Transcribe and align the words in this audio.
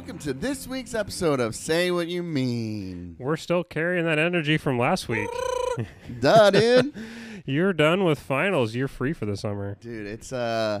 welcome 0.00 0.18
to 0.18 0.32
this 0.32 0.66
week's 0.66 0.94
episode 0.94 1.40
of 1.40 1.54
Say 1.54 1.90
What 1.90 2.08
You 2.08 2.22
Mean. 2.22 3.16
We're 3.18 3.36
still 3.36 3.62
carrying 3.62 4.06
that 4.06 4.18
energy 4.18 4.56
from 4.56 4.78
last 4.78 5.10
week. 5.10 5.28
Duh, 6.20 6.50
dude. 6.50 6.94
You're 7.44 7.74
done 7.74 8.04
with 8.04 8.18
finals. 8.18 8.74
You're 8.74 8.88
free 8.88 9.12
for 9.12 9.26
the 9.26 9.36
summer. 9.36 9.76
Dude, 9.78 10.06
it's 10.06 10.32
uh 10.32 10.80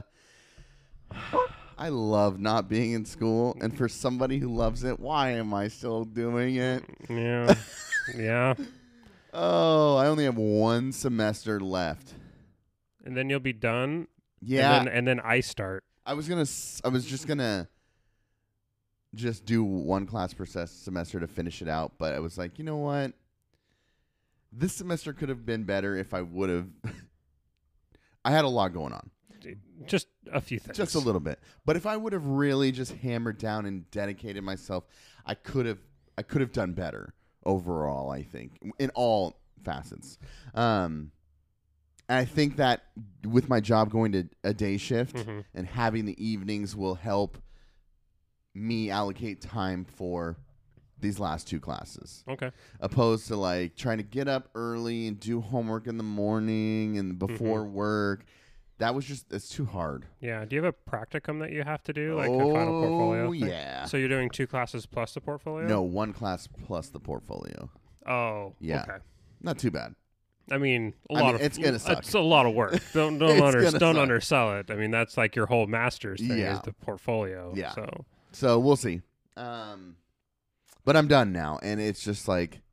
I 1.76 1.90
love 1.90 2.40
not 2.40 2.70
being 2.70 2.92
in 2.92 3.04
school 3.04 3.58
and 3.60 3.76
for 3.76 3.90
somebody 3.90 4.38
who 4.38 4.48
loves 4.48 4.84
it, 4.84 4.98
why 4.98 5.32
am 5.32 5.52
I 5.52 5.68
still 5.68 6.04
doing 6.04 6.56
it? 6.56 6.82
Yeah. 7.10 7.54
yeah. 8.16 8.54
Oh, 9.34 9.96
I 9.98 10.06
only 10.06 10.24
have 10.24 10.38
one 10.38 10.92
semester 10.92 11.60
left. 11.60 12.14
And 13.04 13.14
then 13.14 13.28
you'll 13.28 13.38
be 13.40 13.52
done. 13.52 14.08
Yeah. 14.40 14.78
And 14.78 14.86
then, 14.86 14.94
and 14.94 15.06
then 15.06 15.20
I 15.20 15.40
start. 15.40 15.84
I 16.06 16.14
was 16.14 16.26
gonna. 16.26 16.40
s- 16.40 16.80
I 16.82 16.88
was 16.88 17.04
just 17.04 17.26
gonna 17.26 17.68
just 19.14 19.44
do 19.44 19.62
one 19.64 20.06
class 20.06 20.32
per 20.34 20.46
ses- 20.46 20.70
semester 20.70 21.18
to 21.20 21.26
finish 21.26 21.62
it 21.62 21.68
out, 21.68 21.92
but 21.98 22.14
I 22.14 22.20
was 22.20 22.38
like, 22.38 22.58
you 22.58 22.64
know 22.64 22.76
what? 22.76 23.12
This 24.52 24.72
semester 24.72 25.12
could 25.12 25.28
have 25.28 25.44
been 25.46 25.64
better 25.64 25.96
if 25.96 26.12
I 26.14 26.22
would 26.22 26.50
have. 26.50 26.68
I 28.24 28.30
had 28.30 28.44
a 28.44 28.48
lot 28.48 28.72
going 28.74 28.92
on, 28.92 29.10
Just 29.86 30.08
a 30.32 30.40
few 30.40 30.58
things. 30.58 30.76
just 30.76 30.94
a 30.94 30.98
little 30.98 31.20
bit. 31.20 31.38
But 31.64 31.76
if 31.76 31.86
I 31.86 31.96
would 31.96 32.12
have 32.12 32.26
really 32.26 32.70
just 32.72 32.92
hammered 32.96 33.38
down 33.38 33.64
and 33.66 33.90
dedicated 33.90 34.42
myself, 34.44 34.84
I 35.24 35.34
could 35.34 35.66
have. 35.66 35.78
I 36.18 36.22
could 36.22 36.42
have 36.42 36.52
done 36.52 36.72
better 36.74 37.14
overall. 37.46 38.10
I 38.10 38.22
think 38.22 38.58
in 38.78 38.90
all 38.90 39.38
facets. 39.64 40.18
Um, 40.54 41.12
and 42.10 42.18
I 42.18 42.24
think 42.26 42.56
that 42.56 42.82
with 43.26 43.48
my 43.48 43.60
job 43.60 43.90
going 43.90 44.12
to 44.12 44.28
a 44.44 44.52
day 44.52 44.76
shift 44.76 45.16
Mhm. 45.16 45.44
and 45.54 45.66
having 45.66 46.04
the 46.04 46.22
evenings 46.22 46.76
will 46.76 46.96
help 46.96 47.38
me 48.54 48.90
allocate 48.90 49.40
time 49.40 49.84
for 49.84 50.36
these 51.00 51.18
last 51.18 51.48
two 51.48 51.58
classes 51.60 52.24
Okay. 52.28 52.50
opposed 52.80 53.26
to 53.28 53.36
like 53.36 53.74
trying 53.76 53.96
to 53.98 54.02
get 54.04 54.28
up 54.28 54.48
early 54.54 55.06
and 55.06 55.18
do 55.18 55.40
homework 55.40 55.86
in 55.86 55.96
the 55.96 56.02
morning 56.04 56.98
and 56.98 57.18
before 57.18 57.60
mm-hmm. 57.60 57.72
work 57.72 58.24
that 58.78 58.94
was 58.94 59.04
just 59.06 59.32
it's 59.32 59.48
too 59.48 59.64
hard 59.66 60.06
Yeah. 60.20 60.44
Do 60.44 60.56
you 60.56 60.62
have 60.62 60.74
a 60.74 60.90
practicum 60.90 61.38
that 61.40 61.52
you 61.52 61.62
have 61.62 61.82
to 61.84 61.92
do, 61.92 62.16
like 62.16 62.28
a 62.30 62.32
oh 62.32 62.52
final 62.54 62.80
portfolio? 62.80 63.30
thing? 63.30 63.40
yeah 63.48 63.84
So 63.86 63.96
you're 63.96 64.08
doing 64.08 64.28
two 64.30 64.46
classes 64.46 64.84
plus 64.86 65.14
the 65.14 65.20
portfolio? 65.20 65.66
no 65.66 65.82
one 65.82 66.12
class 66.12 66.46
plus 66.66 66.88
the 66.88 67.00
portfolio 67.00 67.70
Oh. 68.06 68.54
Yeah. 68.60 68.82
Okay. 68.82 68.98
not 69.42 69.58
too 69.58 69.70
bad 69.70 69.94
I 70.52 70.58
mean, 70.58 70.94
a 71.08 71.14
I 71.14 71.20
lot 71.20 71.26
mean, 71.26 71.34
of 71.36 71.40
it's 71.42 71.56
gonna 71.58 71.78
suck. 71.78 71.98
It's 71.98 72.12
a 72.12 72.18
lot 72.18 72.44
of 72.44 72.54
work. 72.54 72.72
Don't 72.92 73.18
don't 73.18 73.40
under, 73.40 73.60
don't 73.70 73.70
suck. 73.94 73.96
undersell 73.96 74.58
it. 74.58 74.68
I 74.68 74.74
mean, 74.74 74.90
that's 74.90 75.16
like 75.16 75.36
your 75.36 75.46
whole 75.46 75.68
master's 75.68 76.18
thing 76.18 76.38
Yeah. 76.38 76.56
is 76.56 76.62
the 76.62 76.72
portfolio. 76.72 77.52
Yeah. 77.54 77.70
So 77.70 78.04
so 78.32 78.58
we'll 78.58 78.76
see 78.76 79.00
um 79.36 79.96
but 80.84 80.96
i'm 80.96 81.08
done 81.08 81.32
now 81.32 81.58
and 81.62 81.80
it's 81.80 82.02
just 82.02 82.28
like 82.28 82.60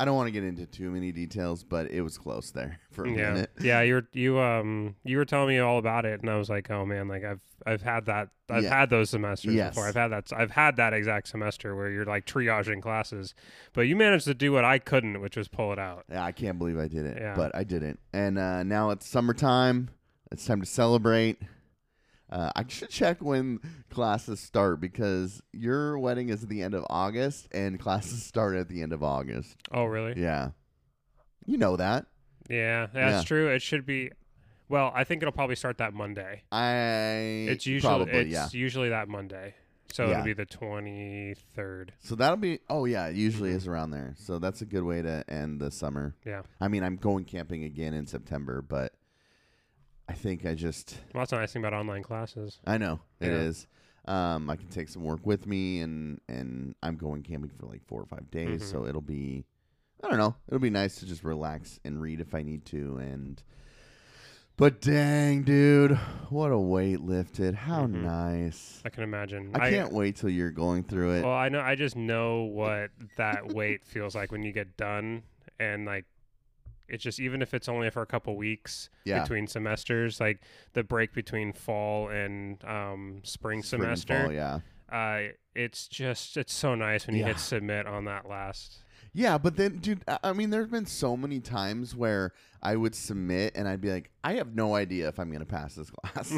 i 0.00 0.04
don't 0.04 0.16
want 0.16 0.26
to 0.26 0.32
get 0.32 0.44
into 0.44 0.66
too 0.66 0.90
many 0.90 1.12
details 1.12 1.62
but 1.64 1.90
it 1.90 2.02
was 2.02 2.18
close 2.18 2.50
there 2.50 2.78
for 2.92 3.04
a 3.04 3.10
yeah, 3.10 3.32
minute 3.32 3.50
yeah. 3.60 3.80
You 3.82 3.94
were 3.94 4.06
you 4.12 4.40
um 4.40 4.96
you 5.04 5.16
were 5.16 5.24
telling 5.24 5.48
me 5.48 5.58
all 5.58 5.78
about 5.78 6.04
it, 6.04 6.20
and 6.20 6.28
I 6.30 6.36
was 6.36 6.48
like, 6.50 6.70
oh 6.70 6.84
man, 6.84 7.08
like 7.08 7.24
I've 7.24 7.40
I've 7.66 7.82
had 7.82 8.06
that 8.06 8.28
I've 8.50 8.64
Yeah. 8.64 8.76
had 8.80 8.90
those 8.90 9.10
semesters 9.10 9.54
Yes. 9.54 9.70
before. 9.70 9.86
I've 9.88 9.94
had 9.94 10.08
that 10.08 10.32
I've 10.36 10.50
had 10.50 10.76
that 10.76 10.92
exact 10.92 11.28
semester 11.28 11.74
where 11.74 11.90
you're 11.90 12.04
like 12.04 12.26
triaging 12.26 12.82
classes, 12.82 13.34
but 13.72 13.82
you 13.82 13.96
managed 13.96 14.26
to 14.26 14.34
do 14.34 14.52
what 14.52 14.64
I 14.64 14.78
couldn't, 14.78 15.20
which 15.20 15.36
was 15.36 15.48
pull 15.48 15.72
it 15.72 15.78
out. 15.78 16.04
Yeah, 16.10 16.24
I 16.24 16.32
can't 16.32 16.58
believe 16.58 16.78
I 16.78 16.88
did 16.88 17.06
it, 17.06 17.18
Yeah. 17.20 17.34
but 17.34 17.54
I 17.54 17.64
didn't. 17.64 17.98
And 18.12 18.38
uh, 18.38 18.62
now 18.64 18.90
it's 18.90 19.06
summertime. 19.08 19.90
It's 20.30 20.44
time 20.44 20.60
to 20.60 20.66
celebrate. 20.66 21.38
Uh, 22.30 22.50
I 22.56 22.64
should 22.68 22.88
check 22.90 23.20
when 23.22 23.60
classes 23.90 24.40
start 24.40 24.80
because 24.80 25.42
your 25.52 25.98
wedding 25.98 26.30
is 26.30 26.42
at 26.42 26.48
the 26.48 26.62
end 26.62 26.74
of 26.74 26.84
August 26.90 27.48
and 27.52 27.78
classes 27.78 28.22
start 28.26 28.56
at 28.56 28.68
the 28.68 28.82
end 28.82 28.92
of 28.92 29.02
August. 29.02 29.56
Oh 29.70 29.84
really? 29.84 30.20
Yeah. 30.20 30.50
You 31.46 31.58
know 31.58 31.76
that. 31.76 32.06
Yeah, 32.48 32.86
that's 32.92 33.22
Yeah. 33.22 33.26
true. 33.26 33.48
It 33.48 33.62
should 33.62 33.84
be. 33.86 34.10
Well, 34.68 34.90
I 34.94 35.04
think 35.04 35.22
it'll 35.22 35.32
probably 35.32 35.56
start 35.56 35.78
that 35.78 35.92
Monday. 35.92 36.42
I 36.50 37.46
It's 37.50 37.66
usually 37.66 37.88
probably 38.06 38.12
it's 38.20 38.30
yeah. 38.32 38.48
usually 38.58 38.88
that 38.88 39.08
Monday, 39.08 39.54
so 39.92 40.06
Yeah. 40.06 40.12
it'll 40.12 40.24
be 40.24 40.32
the 40.32 40.46
twenty 40.46 41.34
third. 41.54 41.92
So 42.00 42.14
that'll 42.14 42.38
be 42.38 42.60
oh 42.70 42.86
yeah, 42.86 43.06
it 43.08 43.16
usually 43.16 43.50
Mhm. 43.50 43.56
is 43.56 43.66
around 43.68 43.90
there. 43.90 44.14
So 44.16 44.38
that's 44.38 44.62
a 44.62 44.64
good 44.66 44.82
way 44.82 45.02
to 45.02 45.22
end 45.28 45.60
the 45.60 45.70
summer. 45.70 46.14
Yeah, 46.24 46.42
I 46.60 46.68
mean, 46.68 46.82
I'm 46.82 46.96
going 46.96 47.26
camping 47.26 47.62
again 47.64 47.92
in 47.92 48.06
September, 48.06 48.62
but 48.62 48.94
I 50.08 50.12
think 50.12 50.44
I 50.46 50.54
just 50.54 50.98
well, 51.14 51.22
that's 51.22 51.30
the 51.30 51.38
nice 51.38 51.52
thing 51.52 51.62
about 51.64 51.72
online 51.72 52.02
classes. 52.02 52.58
I 52.66 52.78
know 52.78 53.00
it 53.20 53.28
Yeah. 53.28 53.38
is. 53.38 53.66
Um, 54.06 54.50
I 54.50 54.56
can 54.56 54.68
take 54.68 54.88
some 54.90 55.02
work 55.02 55.24
with 55.24 55.46
me, 55.46 55.80
and 55.80 56.20
and 56.28 56.74
I'm 56.82 56.96
going 56.96 57.22
camping 57.22 57.50
for 57.50 57.66
like 57.66 57.82
four 57.86 58.02
or 58.02 58.06
five 58.06 58.30
days, 58.30 58.62
Mhm. 58.62 58.70
so 58.70 58.86
it'll 58.86 59.00
be, 59.00 59.46
I 60.02 60.08
don't 60.08 60.18
know, 60.18 60.36
it'll 60.46 60.58
be 60.60 60.68
nice 60.70 60.96
to 60.96 61.06
just 61.06 61.24
relax 61.24 61.80
and 61.84 62.00
read 62.02 62.20
if 62.20 62.34
I 62.34 62.42
need 62.42 62.64
to, 62.66 62.98
and. 62.98 63.42
But 64.56 64.80
dang, 64.80 65.42
dude, 65.42 65.96
what 66.30 66.52
a 66.52 66.58
weight 66.58 67.00
lifted! 67.00 67.56
How 67.56 67.86
Mhm. 67.86 68.02
nice! 68.02 68.82
I 68.84 68.88
can 68.90 69.02
imagine. 69.02 69.50
I 69.52 69.68
can't 69.70 69.92
wait 69.92 70.14
till 70.14 70.30
you're 70.30 70.52
going 70.52 70.84
through 70.84 71.14
it. 71.14 71.22
Well, 71.24 71.32
I 71.32 71.48
know. 71.48 71.58
I 71.60 71.74
just 71.74 71.96
know 71.96 72.42
what 72.44 72.90
that 73.16 73.48
weight 73.52 73.84
feels 73.84 74.14
like 74.14 74.30
when 74.30 74.44
you 74.44 74.52
get 74.52 74.76
done, 74.76 75.24
and 75.58 75.84
like, 75.86 76.04
it's 76.88 77.02
just 77.02 77.18
even 77.20 77.42
if 77.42 77.54
it's 77.54 77.68
only 77.68 77.90
for 77.90 78.02
a 78.02 78.06
couple 78.06 78.36
weeks 78.36 78.90
yeah, 79.04 79.22
between 79.22 79.46
semesters, 79.46 80.20
like 80.20 80.40
the 80.74 80.82
break 80.84 81.12
between 81.14 81.52
fall 81.52 82.08
and 82.08 82.62
um, 82.64 83.20
spring, 83.24 83.62
Spring 83.62 83.82
semester. 83.82 84.22
fall, 84.24 84.32
yeah, 84.32 84.60
Uh, 84.92 85.32
it's 85.54 85.88
just 85.88 86.36
it's 86.36 86.52
so 86.52 86.74
nice 86.74 87.06
when 87.06 87.16
you 87.16 87.22
Yeah. 87.22 87.28
hit 87.28 87.38
submit 87.38 87.86
on 87.86 88.04
that 88.06 88.28
last. 88.28 88.78
yeah. 89.12 89.38
But 89.38 89.56
then, 89.56 89.78
dude, 89.78 90.02
I 90.22 90.32
mean, 90.32 90.50
there's 90.50 90.68
been 90.68 90.86
so 90.86 91.16
many 91.16 91.40
times 91.40 91.94
where 91.96 92.32
I 92.62 92.76
would 92.76 92.94
submit, 92.94 93.52
and 93.56 93.66
I'd 93.68 93.80
be 93.80 93.90
like, 93.90 94.10
I 94.24 94.34
have 94.34 94.54
no 94.54 94.74
idea 94.74 95.08
if 95.08 95.18
I'm 95.18 95.30
gonna 95.30 95.46
pass 95.46 95.74
this 95.76 95.90
class. 95.90 96.32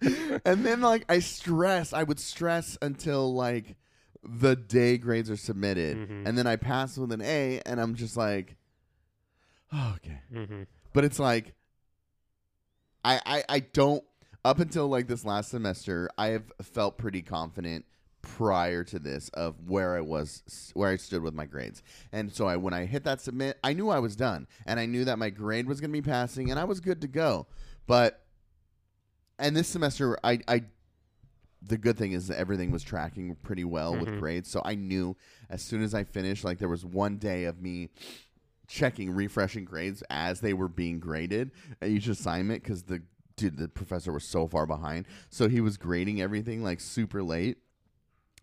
and 0.44 0.64
then 0.64 0.80
like 0.80 1.04
I 1.08 1.18
stress, 1.18 1.92
I 1.92 2.02
would 2.04 2.20
stress 2.20 2.78
until 2.80 3.34
like 3.34 3.76
the 4.22 4.56
day 4.56 4.98
grades 4.98 5.30
are 5.30 5.36
submitted, 5.36 5.96
Mhm. 5.96 6.26
and 6.28 6.38
then 6.38 6.46
I 6.46 6.56
pass 6.56 6.96
with 6.98 7.12
an 7.12 7.22
A, 7.22 7.60
and 7.66 7.80
I'm 7.80 7.94
just 7.94 8.16
like, 8.16 8.56
oh, 9.72 9.94
okay. 9.96 10.20
hmm 10.32 10.62
But 10.92 11.04
it's 11.04 11.18
like, 11.18 11.54
I, 13.04 13.20
I 13.24 13.44
I 13.48 13.60
don't 13.60 14.04
up 14.44 14.58
until 14.60 14.88
like 14.88 15.06
this 15.08 15.24
last 15.24 15.50
semester, 15.50 16.08
I 16.18 16.28
have 16.28 16.52
felt 16.62 16.98
pretty 16.98 17.22
confident 17.22 17.84
prior 18.22 18.82
to 18.84 18.98
this 18.98 19.28
of 19.30 19.54
where 19.68 19.96
I 19.96 20.00
was 20.00 20.42
where 20.74 20.90
I 20.90 20.96
stood 20.96 21.22
with 21.22 21.34
my 21.34 21.46
grades. 21.46 21.82
And 22.12 22.32
so 22.32 22.46
I 22.46 22.56
when 22.56 22.74
I 22.74 22.86
hit 22.86 23.04
that 23.04 23.20
submit, 23.20 23.58
I 23.62 23.72
knew 23.72 23.88
I 23.88 23.98
was 24.00 24.16
done 24.16 24.46
and 24.66 24.78
I 24.80 24.86
knew 24.86 25.04
that 25.04 25.18
my 25.18 25.30
grade 25.30 25.66
was 25.66 25.80
going 25.80 25.90
to 25.90 26.00
be 26.00 26.02
passing 26.08 26.50
and 26.50 26.58
I 26.58 26.64
was 26.64 26.80
good 26.80 27.00
to 27.02 27.08
go. 27.08 27.46
But 27.86 28.24
and 29.38 29.56
this 29.56 29.68
semester 29.68 30.18
I 30.24 30.40
I 30.48 30.64
the 31.62 31.78
good 31.78 31.96
thing 31.96 32.12
is 32.12 32.28
that 32.28 32.38
everything 32.38 32.70
was 32.70 32.82
tracking 32.84 33.34
pretty 33.42 33.64
well 33.64 33.96
with 33.96 34.10
Mhm. 34.10 34.20
grades. 34.20 34.48
So 34.50 34.62
I 34.64 34.74
knew 34.76 35.16
as 35.50 35.60
soon 35.60 35.82
as 35.82 35.92
I 35.94 36.04
finished 36.04 36.44
like 36.44 36.58
there 36.58 36.68
was 36.68 36.84
one 36.84 37.16
day 37.18 37.44
of 37.44 37.60
me 37.60 37.90
checking 38.68 39.10
refreshing 39.10 39.64
grades 39.64 40.02
as 40.10 40.40
they 40.40 40.52
were 40.52 40.68
being 40.68 41.00
graded 41.00 41.50
at 41.82 41.88
each 41.88 42.06
assignment 42.06 42.62
cuz 42.62 42.84
the 42.84 43.02
dude 43.36 43.56
the 43.56 43.68
professor 43.68 44.12
was 44.12 44.24
so 44.24 44.46
far 44.46 44.66
behind. 44.66 45.06
So 45.30 45.48
he 45.48 45.60
was 45.60 45.76
grading 45.76 46.20
everything 46.20 46.62
like 46.62 46.80
super 46.80 47.22
late. 47.22 47.58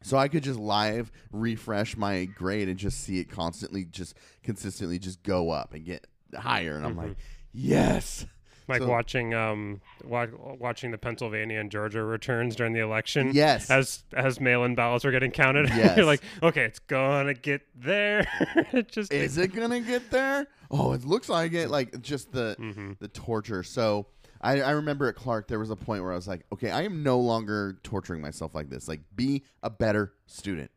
So 0.01 0.17
I 0.17 0.27
could 0.27 0.43
just 0.43 0.59
live 0.59 1.11
refresh 1.31 1.95
my 1.95 2.25
grade 2.25 2.69
and 2.69 2.77
just 2.77 2.99
see 2.99 3.19
it 3.19 3.29
constantly, 3.29 3.85
just 3.85 4.15
consistently, 4.43 4.99
just 4.99 5.23
go 5.23 5.51
up 5.51 5.73
and 5.73 5.85
get 5.85 6.07
higher. 6.35 6.75
And 6.75 6.85
I'm 6.85 6.95
mm-hmm. 6.95 7.07
like, 7.09 7.17
yes, 7.51 8.25
Like 8.67 8.81
So- 8.81 8.87
watching 8.87 9.33
um 9.33 9.81
wa- 10.03 10.27
watching 10.59 10.91
the 10.91 10.97
Pennsylvania 10.97 11.59
and 11.59 11.69
Georgia 11.71 12.03
returns 12.03 12.55
during 12.55 12.73
the 12.73 12.79
election. 12.79 13.31
yes, 13.33 13.69
As 13.69 14.03
as 14.13 14.39
mail-in 14.39 14.73
ballots 14.75 15.05
were 15.05 15.11
getting 15.11 15.31
counted, 15.31 15.67
Yes. 15.75 15.97
you're 15.97 16.05
like, 16.05 16.21
okay, 16.41 16.63
it's 16.65 16.79
gonna 16.79 17.33
get 17.33 17.61
there. 17.75 18.27
it 18.73 18.91
just 18.91 19.11
is 19.13 19.37
it 19.37 19.53
gonna 19.55 19.81
get 19.81 20.09
there? 20.09 20.47
Oh, 20.71 20.93
it 20.93 21.05
looks 21.05 21.29
like 21.29 21.53
it. 21.53 21.69
Like 21.69 22.01
just 22.01 22.31
the 22.31 22.55
hmm 22.57 22.93
the 22.99 23.07
torture. 23.07 23.61
So 23.63 24.07
I, 24.41 24.61
I 24.61 24.71
remember 24.71 25.07
at 25.07 25.15
Clark 25.15 25.47
there 25.47 25.59
was 25.59 25.69
a 25.69 25.75
point 25.75 26.03
where 26.03 26.11
I 26.11 26.15
was 26.15 26.27
like, 26.27 26.45
okay, 26.53 26.69
I 26.71 26.83
am 26.83 27.03
no 27.03 27.19
longer 27.19 27.79
torturing 27.83 28.21
myself 28.21 28.53
like 28.53 28.69
this. 28.69 28.87
Like, 28.87 29.01
be 29.15 29.43
a 29.63 29.69
better 29.69 30.13
student, 30.27 30.69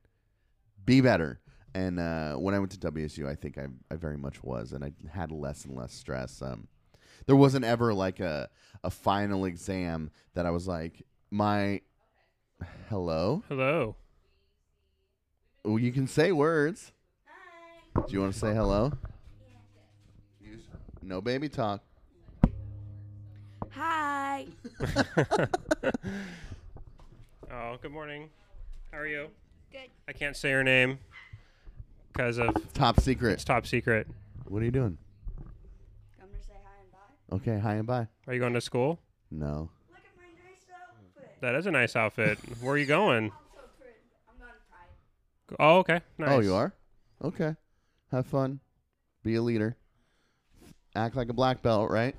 be 0.84 1.00
better. 1.00 1.40
And 1.74 2.00
uh, 2.00 2.34
when 2.36 2.54
I 2.54 2.58
went 2.60 2.70
to 2.72 2.78
WSU, 2.78 3.28
I 3.28 3.34
think 3.34 3.58
I, 3.58 3.66
I 3.90 3.96
very 3.96 4.16
much 4.16 4.42
was, 4.42 4.72
and 4.72 4.82
I 4.84 4.92
had 5.12 5.30
less 5.30 5.64
and 5.66 5.76
less 5.76 5.92
stress. 5.92 6.40
Um, 6.40 6.66
there 7.26 7.36
wasn't 7.36 7.64
ever 7.64 7.92
like 7.94 8.20
a 8.20 8.48
a 8.84 8.90
final 8.90 9.44
exam 9.44 10.10
that 10.34 10.46
I 10.46 10.50
was 10.50 10.66
like, 10.68 11.02
my 11.30 11.80
hello. 12.88 13.42
Hello. 13.48 13.96
Oh, 15.64 15.76
you 15.76 15.92
can 15.92 16.06
say 16.06 16.30
words. 16.32 16.92
Do 17.94 18.04
you 18.12 18.20
want 18.20 18.32
to 18.32 18.38
say 18.38 18.54
hello? 18.54 18.92
Use- 20.40 20.62
No 21.02 21.20
baby 21.20 21.48
talk. 21.48 21.82
Hi. 23.70 24.46
Oh, 27.50 27.76
good 27.80 27.92
morning. 27.92 28.28
How 28.92 28.98
are 28.98 29.06
you? 29.06 29.28
Good. 29.72 29.88
I 30.06 30.12
can't 30.12 30.36
say 30.36 30.50
your 30.50 30.62
name 30.62 30.98
because 32.12 32.38
of 32.38 32.54
Top 32.74 33.00
secret. 33.00 33.32
it's 33.32 33.44
top 33.44 33.66
secret. 33.66 34.06
What 34.46 34.60
are 34.62 34.64
you 34.66 34.70
doing? 34.70 34.98
I'm 36.20 36.26
gonna 36.28 36.42
say 36.42 36.52
hi 36.62 36.70
and 36.82 36.92
bye. 36.92 36.98
Okay, 37.32 37.58
hi 37.58 37.74
and 37.74 37.86
bye. 37.86 38.06
Are 38.26 38.34
you 38.34 38.40
going 38.40 38.54
to 38.54 38.60
school? 38.60 38.98
No. 39.30 39.70
Look 39.90 39.98
at 39.98 40.16
my 40.16 40.24
nice 40.48 40.64
outfit. 40.72 41.40
That 41.40 41.54
is 41.54 41.66
a 41.66 41.70
nice 41.70 41.94
outfit. 41.94 42.38
Where 42.60 42.74
are 42.74 42.78
you 42.78 42.86
going? 42.86 43.24
I'm 43.26 43.32
so 43.54 43.60
pretty. 43.78 43.96
I'm 44.30 44.38
going 44.38 44.50
to 44.50 44.56
Pride. 44.70 45.56
Oh, 45.60 45.78
okay. 45.80 46.00
Nice. 46.16 46.30
Oh, 46.30 46.40
you 46.40 46.54
are? 46.54 46.72
Okay. 47.22 47.54
Have 48.10 48.26
fun. 48.26 48.60
Be 49.22 49.34
a 49.34 49.42
leader. 49.42 49.76
Act 50.96 51.16
like 51.16 51.28
a 51.28 51.34
black 51.34 51.60
belt, 51.60 51.90
right? 51.90 52.16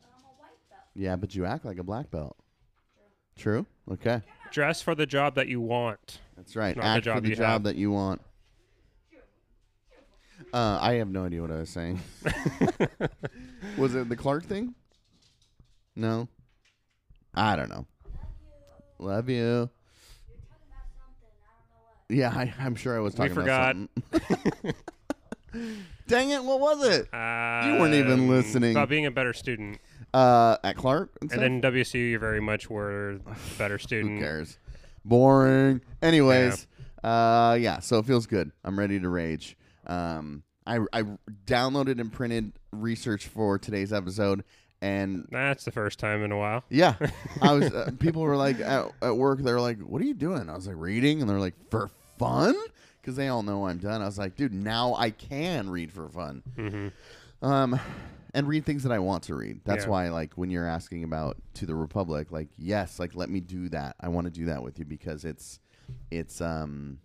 But 0.00 0.08
I'm 0.16 0.24
a 0.24 0.28
white 0.40 0.70
belt. 0.70 0.82
Yeah, 0.94 1.16
but 1.16 1.34
you 1.34 1.44
act 1.44 1.66
like 1.66 1.78
a 1.78 1.84
black 1.84 2.10
belt. 2.10 2.36
True? 3.36 3.66
Okay. 3.90 4.22
Dress 4.50 4.80
for 4.80 4.94
the 4.94 5.06
job 5.06 5.34
that 5.34 5.48
you 5.48 5.60
want. 5.60 6.20
That's 6.36 6.56
right. 6.56 6.74
Not 6.74 6.82
the 6.82 6.88
Act 6.88 7.04
for 7.04 7.04
job 7.04 7.22
the 7.22 7.28
you 7.28 7.36
job 7.36 7.46
have. 7.46 7.62
that 7.64 7.76
you 7.76 7.90
want. 7.90 8.22
Uh, 10.52 10.78
I 10.80 10.94
have 10.94 11.08
no 11.08 11.24
idea 11.24 11.42
what 11.42 11.50
I 11.50 11.56
was 11.56 11.70
saying. 11.70 12.00
was 13.76 13.94
it 13.94 14.08
the 14.08 14.16
Clark 14.16 14.44
thing? 14.46 14.74
No. 15.94 16.28
I 17.34 17.56
don't 17.56 17.68
know. 17.68 17.86
Love 18.98 19.28
you. 19.28 19.36
You're 19.36 19.70
talking 20.48 20.66
about 20.68 20.88
something. 20.98 21.30
I 21.40 21.50
don't 21.54 21.70
know 21.70 21.80
what. 21.84 22.16
Yeah, 22.16 22.30
I, 22.60 22.64
I'm 22.64 22.74
sure 22.74 22.96
I 22.96 23.00
was 23.00 23.14
We 23.14 23.18
talking 23.18 23.34
forgot. 23.34 23.76
about 23.76 23.90
something. 24.12 24.52
You 24.64 24.72
forgot. 25.52 25.74
Dang 26.06 26.30
it! 26.30 26.42
What 26.42 26.60
was 26.60 26.84
it? 26.88 27.12
Uh, 27.14 27.76
weren't 27.78 27.94
even 27.94 28.28
listening. 28.28 28.72
About 28.72 28.88
being 28.88 29.06
a 29.06 29.10
better 29.10 29.32
student. 29.32 29.78
Uh, 30.12 30.56
at 30.64 30.76
Clark 30.76 31.16
and, 31.20 31.30
stuff? 31.30 31.42
And 31.42 31.62
then 31.62 31.72
WSU, 31.72 31.94
you 32.10 32.18
very 32.18 32.40
much 32.40 32.68
were 32.68 33.10
a 33.10 33.20
better 33.58 33.78
student. 33.78 34.18
Who 34.18 34.24
cares? 34.24 34.58
Boring. 35.04 35.80
Anyways, 36.02 36.66
uh, 37.04 37.56
yeah. 37.60 37.78
So 37.80 37.98
it 37.98 38.06
feels 38.06 38.26
good. 38.26 38.50
I'm 38.64 38.78
ready 38.78 38.98
to 38.98 39.08
rage. 39.08 39.56
Um, 39.90 40.42
I 40.66 40.78
I 40.92 41.02
downloaded 41.46 42.00
and 42.00 42.12
printed 42.12 42.52
research 42.72 43.26
for 43.26 43.58
today's 43.58 43.92
episode, 43.92 44.44
and 44.80 45.26
That's 45.30 45.64
the 45.64 45.72
first 45.72 45.98
time 45.98 46.22
in 46.22 46.30
a 46.32 46.36
while. 46.38 46.64
yeah, 46.70 46.94
I 47.42 47.52
was. 47.52 47.70
Uh, 47.72 47.90
people 47.98 48.22
were 48.22 48.36
like 48.36 48.60
at, 48.60 48.86
at 49.02 49.16
work. 49.16 49.40
They 49.40 49.52
were 49.52 49.60
like, 49.60 49.78
"What 49.80 50.00
are 50.00 50.04
you 50.06 50.14
doing?" 50.14 50.48
I 50.48 50.54
was 50.54 50.66
like, 50.66 50.76
"Reading," 50.78 51.20
and 51.20 51.28
they're 51.28 51.40
like, 51.40 51.54
"For 51.70 51.90
fun." 52.18 52.54
Because 53.00 53.16
they 53.16 53.28
all 53.28 53.42
know 53.42 53.66
I'm 53.66 53.78
done. 53.78 54.02
I 54.02 54.04
was 54.04 54.18
like, 54.18 54.36
dude, 54.36 54.52
now 54.52 54.94
I 54.94 55.08
can 55.08 55.70
read 55.70 55.90
for 55.90 56.06
fun. 56.10 56.42
hmm 56.54 56.88
Um, 57.40 57.80
and 58.34 58.46
read 58.46 58.66
things 58.66 58.82
that 58.82 58.92
I 58.92 58.98
want 58.98 59.22
to 59.24 59.34
read. 59.34 59.62
That's 59.64 59.84
Yeah. 59.86 59.90
why, 59.90 60.08
like, 60.10 60.34
when 60.34 60.50
you're 60.50 60.66
asking 60.68 61.02
about 61.04 61.38
to 61.54 61.64
the 61.64 61.74
Republic, 61.74 62.30
like, 62.30 62.48
yes, 62.58 62.98
like, 63.00 63.14
let 63.16 63.30
me 63.30 63.40
do 63.40 63.70
that. 63.70 63.96
I 64.00 64.08
want 64.08 64.26
to 64.26 64.30
do 64.30 64.44
that 64.44 64.62
with 64.62 64.78
you 64.78 64.84
because 64.84 65.24
it's, 65.24 65.60
it's, 66.10 66.42
um, 66.42 66.98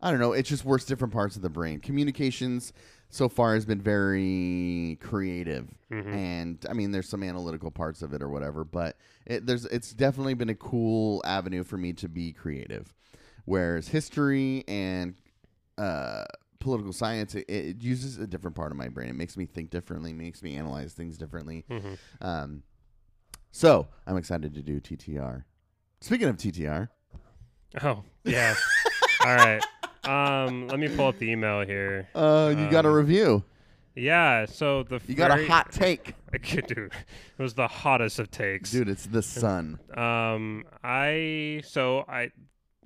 I 0.00 0.10
don't 0.10 0.20
know. 0.20 0.32
It 0.32 0.44
just 0.44 0.64
works 0.64 0.84
different 0.84 1.12
parts 1.12 1.34
of 1.36 1.42
the 1.42 1.48
brain. 1.50 1.80
Communications 1.80 2.72
so 3.10 3.28
far 3.28 3.54
has 3.54 3.64
been 3.64 3.80
very 3.80 4.98
creative, 5.00 5.68
hmm 5.90 6.12
and 6.12 6.64
I 6.68 6.72
mean, 6.74 6.92
there's 6.92 7.08
some 7.08 7.22
analytical 7.22 7.70
parts 7.70 8.02
of 8.02 8.12
it 8.12 8.22
or 8.22 8.28
whatever, 8.28 8.64
but 8.64 8.96
it, 9.26 9.46
there's, 9.46 9.64
it's 9.66 9.92
definitely 9.92 10.34
been 10.34 10.50
a 10.50 10.54
cool 10.54 11.22
avenue 11.24 11.64
for 11.64 11.76
me 11.78 11.92
to 11.94 12.08
be 12.08 12.32
creative. 12.32 12.94
Whereas 13.46 13.88
history 13.88 14.62
and 14.68 15.14
uh, 15.78 16.24
political 16.60 16.92
science, 16.92 17.34
it, 17.34 17.46
it 17.48 17.82
uses 17.82 18.18
a 18.18 18.26
different 18.26 18.56
part 18.56 18.72
of 18.72 18.76
my 18.76 18.88
brain. 18.88 19.08
It 19.08 19.16
makes 19.16 19.36
me 19.38 19.46
think 19.46 19.70
differently, 19.70 20.12
makes 20.12 20.42
me 20.42 20.54
analyze 20.56 20.92
things 20.92 21.16
differently. 21.16 21.64
hmm 21.68 21.94
Um, 22.20 22.62
so 23.50 23.88
I'm 24.06 24.18
excited 24.18 24.54
to 24.54 24.62
do 24.62 24.80
TTR. 24.80 25.44
Speaking 26.02 26.28
of 26.28 26.36
TTR, 26.36 26.88
Oh, 27.82 28.04
yeah. 28.24 28.54
All 29.24 29.34
right. 29.34 29.62
Um, 30.08 30.68
let 30.68 30.78
me 30.78 30.88
pull 30.88 31.06
up 31.08 31.18
the 31.18 31.30
email 31.30 31.64
here. 31.66 32.08
uh, 32.14 32.54
you 32.56 32.70
got 32.70 32.84
a 32.84 32.88
Um, 32.88 32.94
review. 32.94 33.44
Yeah. 33.94 34.46
So 34.46 34.84
the 34.84 35.00
You 35.06 35.14
got 35.14 35.30
a 35.30 35.34
very- 35.34 35.48
hot 35.48 35.72
take, 35.72 36.14
dude. 36.42 36.70
It 36.92 36.92
was 37.42 37.54
the 37.54 37.66
hottest 37.68 38.18
of 38.18 38.30
takes. 38.30 38.70
dude. 38.70 38.88
It's 38.88 39.06
the 39.06 39.22
sun. 39.22 39.78
Um, 39.96 40.64
I 40.84 41.62
so 41.64 42.04
I 42.08 42.30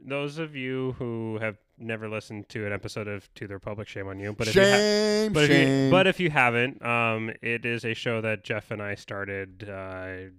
those 0.05 0.39
of 0.39 0.57
you 0.57 0.97
who 0.99 1.39
have 1.41 1.59
never 1.79 2.09
listened 2.09 2.49
to 2.49 2.67
an 2.67 2.73
episode 2.73 3.09
of 3.09 3.33
To 3.35 3.47
the 3.47 3.55
Republic, 3.55 3.89
shame 3.89 4.09
on 4.09 4.19
you. 4.21 4.33
But 4.33 4.49
if 4.49 4.55
you 4.57 4.63
ha- 4.63 4.67
shame, 4.69 5.33
but 5.33 5.43
if 5.45 5.49
shame. 5.51 5.85
you 5.85 5.91
but 5.91 6.07
if 6.07 6.19
you 6.21 6.31
haven't, 6.31 6.85
um, 6.85 7.31
it 7.43 7.65
is 7.67 7.85
a 7.85 7.95
show 7.95 8.21
that 8.23 8.43
Jeff 8.43 8.71
and 8.71 8.81
I 8.83 8.95
started. 8.95 9.69
Uh, 9.69 10.31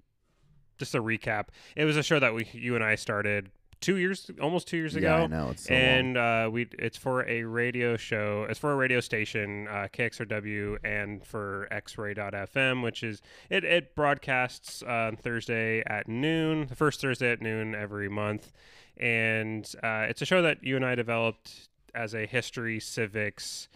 just 0.80 0.96
a 0.96 1.02
recap. 1.02 1.46
It 1.76 1.86
was 1.86 1.98
a 1.98 2.04
show 2.04 2.20
that 2.20 2.34
we 2.34 2.48
you 2.52 2.74
and 2.76 2.84
I 2.84 2.96
started 2.96 3.52
two 3.84 3.98
years, 3.98 4.32
almost 4.42 4.68
two 4.68 4.78
years 4.78 4.96
ago. 4.96 5.08
yeah, 5.08 5.24
I 5.24 5.28
know 5.28 5.50
it's 5.52 5.66
so 5.66 5.74
long. 5.74 5.84
and 5.84 6.18
uh, 6.18 6.50
we 6.52 6.68
it's 6.80 6.98
for 6.98 7.28
a 7.28 7.44
radio 7.44 7.98
show. 7.98 8.48
It's 8.50 8.60
for 8.60 8.72
a 8.72 8.76
radio 8.76 9.00
station, 9.00 9.68
uh, 9.68 9.88
KXRW, 9.94 10.78
and 10.84 11.24
for 11.26 11.68
Xray.fm, 11.72 12.82
which 12.82 13.04
is 13.04 13.22
it. 13.50 13.64
It 13.64 13.96
broadcasts 13.96 14.82
uh, 14.82 15.10
on 15.12 15.18
Thursday 15.18 15.84
at 15.86 16.08
noon, 16.08 16.68
the 16.68 16.76
first 16.76 17.02
Thursday 17.02 17.32
at 17.32 17.42
noon 17.42 17.76
every 17.76 18.10
month, 18.10 18.54
and 18.98 19.70
uh, 19.84 20.06
it's 20.10 20.22
a 20.22 20.26
show 20.26 20.42
that 20.42 20.64
you 20.64 20.76
and 20.76 20.86
I 20.86 20.96
developed 20.96 21.70
as 21.94 22.16
a 22.16 22.26
history 22.26 22.80
civics 22.80 23.68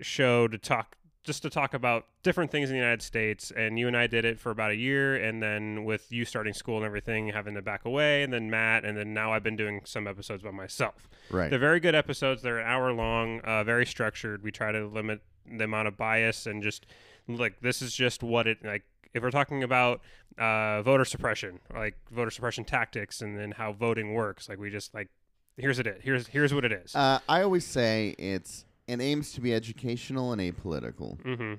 show 0.00 0.48
to 0.48 0.58
talk 0.58 0.96
just 1.24 1.42
to 1.42 1.50
talk 1.50 1.74
about 1.74 2.06
different 2.22 2.50
things 2.50 2.68
in 2.68 2.74
the 2.74 2.80
United 2.80 3.02
States. 3.02 3.50
And 3.50 3.78
you 3.78 3.88
and 3.88 3.96
I 3.96 4.06
did 4.06 4.24
it 4.24 4.38
for 4.38 4.50
about 4.50 4.70
a 4.70 4.76
year, 4.76 5.16
and 5.16 5.42
then 5.42 5.84
with 5.84 6.12
you 6.12 6.24
starting 6.24 6.52
school 6.52 6.76
and 6.76 6.84
everything, 6.84 7.28
having 7.28 7.54
to 7.54 7.62
back 7.62 7.84
away, 7.84 8.22
and 8.22 8.32
then 8.32 8.50
Matt, 8.50 8.84
and 8.84 8.96
then 8.96 9.14
now 9.14 9.32
I've 9.32 9.42
been 9.42 9.56
doing 9.56 9.80
some 9.84 10.06
episodes 10.06 10.42
by 10.42 10.50
myself. 10.50 11.08
right. 11.30 11.50
They're 11.50 11.58
very 11.58 11.80
good 11.80 11.94
episodes. 11.94 12.42
They're 12.42 12.58
an 12.58 12.66
hour 12.66 12.92
long, 12.92 13.40
uh, 13.40 13.64
very 13.64 13.86
structured. 13.86 14.42
We 14.42 14.52
try 14.52 14.70
to 14.70 14.86
limit 14.86 15.22
the 15.46 15.64
amount 15.64 15.88
of 15.88 15.96
bias 15.96 16.46
and 16.46 16.62
just 16.62 16.86
like 17.28 17.60
this 17.60 17.82
is 17.82 17.94
just 17.94 18.22
what 18.22 18.46
it 18.46 18.64
like. 18.64 18.84
If 19.14 19.22
we're 19.22 19.30
talking 19.30 19.62
about 19.62 20.00
uh, 20.38 20.82
voter 20.82 21.04
suppression, 21.04 21.60
like 21.72 21.96
voter 22.10 22.30
suppression 22.30 22.64
tactics, 22.64 23.22
and 23.22 23.38
then 23.38 23.52
how 23.52 23.72
voting 23.72 24.12
works, 24.12 24.48
like 24.48 24.58
we 24.58 24.70
just 24.70 24.92
like 24.92 25.08
here's 25.56 25.78
it. 25.78 26.00
Here's 26.02 26.26
here's 26.26 26.52
what 26.52 26.64
it 26.64 26.72
is. 26.72 26.94
Uh, 26.94 27.20
I 27.28 27.42
always 27.42 27.64
say 27.64 28.14
it's 28.18 28.64
it 28.86 29.00
aims 29.00 29.32
to 29.32 29.40
be 29.40 29.54
educational 29.54 30.32
and 30.32 30.40
apolitical. 30.40 31.18
Mm-hmm. 31.22 31.54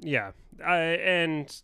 Yeah, 0.00 0.32
I, 0.64 0.76
and 0.78 1.54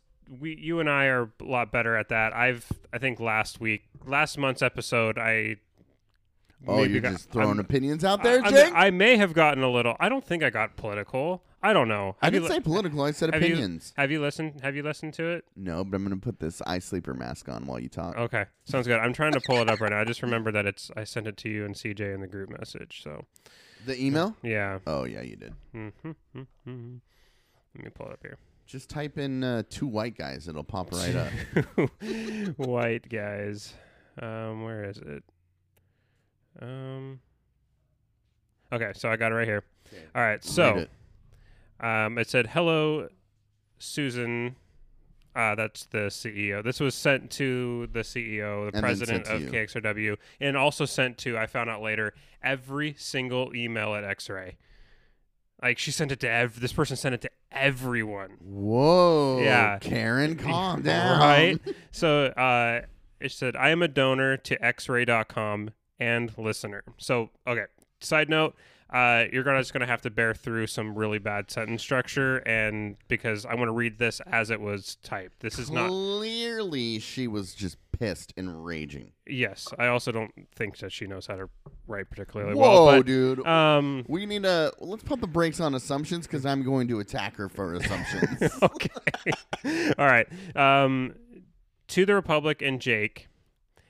we, 0.40 0.56
you 0.56 0.80
and 0.80 0.90
I 0.90 1.06
are 1.06 1.30
a 1.40 1.44
lot 1.44 1.72
better 1.72 1.96
at 1.96 2.08
that. 2.10 2.32
I've, 2.34 2.70
I 2.92 2.98
think 2.98 3.18
last 3.20 3.60
week, 3.60 3.84
last 4.04 4.36
month's 4.38 4.62
episode, 4.62 5.18
I. 5.18 5.56
Oh, 6.66 6.78
maybe 6.78 6.94
you're 6.94 7.02
got- 7.02 7.12
just 7.12 7.30
throwing 7.30 7.48
I'm- 7.50 7.58
opinions 7.60 8.04
out 8.04 8.22
there, 8.22 8.42
I, 8.42 8.46
I, 8.46 8.50
Jake? 8.50 8.72
I 8.74 8.90
may 8.90 9.16
have 9.16 9.32
gotten 9.34 9.62
a 9.62 9.70
little. 9.70 9.94
I 10.00 10.08
don't 10.08 10.24
think 10.24 10.42
I 10.42 10.50
got 10.50 10.76
political. 10.76 11.42
I 11.62 11.72
don't 11.72 11.88
know. 11.88 12.16
I 12.22 12.26
Have 12.26 12.34
you 12.34 12.40
didn't 12.40 12.50
li- 12.50 12.56
say 12.56 12.60
political. 12.62 13.02
I 13.02 13.10
said 13.10 13.32
have 13.34 13.42
you- 13.42 13.48
opinions. 13.54 13.92
Have 13.96 14.10
you 14.10 14.20
listened? 14.20 14.60
Have 14.62 14.74
you 14.76 14.82
listened 14.82 15.14
to 15.14 15.24
it? 15.28 15.44
No, 15.56 15.84
but 15.84 15.96
I'm 15.96 16.02
gonna 16.02 16.16
put 16.16 16.38
this 16.40 16.62
eye 16.66 16.78
sleeper 16.78 17.12
mask 17.14 17.48
on 17.48 17.66
while 17.66 17.78
you 17.80 17.88
talk. 17.88 18.16
Okay, 18.16 18.44
sounds 18.64 18.86
good. 18.86 18.98
I'm 19.00 19.12
trying 19.12 19.32
to 19.32 19.40
pull 19.46 19.56
it 19.56 19.68
up 19.68 19.80
right 19.80 19.90
now. 19.90 20.00
I 20.00 20.04
just 20.04 20.22
remember 20.22 20.50
that 20.52 20.64
it's. 20.66 20.90
I 20.96 21.04
sent 21.04 21.26
it 21.26 21.36
to 21.38 21.48
you 21.48 21.64
and 21.64 21.74
CJ 21.74 22.14
in 22.14 22.20
the 22.20 22.26
group 22.26 22.50
message. 22.50 23.00
So 23.02 23.24
The 23.84 24.00
email? 24.02 24.36
yeah. 24.42 24.78
Oh 24.86 25.04
yeah, 25.04 25.22
you 25.22 25.36
did. 25.36 25.54
Mm-hmm. 25.74 26.10
Let 26.34 27.84
me 27.84 27.90
pull 27.94 28.06
it 28.06 28.12
up 28.12 28.20
here. 28.22 28.36
Just 28.66 28.88
type 28.90 29.16
in 29.18 29.44
uh, 29.44 29.62
two 29.70 29.86
white 29.86 30.16
guys. 30.16 30.48
It'll 30.48 30.64
pop 30.64 30.92
right 30.92 31.14
up. 31.14 31.90
White 32.56 33.08
guys. 33.08 33.74
Um, 34.20 34.62
where 34.64 34.84
is 34.84 34.98
it? 34.98 35.22
Um. 36.60 37.20
Okay, 38.72 38.90
so 38.94 39.08
I 39.08 39.16
got 39.16 39.30
it 39.30 39.36
right 39.36 39.46
here. 39.46 39.62
Okay. 39.86 40.02
All 40.16 40.22
right, 40.22 40.42
so 40.42 40.78
it. 40.78 40.90
um, 41.84 42.18
it 42.18 42.28
said, 42.28 42.48
"Hello, 42.48 43.08
Susan." 43.78 44.56
Uh, 45.36 45.54
that's 45.54 45.84
the 45.86 46.06
CEO. 46.08 46.64
This 46.64 46.80
was 46.80 46.94
sent 46.94 47.30
to 47.32 47.88
the 47.92 48.00
CEO, 48.00 48.62
the 48.62 48.66
And 48.68 48.72
then 48.76 48.82
president 48.82 49.26
sent 49.26 49.42
of 49.44 49.50
to 49.50 49.56
you. 49.58 49.66
KXRW, 49.66 50.16
and 50.40 50.56
also 50.56 50.86
sent 50.86 51.18
to. 51.18 51.36
I 51.36 51.46
found 51.46 51.68
out 51.68 51.82
later 51.82 52.14
every 52.42 52.94
single 52.98 53.54
email 53.54 53.94
at 53.94 54.02
X-Ray. 54.02 54.56
Like 55.62 55.78
she 55.78 55.90
sent 55.90 56.10
it 56.12 56.20
to 56.20 56.30
ev- 56.30 56.58
this 56.60 56.72
person 56.72 56.96
sent 56.96 57.14
it 57.14 57.20
to 57.22 57.30
everyone. 57.52 58.38
Whoa. 58.40 59.40
Yeah. 59.42 59.78
Karen, 59.78 60.36
calm 60.38 60.82
down. 60.82 61.18
Right? 61.18 61.58
So 61.90 62.26
uh, 62.26 62.82
it 63.20 63.32
said, 63.32 63.56
I 63.56 63.70
am 63.70 63.82
a 63.82 63.88
donor 63.88 64.36
to 64.38 64.56
xray.com 64.58 65.70
and 65.98 66.32
listener. 66.38 66.82
So, 66.98 67.30
okay. 67.46 67.64
Side 68.00 68.28
note, 68.28 68.54
uh, 68.90 69.24
you're 69.32 69.42
gonna 69.42 69.60
just 69.60 69.72
gonna 69.72 69.86
have 69.86 70.02
to 70.02 70.10
bear 70.10 70.34
through 70.34 70.66
some 70.66 70.94
really 70.94 71.18
bad 71.18 71.50
sentence 71.50 71.82
structure, 71.82 72.38
and 72.38 72.96
because 73.08 73.44
I 73.44 73.54
want 73.54 73.68
to 73.68 73.72
read 73.72 73.98
this 73.98 74.20
as 74.26 74.50
it 74.50 74.60
was 74.60 74.96
typed. 75.02 75.40
This 75.40 75.58
is 75.58 75.70
not. 75.70 75.88
Clearly, 75.88 76.98
she 76.98 77.26
was 77.26 77.54
just 77.54 77.76
pissed 77.92 78.32
and 78.36 78.64
raging. 78.64 79.12
Yes, 79.26 79.68
I 79.78 79.88
also 79.88 80.12
don't 80.12 80.32
think 80.54 80.78
that 80.78 80.92
she 80.92 81.06
knows 81.06 81.26
how 81.26 81.36
to 81.36 81.48
write 81.86 82.10
particularly 82.10 82.54
Whoa, 82.54 82.86
well. 82.86 83.02
dude. 83.02 83.46
Um, 83.46 84.04
we 84.08 84.26
need 84.26 84.44
to 84.44 84.72
let's 84.78 85.02
put 85.02 85.20
the 85.20 85.26
brakes 85.26 85.60
on 85.60 85.74
assumptions 85.74 86.26
because 86.26 86.46
I'm 86.46 86.62
going 86.62 86.88
to 86.88 87.00
attack 87.00 87.36
her 87.36 87.48
for 87.48 87.74
assumptions. 87.74 88.52
okay. 88.62 89.92
All 89.98 90.06
right. 90.06 90.28
Um, 90.54 91.14
to 91.88 92.04
the 92.04 92.14
Republic 92.14 92.62
and 92.62 92.80
Jake, 92.80 93.28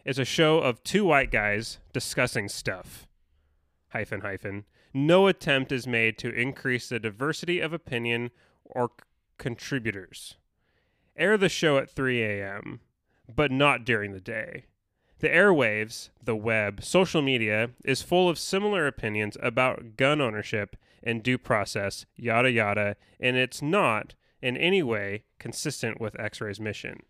is 0.07 0.19
a 0.21 0.25
show 0.25 0.59
of 0.59 0.83
two 0.85 1.05
white 1.05 1.31
guys 1.31 1.79
discussing 1.93 2.49
stuff. 2.49 3.07
Hyphen 3.89 4.21
hyphen. 4.21 4.65
No 4.93 5.27
attempt 5.27 5.73
is 5.73 5.87
made 5.87 6.19
to 6.19 6.35
increase 6.35 6.89
the 6.89 6.99
diversity 6.99 7.61
of 7.61 7.73
opinion 7.73 8.31
or 8.65 8.89
c- 8.89 9.05
contributors. 9.39 10.37
Air 11.17 11.37
the 11.37 11.49
show 11.49 11.79
at 11.79 11.91
3 11.91 12.23
a.m., 12.23 12.81
but 13.35 13.51
not 13.51 13.85
during 13.85 14.13
the 14.13 14.21
day. 14.21 14.65
The 15.19 15.29
airwaves, 15.29 16.11
the 16.23 16.37
web, 16.37 16.85
social 16.85 17.23
media 17.23 17.71
is 17.85 18.03
full 18.03 18.29
of 18.29 18.39
similar 18.39 18.87
opinions 18.87 19.37
about 19.43 19.97
gun 19.97 20.21
ownership 20.21 20.77
and 21.03 21.23
due 21.23 21.39
process, 21.39 22.05
yada 22.17 22.51
yada, 22.51 22.97
and 23.19 23.37
it's 23.37 23.63
not 23.63 24.15
in 24.43 24.57
any 24.57 24.83
way 24.83 25.25
consistent 25.39 26.01
with 26.01 26.19
X 26.21 26.41
Ray's 26.41 26.61
mission. 26.61 27.03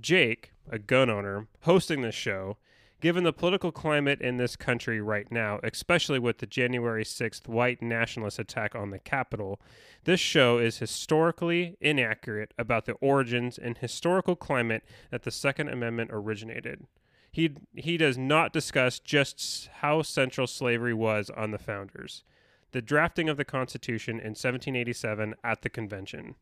Jake, 0.00 0.52
a 0.70 0.78
gun 0.78 1.08
owner, 1.08 1.46
hosting 1.62 2.02
this 2.02 2.14
show, 2.14 2.58
given 3.00 3.24
the 3.24 3.32
political 3.32 3.70
climate 3.70 4.20
in 4.20 4.36
this 4.36 4.56
country 4.56 5.00
right 5.00 5.30
now, 5.30 5.60
especially 5.62 6.18
with 6.18 6.38
the 6.38 6.46
January 6.46 7.04
6th 7.04 7.46
white 7.46 7.80
nationalist 7.80 8.38
attack 8.38 8.74
on 8.74 8.90
the 8.90 8.98
Capitol, 8.98 9.60
this 10.04 10.20
show 10.20 10.58
is 10.58 10.78
historically 10.78 11.76
inaccurate 11.80 12.52
about 12.58 12.86
the 12.86 12.92
origins 12.94 13.56
and 13.58 13.78
historical 13.78 14.34
climate 14.34 14.84
that 15.10 15.22
the 15.22 15.30
Second 15.30 15.68
Amendment 15.68 16.10
originated. 16.12 16.86
He, 17.30 17.54
he 17.76 17.96
does 17.96 18.18
not 18.18 18.52
discuss 18.52 18.98
just 18.98 19.68
how 19.80 20.02
central 20.02 20.46
slavery 20.46 20.94
was 20.94 21.30
on 21.30 21.52
the 21.52 21.58
founders, 21.58 22.24
the 22.72 22.82
drafting 22.82 23.28
of 23.28 23.36
the 23.36 23.44
Constitution 23.44 24.14
in 24.14 24.30
1787 24.30 25.34
at 25.44 25.62
the 25.62 25.68
convention. 25.68 26.34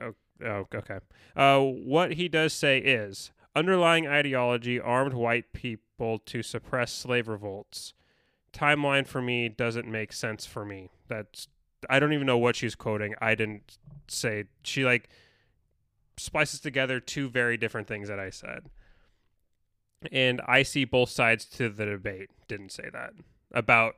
Oh, 0.00 0.14
oh 0.44 0.66
okay. 0.72 0.98
Uh, 1.34 1.60
what 1.60 2.12
he 2.12 2.28
does 2.28 2.52
say 2.52 2.78
is 2.78 3.32
underlying 3.54 4.06
ideology 4.06 4.80
armed 4.80 5.14
white 5.14 5.52
people 5.52 6.18
to 6.18 6.42
suppress 6.42 6.92
slave 6.92 7.28
revolts. 7.28 7.94
Timeline 8.52 9.06
for 9.06 9.22
me 9.22 9.48
doesn't 9.48 9.86
make 9.86 10.12
sense 10.12 10.44
for 10.46 10.64
me. 10.64 10.90
That's 11.08 11.48
I 11.90 11.98
don't 11.98 12.12
even 12.12 12.26
know 12.26 12.38
what 12.38 12.56
she's 12.56 12.74
quoting. 12.74 13.14
I 13.20 13.34
didn't 13.34 13.78
say 14.08 14.44
she 14.62 14.84
like 14.84 15.08
splices 16.16 16.60
together 16.60 17.00
two 17.00 17.28
very 17.28 17.56
different 17.56 17.88
things 17.88 18.08
that 18.08 18.20
I 18.20 18.30
said. 18.30 18.66
And 20.10 20.40
I 20.46 20.62
see 20.62 20.84
both 20.84 21.10
sides 21.10 21.44
to 21.46 21.68
the 21.68 21.86
debate. 21.86 22.30
Didn't 22.48 22.72
say 22.72 22.88
that 22.92 23.12
about 23.52 23.96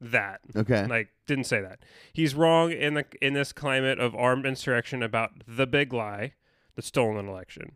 that. 0.00 0.40
Okay. 0.56 0.86
Like 0.86 1.08
didn't 1.26 1.44
say 1.44 1.60
that. 1.60 1.80
He's 2.12 2.34
wrong 2.34 2.72
in 2.72 2.94
the 2.94 3.04
in 3.20 3.34
this 3.34 3.52
climate 3.52 3.98
of 3.98 4.14
armed 4.14 4.46
insurrection 4.46 5.02
about 5.02 5.30
the 5.46 5.66
big 5.66 5.92
lie, 5.92 6.34
the 6.74 6.82
stolen 6.82 7.28
election. 7.28 7.72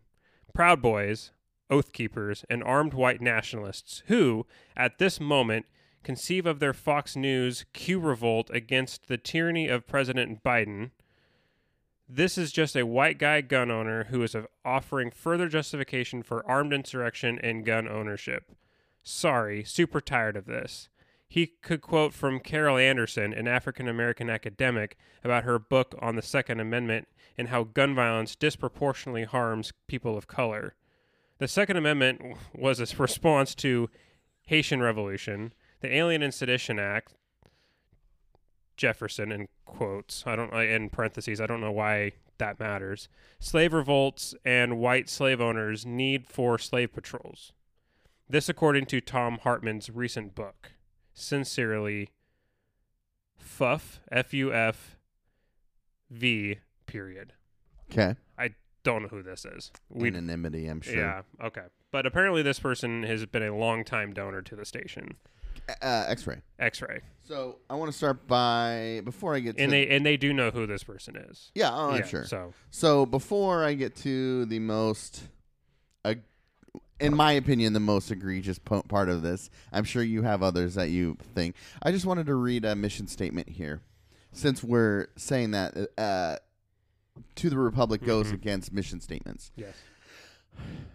Proud 0.54 0.82
Boys, 0.82 1.32
Oath 1.70 1.92
Keepers, 1.92 2.44
and 2.50 2.62
armed 2.62 2.94
white 2.94 3.20
nationalists 3.20 4.02
who, 4.06 4.46
at 4.76 4.98
this 4.98 5.20
moment, 5.20 5.66
conceive 6.02 6.46
of 6.46 6.58
their 6.58 6.72
Fox 6.72 7.16
News 7.16 7.64
Q 7.72 7.98
revolt 8.00 8.50
against 8.52 9.08
the 9.08 9.16
tyranny 9.16 9.68
of 9.68 9.86
President 9.86 10.42
Biden. 10.42 10.90
This 12.08 12.36
is 12.36 12.52
just 12.52 12.76
a 12.76 12.84
white 12.84 13.18
guy 13.18 13.40
gun 13.40 13.70
owner 13.70 14.04
who 14.04 14.22
is 14.22 14.36
offering 14.64 15.10
further 15.10 15.48
justification 15.48 16.22
for 16.22 16.44
armed 16.46 16.72
insurrection 16.72 17.38
and 17.42 17.64
gun 17.64 17.88
ownership. 17.88 18.52
Sorry, 19.02 19.64
super 19.64 20.00
tired 20.00 20.36
of 20.36 20.44
this. 20.44 20.88
He 21.32 21.46
could 21.46 21.80
quote 21.80 22.12
from 22.12 22.40
Carol 22.40 22.76
Anderson, 22.76 23.32
an 23.32 23.48
African 23.48 23.88
American 23.88 24.28
academic, 24.28 24.98
about 25.24 25.44
her 25.44 25.58
book 25.58 25.94
on 25.98 26.14
the 26.14 26.20
Second 26.20 26.60
Amendment 26.60 27.08
and 27.38 27.48
how 27.48 27.64
gun 27.64 27.94
violence 27.94 28.36
disproportionately 28.36 29.24
harms 29.24 29.72
people 29.86 30.18
of 30.18 30.26
color. 30.26 30.74
The 31.38 31.48
Second 31.48 31.78
Amendment 31.78 32.36
was 32.54 32.80
a 32.80 32.96
response 33.02 33.54
to 33.54 33.88
Haitian 34.48 34.82
Revolution, 34.82 35.54
the 35.80 35.96
Alien 35.96 36.22
and 36.22 36.34
Sedition 36.34 36.78
Act, 36.78 37.14
Jefferson 38.76 39.32
in 39.32 39.48
quotes. 39.64 40.24
I 40.26 40.36
don't 40.36 40.52
in 40.52 40.90
parentheses. 40.90 41.40
I 41.40 41.46
don't 41.46 41.62
know 41.62 41.72
why 41.72 42.12
that 42.36 42.60
matters. 42.60 43.08
Slave 43.40 43.72
revolts 43.72 44.34
and 44.44 44.78
white 44.78 45.08
slave 45.08 45.40
owners' 45.40 45.86
need 45.86 46.26
for 46.26 46.58
slave 46.58 46.92
patrols. 46.92 47.54
This, 48.28 48.50
according 48.50 48.84
to 48.84 49.00
Thom 49.00 49.38
Hartmann's 49.38 49.88
recent 49.88 50.34
book. 50.34 50.72
Sincerely, 51.14 52.10
Fuff 53.38 54.00
F 54.10 54.32
U 54.34 54.52
F 54.52 54.96
V 56.10 56.58
period. 56.86 57.32
Okay. 57.90 58.16
I 58.38 58.54
don't 58.82 59.02
know 59.02 59.08
who 59.08 59.22
this 59.22 59.44
is. 59.44 59.70
We 59.88 60.08
Anonymity, 60.08 60.66
I'm 60.66 60.80
sure. 60.80 60.96
yeah 60.96 61.22
okay, 61.42 61.62
but 61.90 62.06
apparently 62.06 62.42
this 62.42 62.58
person 62.58 63.02
has 63.04 63.24
been 63.26 63.42
a 63.42 63.54
long 63.56 63.84
time 63.84 64.12
donor 64.12 64.42
to 64.42 64.56
the 64.56 64.64
station. 64.64 65.16
Uh, 65.80 66.06
X-ray. 66.08 66.40
X-ray, 66.58 67.00
So 67.24 67.58
I 67.70 67.74
want 67.76 67.92
to 67.92 67.96
start 67.96 68.26
by 68.26 69.00
before 69.04 69.34
I 69.34 69.40
get 69.40 69.56
to 69.56 69.62
and 69.62 69.70
they 69.72 69.86
and 69.88 70.04
they 70.04 70.16
do 70.16 70.32
know 70.32 70.50
who 70.50 70.66
this 70.66 70.82
person 70.82 71.14
is. 71.16 71.52
yeah, 71.54 71.70
oh, 71.72 71.90
I'm 71.90 72.00
yeah, 72.00 72.06
sure. 72.06 72.24
So 72.24 72.52
So 72.70 73.06
before 73.06 73.64
I 73.64 73.74
get 73.74 73.94
to 73.96 74.44
the 74.46 74.58
most, 74.58 75.22
in 77.02 77.14
my 77.16 77.32
opinion, 77.32 77.72
the 77.72 77.80
most 77.80 78.10
egregious 78.10 78.58
po- 78.58 78.82
part 78.82 79.08
of 79.08 79.22
this, 79.22 79.50
I'm 79.72 79.84
sure 79.84 80.02
you 80.02 80.22
have 80.22 80.42
others 80.42 80.74
that 80.76 80.90
you 80.90 81.16
think. 81.34 81.56
I 81.82 81.90
just 81.90 82.06
wanted 82.06 82.26
to 82.26 82.34
read 82.34 82.64
a 82.64 82.76
mission 82.76 83.08
statement 83.08 83.48
here, 83.48 83.80
since 84.32 84.62
we're 84.62 85.08
saying 85.16 85.50
that 85.50 85.76
uh, 85.98 86.36
to 87.36 87.50
the 87.50 87.58
Republic 87.58 88.04
goes 88.04 88.28
Mhm. 88.28 88.34
against 88.34 88.72
mission 88.72 89.00
statements. 89.00 89.50
yes, 89.56 89.74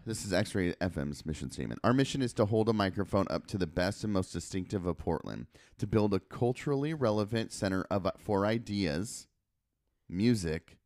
This 0.05 0.23
is 0.23 0.31
X 0.31 0.55
Ray 0.55 0.73
FM's 0.79 1.25
mission 1.25 1.51
statement. 1.51 1.81
Our 1.83 1.93
mission 1.93 2.21
is 2.21 2.31
to 2.33 2.45
hold 2.45 2.69
a 2.69 2.73
microphone 2.73 3.25
up 3.29 3.47
to 3.47 3.57
the 3.57 3.67
best 3.67 4.03
and 4.03 4.13
most 4.13 4.31
distinctive 4.31 4.85
of 4.85 4.97
Portland, 4.97 5.47
to 5.79 5.85
build 5.87 6.13
a 6.13 6.19
culturally 6.19 6.93
relevant 6.93 7.51
center 7.51 7.83
of 7.89 8.07
for 8.19 8.45
ideas, 8.45 9.27
music, 10.07 10.76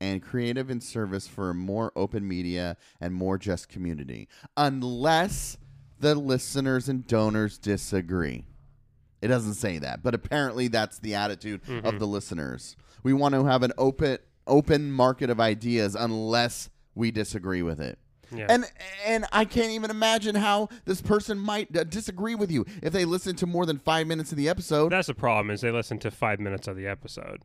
and 0.00 0.22
creative 0.22 0.70
in 0.70 0.80
service 0.80 1.26
for 1.26 1.50
a 1.50 1.54
more 1.54 1.92
open 1.96 2.26
media 2.26 2.76
and 3.00 3.12
more 3.14 3.36
just 3.38 3.68
community. 3.68 4.28
Unless 4.56 5.56
the 6.00 6.14
listeners 6.14 6.88
and 6.88 7.06
donors 7.06 7.58
disagree. 7.58 8.44
It 9.20 9.28
doesn't 9.28 9.54
say 9.54 9.78
that, 9.78 10.02
but 10.04 10.14
apparently 10.14 10.68
that's 10.68 11.00
the 11.00 11.16
attitude 11.16 11.60
of 11.68 11.94
Mhm. 11.94 11.98
the 11.98 12.06
listeners. 12.06 12.76
We 13.02 13.12
want 13.12 13.34
to 13.34 13.44
have 13.44 13.62
an 13.62 13.72
open 13.78 14.18
open 14.46 14.90
market 14.90 15.28
of 15.28 15.38
ideas 15.40 15.94
unless 15.94 16.70
we 16.94 17.10
disagree 17.10 17.60
with 17.60 17.80
it. 17.80 17.98
yeah, 18.34 18.46
And 18.48 18.64
and 19.04 19.26
I 19.30 19.44
can't 19.44 19.72
even 19.72 19.90
imagine 19.90 20.36
how 20.36 20.68
this 20.86 21.02
person 21.02 21.38
might 21.38 21.76
uh, 21.76 21.84
disagree 21.84 22.34
with 22.34 22.50
you 22.50 22.64
if 22.82 22.92
they 22.94 23.04
listen 23.04 23.36
to 23.36 23.46
more 23.46 23.66
than 23.66 23.78
5 23.78 24.06
minutes 24.06 24.30
of 24.32 24.38
the 24.38 24.48
episode. 24.48 24.90
that's 24.92 25.08
the 25.08 25.14
problem. 25.14 25.50
Is 25.50 25.60
they 25.60 25.70
listen 25.70 25.98
to 25.98 26.10
five 26.10 26.40
minutes 26.40 26.66
of 26.68 26.76
the 26.76 26.86
episode. 26.86 27.42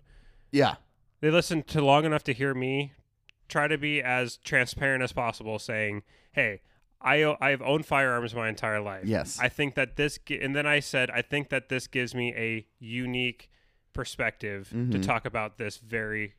yeah. 0.51 0.75
They 1.23 1.31
listened 1.31 1.67
to 1.67 1.79
long 1.81 2.03
enough 2.03 2.25
to 2.25 2.33
hear 2.33 2.53
me 2.53 2.91
try 3.47 3.69
to 3.69 3.77
be 3.77 4.03
as 4.03 4.35
transparent 4.35 5.01
as 5.01 5.13
possible, 5.13 5.57
saying, 5.57 6.03
"Hey, 6.33 6.59
I 6.99 7.23
I 7.39 7.51
have 7.51 7.61
owned 7.61 7.85
firearms 7.85 8.35
my 8.35 8.49
entire 8.49 8.81
life. 8.81 9.05
Yes. 9.05 9.39
I 9.39 9.47
think 9.47 9.75
that 9.75 9.95
this, 9.95 10.19
and 10.29 10.53
then 10.53 10.65
I 10.67 10.81
said, 10.81 11.09
I 11.11 11.21
think 11.21 11.47
that 11.47 11.69
this 11.69 11.87
gives 11.87 12.13
me 12.13 12.33
a 12.35 12.67
unique 12.77 13.49
perspective 13.93 14.67
to 14.71 14.75
Mhm. 14.75 15.01
talk 15.01 15.23
about 15.23 15.57
this 15.57 15.77
very, 15.77 16.33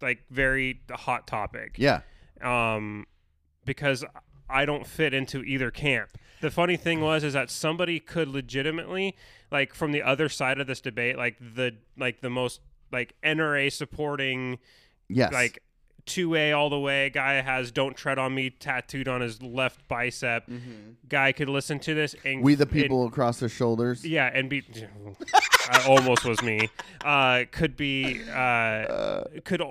like, 0.00 0.24
very 0.28 0.80
hot 0.90 1.28
topic. 1.28 1.76
Yeah. 1.78 2.00
Um, 2.42 3.06
because 3.64 4.04
I 4.50 4.64
don't 4.64 4.84
fit 4.84 5.14
into 5.14 5.44
either 5.44 5.70
camp. 5.70 6.18
The 6.40 6.50
funny 6.50 6.76
thing 6.76 7.00
was 7.00 7.22
is 7.22 7.34
that 7.34 7.50
somebody 7.50 8.00
could 8.00 8.26
legitimately, 8.26 9.16
like, 9.52 9.74
from 9.74 9.92
the 9.92 10.02
other 10.02 10.28
side 10.28 10.58
of 10.58 10.66
this 10.66 10.80
debate, 10.80 11.16
like 11.16 11.36
the 11.38 11.76
like 11.96 12.20
the 12.20 12.30
most 12.30 12.60
like 12.94 13.14
NRA 13.22 13.70
supporting 13.70 14.58
Yes. 15.08 15.32
like 15.34 15.58
two 16.06 16.34
A 16.34 16.52
all 16.52 16.70
the 16.70 16.78
way. 16.78 17.10
Guy 17.10 17.34
has 17.42 17.70
"Don't 17.72 17.96
tread 17.96 18.18
on 18.18 18.34
me" 18.34 18.48
tattooed 18.50 19.08
on 19.08 19.20
his 19.20 19.42
left 19.42 19.86
bicep. 19.88 20.48
Guy 21.08 21.32
could 21.32 21.48
listen 21.50 21.78
to 21.80 21.94
this 21.94 22.14
and 22.24 22.42
we 22.42 22.54
the 22.54 22.62
and- 22.64 22.70
people 22.72 23.06
across 23.06 23.38
their 23.40 23.48
shoulders. 23.50 24.04
yeah, 24.04 24.30
and 24.32 24.48
be 24.48 24.62
I 25.70 25.84
almost 25.88 26.24
was 26.24 26.42
me. 26.42 26.68
Uh, 27.04 27.44
could 27.50 27.76
be 27.76 28.20
uh, 28.30 29.24
could 29.44 29.62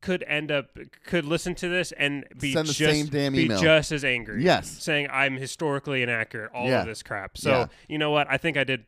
could 0.00 0.22
end 0.28 0.52
up 0.52 0.78
could 1.04 1.24
listen 1.24 1.54
to 1.56 1.68
this 1.68 1.90
and 1.92 2.24
be 2.38 2.52
Send 2.52 2.68
the 2.68 2.72
just 2.72 2.92
same 2.92 3.06
damn 3.06 3.32
be 3.32 3.44
email. 3.46 3.60
just 3.60 3.90
as 3.90 4.04
angry. 4.04 4.44
Yes. 4.44 4.68
saying 4.70 5.08
I'm 5.10 5.36
historically 5.36 6.02
inaccurate. 6.02 6.52
All 6.54 6.68
Yeah. 6.68 6.80
of 6.80 6.86
this 6.86 7.02
crap. 7.02 7.36
So 7.36 7.50
Yeah. 7.50 7.66
you 7.88 7.98
know 7.98 8.10
what? 8.12 8.28
I 8.30 8.36
think 8.36 8.56
I 8.56 8.62
did. 8.64 8.84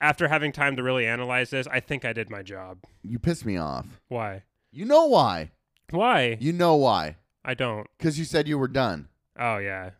After 0.00 0.28
having 0.28 0.52
time 0.52 0.76
to 0.76 0.82
really 0.82 1.06
analyze 1.06 1.50
this, 1.50 1.66
I 1.66 1.80
think 1.80 2.04
I 2.04 2.12
did 2.12 2.30
my 2.30 2.42
job. 2.42 2.78
You 3.02 3.18
piss 3.18 3.44
me 3.44 3.56
off. 3.56 4.00
Why? 4.08 4.42
You 4.70 4.84
know 4.84 5.06
why? 5.06 5.52
Why? 5.90 6.36
You 6.40 6.52
know 6.52 6.74
why? 6.74 7.16
I 7.44 7.54
don't. 7.54 7.86
Cuz 7.98 8.18
you 8.18 8.24
said 8.24 8.48
you 8.48 8.58
were 8.58 8.68
done. 8.68 9.08
Oh 9.38 9.58
yeah. 9.58 9.90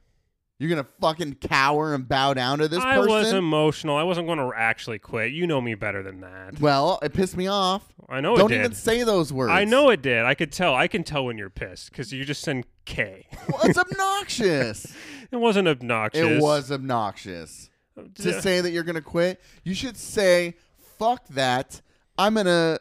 You're 0.58 0.70
gonna 0.70 0.86
fucking 1.00 1.34
cower 1.40 1.94
and 1.94 2.08
bow 2.08 2.32
down 2.34 2.58
to 2.58 2.68
this 2.68 2.82
I 2.82 2.96
person. 2.96 3.10
was 3.10 3.32
emotional. 3.32 3.96
I 3.96 4.04
wasn't 4.04 4.28
going 4.28 4.38
to 4.38 4.52
actually 4.56 5.00
quit. 5.00 5.32
You 5.32 5.46
know 5.46 5.60
me 5.60 5.74
better 5.74 6.02
than 6.02 6.20
that. 6.20 6.60
well, 6.60 7.00
it 7.02 7.12
pissed 7.12 7.36
me 7.36 7.48
off. 7.48 7.92
I 8.08 8.20
know 8.20 8.36
Don't 8.36 8.52
it 8.52 8.56
did. 8.56 8.64
even 8.64 8.74
say 8.74 9.02
those 9.02 9.32
words. 9.32 9.50
I 9.50 9.64
know 9.64 9.90
it 9.90 10.00
did. 10.00 10.24
I 10.24 10.34
could 10.34 10.52
tell. 10.52 10.74
I 10.74 10.86
can 10.86 11.02
tell 11.02 11.24
when 11.24 11.38
you're 11.38 11.50
pissed 11.50 11.90
because 11.90 12.12
you 12.12 12.24
just 12.24 12.42
send 12.42 12.66
K. 12.84 13.26
Well, 13.48 13.60
it's 13.64 13.78
obnoxious. 13.78 14.94
it 15.30 15.36
wasn't 15.36 15.68
obnoxious. 15.68 16.22
it 16.24 16.40
was 16.40 16.70
obnoxious 16.70 17.68
to 18.16 18.40
say 18.42 18.60
that 18.60 18.70
you're 18.70 18.82
gonna 18.82 19.00
quit. 19.00 19.40
You 19.64 19.74
should 19.74 19.96
say, 19.96 20.56
"Fuck 20.98 21.26
that." 21.28 21.80
I'm 22.18 22.34
gonna. 22.34 22.78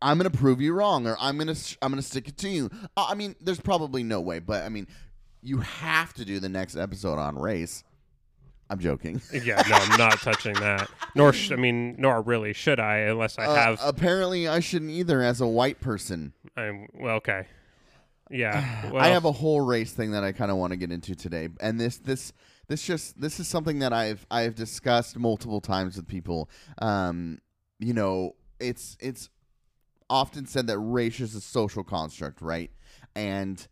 I'm 0.00 0.16
gonna 0.16 0.30
prove 0.30 0.60
you 0.60 0.72
wrong, 0.74 1.06
or 1.06 1.16
I'm 1.20 1.38
gonna 1.38 1.54
I'm 1.82 1.90
gonna 1.90 2.02
stick 2.02 2.28
it 2.28 2.36
to 2.38 2.48
you. 2.48 2.70
I 2.96 3.14
mean, 3.14 3.34
there's 3.40 3.60
probably 3.60 4.02
no 4.04 4.20
way, 4.20 4.38
but 4.38 4.62
I 4.64 4.68
mean, 4.68 4.86
you 5.42 5.58
have 5.58 6.14
to 6.14 6.24
do 6.24 6.38
the 6.40 6.48
next 6.48 6.76
episode 6.76 7.18
on 7.18 7.36
race. 7.38 7.82
I'm 8.70 8.78
joking. 8.78 9.20
Yeah, 9.32 9.62
no, 9.68 9.76
I'm 9.76 9.98
not 9.98 10.18
touching 10.20 10.52
that. 10.54 10.88
Nor, 11.14 11.32
sh- 11.32 11.52
I 11.52 11.56
mean, 11.56 11.96
nor 11.98 12.20
really 12.20 12.52
should 12.52 12.78
I, 12.78 12.98
unless 12.98 13.38
I 13.38 13.46
Uh, 13.46 13.54
have. 13.54 13.78
apparently, 13.82 14.46
I 14.46 14.60
shouldn't 14.60 14.90
either 14.90 15.22
as 15.22 15.40
a 15.40 15.46
white 15.46 15.80
person. 15.80 16.34
I'm 16.56 16.86
well, 16.94 17.16
okay. 17.16 17.46
Yeah, 18.30 18.90
well, 18.92 19.02
I 19.02 19.08
have 19.08 19.24
a 19.24 19.32
whole 19.32 19.62
race 19.62 19.92
thing 19.92 20.10
that 20.12 20.22
I 20.22 20.32
kind 20.32 20.50
of 20.50 20.58
want 20.58 20.72
to 20.72 20.76
get 20.76 20.92
into 20.92 21.14
today, 21.14 21.48
and 21.60 21.80
this 21.80 21.96
this 21.96 22.32
this 22.68 22.82
just 22.82 23.20
this 23.20 23.40
is 23.40 23.48
something 23.48 23.80
that 23.80 23.92
I've 23.92 24.26
I've 24.30 24.54
discussed 24.54 25.18
multiple 25.18 25.60
times 25.60 25.96
with 25.96 26.06
people. 26.06 26.48
Um, 26.78 27.40
you 27.78 27.94
know, 27.94 28.36
it's 28.60 28.96
it's 29.00 29.30
often 30.10 30.46
said 30.46 30.66
that 30.68 30.78
race 30.78 31.20
is 31.20 31.34
a 31.34 31.40
social 31.40 31.82
construct, 31.82 32.40
right? 32.40 32.70
And 33.14 33.66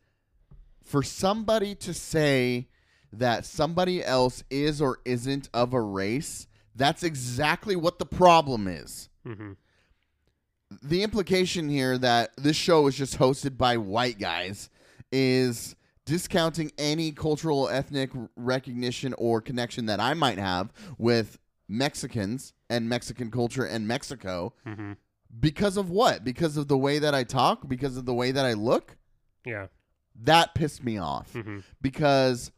for 0.83 1.03
somebody 1.03 1.75
to 1.77 1.95
say 1.95 2.69
that 3.13 3.45
somebody 3.45 4.05
else 4.05 4.43
is 4.51 4.81
or 4.81 4.99
isn't 5.05 5.49
of 5.55 5.73
a 5.73 5.81
race, 5.81 6.47
that's 6.75 7.03
exactly 7.03 7.77
what 7.77 7.99
the 7.99 8.07
problem 8.07 8.69
is 8.69 9.09
mhm. 9.27 9.57
the 10.83 11.03
implication 11.03 11.69
here 11.69 11.97
that 11.99 12.31
this 12.37 12.57
show 12.57 12.87
is 12.87 12.95
just 12.95 13.19
hosted 13.19 13.57
by 13.57 13.77
white 13.77 14.19
guys 14.19 14.69
is 15.11 15.75
discounting 16.07 16.73
any 16.79 17.13
cultural 17.13 17.69
ethnic 17.69 18.11
recognition 18.37 19.13
or 19.19 19.41
connection 19.43 19.85
that 19.87 20.01
I 20.01 20.15
might 20.15 20.39
have 20.39 20.73
with 20.97 21.39
Mexicans 21.69 22.55
and 22.71 22.89
Mexican 22.89 23.31
culture 23.31 23.65
and 23.65 23.87
Mexico 23.89 24.55
Mhm. 24.65 24.97
because 25.41 25.77
of 25.77 25.91
what? 25.91 26.25
Because 26.25 26.57
of 26.57 26.69
the 26.69 26.79
way 26.79 26.99
that 27.01 27.13
I 27.15 27.25
talk, 27.25 27.69
because 27.69 27.97
of 27.97 28.07
the 28.07 28.15
way 28.15 28.31
that 28.31 28.47
I 28.47 28.55
look? 28.55 28.97
yeah, 29.45 29.67
That 30.19 30.55
pissed 30.55 30.83
me 30.83 30.97
off 30.97 31.35
Mhm. 31.35 31.63
because 31.83 32.51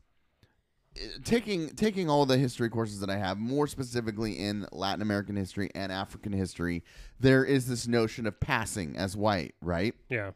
uh, 0.96 1.00
taking 1.24 1.68
taking 1.70 2.08
all 2.10 2.24
the 2.26 2.38
history 2.38 2.68
courses 2.70 3.00
that 3.00 3.10
I 3.10 3.16
have, 3.18 3.38
more 3.38 3.66
specifically 3.66 4.38
in 4.38 4.66
Latin 4.72 5.02
American 5.02 5.36
history 5.36 5.70
and 5.74 5.90
African 5.92 6.32
history, 6.32 6.82
there 7.20 7.44
is 7.44 7.66
this 7.66 7.86
notion 7.86 8.26
of 8.26 8.38
passing 8.40 8.96
as 8.96 9.16
white, 9.16 9.54
right? 9.60 9.94
yeah, 10.08 10.32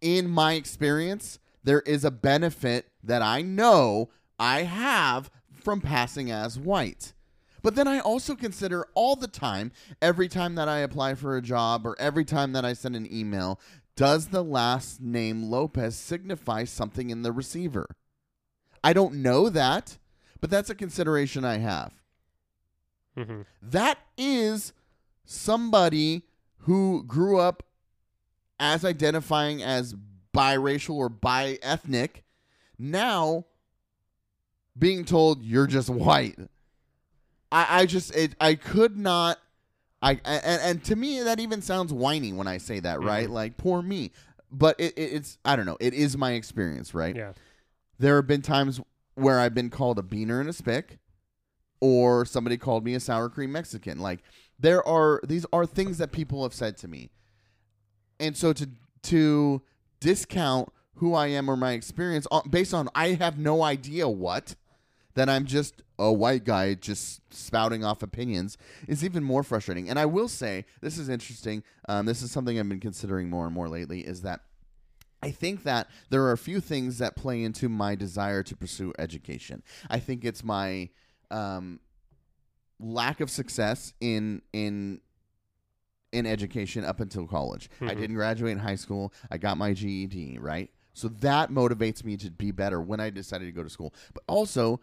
In 0.00 0.28
my 0.30 0.54
experience, 0.54 1.38
there 1.64 1.80
is 1.80 2.04
a 2.04 2.10
benefit 2.10 2.90
that 3.02 3.22
I 3.22 3.42
know 3.42 4.10
I 4.38 4.62
have 4.62 5.30
from 5.52 5.80
passing 5.80 6.30
as 6.30 6.58
white. 6.58 7.12
But 7.62 7.74
then 7.74 7.86
I 7.86 8.00
also 8.00 8.34
consider 8.34 8.86
all 8.94 9.16
the 9.16 9.28
time, 9.28 9.72
every 10.00 10.28
time 10.28 10.54
that 10.54 10.68
I 10.68 10.78
apply 10.78 11.14
for 11.14 11.36
a 11.36 11.42
job 11.42 11.86
or 11.86 11.94
every 12.00 12.24
time 12.24 12.52
that 12.52 12.64
I 12.64 12.72
send 12.72 12.96
an 12.96 13.12
email, 13.12 13.60
does 13.96 14.28
the 14.28 14.42
last 14.42 15.00
name 15.00 15.42
Lopez 15.42 15.94
signify 15.94 16.64
something 16.64 17.10
in 17.10 17.20
the 17.22 17.32
receiver? 17.32 17.86
I 18.82 18.94
don't 18.94 19.16
know 19.16 19.50
that, 19.50 19.98
but 20.40 20.48
that's 20.48 20.70
a 20.70 20.74
consideration 20.74 21.44
I 21.44 21.58
have. 21.58 21.92
hmm 23.14 23.42
That 23.60 23.98
is 24.16 24.72
somebody 25.26 26.22
who 26.60 27.04
grew 27.06 27.38
up 27.38 27.62
as 28.58 28.84
identifying 28.84 29.62
as 29.62 29.94
biracial 30.34 30.94
or 30.96 31.08
bi-ethnic, 31.08 32.24
now 32.78 33.46
being 34.78 35.04
told 35.04 35.42
you're 35.42 35.66
just 35.66 35.90
white. 35.90 36.38
I, 37.52 37.80
I 37.80 37.86
just 37.86 38.14
it, 38.14 38.34
I 38.40 38.54
could 38.54 38.96
not 38.96 39.38
I 40.02 40.12
and, 40.24 40.62
and 40.62 40.84
to 40.84 40.96
me 40.96 41.22
that 41.22 41.40
even 41.40 41.60
sounds 41.62 41.92
whiny 41.92 42.32
when 42.32 42.46
I 42.46 42.58
say 42.58 42.80
that, 42.80 43.00
right? 43.00 43.28
Mhm. 43.28 43.32
Like 43.32 43.56
poor 43.56 43.82
me. 43.82 44.12
But 44.52 44.76
it, 44.80 44.94
it, 44.96 45.12
it's 45.12 45.38
I 45.44 45.56
don't 45.56 45.66
know. 45.66 45.76
It 45.80 45.94
is 45.94 46.16
my 46.16 46.32
experience, 46.32 46.94
right? 46.94 47.14
yeah, 47.14 47.32
There 47.98 48.16
have 48.16 48.26
been 48.26 48.42
times 48.42 48.80
where 49.14 49.38
I've 49.38 49.54
been 49.54 49.70
called 49.70 49.98
a 49.98 50.02
beaner 50.02 50.40
and 50.40 50.48
a 50.48 50.52
spick, 50.52 50.98
or 51.80 52.24
somebody 52.24 52.56
called 52.56 52.84
me 52.84 52.94
a 52.94 53.00
sour 53.00 53.28
cream 53.28 53.52
Mexican. 53.52 53.98
Like 53.98 54.20
there 54.58 54.86
are 54.86 55.20
these 55.24 55.44
are 55.52 55.66
things 55.66 55.98
that 55.98 56.12
people 56.12 56.42
have 56.44 56.54
said 56.54 56.76
to 56.78 56.88
me, 56.88 57.10
and 58.18 58.36
so 58.36 58.52
to 58.54 58.68
to 59.02 59.62
discount 60.00 60.72
who 60.96 61.14
I 61.14 61.28
am 61.28 61.48
or 61.48 61.56
my 61.56 61.72
experience 61.72 62.26
based 62.48 62.74
on 62.74 62.88
I 62.94 63.08
have 63.10 63.38
no 63.38 63.62
idea 63.62 64.08
what, 64.08 64.54
that 65.14 65.28
I'm 65.28 65.46
just 65.46 65.82
a 65.98 66.12
white 66.12 66.44
guy 66.44 66.74
just 66.74 67.20
spouting 67.32 67.84
off 67.84 68.02
opinions 68.02 68.56
is 68.88 69.04
even 69.04 69.22
more 69.22 69.42
frustrating. 69.42 69.88
And 69.88 69.98
I 69.98 70.06
will 70.06 70.28
say 70.28 70.64
this 70.80 70.98
is 70.98 71.08
interesting. 71.08 71.62
Um, 71.88 72.06
this 72.06 72.22
is 72.22 72.30
something 72.30 72.58
I've 72.58 72.68
been 72.68 72.80
considering 72.80 73.28
more 73.28 73.46
and 73.46 73.54
more 73.54 73.68
lately. 73.68 74.00
Is 74.00 74.22
that 74.22 74.40
I 75.22 75.30
think 75.30 75.64
that 75.64 75.88
there 76.08 76.22
are 76.22 76.32
a 76.32 76.38
few 76.38 76.60
things 76.60 76.98
that 76.98 77.16
play 77.16 77.42
into 77.42 77.68
my 77.68 77.94
desire 77.94 78.42
to 78.42 78.56
pursue 78.56 78.92
education. 78.98 79.62
I 79.90 79.98
think 79.98 80.24
it's 80.24 80.42
my 80.42 80.88
um, 81.30 81.80
lack 82.78 83.20
of 83.20 83.30
success 83.30 83.92
in 84.00 84.42
in 84.52 85.00
in 86.12 86.26
education 86.26 86.84
up 86.84 87.00
until 87.00 87.26
college. 87.26 87.70
I 87.80 87.94
Mhm. 87.94 87.98
didn't 87.98 88.16
graduate 88.16 88.52
in 88.52 88.58
high 88.58 88.74
school. 88.76 89.12
I 89.30 89.38
got 89.38 89.56
my 89.58 89.72
GED, 89.72 90.38
right? 90.38 90.70
So 90.92 91.08
that 91.08 91.50
motivates 91.50 92.04
me 92.04 92.16
to 92.18 92.30
be 92.30 92.50
better 92.50 92.80
when 92.80 92.98
I 93.00 93.10
decided 93.10 93.46
to 93.46 93.52
go 93.52 93.62
to 93.62 93.70
school. 93.70 93.94
But 94.12 94.24
also 94.26 94.80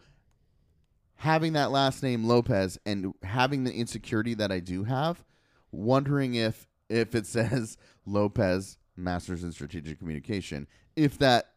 having 1.16 1.52
that 1.54 1.70
last 1.70 2.02
name 2.02 2.24
Lopez 2.24 2.78
and 2.86 3.12
having 3.22 3.64
the 3.64 3.72
insecurity 3.74 4.34
that 4.34 4.50
I 4.52 4.60
do 4.60 4.84
have, 4.84 5.24
wondering 5.72 6.34
if 6.34 6.66
if 6.88 7.14
it 7.14 7.26
says 7.36 7.76
Lopez 8.06 8.78
Masters 8.96 9.44
in 9.44 9.52
Strategic 9.52 9.98
Communication, 9.98 10.66
if 10.96 11.18
that 11.18 11.52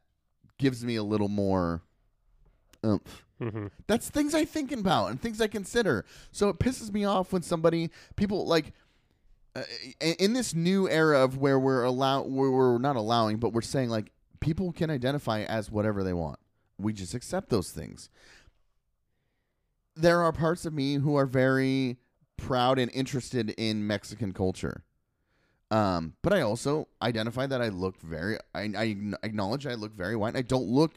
gives 0.58 0.84
me 0.84 0.96
a 0.96 1.04
little 1.04 1.30
more 1.30 1.82
oomph. 2.86 3.26
hmm 3.40 3.68
That's 3.88 4.10
things 4.10 4.36
I 4.36 4.44
think 4.46 4.72
about 4.72 5.08
and 5.08 5.20
things 5.22 5.40
I 5.42 5.48
consider. 5.48 6.06
So 6.32 6.50
it 6.50 6.60
pisses 6.60 6.92
me 6.94 7.06
off 7.06 7.32
when 7.34 7.42
somebody, 7.42 7.90
people 8.16 8.46
like, 8.46 8.74
uh, 9.56 9.64
in 10.02 10.34
this 10.34 10.54
new 10.54 10.88
era 10.90 11.24
of 11.24 11.38
where 11.38 11.60
we're 11.60 11.84
allow, 11.84 12.24
where 12.24 12.52
we're 12.52 12.78
not 12.78 12.96
allowing, 12.96 13.38
but 13.38 13.54
we're 13.54 13.62
saying 13.62 13.90
like 13.90 14.12
people 14.40 14.72
can 14.72 14.90
identify 14.90 15.42
as 15.42 15.70
whatever 15.70 16.04
they 16.04 16.14
want. 16.14 16.40
We 16.78 16.94
just 16.94 17.14
accept 17.14 17.50
those 17.50 17.72
things. 17.72 18.10
There 19.96 20.22
are 20.22 20.32
parts 20.32 20.66
of 20.66 20.74
me 20.74 20.96
who 20.96 21.16
are 21.16 21.26
very 21.26 21.98
proud 22.38 22.80
and 22.80 22.90
interested 22.94 23.52
in 23.52 23.86
Mexican 23.86 24.34
culture. 24.34 24.84
Um, 25.70 26.14
but 26.22 26.34
I 26.34 26.42
also 26.42 26.88
identify 27.02 27.46
that 27.48 27.62
I 27.62 27.70
look 27.70 28.00
very, 28.02 28.38
I, 28.54 28.70
I 28.78 28.96
acknowledge 29.24 29.66
I 29.68 29.76
look 29.76 29.94
very 29.96 30.16
white. 30.16 30.36
I 30.36 30.42
don't 30.42 30.68
look 30.68 30.94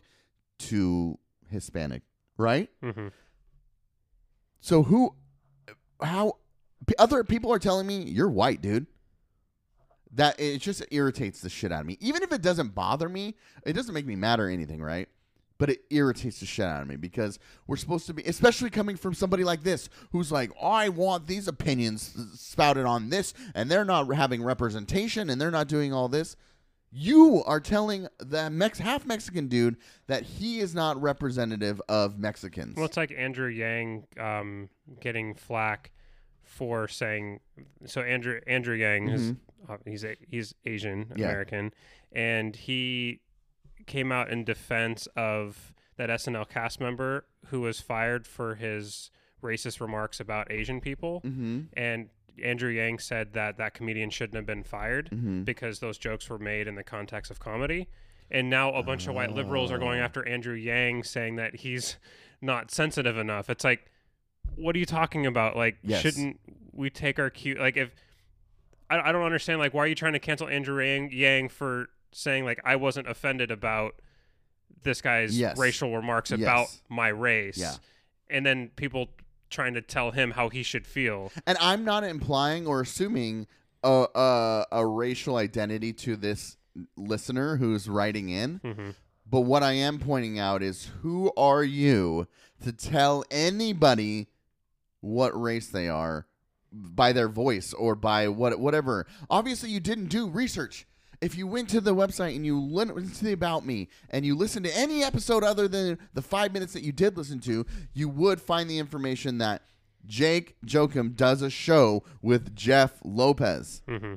too 0.58 1.18
Hispanic, 1.50 2.02
right? 2.36 2.70
hmm 2.82 3.08
So 4.60 4.82
who, 4.84 5.14
how, 6.02 6.38
other 6.98 7.24
people 7.24 7.52
are 7.52 7.58
telling 7.58 7.86
me 7.86 8.02
you're 8.02 8.28
white, 8.30 8.60
dude. 8.60 8.86
That 10.12 10.38
it 10.38 10.58
just 10.58 10.84
irritates 10.92 11.40
the 11.40 11.50
shit 11.50 11.72
out 11.72 11.80
of 11.80 11.86
me. 11.86 11.98
Even 12.00 12.22
if 12.22 12.32
it 12.32 12.40
doesn't 12.40 12.74
bother 12.74 13.08
me, 13.08 13.34
it 13.66 13.72
doesn't 13.72 13.94
make 13.94 14.06
me 14.06 14.14
mad 14.14 14.38
or 14.38 14.48
anything, 14.48 14.80
right? 14.80 15.08
But 15.58 15.70
it 15.70 15.84
irritates 15.90 16.40
the 16.40 16.46
shit 16.46 16.66
out 16.66 16.82
of 16.82 16.88
me 16.88 16.96
because 16.96 17.38
we're 17.66 17.76
supposed 17.76 18.06
to 18.06 18.14
be, 18.14 18.22
especially 18.24 18.70
coming 18.70 18.96
from 18.96 19.14
somebody 19.14 19.42
like 19.44 19.62
this 19.64 19.88
who's 20.12 20.30
like, 20.30 20.52
I 20.62 20.88
want 20.88 21.26
these 21.26 21.48
opinions 21.48 22.16
spouted 22.34 22.86
on 22.86 23.08
this, 23.10 23.34
and 23.54 23.68
they're 23.70 23.84
not 23.84 24.12
having 24.14 24.42
representation 24.44 25.30
and 25.30 25.40
they're 25.40 25.50
not 25.50 25.68
doing 25.68 25.92
all 25.92 26.08
this. 26.08 26.36
You 26.92 27.42
are 27.44 27.58
telling 27.58 28.06
the 28.18 28.50
Mex- 28.50 28.78
half 28.78 29.04
Mexican 29.04 29.48
dude 29.48 29.76
that 30.06 30.22
he 30.22 30.60
is 30.60 30.76
not 30.76 31.00
representative 31.02 31.82
of 31.88 32.20
Mexicans. 32.20 32.76
Well, 32.76 32.86
it's 32.86 32.96
like 32.96 33.12
Andrew 33.16 33.48
Yang 33.48 34.04
um, 34.16 34.68
getting 35.00 35.34
flack 35.34 35.90
for 36.44 36.86
saying. 36.88 37.40
So 37.86 38.00
Andrew 38.02 38.40
Andrew 38.46 38.74
Yang 38.74 39.08
is 39.08 39.32
Mhm. 39.32 39.36
uh, 39.68 39.76
he's 39.84 40.04
a, 40.04 40.16
he's 40.28 40.54
Asian 40.64 41.06
Yeah. 41.16 41.26
American, 41.28 41.72
and 42.12 42.54
he 42.54 43.20
came 43.86 44.12
out 44.12 44.30
in 44.30 44.44
defense 44.44 45.06
of 45.16 45.74
that 45.96 46.10
SNL 46.10 46.44
cast 46.48 46.80
member 46.80 47.26
who 47.46 47.60
was 47.60 47.80
fired 47.80 48.26
for 48.26 48.54
his 48.54 49.10
racist 49.42 49.80
remarks 49.80 50.20
about 50.20 50.50
Asian 50.50 50.80
people, 50.80 51.20
mm-hmm. 51.24 51.62
and 51.74 52.08
Andrew 52.42 52.70
Yang 52.70 52.98
said 53.00 53.32
that 53.34 53.58
that 53.58 53.74
comedian 53.74 54.10
shouldn't 54.10 54.34
have 54.36 54.46
been 54.46 54.64
fired 54.64 55.08
Mm-hmm. 55.10 55.42
because 55.44 55.78
those 55.80 55.98
jokes 55.98 56.28
were 56.28 56.38
made 56.38 56.66
in 56.66 56.74
the 56.74 56.82
context 56.84 57.30
of 57.30 57.38
comedy. 57.40 57.88
and 58.30 58.48
now 58.48 58.72
a 58.72 58.82
bunch 58.82 59.06
of 59.06 59.14
white 59.14 59.30
liberals 59.32 59.70
are 59.70 59.78
going 59.78 60.00
Oh. 60.00 60.02
after 60.04 60.26
Andrew 60.26 60.54
Yang, 60.54 61.02
saying 61.04 61.36
that 61.36 61.56
he's 61.56 61.98
not 62.40 62.70
sensitive 62.70 63.18
enough. 63.18 63.50
It's 63.50 63.62
like, 63.64 63.84
what 64.56 64.74
are 64.76 64.78
you 64.78 64.86
talking 64.86 65.26
about? 65.26 65.56
Like, 65.56 65.76
Yes. 65.82 66.00
shouldn't 66.02 66.38
we 66.72 66.90
take 66.90 67.18
our 67.18 67.30
cue? 67.30 67.54
Like, 67.56 67.76
if 67.76 67.90
I, 68.90 68.98
I 69.00 69.12
don't 69.12 69.24
understand, 69.24 69.58
like, 69.60 69.72
why 69.74 69.84
are 69.84 69.86
you 69.86 69.94
trying 69.94 70.12
to 70.14 70.18
cancel 70.18 70.48
Andrew 70.48 70.82
Yang, 70.82 71.10
Yang 71.12 71.48
for 71.50 71.88
saying 72.12 72.44
like 72.44 72.60
I 72.64 72.76
wasn't 72.76 73.08
offended 73.08 73.50
about 73.50 73.94
this 74.82 75.00
guy's 75.00 75.38
Yes. 75.38 75.58
racial 75.58 75.94
remarks 75.96 76.30
Yes. 76.30 76.40
about 76.40 76.66
my 76.88 77.08
race? 77.08 77.56
Yeah. 77.58 77.74
and 78.30 78.44
then 78.44 78.70
people 78.76 79.08
trying 79.50 79.74
to 79.74 79.82
tell 79.82 80.10
him 80.10 80.30
how 80.32 80.48
he 80.48 80.62
should 80.62 80.86
feel. 80.86 81.30
And 81.46 81.56
I'm 81.60 81.84
not 81.84 82.02
implying 82.04 82.66
or 82.66 82.80
assuming 82.80 83.46
a, 83.84 84.06
a, 84.14 84.66
a 84.72 84.86
racial 84.86 85.36
identity 85.36 85.92
to 85.92 86.16
this 86.16 86.56
listener 86.96 87.56
who's 87.58 87.86
writing 87.88 88.30
in. 88.30 88.56
hmm 88.64 88.90
But 89.30 89.42
what 89.42 89.62
I 89.62 89.72
am 89.74 89.98
pointing 89.98 90.38
out 90.38 90.62
is 90.62 90.90
who 91.02 91.32
are 91.36 91.62
you 91.62 92.26
to 92.64 92.72
tell 92.72 93.24
anybody 93.30 94.28
what 95.04 95.40
race 95.40 95.68
they 95.68 95.88
are 95.88 96.26
by 96.72 97.12
their 97.12 97.28
voice 97.28 97.72
or 97.72 97.94
by 97.94 98.28
what 98.28 98.58
whatever. 98.58 99.06
Obviously 99.30 99.70
you 99.70 99.80
didn't 99.80 100.06
do 100.06 100.28
research. 100.28 100.86
If 101.20 101.38
you 101.38 101.46
went 101.46 101.68
to 101.70 101.80
the 101.80 101.94
website 101.94 102.34
and 102.36 102.44
you 102.44 102.60
listened 102.60 103.14
to 103.14 103.24
the 103.24 103.32
about 103.32 103.64
me 103.64 103.88
and 104.10 104.26
you 104.26 104.34
listened 104.34 104.66
to 104.66 104.76
any 104.76 105.02
episode 105.02 105.44
other 105.44 105.68
than 105.68 105.98
the 106.12 106.20
5 106.22 106.52
minutes 106.52 106.72
that 106.72 106.82
you 106.82 106.92
did 106.92 107.16
listen 107.16 107.40
to, 107.40 107.64
you 107.92 108.08
would 108.08 108.40
find 108.40 108.68
the 108.68 108.78
information 108.78 109.38
that 109.38 109.62
Jake 110.06 110.56
Jokum 110.66 111.14
does 111.16 111.40
a 111.40 111.48
show 111.48 112.02
with 112.20 112.54
Jeff 112.54 112.98
Lopez. 113.04 113.82
hmm 113.88 114.14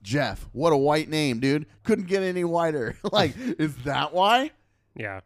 Jeff, 0.00 0.48
what 0.52 0.72
a 0.72 0.76
white 0.76 1.08
name, 1.08 1.40
dude. 1.40 1.66
Couldn't 1.82 2.06
get 2.06 2.22
any 2.22 2.44
whiter. 2.44 2.96
like, 3.12 3.32
is 3.36 3.74
that 3.78 4.12
why? 4.14 4.52
Yeah, 4.94 5.20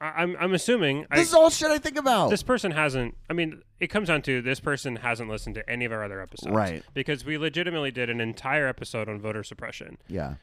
I, 0.00 0.22
I'm 0.22 0.36
I'm 0.38 0.54
assuming 0.54 1.06
I, 1.10 1.16
This 1.16 1.28
is 1.28 1.34
all 1.34 1.50
shit 1.50 1.70
I 1.70 1.78
think 1.78 1.96
about. 1.98 2.30
this 2.30 2.42
person 2.42 2.70
hasn't. 2.72 3.16
I 3.30 3.32
mean, 3.32 3.62
it 3.80 3.86
comes 3.88 4.08
down 4.08 4.22
to 4.22 4.42
this 4.42 4.60
person 4.60 4.96
hasn't 4.96 5.28
listened 5.30 5.54
to 5.56 5.68
any 5.70 5.84
of 5.84 5.92
our 5.92 6.04
other 6.04 6.20
episodes, 6.20 6.54
Right. 6.54 6.82
Because 6.94 7.24
we 7.24 7.38
legitimately 7.38 7.90
did 7.90 8.10
an 8.10 8.20
entire 8.20 8.66
episode 8.66 9.08
on 9.08 9.20
voter 9.20 9.42
suppression 9.42 9.96
yeah. 10.08 10.34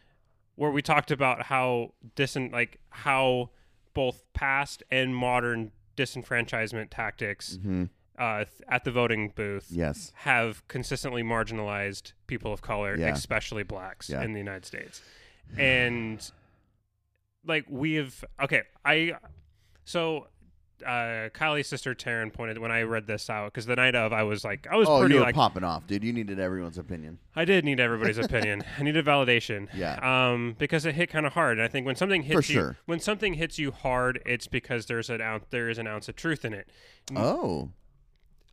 where 0.55 0.71
we 0.71 0.81
talked 0.81 1.11
about 1.11 1.43
how 1.43 1.93
disin 2.15 2.51
like 2.51 2.79
how 2.89 3.49
both 3.93 4.23
past 4.33 4.81
and 4.89 5.15
modern 5.15 5.71
disenfranchisement 5.95 6.87
tactics 6.89 7.57
hmm 7.61 7.83
uh, 8.17 8.37
th- 8.45 8.49
at 8.69 8.83
the 8.83 8.91
voting 8.91 9.31
booth 9.35 9.67
Yes. 9.71 10.11
have 10.17 10.67
consistently 10.67 11.23
marginalized 11.23 12.13
people 12.27 12.53
of 12.53 12.61
color, 12.61 12.95
Yeah. 12.95 13.07
especially 13.07 13.63
blacks 13.63 14.07
Yeah. 14.07 14.21
in 14.23 14.33
the 14.33 14.39
United 14.39 14.65
States. 14.65 15.01
And 15.57 16.19
like 17.45 17.65
we 17.69 17.95
have 17.95 18.23
okay, 18.41 18.61
I 18.85 19.13
so 19.85 20.27
uh 20.85 21.29
Kylie's 21.33 21.67
sister 21.67 21.95
Taryn 21.95 22.33
pointed 22.33 22.57
when 22.57 22.71
I 22.71 22.81
read 22.81 23.07
this 23.07 23.29
out 23.29 23.53
because 23.53 23.65
the 23.65 23.75
night 23.75 23.95
of 23.95 24.11
I 24.11 24.23
was 24.23 24.43
like 24.43 24.67
I 24.69 24.75
was 24.75 24.87
Oh, 24.89 24.99
pretty 24.99 25.13
you 25.13 25.19
were 25.21 25.25
like 25.25 25.35
popping 25.35 25.63
off, 25.63 25.87
dude. 25.87 26.03
You 26.03 26.11
needed 26.11 26.39
everyone's 26.39 26.77
opinion. 26.77 27.19
I 27.35 27.45
did 27.45 27.63
need 27.63 27.79
everybody's 27.79 28.17
opinion. 28.25 28.63
I 28.77 28.83
needed 28.83 29.05
validation. 29.05 29.69
Yeah. 29.73 29.99
Um, 30.01 30.55
because 30.57 30.85
it 30.85 30.95
hit 30.95 31.09
kind 31.09 31.25
of 31.25 31.33
hard. 31.33 31.57
And 31.57 31.63
I 31.63 31.69
think 31.69 31.85
when 31.85 31.95
something 31.95 32.23
hits 32.23 32.49
you, 32.49 32.75
when 32.85 32.99
something 32.99 33.35
hits 33.35 33.57
you 33.59 33.71
hard, 33.71 34.21
it's 34.25 34.47
because 34.47 34.87
there's 34.87 35.09
an 35.09 35.21
ounce, 35.21 35.45
there 35.51 35.69
is 35.69 35.77
an 35.77 35.87
ounce 35.87 36.09
of 36.09 36.15
truth 36.17 36.43
in 36.43 36.53
it. 36.53 36.67
Oh. 37.15 37.69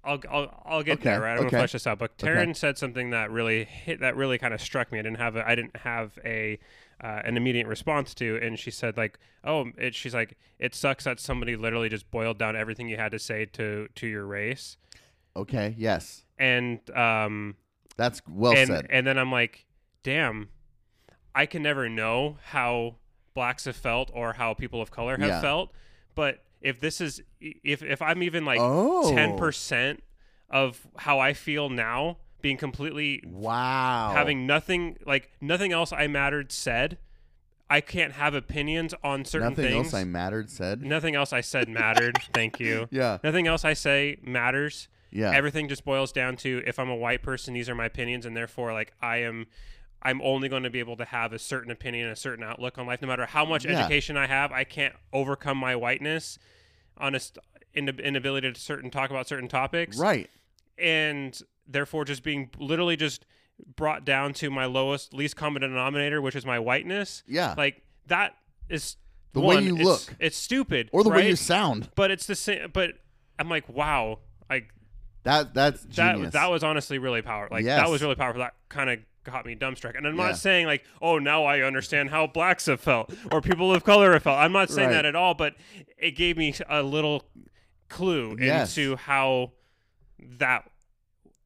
I'll 0.04 0.20
I'll, 0.30 0.62
I'll 0.64 0.82
get 0.82 0.94
Okay, 1.00 1.10
there. 1.10 1.20
Right? 1.22 1.32
I'm 1.32 1.40
okay. 1.40 1.50
gonna 1.50 1.60
flesh 1.62 1.72
this 1.72 1.86
out. 1.86 1.98
But 1.98 2.12
Okay. 2.22 2.28
Taryn 2.32 2.54
said 2.56 2.78
something 2.78 3.10
that 3.10 3.30
really 3.30 3.64
hit. 3.64 4.00
That 4.00 4.14
really 4.16 4.38
kind 4.38 4.54
of 4.54 4.60
struck 4.60 4.92
me. 4.92 4.98
I 4.98 5.02
didn't 5.02 5.18
have 5.18 5.36
a, 5.36 5.46
I 5.48 5.54
didn't 5.54 5.76
have 5.76 6.18
a 6.24 6.58
uh, 7.02 7.22
an 7.24 7.36
immediate 7.36 7.66
response 7.66 8.14
to. 8.14 8.38
And 8.42 8.58
she 8.58 8.70
said 8.70 8.96
like, 8.96 9.18
oh, 9.44 9.66
it, 9.78 9.94
she's 9.94 10.14
like, 10.14 10.36
it 10.58 10.74
sucks 10.74 11.04
that 11.04 11.18
somebody 11.20 11.56
literally 11.56 11.88
just 11.88 12.10
boiled 12.10 12.38
down 12.38 12.56
everything 12.56 12.88
you 12.88 12.96
had 12.96 13.12
to 13.12 13.18
say 13.18 13.46
to 13.52 13.88
to 13.94 14.06
your 14.06 14.26
race. 14.26 14.76
Okay. 15.36 15.74
Yes. 15.78 16.24
And 16.38 16.78
um, 16.96 17.56
That's 17.96 18.20
well 18.28 18.56
and 18.56 18.68
said. 18.68 18.86
and 18.90 19.06
then 19.06 19.18
I'm 19.18 19.32
like, 19.32 19.66
damn, 20.02 20.48
I 21.34 21.46
can 21.46 21.62
never 21.62 21.88
know 21.88 22.38
how 22.46 22.96
blacks 23.34 23.64
have 23.64 23.76
felt 23.76 24.10
or 24.12 24.34
how 24.34 24.54
people 24.54 24.82
of 24.82 24.90
color 24.90 25.16
have 25.16 25.28
Yeah. 25.28 25.40
felt. 25.40 25.72
But 26.14 26.42
if 26.60 26.80
this 26.80 27.00
is 27.00 27.22
if 27.40 27.82
if 27.82 28.02
I'm 28.02 28.22
even 28.22 28.44
like 28.44 28.60
oh. 28.60 29.14
ten 29.14 29.38
percent 29.38 30.02
of 30.50 30.86
how 30.96 31.18
I 31.18 31.32
feel 31.32 31.70
now, 31.70 32.18
being 32.42 32.56
completely 32.56 33.22
Wow. 33.26 34.12
having 34.14 34.46
nothing 34.46 34.96
like 35.06 35.30
nothing 35.40 35.72
else 35.72 35.92
I 35.92 36.06
mattered 36.06 36.52
said, 36.52 36.98
I 37.68 37.80
can't 37.80 38.12
have 38.14 38.34
opinions 38.34 38.94
on 39.04 39.24
certain 39.24 39.50
nothing 39.50 39.64
things. 39.64 39.74
Nothing 39.74 39.84
else 39.86 39.94
I 39.94 40.04
mattered 40.04 40.50
said. 40.50 40.82
nothing 40.82 41.14
else 41.14 41.32
I 41.32 41.40
said 41.40 41.68
mattered. 41.68 42.16
Thank 42.34 42.58
you. 42.60 42.88
Yeah. 42.90 43.18
Nothing 43.22 43.46
else 43.46 43.64
I 43.64 43.74
say 43.74 44.18
matters 44.22 44.88
Yeah. 45.12 45.30
everything 45.32 45.68
just 45.68 45.84
boils 45.84 46.12
down 46.12 46.36
to 46.38 46.62
if 46.66 46.78
I'm 46.78 46.90
a 46.90 46.96
white 46.96 47.22
person, 47.22 47.54
these 47.54 47.68
are 47.68 47.74
my 47.74 47.84
opinions, 47.86 48.26
and 48.26 48.36
therefore, 48.36 48.72
like 48.72 48.92
I 49.00 49.18
am, 49.18 49.46
I'm 50.02 50.20
only 50.22 50.48
going 50.48 50.62
to 50.64 50.70
be 50.70 50.78
able 50.80 50.96
to 50.96 51.04
have 51.04 51.32
a 51.32 51.38
certain 51.38 51.70
opinion, 51.70 52.08
a 52.08 52.16
certain 52.16 52.42
outlook 52.42 52.78
on 52.78 52.86
life, 52.86 53.02
no 53.02 53.08
matter 53.08 53.26
how 53.26 53.44
much 53.44 53.64
Yeah. 53.64 53.78
education 53.78 54.16
I 54.16 54.26
have. 54.26 54.50
I 54.50 54.64
can't 54.64 54.94
overcome 55.12 55.58
my 55.58 55.76
whiteness 55.76 56.38
on 56.96 57.14
a 57.14 57.20
st- 57.20 57.44
in- 57.74 57.88
inability 58.00 58.52
to 58.52 58.60
certain 58.60 58.90
talk 58.90 59.10
about 59.10 59.28
certain 59.28 59.46
topics, 59.48 59.96
right. 59.96 60.28
and 60.76 61.40
therefore, 61.72 62.04
just 62.04 62.22
being 62.22 62.50
literally 62.58 62.96
just 62.96 63.24
brought 63.76 64.04
down 64.04 64.32
to 64.34 64.50
my 64.50 64.64
lowest, 64.64 65.12
least 65.14 65.36
common 65.36 65.62
denominator, 65.62 66.20
which 66.22 66.34
is 66.36 66.44
my 66.46 66.58
whiteness. 66.58 67.22
Yeah. 67.26 67.54
Like 67.56 67.82
that 68.06 68.34
is 68.68 68.96
The 69.32 69.40
way 69.40 69.60
you 69.62 69.74
it's- 69.76 69.84
look. 69.86 70.16
It's 70.18 70.36
stupid, 70.36 70.88
or 70.92 71.04
the 71.04 71.10
right? 71.10 71.24
way 71.24 71.28
you 71.28 71.36
sound. 71.36 71.90
But 71.94 72.10
it's 72.10 72.26
the 72.26 72.34
same. 72.36 72.70
But 72.72 72.92
I'm 73.38 73.48
like, 73.48 73.68
wow, 73.68 74.18
like 74.48 74.70
That 75.24 75.52
that's 75.54 75.82
that 75.96 76.32
that 76.32 76.50
was 76.50 76.64
honestly 76.64 76.98
really 76.98 77.20
powerful. 77.22 77.56
Like 77.56 77.64
Yes. 77.64 77.80
that 77.80 77.90
was 77.90 78.00
really 78.02 78.14
powerful. 78.14 78.40
That 78.40 78.54
kind 78.70 78.88
of 78.88 78.98
got 79.24 79.44
me 79.44 79.54
dumbstruck. 79.54 79.94
And 79.98 80.06
I'm 80.06 80.16
Yeah. 80.16 80.28
not 80.28 80.38
saying 80.38 80.64
like, 80.66 80.82
oh, 81.02 81.18
now 81.18 81.44
I 81.44 81.60
understand 81.60 82.08
how 82.08 82.26
blacks 82.26 82.64
have 82.66 82.80
felt 82.80 83.12
or 83.30 83.42
people 83.42 83.74
of 83.74 83.84
color 83.84 84.14
have 84.14 84.22
felt. 84.22 84.38
I'm 84.38 84.52
not 84.52 84.70
saying 84.70 84.88
Right. 84.88 84.94
that 84.94 85.04
at 85.04 85.14
all. 85.14 85.34
But 85.34 85.56
it 85.98 86.12
gave 86.12 86.38
me 86.38 86.54
a 86.70 86.82
little 86.82 87.28
clue 87.90 88.36
Yes. 88.40 88.78
into 88.78 88.96
how 88.96 89.52
that 90.38 90.69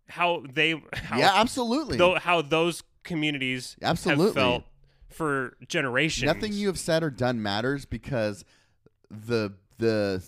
how 0.09 0.43
they 0.53 0.81
how 0.93 1.19
yeah, 1.19 1.33
absolutely. 1.35 1.97
tho- 1.97 2.19
how 2.19 2.43
those 2.43 2.83
communities 3.03 3.77
Absolutely. 3.83 4.27
have 4.27 4.35
felt 4.35 4.65
for 5.09 5.57
generations. 5.69 6.27
Nothing 6.27 6.53
you 6.53 6.67
have 6.67 6.79
said 6.79 7.03
or 7.03 7.11
done 7.11 7.43
matters 7.43 7.85
because 7.85 8.45
the 9.11 9.53
the 9.79 10.23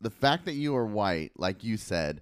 the 0.00 0.10
fact 0.10 0.44
that 0.46 0.54
you 0.54 0.74
are 0.76 0.86
white, 0.86 1.32
like 1.36 1.64
you 1.64 1.76
said, 1.76 2.20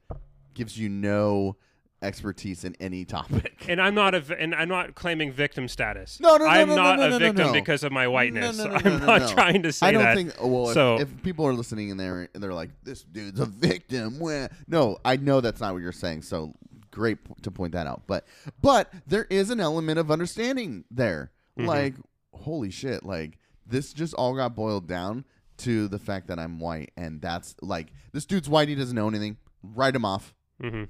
gives 0.54 0.78
you 0.78 0.88
no 0.88 1.56
expertise 2.02 2.64
in 2.64 2.76
any 2.80 3.04
topic. 3.04 3.64
and 3.68 3.80
I'm 3.80 3.94
not 3.94 4.14
a 4.14 4.22
and 4.38 4.54
I'm 4.54 4.68
not 4.68 4.94
claiming 4.94 5.32
victim 5.32 5.68
status. 5.68 6.18
No, 6.20 6.36
no, 6.36 6.44
no, 6.44 6.50
I'm 6.50 6.68
no, 6.68 6.74
no, 6.76 6.82
not 6.82 6.98
no, 6.98 7.04
a 7.04 7.10
no, 7.10 7.18
no, 7.18 7.26
victim 7.32 7.52
because 7.52 7.84
of 7.84 7.92
my 7.92 8.08
whiteness. 8.08 8.58
No, 8.58 8.64
no, 8.64 8.70
no, 8.70 8.76
I'm 8.76 9.00
no, 9.00 9.06
not 9.06 9.20
no. 9.22 9.28
trying 9.28 9.62
to 9.62 9.72
say 9.72 9.86
I 9.86 9.92
don't 9.92 10.02
that. 10.02 10.16
think. 10.16 10.34
Well, 10.40 10.66
So- 10.74 10.98
if 11.00 11.22
people 11.22 11.46
are 11.46 11.54
listening 11.54 11.88
in 11.90 11.96
there 11.96 12.28
and 12.34 12.42
they're 12.42 12.52
like, 12.54 12.70
"This 12.82 13.02
dude's 13.04 13.40
a 13.40 13.46
victim," 13.46 14.18
wah." 14.18 14.48
no, 14.66 14.98
I 15.04 15.16
know 15.16 15.40
that's 15.40 15.60
not 15.60 15.72
what 15.72 15.82
you're 15.82 15.92
saying. 15.92 16.22
So 16.22 16.54
great 16.92 17.18
to 17.42 17.50
point 17.50 17.72
that 17.72 17.88
out. 17.88 18.02
But 18.06 18.24
but 18.60 18.92
there 19.06 19.26
is 19.28 19.50
an 19.50 19.58
element 19.58 19.98
of 19.98 20.10
understanding 20.10 20.84
there. 20.90 21.32
Mhm. 21.58 21.66
Like, 21.66 21.94
holy 22.32 22.70
shit! 22.70 23.02
Like 23.04 23.38
this 23.66 23.92
just 23.92 24.14
all 24.14 24.34
got 24.36 24.54
boiled 24.54 24.86
down 24.86 25.24
to 25.58 25.88
the 25.88 25.98
fact 25.98 26.28
that 26.28 26.38
I'm 26.38 26.58
white, 26.60 26.92
and 26.96 27.20
that's 27.20 27.56
like 27.60 27.92
this 28.12 28.24
dude's 28.24 28.48
white. 28.48 28.68
He 28.68 28.74
doesn't 28.76 28.94
know 28.96 29.08
anything. 29.08 29.36
Write 29.62 29.94
him 29.96 30.04
off. 30.04 30.34
hmm 30.60 30.84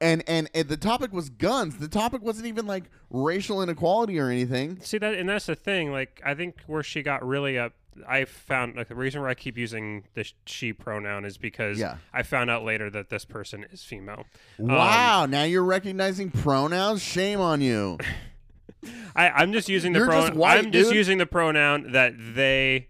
And, 0.00 0.22
and 0.26 0.50
and 0.54 0.68
the 0.68 0.76
topic 0.76 1.12
was 1.12 1.30
guns. 1.30 1.76
The 1.78 1.88
topic 1.88 2.22
wasn't 2.22 2.46
even 2.46 2.66
like 2.66 2.84
racial 3.10 3.62
inequality 3.62 4.18
or 4.18 4.28
anything. 4.28 4.80
See 4.80 4.98
that, 4.98 5.14
and 5.14 5.28
that's 5.28 5.46
the 5.46 5.54
thing. 5.54 5.92
Like, 5.92 6.20
I 6.24 6.34
think 6.34 6.56
where 6.66 6.82
she 6.82 7.02
got 7.02 7.26
really 7.26 7.58
up, 7.58 7.72
I 8.08 8.24
found 8.24 8.76
like 8.76 8.88
the 8.88 8.94
reason 8.94 9.20
why 9.22 9.30
I 9.30 9.34
keep 9.34 9.58
using 9.58 10.04
the 10.14 10.24
she 10.46 10.72
pronoun 10.72 11.24
is 11.24 11.36
because 11.38 11.78
Yeah. 11.78 11.96
I 12.12 12.22
found 12.22 12.50
out 12.50 12.64
later 12.64 12.88
that 12.90 13.10
this 13.10 13.24
person 13.24 13.66
is 13.70 13.82
female. 13.84 14.24
Wow, 14.58 15.26
now 15.26 15.42
you're 15.44 15.62
recognizing 15.64 16.30
pronouns. 16.30 17.02
Shame 17.02 17.40
on 17.40 17.60
you. 17.60 17.98
I, 19.14 19.28
I'm 19.30 19.52
just 19.52 19.68
using 19.68 19.92
the 19.92 20.00
You're 20.00 20.08
just 20.08 20.18
pronoun. 20.28 20.38
white, 20.38 20.58
I'm 20.58 20.72
just 20.72 20.92
using 20.92 21.18
the 21.18 21.26
pronoun 21.26 21.92
that 21.92 22.14
they 22.34 22.88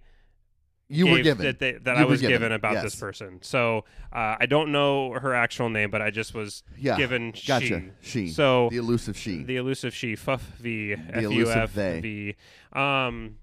You 0.89 1.07
were 1.09 1.21
given. 1.21 1.45
that, 1.47 1.59
they, 1.59 1.73
that 1.73 1.97
I 1.97 2.05
was 2.05 2.21
given, 2.21 2.35
given 2.37 2.53
about 2.53 2.75
yes. 2.75 2.85
this 2.85 2.95
person. 2.95 3.41
So 3.43 3.85
uh, 4.13 4.37
I 4.41 4.47
don't 4.47 4.73
know 4.73 5.13
her 5.15 5.35
actual 5.35 5.69
name, 5.69 5.91
but 5.91 6.01
I 6.01 6.11
just 6.11 6.33
was 6.35 6.63
Yeah, 6.79 6.97
given 6.97 7.35
Gotcha. 7.47 7.67
she. 8.01 8.27
She. 8.27 8.29
So 8.29 8.69
the 8.71 8.77
elusive 8.79 9.17
she. 9.19 9.43
the 9.43 9.57
elusive 9.57 9.95
she 9.95 10.15
fuff 10.17 10.41
v 10.61 10.93
f 10.95 11.21
u 11.23 11.31
elusive 11.31 11.57
f 11.57 11.75
they. 11.75 12.01
v 12.01 12.37
um 12.73 13.37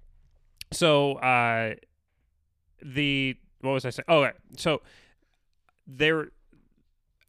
so 0.71 1.13
uh 1.15 1.73
the 2.81 3.35
what 3.61 3.71
was 3.71 3.85
i 3.85 3.89
saying 3.89 4.05
oh 4.07 4.23
okay. 4.23 4.37
so 4.57 4.81
there 5.87 6.29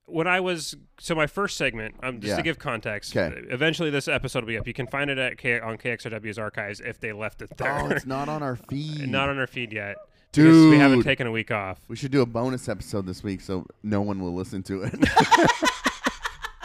when 0.07 0.27
I 0.27 0.41
was 0.41 0.75
so 0.99 1.15
my 1.15 1.29
first 1.29 1.57
segment, 1.57 1.95
um, 2.03 2.19
just 2.21 2.31
Yeah. 2.31 2.37
to 2.39 2.43
give 2.43 2.59
context. 2.59 3.13
'Kay. 3.13 3.33
Eventually, 3.49 3.91
this 3.91 4.09
episode 4.09 4.41
will 4.41 4.49
be 4.49 4.59
up. 4.59 4.67
You 4.67 4.73
can 4.75 4.89
find 4.89 5.09
it 5.09 5.19
at 5.19 5.39
K- 5.39 5.61
on 5.61 5.79
KXRW's 5.79 6.37
archives 6.37 6.81
if 6.81 6.99
they 6.99 7.13
left 7.13 7.43
it 7.43 7.57
there. 7.57 7.79
Oh, 7.79 7.87
it's 7.91 8.07
not 8.07 8.29
on 8.29 8.43
our 8.43 8.57
feed. 8.57 9.09
Not 9.09 9.29
on 9.29 9.39
our 9.39 9.47
feed 9.47 9.73
yet. 9.73 9.97
Because 10.33 10.67
we 10.67 10.79
haven't 10.79 11.03
taken 11.05 11.29
a 11.29 11.31
week 11.31 11.53
off. 11.53 11.79
We 11.87 11.95
should 11.95 12.11
do 12.11 12.23
a 12.23 12.27
bonus 12.27 12.69
episode 12.69 13.07
this 13.07 13.23
week 13.23 13.41
so 13.41 13.67
no 13.85 14.01
one 14.01 14.21
will 14.21 14.35
listen 14.35 14.65
to 14.65 14.83
it. 14.83 14.95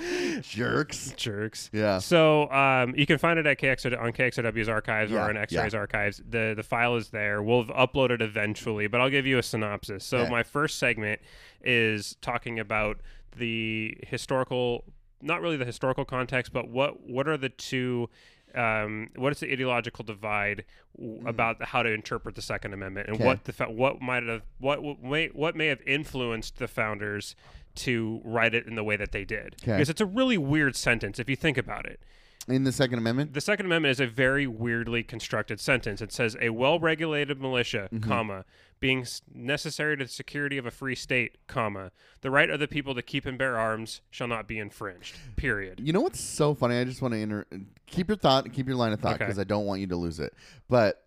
Jerks. 0.41 1.13
Jerks. 1.15 1.69
Yeah. 1.73 1.99
So 1.99 2.49
um, 2.51 2.93
you 2.95 3.05
can 3.05 3.17
find 3.17 3.39
it 3.39 3.45
at 3.45 3.59
KXR 3.59 3.99
on 4.01 4.11
KXRW's 4.13 4.69
archives 4.69 5.11
Yeah, 5.11 5.25
or 5.25 5.29
on 5.29 5.37
X-Rays 5.37 5.73
archives. 5.73 6.21
The 6.29 6.53
the 6.55 6.63
file 6.63 6.95
is 6.95 7.09
there. 7.09 7.41
We'll 7.41 7.65
upload 7.65 8.11
it 8.11 8.21
eventually, 8.21 8.87
but 8.87 9.01
I'll 9.01 9.09
give 9.09 9.25
you 9.25 9.37
a 9.37 9.43
synopsis. 9.43 10.03
So 10.05 10.19
Okay. 10.19 10.31
my 10.31 10.43
first 10.43 10.79
segment 10.79 11.21
is 11.63 12.15
talking 12.21 12.59
about 12.59 12.99
the 13.37 13.97
historical, 14.07 14.85
not 15.21 15.41
really 15.41 15.57
the 15.57 15.65
historical 15.65 16.05
context, 16.05 16.53
but 16.53 16.69
what 16.69 17.07
what 17.07 17.27
are 17.27 17.37
the 17.37 17.49
two. 17.49 18.09
Um, 18.53 19.09
what 19.17 19.33
is 19.33 19.41
the 19.41 19.51
ideological 19.51 20.05
divide 20.05 20.63
w- 20.97 21.27
about 21.27 21.61
how 21.61 21.83
to 21.83 21.91
interpret 21.91 22.35
the 22.35 22.41
Second 22.41 22.73
Amendment, 22.73 23.07
and. 23.09 23.15
Okay. 23.17 23.25
what 23.25 23.43
the 23.43 23.51
fa- 23.51 23.69
what 23.69 24.01
might 24.01 24.23
have 24.23 24.43
what 24.59 24.81
what 24.81 25.03
may 25.03 25.27
what 25.27 25.57
may 25.57 25.67
have 25.67 25.81
influenced 25.85 26.57
the 26.57 26.69
founders 26.69 27.35
to 27.75 28.21
write 28.23 28.53
it 28.53 28.65
in 28.67 28.75
the 28.75 28.83
way 28.83 28.95
that 28.95 29.11
they 29.11 29.25
did? 29.25 29.55
Okay. 29.63 29.73
Because 29.73 29.89
it's 29.89 30.01
a 30.01 30.05
really 30.05 30.37
weird 30.37 30.75
sentence 30.75 31.19
if 31.19 31.29
you 31.29 31.35
think 31.35 31.57
about 31.57 31.85
it. 31.85 31.99
In 32.47 32.63
the 32.63 32.71
Second 32.71 32.99
Amendment? 32.99 33.33
The 33.33 33.41
Second 33.41 33.65
Amendment 33.65 33.91
is 33.91 33.99
a 33.99 34.05
very 34.05 34.45
weirdly 34.45 35.01
constructed 35.01 35.59
sentence. 35.59 35.99
It 35.99 36.11
says 36.11 36.37
a 36.39 36.51
well-regulated 36.51 37.41
militia, 37.41 37.89
Mm-hmm. 37.91 38.07
comma, 38.07 38.45
being 38.79 39.07
necessary 39.33 39.97
to 39.97 40.03
the 40.05 40.11
security 40.11 40.59
of 40.59 40.65
a 40.67 40.69
free 40.71 40.93
state, 40.93 41.37
comma, 41.47 41.91
the 42.21 42.29
right 42.29 42.51
of 42.51 42.59
the 42.59 42.67
people 42.67 42.93
to 42.93 43.01
keep 43.01 43.25
and 43.25 43.35
bear 43.35 43.57
arms 43.57 44.01
shall 44.11 44.27
not 44.27 44.47
be 44.47 44.59
infringed. 44.59 45.15
Period. 45.37 45.79
You 45.83 45.91
know 45.91 46.01
what's 46.01 46.19
so 46.19 46.53
funny? 46.53 46.77
I 46.77 46.83
just 46.83 47.01
want 47.01 47.15
to 47.15 47.19
inter- 47.19 47.45
keep 47.87 48.09
your 48.09 48.17
thought, 48.17 48.51
keep 48.53 48.67
your 48.67 48.75
line 48.75 48.93
of 48.93 48.99
thought 48.99 49.15
Okay. 49.15 49.25
because 49.25 49.39
I 49.39 49.43
don't 49.43 49.65
want 49.65 49.81
you 49.81 49.87
to 49.87 49.95
lose 49.95 50.19
it. 50.19 50.31
But 50.69 51.03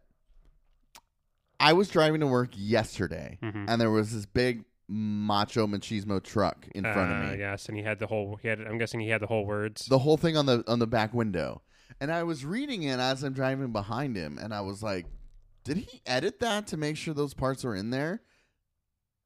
I 1.60 1.72
was 1.72 1.88
driving 1.88 2.20
to 2.20 2.26
work 2.26 2.50
yesterday, 2.54 3.38
Mhm. 3.42 3.66
and 3.68 3.80
there 3.80 3.90
was 3.90 4.12
this 4.12 4.26
big 4.26 4.64
macho 4.88 5.66
machismo 5.66 6.22
truck 6.22 6.66
in 6.74 6.82
front 6.82 7.12
Uh, 7.12 7.14
of 7.26 7.32
me. 7.32 7.38
Yes, 7.38 7.68
and 7.68 7.76
he 7.76 7.82
had 7.84 7.98
the 7.98 8.06
whole. 8.06 8.38
He 8.42 8.48
had. 8.48 8.60
I'm 8.60 8.78
guessing 8.78 9.00
he 9.00 9.08
had 9.10 9.20
the 9.20 9.26
whole 9.26 9.44
words. 9.46 9.86
The 9.86 9.98
whole 9.98 10.16
thing 10.16 10.36
on 10.36 10.46
the 10.46 10.64
on 10.66 10.78
the 10.78 10.86
back 10.86 11.12
window, 11.12 11.62
and 12.00 12.10
I 12.10 12.22
was 12.22 12.44
reading 12.44 12.82
it 12.84 12.98
as 12.98 13.22
I'm 13.22 13.32
driving 13.34 13.72
behind 13.72 14.16
him, 14.16 14.38
and 14.38 14.54
I 14.54 14.62
was 14.62 14.82
like, 14.82 15.06
"Did 15.64 15.76
he 15.78 16.00
edit 16.06 16.40
that 16.40 16.66
to 16.68 16.76
make 16.76 16.96
sure 16.96 17.12
those 17.14 17.34
parts 17.34 17.64
are 17.64 17.74
in 17.74 17.90
there?" 17.90 18.22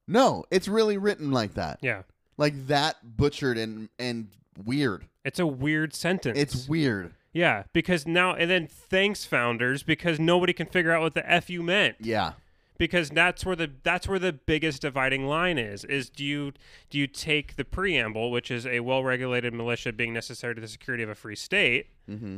No, 0.07 0.43
it's 0.51 0.67
really 0.67 0.97
written 0.97 1.31
like 1.31 1.53
that, 1.53 1.79
yeah, 1.81 2.01
like 2.37 2.67
that 2.67 3.15
butchered 3.17 3.57
and 3.57 3.87
and 3.97 4.27
weird. 4.65 5.05
it's 5.23 5.39
a 5.39 5.47
weird 5.47 5.93
sentence. 5.93 6.37
It's 6.37 6.67
weird. 6.67 7.13
yeah, 7.31 7.63
because 7.71 8.05
now 8.05 8.33
and 8.35 8.51
then 8.51 8.67
thanks 8.67 9.23
founders 9.23 9.81
because 9.81 10.19
nobody 10.19 10.51
can 10.51 10.67
figure 10.67 10.91
out 10.91 11.01
what 11.01 11.13
the 11.13 11.29
f 11.29 11.49
you 11.49 11.63
meant. 11.63 11.95
Yeah. 12.01 12.33
Because 12.77 13.09
that's 13.09 13.45
where 13.45 13.55
the 13.55 13.69
that's 13.83 14.07
where 14.07 14.19
the 14.19 14.33
biggest 14.33 14.81
dividing 14.81 15.25
line 15.27 15.57
is 15.57 15.83
is 15.85 16.09
do 16.09 16.23
you 16.25 16.51
do 16.89 16.97
you 16.97 17.07
take 17.07 17.55
the 17.55 17.65
preamble 17.65 18.31
which 18.31 18.49
is 18.51 18.65
a 18.65 18.79
well-regulated 18.81 19.53
militia 19.53 19.91
being 19.93 20.13
necessary 20.13 20.55
to 20.55 20.61
the 20.61 20.67
security 20.67 21.03
of 21.03 21.09
a 21.09 21.15
free 21.15 21.35
state 21.35 21.87
Mm-hmm. 22.09 22.37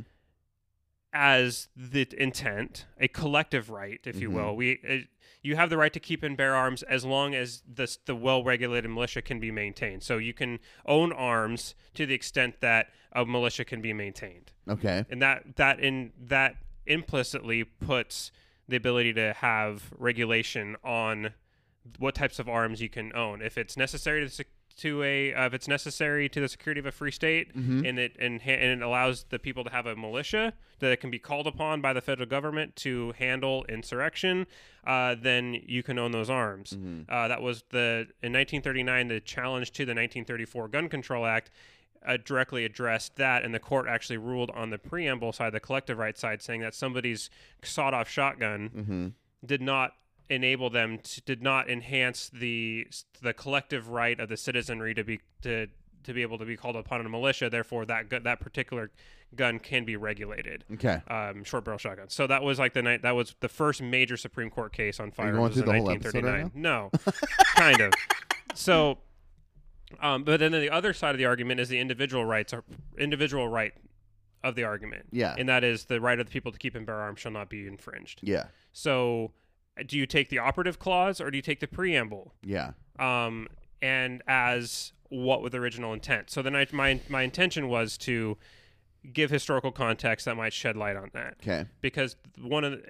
as 1.13 1.69
the 1.75 2.07
intent 2.17 2.85
a 2.99 3.07
collective 3.07 3.69
right 3.69 4.01
if 4.05 4.19
you 4.19 4.29
Mhm. 4.29 4.33
will 4.33 4.55
we 4.55 4.79
uh, 4.87 4.97
you 5.41 5.55
have 5.55 5.69
the 5.69 5.77
right 5.77 5.93
to 5.93 5.99
keep 5.99 6.23
and 6.23 6.35
bear 6.35 6.55
arms 6.55 6.83
as 6.83 7.05
long 7.05 7.33
as 7.33 7.63
the 7.71 7.95
the 8.05 8.15
well-regulated 8.15 8.89
militia 8.91 9.21
can 9.21 9.39
be 9.39 9.51
maintained 9.51 10.03
so 10.03 10.17
you 10.17 10.33
can 10.33 10.59
own 10.85 11.11
arms 11.13 11.73
to 11.93 12.05
the 12.05 12.13
extent 12.13 12.59
that 12.61 12.89
a 13.13 13.25
militia 13.25 13.63
can 13.63 13.81
be 13.81 13.93
maintained 13.93 14.51
Okay. 14.67 15.05
and 15.09 15.21
that 15.21 15.55
that 15.55 15.79
in 15.79 16.11
that 16.19 16.57
implicitly 16.85 17.63
puts 17.63 18.31
the 18.67 18.75
ability 18.75 19.13
to 19.13 19.33
have 19.33 19.91
regulation 19.97 20.75
on 20.83 21.31
what 21.99 22.15
types 22.15 22.39
of 22.39 22.49
arms 22.49 22.81
you 22.81 22.89
can 22.89 23.15
own 23.15 23.41
if 23.41 23.57
it's 23.57 23.77
necessary 23.77 24.21
to 24.21 24.29
sec- 24.29 24.47
to 24.77 25.03
a 25.03 25.33
uh, 25.33 25.45
if 25.45 25.53
it's 25.53 25.67
necessary 25.67 26.27
to 26.27 26.41
the 26.41 26.49
security 26.49 26.79
of 26.79 26.85
a 26.85 26.91
free 26.91 27.11
state 27.11 27.55
Mhm. 27.55 27.87
and 27.87 27.99
it 27.99 28.15
and, 28.19 28.41
ha- 28.41 28.49
and 28.59 28.81
it 28.81 28.85
allows 28.85 29.25
the 29.29 29.37
people 29.39 29.63
to 29.63 29.69
have 29.69 29.85
a 29.85 29.95
militia 29.95 30.53
that 30.79 30.99
can 30.99 31.09
be 31.11 31.19
called 31.19 31.47
upon 31.47 31.79
by 31.79 31.93
the 31.93 32.01
federal 32.01 32.27
government 32.27 32.75
to 32.77 33.13
handle 33.19 33.63
insurrection 33.69 34.47
uh, 34.85 35.15
then 35.15 35.53
you 35.65 35.81
can 35.83 35.97
own 35.99 36.11
those 36.11 36.29
arms 36.29 36.73
Mhm. 36.73 37.05
uh, 37.07 37.27
that 37.27 37.41
was 37.41 37.63
the 37.69 38.07
in 38.23 38.33
1939 38.33 39.07
the 39.07 39.19
challenge 39.21 39.71
to 39.73 39.85
the 39.85 39.93
1934 39.93 40.67
gun 40.67 40.89
control 40.89 41.25
act 41.25 41.51
uh, 42.05 42.17
directly 42.23 42.65
addressed 42.65 43.15
that, 43.17 43.43
and 43.43 43.53
the 43.53 43.59
court 43.59 43.87
actually 43.87 44.17
ruled 44.17 44.51
on 44.51 44.69
the 44.69 44.77
preamble 44.77 45.31
side, 45.33 45.53
the 45.53 45.59
collective 45.59 45.97
right 45.97 46.17
side, 46.17 46.41
saying 46.41 46.61
that 46.61 46.73
somebody's 46.75 47.29
sawed-off 47.63 48.09
shotgun 48.09 48.69
Mm-hmm. 48.75 49.07
did 49.45 49.61
not 49.61 49.93
enable 50.29 50.69
them 50.69 50.97
to, 50.99 51.21
did 51.21 51.41
not 51.43 51.69
enhance 51.69 52.29
the 52.33 52.87
the 53.21 53.33
collective 53.33 53.89
right 53.89 54.19
of 54.19 54.27
the 54.29 54.37
citizenry 54.37 54.93
to 54.95 55.03
be 55.03 55.19
to 55.43 55.67
to 56.03 56.13
be 56.13 56.21
able 56.21 56.37
to 56.37 56.45
be 56.45 56.55
called 56.57 56.75
upon 56.75 56.99
in 56.99 57.05
a 57.05 57.09
militia. 57.09 57.49
Therefore, 57.49 57.85
that 57.85 58.09
gu- 58.09 58.19
that 58.21 58.39
particular 58.39 58.91
gun 59.35 59.59
can 59.59 59.85
be 59.85 59.95
regulated. 59.95 60.63
Okay. 60.73 61.01
Um, 61.09 61.43
short 61.43 61.65
barrel 61.65 61.77
shotguns. 61.77 62.13
So 62.13 62.25
that 62.27 62.41
was 62.43 62.57
like 62.57 62.73
the 62.73 62.81
night. 62.81 63.01
That 63.01 63.15
was 63.15 63.35
the 63.39 63.49
first 63.49 63.81
major 63.81 64.15
Supreme 64.17 64.49
Court 64.49 64.71
case 64.71 64.99
on 64.99 65.11
firearms. 65.11 65.35
going 65.37 65.43
was 65.49 65.53
through 65.55 65.63
in 65.63 65.67
the 65.67 65.81
whole 65.81 65.91
episode 65.91 66.23
right 66.23 66.43
1939. 66.43 66.51
no, 66.55 66.91
kind 67.55 67.81
of. 67.81 67.93
So, 68.53 68.97
um, 70.01 70.23
but 70.23 70.39
then 70.39 70.51
the 70.51 70.69
other 70.69 70.93
side 70.93 71.11
of 71.11 71.17
the 71.17 71.25
argument 71.25 71.59
is 71.59 71.69
the 71.69 71.79
individual 71.79 72.25
rights, 72.25 72.53
or 72.53 72.63
individual 72.97 73.47
right 73.47 73.73
of 74.43 74.55
the 74.55 74.63
argument. 74.63 75.05
Yeah. 75.11 75.35
and 75.37 75.49
that 75.49 75.63
is 75.63 75.85
the 75.85 75.99
right 75.99 76.19
of 76.19 76.27
the 76.27 76.31
people 76.31 76.51
to 76.51 76.57
keep 76.59 76.75
and 76.75 76.85
bear 76.85 76.95
arms 77.01 77.19
shall 77.19 77.31
not 77.31 77.49
be 77.49 77.67
infringed. 77.67 78.19
Yeah. 78.21 78.45
So, 78.73 79.31
do 79.87 79.97
you 79.97 80.05
take 80.05 80.29
the 80.29 80.37
operative 80.39 80.79
clause 80.79 81.19
or 81.19 81.29
do 81.31 81.37
you 81.37 81.41
take 81.41 81.59
the 81.59 81.67
preamble? 81.67 82.33
Yeah. 82.43 82.71
Um, 82.99 83.47
and 83.81 84.21
as 84.27 84.93
what 85.09 85.41
with 85.41 85.51
the 85.51 85.57
original 85.59 85.93
intent? 85.93 86.29
So 86.29 86.41
then 86.41 86.55
I, 86.55 86.65
my 86.71 86.99
my 87.09 87.23
intention 87.23 87.67
was 87.67 87.97
to 87.99 88.37
give 89.13 89.29
historical 89.29 89.71
context 89.71 90.25
that 90.25 90.35
might 90.35 90.53
shed 90.53 90.75
light 90.75 90.95
on 90.95 91.11
that 91.13 91.35
Okay. 91.43 91.65
because 91.81 92.15
one 92.41 92.63
of 92.63 92.71
the 92.71 92.83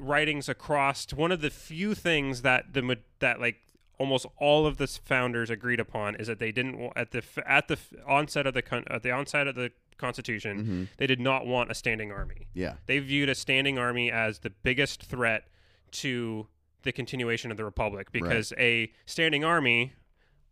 writings 0.00 0.48
across 0.48 1.06
one 1.12 1.30
of 1.30 1.40
the 1.42 1.50
few 1.50 1.94
things 1.94 2.42
that 2.42 2.72
the 2.72 2.96
that 3.20 3.38
like 3.40 3.56
almost 4.00 4.26
all 4.38 4.66
of 4.66 4.78
the 4.78 4.86
founders 4.86 5.50
agreed 5.50 5.78
upon 5.78 6.14
is 6.16 6.26
that 6.26 6.38
they 6.38 6.50
didn't 6.50 6.90
at 6.96 7.10
the 7.12 7.22
at 7.46 7.68
the 7.68 7.78
onset 8.06 8.46
of 8.46 8.54
the 8.54 8.62
con- 8.62 8.84
at 8.90 9.02
the 9.02 9.10
onset 9.10 9.46
of 9.46 9.54
the 9.54 9.70
constitution 9.98 10.58
Mm-hmm. 10.62 10.84
they 10.96 11.06
did 11.06 11.20
not 11.20 11.46
want 11.46 11.70
a 11.70 11.74
standing 11.74 12.10
army 12.10 12.48
Yeah. 12.54 12.74
they 12.86 12.98
viewed 13.00 13.28
a 13.28 13.34
standing 13.34 13.78
army 13.78 14.10
as 14.10 14.38
the 14.38 14.48
biggest 14.50 15.02
threat 15.04 15.44
to 15.92 16.46
the 16.82 16.92
continuation 16.92 17.50
of 17.50 17.58
the 17.58 17.64
republic 17.64 18.10
because 18.10 18.54
a 18.58 18.90
standing 19.04 19.44
army 19.44 19.92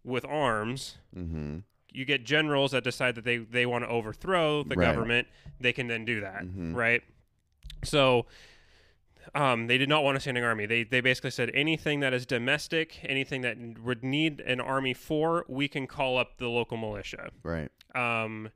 with 0.04 0.24
arms 0.26 0.98
Mm-hmm. 1.16 1.60
you 1.90 2.04
get 2.04 2.24
generals 2.24 2.72
that 2.72 2.84
decide 2.84 3.14
that 3.14 3.24
they, 3.24 3.38
they 3.38 3.64
want 3.64 3.82
to 3.84 3.88
overthrow 3.88 4.62
the 4.62 4.76
Right. 4.76 4.84
government 4.84 5.26
they 5.58 5.72
can 5.72 5.86
then 5.86 6.04
do 6.04 6.20
that 6.20 6.42
Mhm. 6.44 6.74
right 6.74 7.02
so 7.82 8.26
um, 9.34 9.66
they 9.66 9.78
did 9.78 9.88
not 9.88 10.02
want 10.04 10.16
a 10.16 10.20
standing 10.20 10.42
army 10.44 10.66
they, 10.66 10.84
they 10.84 11.00
basically 11.00 11.30
said 11.30 11.50
anything 11.54 12.00
that 12.00 12.12
is 12.14 12.24
domestic 12.26 12.98
anything 13.04 13.42
that 13.42 13.56
would 13.82 14.02
need 14.04 14.40
an 14.40 14.60
army 14.60 14.94
for 14.94 15.44
we 15.48 15.68
can 15.68 15.86
call 15.86 16.16
up 16.18 16.38
the 16.38 16.48
local 16.48 16.76
militia 16.76 17.30
Right. 17.42 17.70
um, 17.94 18.50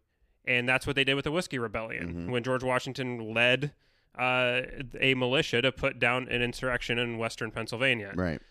and 0.44 0.68
that's 0.68 0.87
what 0.87 0.96
they 0.96 1.04
did 1.04 1.14
with 1.14 1.24
the 1.24 1.30
Whiskey 1.32 1.58
Rebellion 1.58 2.26
Mhm. 2.26 2.30
when 2.30 2.42
George 2.42 2.62
Washington 2.64 3.32
led 3.35 3.72
uh, 4.18 4.62
a 5.00 5.14
militia 5.14 5.62
to 5.62 5.72
put 5.72 5.98
down 5.98 6.28
an 6.28 6.42
insurrection 6.42 6.98
in 6.98 7.16
western 7.16 7.50
Pennsylvania. 7.50 8.12
Right. 8.14 8.42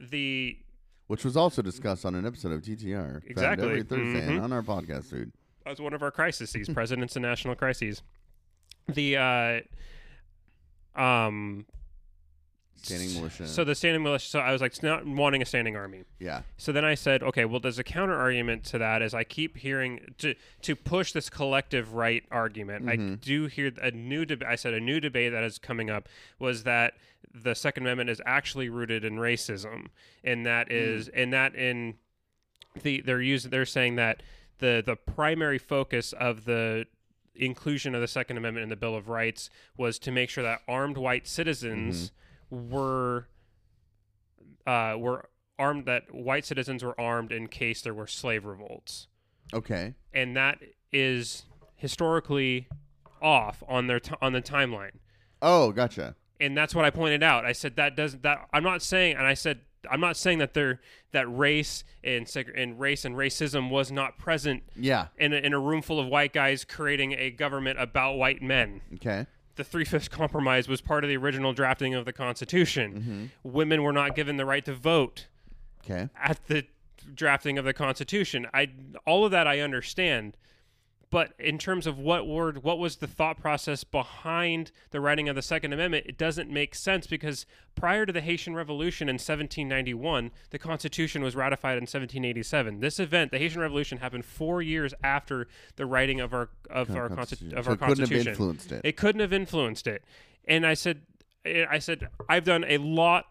The 0.00 0.58
Which 1.06 1.24
was 1.24 1.36
also 1.36 1.62
discussed 1.62 2.04
on 2.04 2.14
an 2.16 2.26
episode 2.26 2.50
of 2.52 2.62
TTR. 2.62 3.22
Exactly. 3.26 3.66
Every 3.68 3.82
Thursday 3.84 4.20
and 4.26 4.40
Mhm. 4.40 4.42
on 4.42 4.52
our 4.52 4.62
podcast, 4.62 5.10
dude. 5.10 5.30
that 5.64 5.70
was 5.70 5.80
one 5.80 5.92
of 5.94 6.02
our 6.02 6.10
crises, 6.10 6.56
presidents 6.74 7.14
and 7.16 7.22
national 7.22 7.54
crises. 7.54 8.02
The 8.88 9.16
uh, 9.16 9.60
um, 10.96 11.66
Standing 12.82 13.14
militia. 13.14 13.48
So 13.48 13.64
the 13.64 13.74
standing 13.74 14.02
militia. 14.04 14.26
So 14.28 14.38
I 14.38 14.52
was 14.52 14.60
like, 14.60 14.70
it's 14.70 14.82
not 14.82 15.04
wanting 15.04 15.42
a 15.42 15.44
standing 15.44 15.74
army. 15.76 16.04
yeah. 16.20 16.42
So 16.56 16.70
then 16.70 16.84
I 16.84 16.94
said, 16.94 17.20
okay, 17.22 17.44
well, 17.44 17.58
there's 17.58 17.80
a 17.80 17.84
counter 17.84 18.14
argument 18.14 18.62
to 18.66 18.78
that. 18.78 19.02
As 19.02 19.12
I 19.12 19.24
keep 19.24 19.56
hearing 19.56 20.14
to 20.18 20.34
to 20.62 20.76
push 20.76 21.10
this 21.12 21.28
collective 21.28 21.94
right 21.94 22.22
argument, 22.30 22.88
I 22.88 22.96
Mhm. 22.96 23.20
do 23.20 23.46
hear 23.46 23.72
a 23.82 23.90
new 23.90 24.24
debate. 24.24 24.46
I 24.48 24.54
said 24.54 24.72
a 24.72 24.78
new 24.80 25.00
debate 25.00 25.32
that 25.32 25.42
is 25.42 25.58
coming 25.58 25.90
up 25.90 26.08
was 26.38 26.62
that 26.62 26.94
the 27.34 27.54
Second 27.54 27.84
Amendment 27.84 28.08
is 28.10 28.20
actually 28.24 28.68
rooted 28.68 29.04
in 29.04 29.16
racism, 29.16 29.88
and 30.22 30.46
that 30.46 30.70
is, 30.70 31.08
and 31.08 31.32
that 31.32 31.56
in 31.56 31.96
the 32.82 33.00
they're 33.00 33.20
using 33.22 33.50
they're 33.50 33.66
saying 33.66 33.96
that 33.96 34.22
the 34.58 34.80
the 34.84 34.94
primary 34.96 35.58
focus 35.58 36.12
of 36.12 36.44
the 36.44 36.86
inclusion 37.38 37.94
of 37.94 38.00
the 38.00 38.08
Second 38.08 38.36
Amendment 38.36 38.62
in 38.64 38.68
the 38.68 38.76
Bill 38.76 38.94
of 38.94 39.08
Rights 39.08 39.50
was 39.76 39.98
to 40.00 40.10
make 40.12 40.30
sure 40.30 40.42
that 40.44 40.60
armed 40.68 40.96
white 40.96 41.26
citizens 41.26 42.12
were 42.50 43.26
uh, 44.66 44.96
were 44.98 45.28
armed 45.58 45.86
that 45.86 46.12
white 46.14 46.44
citizens 46.44 46.82
were 46.84 46.98
armed 47.00 47.32
in 47.32 47.46
case 47.48 47.80
there 47.82 47.94
were 47.94 48.06
slave 48.06 48.44
revolts 48.44 49.06
Okay. 49.54 49.94
and 50.12 50.36
that 50.36 50.58
is 50.92 51.44
historically 51.76 52.68
off 53.22 53.62
on 53.68 53.86
their 53.86 54.00
t- 54.00 54.14
on 54.20 54.32
the 54.32 54.42
timeline. 54.42 54.92
Oh, 55.40 55.72
gotcha. 55.72 56.14
and 56.40 56.56
that's 56.56 56.74
what 56.74 56.84
I 56.84 56.90
pointed 56.90 57.22
out. 57.22 57.44
I 57.46 57.52
said 57.52 57.76
that 57.76 57.96
doesn't 57.96 58.22
that 58.22 58.48
I'm 58.52 58.62
not 58.64 58.82
saying, 58.82 59.16
and 59.16 59.26
I 59.26 59.34
said 59.34 59.60
I'm 59.90 60.00
not 60.00 60.16
saying 60.16 60.38
that 60.38 60.54
there 60.54 60.80
that 61.12 61.26
race 61.26 61.84
and 62.04 62.30
and 62.54 62.78
race 62.78 63.04
and 63.04 63.14
racism 63.16 63.70
was 63.70 63.90
not 63.92 64.18
present 64.18 64.62
Yeah. 64.76 65.06
in 65.18 65.32
a, 65.32 65.36
in 65.36 65.52
a 65.52 65.58
room 65.58 65.82
full 65.82 65.98
of 66.00 66.06
white 66.08 66.32
guys 66.32 66.64
creating 66.64 67.12
a 67.12 67.30
government 67.30 67.80
about 67.80 68.16
white 68.16 68.42
men. 68.42 68.80
Okay. 68.94 69.26
The 69.56 69.64
Three 69.64 69.84
Fifths 69.86 70.08
Compromise 70.08 70.68
was 70.68 70.80
part 70.82 71.02
of 71.04 71.08
the 71.08 71.16
original 71.16 71.52
drafting 71.54 71.94
of 71.94 72.04
the 72.04 72.12
Constitution. 72.12 73.30
Mm-hmm. 73.42 73.50
Women 73.52 73.82
were 73.82 73.92
not 73.92 74.14
given 74.14 74.36
the 74.36 74.44
right 74.44 74.64
to 74.66 74.74
vote 74.74 75.26
Okay. 75.84 76.08
at 76.20 76.46
the 76.48 76.64
drafting 77.14 77.56
of 77.56 77.64
the 77.64 77.72
Constitution. 77.72 78.46
I 78.52 78.70
all 79.06 79.24
of 79.24 79.30
that 79.30 79.46
I 79.46 79.60
understand, 79.60 80.36
but 81.10 81.32
in 81.38 81.56
terms 81.56 81.86
of 81.86 81.98
what 81.98 82.26
word, 82.26 82.64
what 82.64 82.78
was 82.78 82.96
the 82.96 83.06
thought 83.06 83.38
process 83.38 83.84
behind 83.84 84.72
the 84.90 85.00
writing 85.00 85.28
of 85.28 85.36
the 85.36 85.42
Second 85.42 85.72
Amendment, 85.72 86.04
it 86.06 86.18
doesn't 86.18 86.50
make 86.50 86.74
sense 86.74 87.06
because 87.06 87.46
prior 87.76 88.04
to 88.04 88.12
the 88.12 88.20
Haitian 88.20 88.54
Revolution 88.54 89.08
in 89.08 89.14
1791, 89.14 90.32
the 90.50 90.58
Constitution 90.58 91.22
was 91.22 91.36
ratified 91.36 91.74
in 91.78 91.82
1787. 91.82 92.80
This 92.80 92.98
event, 92.98 93.30
the 93.30 93.38
Haitian 93.38 93.60
Revolution, 93.60 93.98
happened 93.98 94.24
four 94.24 94.62
years 94.62 94.94
after 95.04 95.46
the 95.76 95.86
writing 95.86 96.20
of 96.20 96.34
our 96.34 96.48
of 96.68 96.90
our 96.90 97.08
Constitution. 97.08 97.50
consti- 97.50 97.58
of 97.58 97.64
So 97.64 97.70
our 97.70 97.74
it 97.74 97.80
couldn't 97.80 98.10
have 98.10 98.26
influenced 98.26 98.72
it. 98.72 98.80
It 98.84 98.96
couldn't 98.96 99.20
have 99.20 99.32
influenced 99.32 99.86
it. 99.86 100.04
And 100.48 100.66
I 100.66 100.74
said, 100.74 101.02
I 101.44 101.78
said, 101.78 102.08
I've 102.28 102.44
done 102.44 102.64
a 102.66 102.78
lot, 102.78 103.26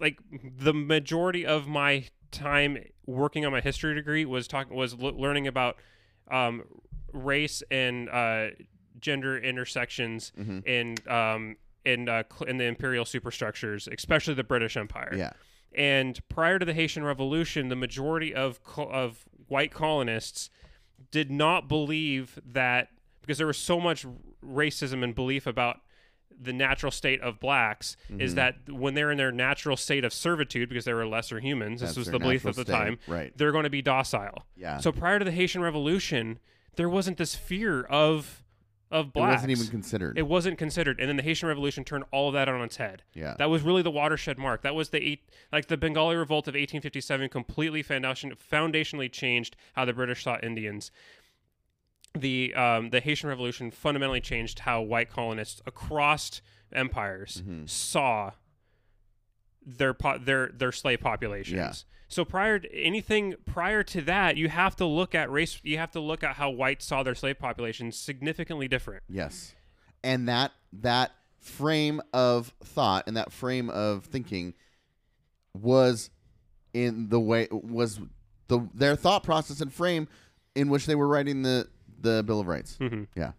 like 0.00 0.18
the 0.58 0.74
majority 0.74 1.46
of 1.46 1.68
my 1.68 2.06
time 2.32 2.78
working 3.06 3.46
on 3.46 3.52
my 3.52 3.60
history 3.60 3.94
degree 3.94 4.24
was 4.24 4.48
talking 4.48 4.76
was 4.76 4.94
l- 4.94 5.20
learning 5.20 5.46
about 5.46 5.76
um, 6.30 6.62
race 7.12 7.62
and 7.70 8.08
uh, 8.08 8.48
gender 9.00 9.38
intersections 9.38 10.32
Mm-hmm. 10.38 10.58
in 10.66 10.94
um, 11.08 11.56
in 11.84 12.08
uh, 12.08 12.22
in 12.46 12.56
the 12.58 12.64
imperial 12.64 13.04
superstructures, 13.04 13.88
especially 13.92 14.34
the 14.34 14.44
British 14.44 14.76
Empire. 14.76 15.14
Yeah. 15.16 15.32
And 15.76 16.18
prior 16.28 16.58
to 16.58 16.64
the 16.64 16.72
Haitian 16.72 17.04
Revolution, 17.04 17.68
the 17.68 17.76
majority 17.76 18.34
of 18.34 18.62
co- 18.62 18.88
of 18.88 19.24
white 19.48 19.72
colonists 19.72 20.48
did 21.10 21.30
not 21.30 21.68
believe 21.68 22.38
that 22.44 22.88
because 23.20 23.38
there 23.38 23.46
was 23.46 23.58
so 23.58 23.80
much 23.80 24.06
racism 24.44 25.02
and 25.02 25.14
belief 25.14 25.46
about 25.46 25.80
the 26.40 26.52
natural 26.52 26.90
state 26.92 27.20
of 27.20 27.38
blacks 27.40 27.96
Mm-hmm. 28.10 28.20
is 28.20 28.34
that 28.34 28.56
when 28.68 28.94
they're 28.94 29.10
in 29.10 29.18
their 29.18 29.32
natural 29.32 29.76
state 29.76 30.04
of 30.04 30.12
servitude 30.12 30.68
because 30.68 30.84
they 30.84 30.92
were 30.92 31.06
lesser 31.06 31.38
humans 31.40 31.80
That's 31.80 31.92
this 31.92 31.98
was 31.98 32.06
the 32.12 32.18
belief 32.18 32.44
at 32.44 32.54
the 32.56 32.62
state, 32.62 32.72
time 32.72 32.98
right. 33.06 33.32
they're 33.36 33.52
going 33.52 33.64
to 33.64 33.70
be 33.70 33.82
docile 33.82 34.44
Yeah. 34.56 34.78
so 34.78 34.90
prior 34.92 35.18
to 35.18 35.24
the 35.24 35.30
Haitian 35.32 35.62
Revolution 35.62 36.38
there 36.76 36.88
wasn't 36.88 37.18
this 37.18 37.34
fear 37.34 37.82
of 37.84 38.40
of 38.90 39.12
blacks. 39.12 39.30
it 39.30 39.34
wasn't 39.46 39.50
even 39.52 39.66
considered. 39.68 40.18
it 40.18 40.26
wasn't 40.26 40.58
considered 40.58 41.00
and 41.00 41.08
then 41.08 41.16
the 41.16 41.22
Haitian 41.22 41.48
Revolution 41.48 41.82
turned 41.84 42.04
all 42.12 42.28
of 42.28 42.34
that 42.34 42.48
on 42.48 42.60
its 42.62 42.76
head 42.76 43.02
yeah. 43.14 43.34
that 43.38 43.48
was 43.50 43.62
really 43.62 43.82
the 43.82 43.90
watershed 43.90 44.36
mark. 44.38 44.62
That 44.62 44.74
was 44.74 44.90
the 44.90 45.02
eight, 45.02 45.28
like 45.52 45.66
the 45.68 45.76
Bengali 45.76 46.14
Revolt 46.16 46.46
of 46.46 46.52
1857, 46.54 47.28
completely 47.30 47.82
foundation, 47.82 48.32
foundationally 48.52 49.10
changed 49.10 49.56
how 49.72 49.84
the 49.84 49.92
British 49.94 50.22
saw 50.24 50.38
Indians. 50.42 50.90
The 52.16 52.54
um, 52.54 52.90
the 52.90 53.00
Haitian 53.00 53.28
Revolution 53.28 53.70
fundamentally 53.70 54.20
changed 54.20 54.60
how 54.60 54.80
white 54.82 55.10
colonists 55.10 55.60
across 55.66 56.40
empires 56.72 57.42
Mm-hmm. 57.44 57.66
saw 57.66 58.30
their 59.66 59.94
po- 59.94 60.18
their 60.18 60.48
their 60.54 60.72
slave 60.72 61.00
populations. 61.00 61.56
Yeah. 61.56 61.72
So 62.08 62.24
prior 62.24 62.60
to 62.60 62.72
anything 62.72 63.34
prior 63.44 63.82
to 63.84 64.00
that, 64.02 64.36
you 64.36 64.48
have 64.48 64.76
to 64.76 64.84
look 64.86 65.14
at 65.14 65.30
race. 65.30 65.58
You 65.64 65.78
have 65.78 65.90
to 65.92 66.00
look 66.00 66.22
at 66.22 66.36
how 66.36 66.50
whites 66.50 66.84
saw 66.84 67.02
their 67.02 67.14
slave 67.16 67.38
populations 67.38 67.96
significantly 67.96 68.68
different. 68.68 69.02
Yes. 69.08 69.54
And 70.04 70.28
that 70.28 70.52
that 70.72 71.12
frame 71.40 72.00
of 72.12 72.54
thought 72.62 73.04
and 73.08 73.16
that 73.16 73.32
frame 73.32 73.70
of 73.70 74.04
thinking 74.04 74.54
was 75.52 76.10
in 76.72 77.08
the 77.08 77.18
way 77.20 77.48
was 77.50 77.98
the 78.48 78.68
their 78.72 78.94
thought 78.96 79.24
process 79.24 79.60
and 79.60 79.72
frame 79.72 80.06
in 80.54 80.68
which 80.68 80.86
they 80.86 80.94
were 80.94 81.08
writing 81.08 81.42
the 81.42 81.66
the 82.04 82.22
Bill 82.22 82.40
of 82.40 82.46
Rights. 82.46 82.78
Mm-hmm. 82.80 83.04
Yeah. 83.16 83.32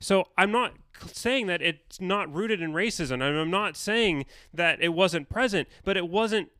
So 0.00 0.26
I'm 0.36 0.50
not 0.50 0.74
saying 1.06 1.46
that 1.46 1.62
it's 1.62 2.00
not 2.00 2.32
rooted 2.32 2.60
in 2.60 2.72
racism. 2.72 3.22
I'm 3.22 3.50
not 3.50 3.76
saying 3.76 4.26
that 4.52 4.82
it 4.82 4.90
wasn't 4.90 5.28
present, 5.28 5.68
but 5.84 5.96
it 5.96 6.08
wasn't 6.08 6.50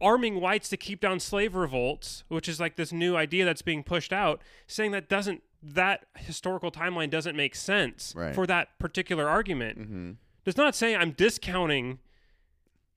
arming 0.00 0.40
whites 0.40 0.68
to 0.68 0.76
keep 0.76 1.00
down 1.00 1.18
slave 1.18 1.54
revolts, 1.54 2.24
which 2.28 2.48
is 2.48 2.60
like 2.60 2.76
this 2.76 2.92
new 2.92 3.16
idea 3.16 3.44
that's 3.44 3.62
being 3.62 3.82
pushed 3.82 4.12
out, 4.12 4.42
saying 4.66 4.92
that 4.92 5.08
doesn't 5.08 5.42
that 5.62 6.04
historical 6.16 6.70
timeline 6.70 7.08
doesn't 7.08 7.34
make 7.34 7.54
sense 7.54 8.12
Right. 8.14 8.34
for 8.34 8.46
that 8.46 8.78
particular 8.78 9.26
argument. 9.28 9.78
Mm-hmm. 9.78 10.10
Does 10.44 10.58
not 10.58 10.74
say 10.74 10.94
I'm 10.94 11.12
discounting 11.12 12.00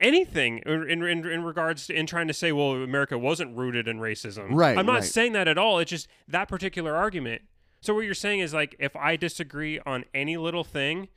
anything 0.02 0.60
in, 0.65 0.84
in, 0.89 1.26
in, 1.26 1.43
regards 1.43 1.88
to 1.88 1.95
in 1.97 2.06
trying 2.06 2.28
to 2.28 2.34
say 2.34 2.52
well 2.52 2.73
America 2.73 3.17
wasn't 3.17 3.56
rooted 3.56 3.88
in 3.88 4.00
racism. 4.00 4.50
Right, 4.52 4.78
I'm 4.78 4.86
not 4.86 4.95
right. 4.95 5.04
saying 5.04 5.32
that 5.34 5.47
at 5.47 5.58
all. 5.58 5.80
It's 5.80 5.91
just 5.91 6.08
that 6.28 6.50
particular 6.50 6.93
argument. 6.93 7.43
So 7.82 7.94
what 7.94 8.02
you're 8.02 8.13
saying 8.13 8.40
is 8.40 8.54
like 8.54 8.76
if 8.80 8.96
I 8.96 9.16
disagree 9.16 9.80
on 9.86 10.06
any 10.13 10.38
little 10.38 10.63
thing, 10.63 11.08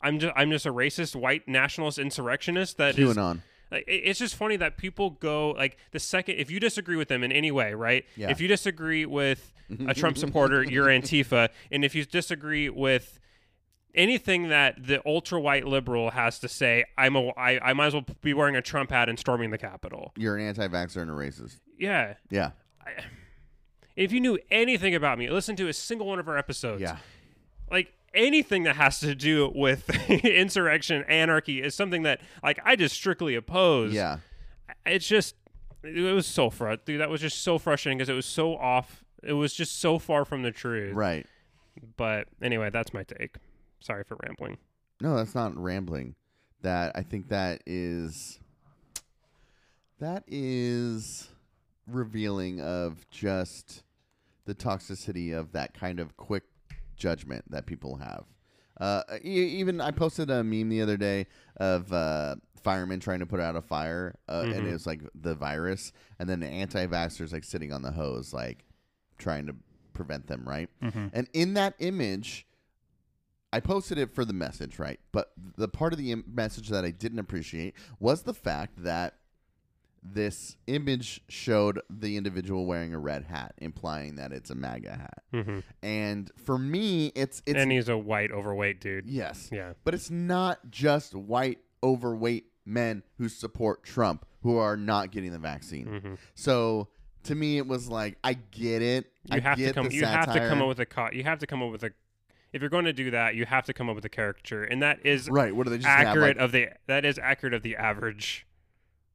I'm 0.00 0.18
just 0.18 0.32
I'm 0.36 0.50
just 0.50 0.66
a 0.66 0.72
racist 0.72 1.16
white 1.16 1.48
nationalist 1.48 1.98
insurrectionist 1.98 2.76
that 2.78 2.98
is 2.98 3.16
QAnon. 3.16 3.42
like, 3.70 3.84
it's 3.86 4.18
just 4.18 4.36
funny 4.36 4.56
that 4.56 4.76
people 4.78 5.10
go 5.10 5.50
like 5.50 5.76
the 5.90 5.98
second 5.98 6.36
if 6.36 6.50
you 6.50 6.60
disagree 6.60 6.96
with 6.96 7.08
them 7.08 7.22
in 7.24 7.32
any 7.32 7.50
way, 7.50 7.74
right? 7.74 8.04
Yeah. 8.16 8.30
If 8.30 8.40
you 8.40 8.48
disagree 8.48 9.06
with 9.06 9.52
a 9.86 9.94
Trump 9.94 10.16
supporter, 10.24 10.62
you're 10.62 10.86
Antifa, 10.86 11.48
and 11.70 11.84
if 11.84 11.94
you 11.94 12.04
disagree 12.04 12.68
with 12.70 13.18
anything 13.94 14.48
that 14.50 14.86
the 14.86 15.02
ultra 15.04 15.40
white 15.40 15.66
liberal 15.66 16.10
has 16.10 16.38
to 16.38 16.48
say, 16.48 16.84
I'm 16.96 17.16
a 17.16 17.30
I, 17.36 17.70
I 17.70 17.72
might 17.72 17.86
as 17.88 17.94
well 17.94 18.04
be 18.22 18.34
wearing 18.34 18.54
a 18.54 18.62
Trump 18.62 18.90
hat 18.90 19.08
and 19.08 19.18
storming 19.18 19.50
the 19.50 19.58
Capitol. 19.58 20.12
You're 20.16 20.36
an 20.36 20.46
anti-vaxxer 20.46 21.02
and 21.02 21.10
a 21.10 21.14
racist. 21.14 21.56
Yeah. 21.76 22.14
Yeah. 22.30 22.52
If 23.98 24.12
you 24.12 24.20
knew 24.20 24.38
anything 24.50 24.94
about 24.94 25.18
me, 25.18 25.28
listen 25.28 25.56
to 25.56 25.68
a 25.68 25.72
single 25.72 26.06
one 26.06 26.18
of 26.18 26.28
our 26.28 26.38
episodes. 26.38 26.80
Yeah. 26.80 26.98
like 27.70 27.92
anything 28.14 28.62
that 28.62 28.76
has 28.76 29.00
to 29.00 29.14
do 29.14 29.52
with 29.54 29.90
insurrection 30.24 31.04
anarchy 31.08 31.60
is 31.62 31.74
something 31.74 32.04
that 32.04 32.20
like 32.42 32.58
i 32.64 32.74
just 32.74 32.94
strictly 32.94 33.34
oppose 33.34 33.92
Yeah. 33.92 34.18
it's 34.86 35.06
just 35.06 35.34
it 35.82 36.14
was 36.14 36.26
so 36.26 36.48
fr- 36.48 36.72
dude 36.86 37.00
that 37.02 37.10
was 37.10 37.20
just 37.20 37.42
so 37.42 37.58
frustrating 37.58 37.98
because 37.98 38.08
it 38.08 38.14
was 38.14 38.24
so 38.24 38.56
off 38.56 39.04
it 39.22 39.34
was 39.34 39.52
just 39.52 39.78
so 39.80 39.98
far 39.98 40.24
from 40.24 40.42
the 40.42 40.50
truth 40.50 40.94
Right. 40.94 41.26
but 41.98 42.28
anyway 42.40 42.70
that's 42.70 42.94
my 42.94 43.02
take 43.02 43.36
sorry 43.80 44.04
for 44.04 44.16
rambling 44.24 44.56
No, 45.02 45.14
that's 45.16 45.34
not 45.34 45.54
rambling. 45.56 46.14
That 46.62 46.92
I 46.96 47.02
think 47.02 47.28
that 47.28 47.60
is 47.66 48.40
that 50.00 50.24
is 50.26 51.28
revealing 51.86 52.60
of 52.62 53.06
just 53.10 53.82
the 54.48 54.54
toxicity 54.54 55.38
of 55.38 55.52
that 55.52 55.74
kind 55.74 56.00
of 56.00 56.16
quick 56.16 56.42
judgment 56.96 57.44
that 57.50 57.66
people 57.66 57.96
have. 57.96 58.24
Uh, 58.80 59.02
e- 59.22 59.58
even 59.60 59.78
I 59.80 59.90
posted 59.90 60.30
a 60.30 60.42
meme 60.42 60.70
the 60.70 60.80
other 60.80 60.96
day 60.96 61.26
of 61.56 61.92
uh, 61.92 62.36
firemen 62.62 62.98
trying 62.98 63.18
to 63.18 63.26
put 63.26 63.40
out 63.40 63.56
a 63.56 63.60
fire, 63.62 64.16
uh, 64.28 64.44
and 64.46 64.64
Mhm. 64.64 64.70
it 64.70 64.72
was 64.72 64.86
like 64.86 65.02
the 65.14 65.34
virus, 65.34 65.92
and 66.18 66.28
then 66.28 66.40
the 66.40 66.46
anti-vaxxers 66.46 67.30
like 67.32 67.44
sitting 67.44 67.72
on 67.72 67.82
the 67.82 67.92
hose, 67.92 68.32
like 68.32 68.64
trying 69.18 69.46
to 69.46 69.54
prevent 69.92 70.28
them, 70.28 70.48
right? 70.48 70.70
And 71.12 71.28
in 71.34 71.54
that 71.54 71.74
image, 71.78 72.46
I 73.52 73.60
posted 73.60 73.98
it 73.98 74.14
for 74.14 74.24
the 74.24 74.32
message, 74.32 74.78
right? 74.78 75.00
But 75.12 75.32
the 75.56 75.68
part 75.68 75.92
of 75.92 75.98
the 75.98 76.12
Im- 76.12 76.24
message 76.26 76.68
that 76.68 76.84
I 76.86 76.90
didn't 76.90 77.18
appreciate 77.18 77.74
was 78.00 78.22
the 78.22 78.34
fact 78.34 78.82
that 78.82 79.17
this 80.02 80.56
image 80.66 81.20
showed 81.28 81.80
the 81.90 82.16
individual 82.16 82.66
wearing 82.66 82.94
a 82.94 82.98
red 82.98 83.24
hat, 83.24 83.54
implying 83.58 84.16
that 84.16 84.32
it's 84.32 84.50
a 84.50 84.54
MAGA 84.54 84.90
hat. 84.96 85.22
hmm 85.44 85.58
And 85.82 86.30
for 86.36 86.58
me, 86.58 87.12
it's 87.14 87.42
it's 87.46 87.58
and 87.60 87.70
he's 87.72 87.88
a 87.88 87.98
white 87.98 88.30
overweight 88.30 88.80
dude 88.80 89.06
yes, 89.06 89.48
yeah 89.52 89.72
but 89.84 89.94
it's 89.94 90.10
not 90.10 90.70
just 90.70 91.14
white 91.14 91.58
overweight 91.82 92.46
men 92.64 93.02
who 93.18 93.28
support 93.28 93.82
Trump 93.82 94.26
who 94.42 94.56
are 94.56 94.76
not 94.76 95.10
getting 95.10 95.32
the 95.32 95.38
vaccine. 95.38 96.00
hmm 96.00 96.14
So 96.34 96.88
to 97.24 97.34
me, 97.34 97.58
it 97.58 97.66
was 97.66 97.88
like 97.88 98.16
I 98.22 98.34
get 98.34 98.82
it. 98.82 99.06
you 99.24 99.36
I 99.36 99.40
have 99.40 99.58
to 99.58 99.72
come 99.72 99.88
you 99.90 100.04
have 100.04 100.32
to 100.32 100.38
come 100.48 100.62
up 100.62 100.68
with 100.68 100.80
a 100.80 100.86
co- 100.86 101.10
you 101.12 101.24
have 101.24 101.38
to 101.40 101.46
come 101.46 101.62
up 101.62 101.70
with 101.72 101.82
a 101.84 101.90
if 102.52 102.62
you're 102.62 102.70
going 102.70 102.86
to 102.86 102.92
do 102.94 103.10
that 103.10 103.34
you 103.34 103.44
have 103.44 103.64
to 103.66 103.74
come 103.74 103.90
up 103.90 103.94
with 103.96 104.04
a 104.06 104.08
caricature 104.08 104.64
and 104.64 104.82
that 104.82 105.04
is 105.04 105.28
right. 105.28 105.54
What 105.54 105.66
are 105.66 105.70
they 105.70 105.76
just 105.78 105.88
have, 105.88 106.06
accurate 106.08 106.36
like- 106.38 106.44
of 106.44 106.52
the 106.52 106.68
that 106.86 107.04
is 107.04 107.18
accurate 107.18 107.52
of 107.54 107.62
the 107.62 107.76
average 107.76 108.46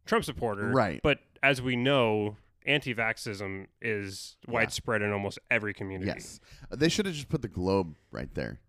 Trump 0.05 0.25
supporter. 0.25 0.69
Right. 0.69 0.99
But 1.03 1.19
as 1.41 1.61
we 1.61 1.75
know, 1.75 2.37
anti-vaxxism 2.65 3.67
is 3.81 4.37
Yeah. 4.47 4.53
widespread 4.53 5.01
in 5.01 5.11
almost 5.11 5.39
every 5.51 5.73
community. 5.73 6.07
Yes, 6.13 6.39
they 6.71 6.89
should 6.89 7.05
have 7.05 7.15
just 7.15 7.29
put 7.29 7.41
the 7.41 7.47
globe 7.47 7.95
right 8.11 8.33
there. 8.35 8.59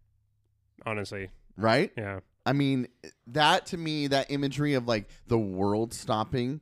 Honestly. 0.87 1.31
Right. 1.57 1.93
Yeah. 1.97 2.21
I 2.47 2.53
mean, 2.53 2.89
that 3.29 3.67
to 3.67 3.77
me, 3.79 4.07
that 4.09 4.31
imagery 4.31 4.75
of 4.75 4.87
like 4.87 5.09
the 5.29 5.39
world 5.39 5.95
stopping, 5.95 6.61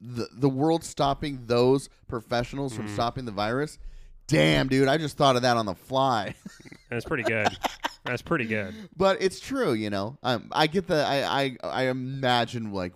the 0.00 0.28
the 0.32 0.48
world 0.50 0.84
stopping 0.84 1.46
those 1.46 1.88
professionals 2.08 2.74
from 2.74 2.86
Mhm. 2.88 2.94
stopping 2.94 3.24
the 3.24 3.32
virus. 3.32 3.78
Damn, 4.26 4.68
dude, 4.68 4.88
I 4.88 4.98
just 4.98 5.16
thought 5.16 5.36
of 5.36 5.42
that 5.42 5.56
on 5.56 5.66
the 5.66 5.74
fly. 5.74 6.34
That's 6.90 7.04
pretty 7.04 7.22
good. 7.22 7.56
That's 8.04 8.22
pretty 8.22 8.46
good. 8.46 8.74
but 8.96 9.22
it's 9.22 9.38
true, 9.40 9.72
you 9.72 9.88
know. 9.90 10.18
Um, 10.22 10.48
I 10.52 10.66
get 10.66 10.86
the 10.88 11.04
I 11.06 11.42
I, 11.42 11.56
I 11.62 11.82
imagine 11.84 12.72
like 12.72 12.92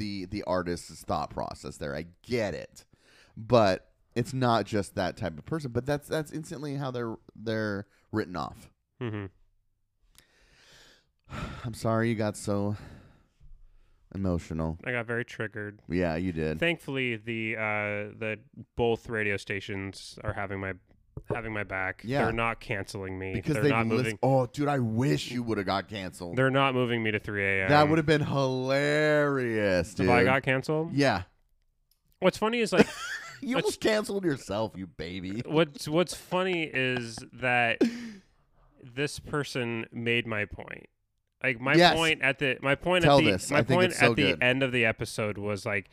the 0.00 0.24
the 0.24 0.42
artist's 0.44 1.02
thought 1.02 1.28
process 1.30 1.76
there. 1.76 1.94
I 1.94 2.06
get 2.22 2.54
it, 2.54 2.86
but 3.36 3.90
it's 4.16 4.32
not 4.32 4.64
just 4.64 4.94
that 4.94 5.16
type 5.18 5.38
of 5.38 5.44
person. 5.44 5.70
But 5.70 5.84
that's 5.84 6.08
that's 6.08 6.32
instantly 6.32 6.76
how 6.76 6.90
they're 6.90 7.16
they're 7.36 7.86
written 8.10 8.34
off. 8.34 8.70
hmm 8.98 9.26
I'm 11.64 11.74
sorry 11.74 12.08
you 12.08 12.14
got 12.14 12.36
so 12.36 12.76
emotional. 14.14 14.78
I 14.84 14.92
got 14.92 15.06
very 15.06 15.24
triggered. 15.24 15.80
Yeah, 15.86 16.16
you 16.16 16.32
did. 16.32 16.58
Thankfully, 16.58 17.16
the 17.16 17.56
uh, 17.56 18.16
the 18.18 18.38
both 18.76 19.08
radio 19.10 19.36
stations 19.36 20.18
are 20.24 20.32
having 20.32 20.60
my 20.60 20.72
having 21.34 21.52
my 21.52 21.64
back. 21.64 22.02
Yeah. 22.04 22.24
They're 22.24 22.32
not 22.32 22.60
canceling 22.60 23.18
me. 23.18 23.32
because 23.34 23.54
they're 23.54 23.62
they 23.64 23.68
not 23.70 23.86
moving. 23.86 24.18
Oh, 24.22 24.46
dude, 24.46 24.68
I 24.68 24.78
wish 24.78 25.30
you 25.30 25.42
would 25.42 25.58
have 25.58 25.66
got 25.66 25.88
canceled. 25.88 26.36
They're 26.36 26.50
not 26.50 26.74
moving 26.74 27.02
me 27.02 27.10
to 27.10 27.18
3 27.18 27.44
a.m. 27.44 27.68
that 27.70 27.88
would 27.88 27.98
have 27.98 28.06
been 28.06 28.24
hilarious, 28.24 29.94
dude. 29.94 30.06
If 30.06 30.12
I 30.12 30.24
got 30.24 30.42
canceled. 30.42 30.92
yeah, 30.92 31.22
What's 32.20 32.36
funny 32.38 32.60
is 32.60 32.72
like 32.72 32.86
you 33.40 33.56
almost 33.56 33.80
canceled 33.80 34.24
yourself, 34.24 34.72
you 34.76 34.86
baby. 34.86 35.42
what's 35.46 35.88
what's 35.88 36.14
funny 36.14 36.64
is 36.64 37.18
that 37.32 37.80
this 38.82 39.18
person 39.18 39.86
made 39.92 40.26
my 40.26 40.44
point. 40.44 40.86
Like 41.42 41.58
my 41.60 41.74
Yes. 41.74 41.94
point 41.96 42.20
at 42.20 42.38
the 42.38 42.58
my 42.60 42.74
point 42.74 43.04
Tell 43.04 43.18
at 43.18 43.24
the 43.24 43.30
this. 43.32 43.50
my 43.50 43.62
think 43.62 43.68
point 43.80 43.92
it's 43.92 44.00
so 44.00 44.10
at 44.10 44.16
the 44.16 44.22
good. 44.32 44.42
end 44.42 44.62
of 44.62 44.72
the 44.72 44.84
episode 44.84 45.38
was 45.38 45.64
like 45.64 45.88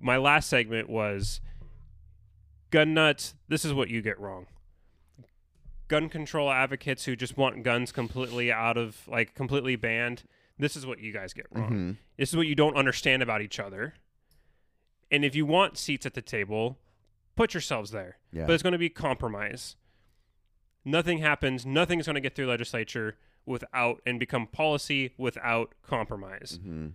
my 0.00 0.16
last 0.16 0.48
segment 0.48 0.88
was 0.88 1.40
gun 2.70 2.94
nuts. 2.94 3.34
This 3.48 3.64
is 3.66 3.74
what 3.74 3.90
you 3.90 4.00
get 4.00 4.18
wrong. 4.18 4.46
Gun 5.88 6.08
control 6.08 6.50
advocates 6.50 7.04
who 7.04 7.14
just 7.16 7.36
want 7.36 7.62
guns 7.62 7.92
completely 7.92 8.50
out 8.50 8.76
of 8.76 9.06
like 9.06 9.34
completely 9.34 9.76
banned. 9.76 10.24
This 10.58 10.74
is 10.76 10.84
what 10.86 10.98
you 11.00 11.12
guys 11.12 11.32
get 11.32 11.46
wrong. 11.50 11.70
Mhm. 11.72 11.96
This 12.16 12.30
is 12.30 12.36
what 12.36 12.46
you 12.46 12.54
don't 12.54 12.76
understand 12.76 13.22
about 13.22 13.42
each 13.42 13.60
other. 13.60 13.94
And 15.10 15.24
if 15.24 15.34
you 15.36 15.46
want 15.46 15.78
seats 15.78 16.04
at 16.06 16.14
the 16.14 16.22
table, 16.22 16.78
put 17.36 17.54
yourselves 17.54 17.90
there. 17.92 18.18
Yeah. 18.32 18.46
But 18.46 18.54
it's 18.54 18.62
going 18.62 18.72
to 18.72 18.78
be 18.78 18.88
compromise. 18.88 19.76
Nothing 20.84 21.18
happens. 21.18 21.64
Nothing's 21.66 22.06
going 22.06 22.14
to 22.14 22.20
get 22.20 22.34
through 22.34 22.46
legislature 22.46 23.16
without 23.44 24.00
and 24.04 24.18
become 24.18 24.46
policy 24.46 25.12
without 25.16 25.74
compromise. 25.82 26.58
Mhm. 26.64 26.94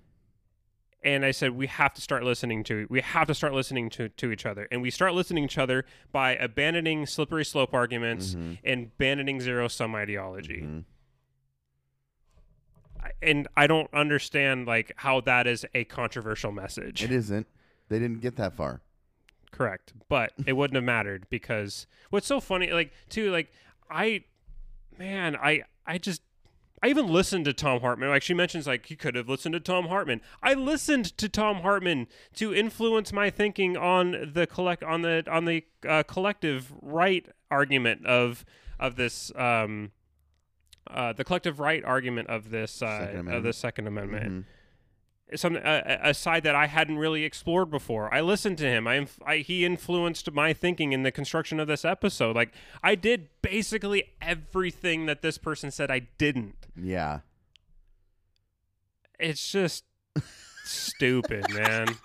And 1.04 1.26
I 1.26 1.32
said 1.32 1.52
we 1.52 1.66
have 1.68 1.94
to 1.96 2.02
start 2.02 2.24
listening 2.24 2.64
to 2.66 2.86
we 2.90 3.02
have 3.02 3.28
to 3.28 3.34
start 3.34 3.54
listening 3.54 3.90
to 3.92 4.10
to 4.10 4.32
each 4.32 4.46
other. 4.46 4.68
And 4.72 4.82
we 4.82 4.92
start 4.92 5.14
listening 5.14 5.48
to 5.48 5.54
each 5.54 5.58
other 5.58 5.86
by 6.12 6.36
abandoning 6.36 7.06
slippery 7.08 7.44
slope 7.46 7.74
arguments 7.74 8.36
Mhm. 8.36 8.60
and 8.64 8.86
abandoning 8.96 9.42
zero 9.42 9.68
sum 9.68 9.96
ideology. 9.96 10.62
Mhm. 10.62 10.84
I- 13.02 13.12
And 13.22 13.48
I 13.58 13.66
don't 13.68 13.92
understand 13.94 14.68
like 14.68 14.92
how 14.98 15.22
that 15.22 15.48
is 15.48 15.66
a 15.74 15.86
controversial 15.86 16.52
message. 16.52 17.04
It 17.04 17.12
isn't. 17.12 17.48
They 17.90 17.98
didn't 18.00 18.22
get 18.22 18.36
that 18.36 18.54
far. 18.54 18.82
Correct. 19.52 19.94
But 20.08 20.34
it 20.46 20.54
wouldn't 20.54 20.76
have 20.76 20.84
mattered 20.84 21.26
because 21.30 21.88
what's 22.10 22.26
so 22.28 22.40
funny, 22.40 22.72
like, 22.72 22.94
too, 23.10 23.32
like, 23.32 23.52
I, 23.90 24.24
man, 24.98 25.36
I, 25.36 25.64
I 25.86 25.98
just, 25.98 26.22
I 26.84 26.88
even 26.88 27.08
listened 27.08 27.46
to 27.46 27.54
Thom 27.54 27.82
Hartmann. 27.82 28.10
Like, 28.10 28.24
she 28.24 28.34
mentions, 28.34 28.66
like, 28.66 28.90
you 28.90 28.98
could 28.98 29.16
have 29.16 29.30
listened 29.30 29.54
to 29.54 29.60
Thom 29.60 29.88
Hartmann. 29.88 30.20
I 30.42 30.56
listened 30.56 31.16
to 31.18 31.30
Thom 31.30 31.58
Hartmann 31.58 32.08
to 32.36 32.54
influence 32.56 33.14
my 33.14 33.30
thinking 33.30 33.78
on 33.78 34.32
the 34.34 34.48
collect, 34.48 34.84
on 34.84 35.04
the, 35.04 35.24
on 35.30 35.46
the 35.46 35.64
uh, 35.88 36.02
collective 36.04 36.72
right 36.82 37.26
argument 37.52 38.06
of, 38.08 38.44
of 38.80 38.96
this, 38.96 39.32
um, 39.36 39.92
uh, 40.90 41.14
the 41.14 41.24
collective 41.24 41.60
right 41.60 41.84
argument 41.86 42.30
of 42.30 42.50
this, 42.50 42.82
uh, 42.82 42.86
of 43.38 43.44
the 43.44 43.54
Second 43.54 43.86
Amendment 43.88 44.32
Mhm. 44.32 44.46
Something 45.36 45.62
a, 45.64 46.00
a 46.04 46.14
side 46.14 46.44
that 46.44 46.56
I 46.56 46.68
hadn't 46.68 46.98
really 46.98 47.24
explored 47.24 47.72
before. 47.72 48.14
I 48.14 48.22
listened 48.22 48.58
to 48.60 48.66
him. 48.66 48.88
I, 48.88 48.96
inf- 48.96 49.20
I 49.26 49.38
he 49.38 49.66
influenced 49.66 50.32
my 50.32 50.54
thinking 50.54 50.92
in 50.94 51.04
the 51.04 51.12
construction 51.12 51.60
of 51.60 51.68
this 51.68 51.86
episode. 51.86 52.36
Like 52.36 52.54
I 52.84 52.96
did 52.96 53.30
basically 53.42 54.06
everything 54.22 55.06
that 55.06 55.22
this 55.22 55.38
person 55.38 55.72
said 55.72 55.90
I 55.90 56.00
didn't. 56.18 56.68
Yeah. 56.76 57.20
It's 59.20 59.52
just 59.52 59.84
stupid, 60.66 61.46
man. 61.54 61.88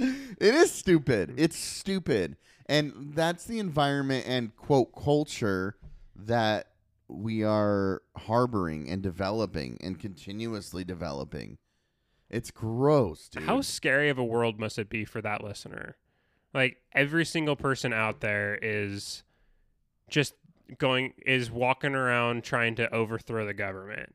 It 0.00 0.54
is 0.54 0.70
stupid. 0.70 1.34
It's 1.36 1.58
stupid. 1.58 2.36
And 2.66 2.92
that's 3.14 3.44
the 3.46 3.58
environment 3.58 4.26
and 4.28 4.54
quote 4.56 4.94
culture 4.94 5.76
that 6.14 6.68
we 7.08 7.42
are 7.42 8.02
harboring 8.16 8.88
and 8.88 9.02
developing 9.02 9.78
and 9.80 9.98
continuously 9.98 10.84
developing. 10.84 11.58
It's 12.30 12.50
gross, 12.50 13.28
dude. 13.28 13.44
How 13.44 13.60
scary 13.62 14.10
of 14.10 14.18
a 14.18 14.24
world 14.24 14.58
must 14.60 14.78
it 14.78 14.90
be 14.90 15.04
for 15.04 15.22
that 15.22 15.42
listener? 15.42 15.96
Like 16.52 16.78
every 16.92 17.24
single 17.24 17.56
person 17.56 17.92
out 17.92 18.20
there 18.20 18.58
is 18.60 19.22
just 20.10 20.34
going 20.76 21.14
is 21.24 21.50
walking 21.50 21.94
around 21.94 22.44
trying 22.44 22.74
to 22.76 22.92
overthrow 22.94 23.46
the 23.46 23.54
government. 23.54 24.14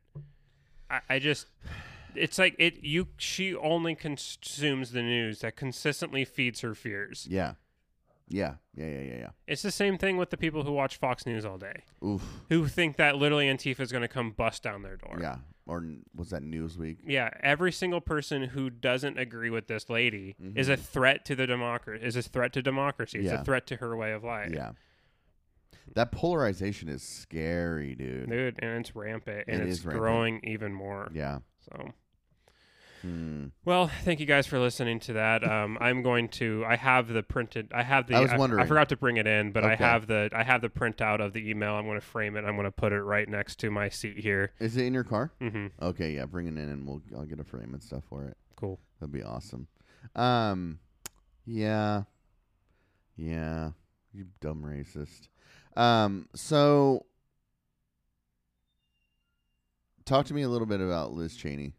I, 0.89 0.99
I 1.09 1.19
just 1.19 1.47
it's 2.15 2.37
like 2.37 2.55
it 2.59 2.83
you 2.83 3.07
she 3.17 3.55
only 3.55 3.95
consumes 3.95 4.91
the 4.91 5.01
news 5.01 5.39
that 5.39 5.55
consistently 5.55 6.25
feeds 6.25 6.61
her 6.61 6.75
fears. 6.75 7.27
yeah. 7.29 7.53
Yeah. 8.27 8.55
Yeah. 8.75 8.85
Yeah. 8.85 9.01
Yeah. 9.01 9.17
Yeah. 9.17 9.29
It's 9.47 9.61
the 9.61 9.71
same 9.71 9.97
thing 9.97 10.17
with 10.17 10.29
the 10.29 10.37
people 10.37 10.63
who 10.63 10.71
watch 10.71 10.97
Fox 10.97 11.25
News 11.25 11.45
all 11.45 11.57
day, 11.57 11.83
Oof. 12.03 12.23
who 12.49 12.67
think 12.67 12.97
that 12.97 13.17
literally 13.17 13.47
Antifa 13.47 13.81
is 13.81 13.91
going 13.91 14.01
to 14.01 14.07
come 14.07 14.31
bust 14.31 14.63
down 14.63 14.81
their 14.81 14.97
door. 14.97 15.17
Yeah. 15.21 15.37
Or 15.65 15.85
was 16.13 16.29
that 16.31 16.43
Newsweek? 16.43 16.97
Yeah, 17.05 17.29
every 17.41 17.71
single 17.71 18.01
person 18.01 18.43
who 18.43 18.69
doesn't 18.69 19.17
agree 19.17 19.49
with 19.49 19.67
this 19.67 19.89
lady 19.89 20.35
mm-hmm. 20.41 20.57
is 20.57 20.67
a 20.67 20.75
threat 20.75 21.23
to 21.25 21.35
the 21.35 21.47
democracy. 21.47 22.03
Is 22.03 22.17
a 22.17 22.21
threat 22.21 22.51
to 22.53 22.61
democracy. 22.61 23.19
It's. 23.19 23.27
Yeah. 23.27 23.41
a 23.41 23.43
threat 23.45 23.65
to 23.67 23.77
her 23.77 23.95
way 23.95 24.11
of 24.11 24.23
life. 24.23 24.51
Yeah. 24.53 24.71
That 25.95 26.11
polarization 26.11 26.89
is 26.89 27.03
scary, 27.03 27.95
dude. 27.95 28.29
dude, 28.29 28.59
and 28.59 28.79
it's 28.79 28.95
rampant, 28.95 29.45
and 29.47 29.61
It 29.61 29.67
it's 29.67 29.79
is 29.79 29.85
rampant. 29.85 30.01
growing 30.01 30.41
even 30.43 30.73
more. 30.73 31.09
Yeah. 31.13 31.39
So, 31.61 31.93
Hmm. 33.03 33.47
well, 33.65 33.91
thank 34.05 34.21
you 34.21 34.25
guys 34.25 34.47
for 34.47 34.57
listening 34.59 35.01
to 35.01 35.13
that. 35.13 35.43
Um, 35.43 35.77
I'm 35.81 36.03
going 36.03 36.29
to. 36.29 36.63
I 36.65 36.77
have 36.77 37.09
the 37.09 37.21
printed. 37.21 37.69
I 37.75 37.83
have 37.83 38.07
the. 38.07 38.15
I 38.15 38.21
was 38.21 38.29
wondering. 38.29 38.39
I, 38.39 38.39
wondering. 38.39 38.67
forgot 38.67 38.89
to 38.89 38.95
bring 38.95 39.17
it 39.17 39.27
in, 39.27 39.51
but 39.51 39.65
I 39.65 39.75
have 39.75 40.07
the. 40.07 40.29
I 40.33 40.43
have 40.43 40.61
the 40.61 40.69
printout 40.69 41.19
of 41.19 41.33
the 41.33 41.49
email. 41.49 41.73
I'm 41.73 41.85
going 41.85 41.99
to 41.99 42.05
frame 42.05 42.37
it. 42.37 42.45
I'm 42.45 42.55
going 42.55 42.63
to 42.63 42.71
put 42.71 42.93
it 42.93 43.01
right 43.01 43.27
next 43.27 43.59
to 43.59 43.69
my 43.69 43.89
seat 43.89 44.19
here. 44.19 44.53
Is 44.59 44.77
it 44.77 44.85
in 44.85 44.93
your 44.93 45.03
car? 45.03 45.33
hmm 45.41 45.67
Okay, 45.81 46.11
yeah, 46.11 46.25
bring 46.25 46.47
it 46.47 46.51
in 46.51 46.69
and 46.69 46.87
we'll 46.87 47.01
I'll 47.13 47.25
get 47.25 47.41
a 47.41 47.43
frame 47.43 47.73
and 47.73 47.83
stuff 47.83 48.05
for 48.07 48.23
it. 48.23 48.37
Cool. 48.55 48.79
That'd 49.01 49.11
be 49.11 49.21
awesome. 49.21 49.67
Um, 50.15 50.79
yeah, 51.45 52.03
yeah, 53.17 53.71
you 54.13 54.27
dumb 54.39 54.63
racist. 54.63 55.27
Um, 55.75 56.29
so 56.35 57.05
talk 60.05 60.25
to 60.27 60.33
me 60.33 60.43
a 60.43 60.49
little 60.49 60.67
bit 60.67 60.79
about 60.79 61.11
Liz 61.11 61.35
Cheney. 61.35 61.73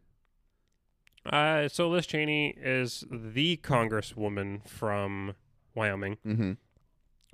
Uh, 1.27 1.69
so 1.69 1.89
Liz 1.89 2.07
Cheney 2.07 2.55
is 2.61 3.05
the 3.11 3.57
congresswoman 3.63 4.67
from 4.69 5.35
Wyoming. 5.75 6.19
Mm-hmm. 6.27 6.53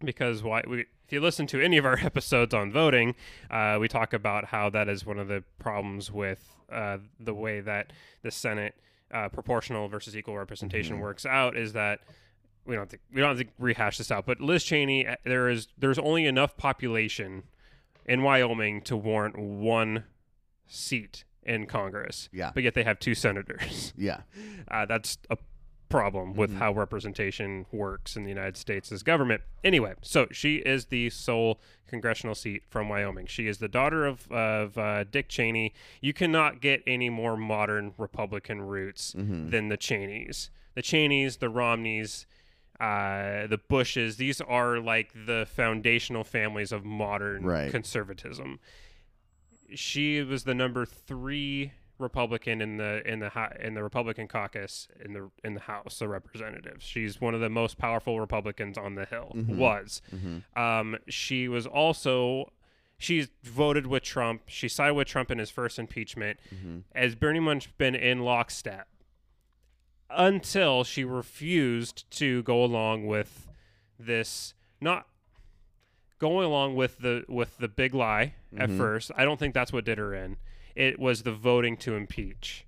because 0.04 0.42
why 0.42 0.62
we 0.66 0.80
if 1.06 1.12
you 1.14 1.20
listen 1.20 1.46
to 1.48 1.60
any 1.60 1.76
of 1.76 1.84
our 1.84 1.98
episodes 2.02 2.54
on 2.54 2.70
voting, 2.70 3.16
uh, 3.50 3.78
we 3.80 3.88
talk 3.88 4.12
about 4.12 4.44
how 4.46 4.70
that 4.70 4.88
is 4.88 5.04
one 5.04 5.18
of 5.18 5.26
the 5.28 5.42
problems 5.58 6.12
with 6.12 6.54
uh, 6.70 6.98
the 7.18 7.34
way 7.34 7.60
that 7.60 7.92
the 8.22 8.30
Senate 8.30 8.74
uh, 9.12 9.28
proportional 9.28 9.88
versus 9.88 10.16
equal 10.16 10.38
representation 10.38 10.96
Mhm. 10.98 11.00
works 11.00 11.26
out 11.26 11.56
is 11.56 11.72
that 11.72 11.98
we 12.64 12.76
don't 12.76 12.82
have 12.82 12.88
to, 12.90 12.98
we 13.12 13.20
don't 13.20 13.36
have 13.36 13.44
to 13.44 13.52
rehash 13.58 13.98
this 13.98 14.12
out, 14.12 14.24
but 14.24 14.40
Liz 14.40 14.62
Cheney 14.62 15.04
uh, 15.06 15.16
there 15.24 15.48
is 15.48 15.66
there's 15.76 15.98
only 15.98 16.26
enough 16.26 16.56
population 16.56 17.42
in 18.06 18.22
Wyoming 18.22 18.80
to 18.82 18.96
warrant 18.96 19.36
one 19.36 20.04
seat 20.68 21.24
in 21.42 21.66
Congress, 21.66 22.28
Yeah, 22.32 22.50
but 22.54 22.62
yet 22.62 22.74
they 22.74 22.84
have 22.84 22.98
two 22.98 23.14
senators. 23.14 23.92
yeah, 23.96 24.20
Uh, 24.68 24.86
that's 24.86 25.18
a 25.30 25.38
problem 25.88 26.34
with 26.34 26.52
Mhm. 26.52 26.58
how 26.58 26.72
representation 26.72 27.66
works 27.72 28.14
in 28.16 28.22
the 28.22 28.28
United 28.28 28.56
States 28.56 28.92
as 28.92 29.02
government. 29.02 29.42
Anyway, 29.64 29.94
so 30.02 30.28
she 30.30 30.56
is 30.58 30.86
the 30.86 31.10
sole 31.10 31.60
congressional 31.88 32.36
seat 32.36 32.62
from 32.70 32.88
Wyoming. 32.88 33.26
She 33.26 33.48
is 33.48 33.58
the 33.58 33.66
daughter 33.68 34.06
of, 34.06 34.30
of 34.30 34.78
uh, 34.78 35.02
Dick 35.04 35.28
Cheney. 35.28 35.74
You 36.00 36.12
cannot 36.12 36.60
get 36.60 36.82
any 36.86 37.10
more 37.10 37.36
modern 37.36 37.94
Republican 37.98 38.60
roots 38.62 39.14
mm-hmm. 39.18 39.48
than 39.50 39.68
the 39.68 39.76
Cheneys. 39.76 40.50
The 40.74 40.82
Cheneys, 40.82 41.38
the 41.38 41.48
Romneys, 41.48 42.24
uh, 42.78 43.46
the 43.48 43.58
Bushes, 43.68 44.16
these 44.16 44.40
are 44.40 44.78
like 44.78 45.12
the 45.26 45.46
foundational 45.52 46.22
families 46.22 46.70
of 46.70 46.84
modern 46.84 47.42
Right. 47.42 47.70
conservatism. 47.72 48.60
She 49.74 50.22
was 50.22 50.44
the 50.44 50.54
number 50.54 50.84
three 50.86 51.72
Republican 51.98 52.60
in 52.60 52.78
the 52.78 53.06
in 53.06 53.20
the 53.20 53.30
in 53.60 53.74
the 53.74 53.82
Republican 53.82 54.26
caucus 54.26 54.88
in 55.04 55.12
the 55.12 55.30
in 55.44 55.54
the 55.54 55.60
House 55.60 56.00
of 56.00 56.08
Representatives. 56.08 56.84
She's 56.84 57.20
one 57.20 57.34
of 57.34 57.40
the 57.40 57.50
most 57.50 57.78
powerful 57.78 58.18
Republicans 58.18 58.78
on 58.78 58.94
the 58.94 59.04
Hill. 59.04 59.32
Mhm. 59.34 59.56
Was. 59.56 60.02
Mm-hmm. 60.14 60.60
Um, 60.60 60.96
she 61.08 61.46
was 61.48 61.66
also 61.66 62.52
she's 62.98 63.28
voted 63.42 63.86
with 63.86 64.02
Trump. 64.02 64.42
She 64.46 64.68
sided 64.68 64.94
with 64.94 65.08
Trump 65.08 65.30
in 65.30 65.38
his 65.38 65.50
first 65.50 65.78
impeachment. 65.78 66.40
Mm-hmm. 66.54 66.78
Has 66.94 67.14
pretty 67.14 67.40
much 67.40 67.76
been 67.76 67.94
in 67.94 68.20
lockstep 68.20 68.88
until 70.08 70.82
she 70.82 71.04
refused 71.04 72.10
to 72.10 72.42
go 72.42 72.64
along 72.64 73.06
with 73.06 73.48
this 73.98 74.54
not 74.80 75.06
going 76.20 76.46
along 76.46 76.76
with 76.76 76.98
the 76.98 77.24
with 77.28 77.58
the 77.58 77.66
big 77.68 77.92
lie 77.94 78.34
at 78.56 78.70
Mhm. 78.70 78.76
first. 78.76 79.10
I 79.16 79.24
don't 79.24 79.38
think 79.40 79.52
that's 79.54 79.72
what 79.72 79.84
did 79.84 79.98
her 79.98 80.14
in. 80.14 80.36
It 80.76 81.00
was 81.00 81.24
the 81.24 81.32
voting 81.32 81.76
to 81.78 81.94
impeach. 81.96 82.64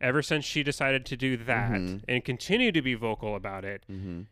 Ever 0.00 0.22
since 0.22 0.44
she 0.44 0.62
decided 0.62 1.04
to 1.06 1.16
do 1.16 1.36
that 1.36 1.72
Mhm. 1.72 2.04
and 2.06 2.24
continue 2.24 2.70
to 2.72 2.80
be 2.80 2.94
vocal 2.94 3.34
about 3.34 3.64
it, 3.64 3.84
Mm-hmm. 3.90 4.22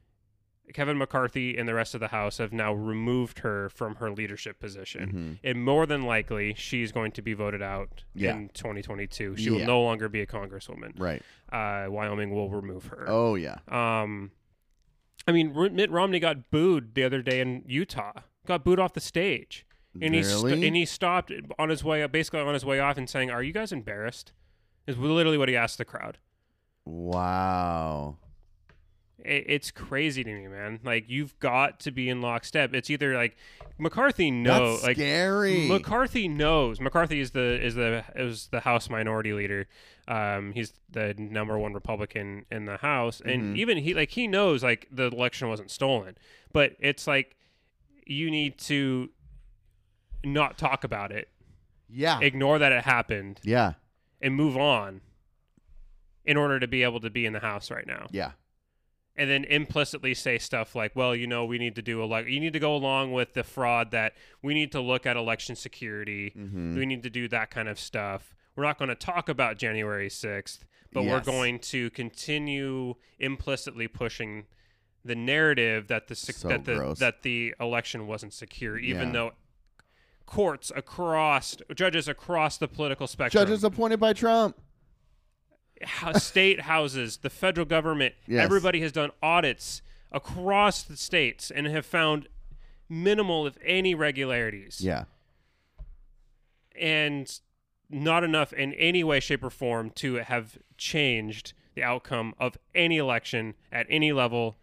Kevin 0.74 0.98
McCarthy 0.98 1.56
and 1.56 1.66
the 1.66 1.72
rest 1.72 1.94
of 1.94 2.00
the 2.00 2.08
House 2.08 2.36
have 2.36 2.52
now 2.52 2.74
removed 2.74 3.38
her 3.38 3.70
from 3.70 3.94
her 3.96 4.10
leadership 4.10 4.60
position. 4.60 5.08
Mm-hmm. 5.08 5.32
And 5.42 5.64
more 5.64 5.86
than 5.86 6.02
likely, 6.02 6.52
she's 6.54 6.92
going 6.92 7.12
to 7.12 7.22
be 7.22 7.32
voted 7.32 7.62
out 7.62 8.04
Yeah. 8.14 8.36
in 8.36 8.50
2022. 8.50 9.34
She 9.36 9.44
Yeah. 9.44 9.50
will 9.52 9.64
no 9.66 9.80
longer 9.82 10.10
be 10.10 10.20
a 10.20 10.26
congresswoman. 10.26 10.92
Right. 11.00 11.22
Uh, 11.50 11.90
Wyoming 11.90 12.30
will 12.32 12.50
remove 12.50 12.86
her. 12.88 13.06
Oh 13.08 13.34
yeah. 13.34 13.60
Um, 13.68 14.32
I 15.26 15.32
mean, 15.32 15.54
R- 15.56 15.70
Mitt 15.70 15.90
Romney 15.90 16.20
got 16.20 16.50
booed 16.50 16.94
the 16.94 17.02
other 17.04 17.22
day 17.22 17.40
in 17.40 17.62
Utah. 17.66 18.12
Got 18.49 18.64
booed 18.64 18.80
off 18.80 18.94
the 18.94 19.01
stage, 19.01 19.64
and 20.01 20.14
he 20.14 20.22
st- 20.24 20.64
and 20.64 20.74
he 20.74 20.84
stopped 20.86 21.30
on 21.59 21.68
his 21.68 21.84
way, 21.84 22.05
basically 22.07 22.40
on 22.40 22.55
his 22.55 22.64
way 22.64 22.80
off, 22.80 22.96
and 22.99 23.09
saying, 23.09 23.30
"Are 23.30 23.42
you 23.42 23.53
guys 23.53 23.70
embarrassed?" 23.72 24.32
Is 24.86 24.96
literally 24.99 25.36
what 25.38 25.49
he 25.51 25.55
asked 25.57 25.76
the 25.78 25.84
crowd. 25.84 26.18
wow. 26.86 28.16
It, 29.24 29.44
it's 29.49 29.70
crazy 29.70 30.22
to 30.24 30.32
me, 30.32 30.46
man. 30.46 30.78
Like 30.84 31.05
you've 31.09 31.38
got 31.40 31.80
to 31.80 31.90
be 31.90 32.09
in 32.09 32.20
lockstep. 32.20 32.72
It's 32.72 32.88
either 32.88 33.14
like 33.14 33.36
McCarthy 33.76 34.30
knows, 34.30 34.76
That's 34.80 34.86
like 34.86 34.96
scary. 34.96 35.66
McCarthy 35.68 36.28
knows. 36.28 36.80
McCarthy 36.80 37.20
is 37.20 37.32
the 37.32 37.62
is 37.64 37.74
the 37.74 38.05
is 38.14 38.49
the 38.53 38.61
House 38.61 38.88
Minority 38.88 39.32
Leader. 39.32 39.66
Um, 40.07 40.53
he's 40.53 40.72
the 40.88 41.14
number 41.18 41.59
one 41.59 41.74
Republican 41.74 42.46
in 42.51 42.64
the 42.64 42.76
House, 42.78 43.20
and 43.24 43.55
Mhm. 43.57 43.59
even 43.59 43.78
he 43.78 43.92
like 43.92 44.11
he 44.12 44.26
knows 44.28 44.62
like 44.62 44.86
the 44.90 45.07
election 45.09 45.49
wasn't 45.49 45.70
stolen, 45.70 46.16
but 46.53 46.76
it's 46.78 47.07
like 47.07 47.36
you 48.09 48.30
need 48.30 48.59
to 48.59 49.11
not 50.24 50.59
talk 50.59 50.82
about 50.84 51.12
it, 51.12 51.28
yeah. 51.88 52.18
ignore 52.20 52.59
that 52.59 52.72
it 52.72 52.84
happened, 52.84 53.40
yeah. 53.44 53.74
and 54.20 54.34
move 54.34 54.56
on. 54.56 55.00
In 56.24 56.36
order 56.36 56.61
to 56.61 56.68
be 56.68 56.82
able 56.82 57.00
to 57.00 57.09
be 57.09 57.24
in 57.24 57.32
the 57.32 57.40
House 57.40 57.70
right 57.70 57.86
now, 57.86 58.06
Yeah. 58.11 58.32
and 59.16 59.30
then 59.30 59.44
implicitly 59.44 60.12
say 60.12 60.36
stuff 60.36 60.74
like, 60.74 60.94
"Well, 60.94 61.14
you 61.16 61.26
know, 61.26 61.46
we 61.46 61.56
need 61.59 61.74
to 61.76 61.82
do 61.82 62.02
a 62.02 62.04
elect. 62.04 62.28
You 62.28 62.38
need 62.38 62.52
to 62.52 62.59
go 62.59 62.74
along 62.76 63.12
with 63.12 63.32
the 63.32 63.42
fraud 63.42 63.92
that 63.92 64.12
we 64.42 64.52
need 64.52 64.70
to 64.72 64.80
look 64.82 65.06
at 65.06 65.16
election 65.16 65.56
security. 65.56 66.34
Mm-hmm. 66.36 66.76
We 66.76 66.84
need 66.84 67.02
to 67.04 67.11
do 67.11 67.28
that 67.28 67.50
kind 67.50 67.66
of 67.66 67.78
stuff. 67.80 68.34
We're 68.56 68.64
not 68.64 68.76
going 68.78 68.90
to 68.90 68.94
talk 68.94 69.30
about 69.30 69.56
January 69.56 70.11
6th, 70.11 70.59
but 70.92 71.04
we're 71.04 71.20
going 71.20 71.61
to 71.61 71.88
continue 71.90 72.96
implicitly 73.18 73.88
pushing 73.88 74.44
the 75.09 75.16
narrative 75.16 75.88
that 75.88 76.06
the 76.06 76.14
sec- 76.14 76.36
So 76.36 76.48
that 76.48 76.64
the 76.64 76.76
gross. 76.76 76.98
that 77.00 77.22
the 77.22 77.54
election 77.59 78.06
wasn't 78.06 78.32
secure 78.32 78.78
even 78.78 79.09
Yeah. 79.09 79.12
though 79.12 79.32
courts 80.26 80.70
across 80.76 81.56
judges 81.74 82.06
across 82.06 82.59
the 82.59 82.68
political 82.68 83.06
spectrum 83.06 83.42
Judges 83.46 83.64
appointed 83.64 83.98
by 83.98 84.12
Trump. 84.12 84.61
ho- 85.86 86.12
state 86.12 86.61
houses, 86.62 87.16
the 87.18 87.30
federal 87.30 87.64
government, 87.64 88.14
Yes. 88.26 88.44
everybody 88.44 88.80
has 88.82 88.92
done 88.92 89.11
audits 89.22 89.80
across 90.12 90.82
the 90.82 90.96
states 90.96 91.50
and 91.50 91.66
have 91.66 91.86
found 91.86 92.28
minimal, 92.88 93.46
if 93.46 93.56
any, 93.64 93.94
regularities. 93.94 94.80
Yeah. 94.82 95.04
And 96.78 97.40
not 97.90 98.22
enough 98.24 98.52
in 98.52 98.74
any 98.74 99.02
way, 99.02 99.20
shape, 99.20 99.42
or 99.42 99.50
form 99.50 99.90
to 99.90 100.14
have 100.16 100.59
changed 100.76 101.52
the 101.74 101.82
outcome 101.82 102.34
of 102.38 102.59
any 102.74 102.98
election 102.98 103.54
at 103.72 103.86
any 103.88 104.12
level 104.12 104.59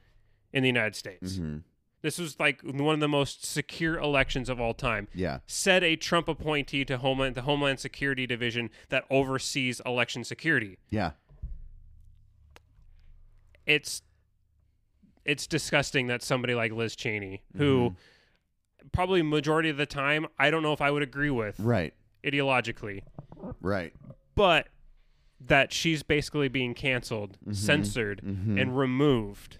in 0.55 0.63
the 0.63 0.69
United 0.69 0.95
States. 0.95 1.33
Mm-hmm. 1.33 1.57
This 2.01 2.17
was 2.17 2.39
like 2.39 2.61
one 2.63 2.93
of 2.93 2.99
the 2.99 3.07
most 3.07 3.43
secure 3.45 3.97
elections 3.99 4.47
of 4.49 4.59
all 4.61 4.73
time. 4.73 5.07
Yeah. 5.13 5.39
Said 5.47 5.83
a 5.83 5.95
Trump 5.95 6.27
appointee 6.27 6.85
to 6.85 6.97
Homeland, 6.97 7.35
the 7.35 7.41
Homeland 7.41 7.79
Security 7.79 8.25
Division 8.25 8.69
that 8.89 9.05
oversees 9.09 9.81
election 9.85 10.23
security. 10.23 10.77
Yeah. 10.89 11.11
it's 13.67 14.01
it's 15.25 15.47
disgusting 15.47 16.05
that 16.05 16.21
somebody 16.21 16.53
like 16.53 16.71
Liz 16.71 16.95
Cheney, 16.95 17.41
who 17.57 17.89
Mm-hmm. 17.89 18.87
probably 18.91 19.23
majority 19.23 19.69
of 19.69 19.77
the 19.77 19.87
time 19.87 20.27
I 20.37 20.51
don't 20.51 20.61
know 20.61 20.71
if 20.73 20.81
I 20.81 20.91
would 20.91 21.01
agree 21.01 21.31
with 21.31 21.59
Right. 21.59 21.93
ideologically, 22.23 23.01
Right. 23.59 23.91
but 24.35 24.67
that 25.41 25.73
she's 25.73 26.03
basically 26.03 26.47
being 26.47 26.75
canceled, 26.75 27.39
Mhm. 27.43 27.55
censored, 27.55 28.21
Mhm. 28.23 28.61
and 28.61 28.77
removed 28.77 29.57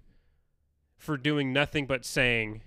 for 0.97 1.17
doing 1.17 1.51
nothing 1.53 1.85
but 1.85 2.05
saying 2.05 2.61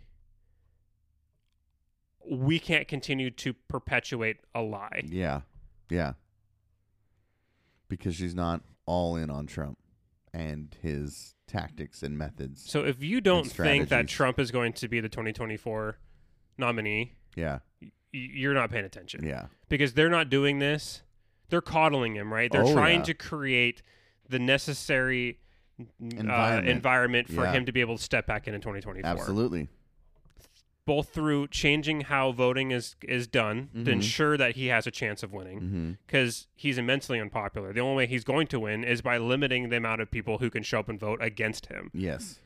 we 2.31 2.59
can't 2.59 2.87
continue 2.89 3.31
to 3.31 3.53
perpetuate 3.55 4.39
a 4.55 4.61
lie. 4.61 5.03
Yeah. 5.07 5.43
Yeah. 5.91 6.13
Because 7.89 8.15
she's 8.17 8.35
not 8.35 8.61
all 8.85 9.17
in 9.17 9.31
on 9.31 9.47
Trump 9.47 9.79
and 10.35 10.77
his 10.83 11.35
tactics 11.47 12.03
and 12.03 12.19
methods. 12.19 12.69
So 12.71 12.85
if 12.85 13.03
you 13.03 13.21
don't 13.23 13.47
think 13.51 13.89
that. 13.89 14.09
Trump 14.09 14.39
is 14.39 14.51
going 14.51 14.75
to 14.75 14.89
be 14.89 15.01
the 15.01 15.09
2024 15.09 15.99
nominee, 16.59 17.15
Yeah. 17.35 17.61
y- 17.81 17.91
you're 18.13 18.53
not 18.55 18.71
paying 18.71 18.85
attention. 18.85 19.25
Yeah. 19.25 19.47
because 19.71 19.95
they're 19.95 20.11
not 20.11 20.29
doing 20.29 20.59
this. 20.59 21.03
They're 21.51 21.61
coddling 21.63 22.15
him, 22.15 22.31
right? 22.33 22.51
They're 22.53 22.65
Oh, 22.65 22.73
trying 22.75 22.99
yeah. 23.01 23.05
to 23.05 23.15
create 23.15 23.83
the 24.29 24.39
necessary 24.39 25.41
uh, 25.81 25.85
Environment. 26.01 26.69
environment 26.69 27.29
for 27.29 27.45
Yeah. 27.45 27.53
him 27.53 27.67
to 27.67 27.73
be 27.73 27.81
able 27.81 27.97
to 27.97 28.03
step 28.03 28.27
back 28.27 28.49
in 28.49 28.55
in 28.55 28.61
2024. 28.61 29.09
Absolutely. 29.11 29.69
Both 30.87 31.11
through 31.11 31.49
changing 31.49 32.03
how 32.03 32.33
voting 32.33 32.71
is 32.71 32.97
is 33.03 33.27
done 33.27 33.69
to 33.75 33.81
Mhm. 33.81 33.89
ensure 33.89 34.37
that 34.39 34.57
he 34.57 34.67
has 34.69 34.87
a 34.87 34.91
chance 34.91 35.23
of 35.23 35.33
winning, 35.35 35.61
Mm-hmm. 35.61 35.93
because 36.07 36.47
he's 36.55 36.79
immensely 36.79 37.21
unpopular. 37.21 37.75
The 37.75 37.81
only 37.81 37.97
way 37.97 38.07
he's 38.07 38.25
going 38.25 38.47
to 38.49 38.59
win 38.61 38.85
is 38.85 39.03
by 39.03 39.19
limiting 39.19 39.69
the 39.69 39.77
amount 39.77 40.01
of 40.01 40.11
people 40.11 40.39
who 40.39 40.49
can 40.49 40.63
show 40.63 40.81
up 40.81 40.89
and 40.89 40.99
vote 40.99 41.19
against 41.23 41.67
him, 41.67 41.91
Yes. 41.93 42.41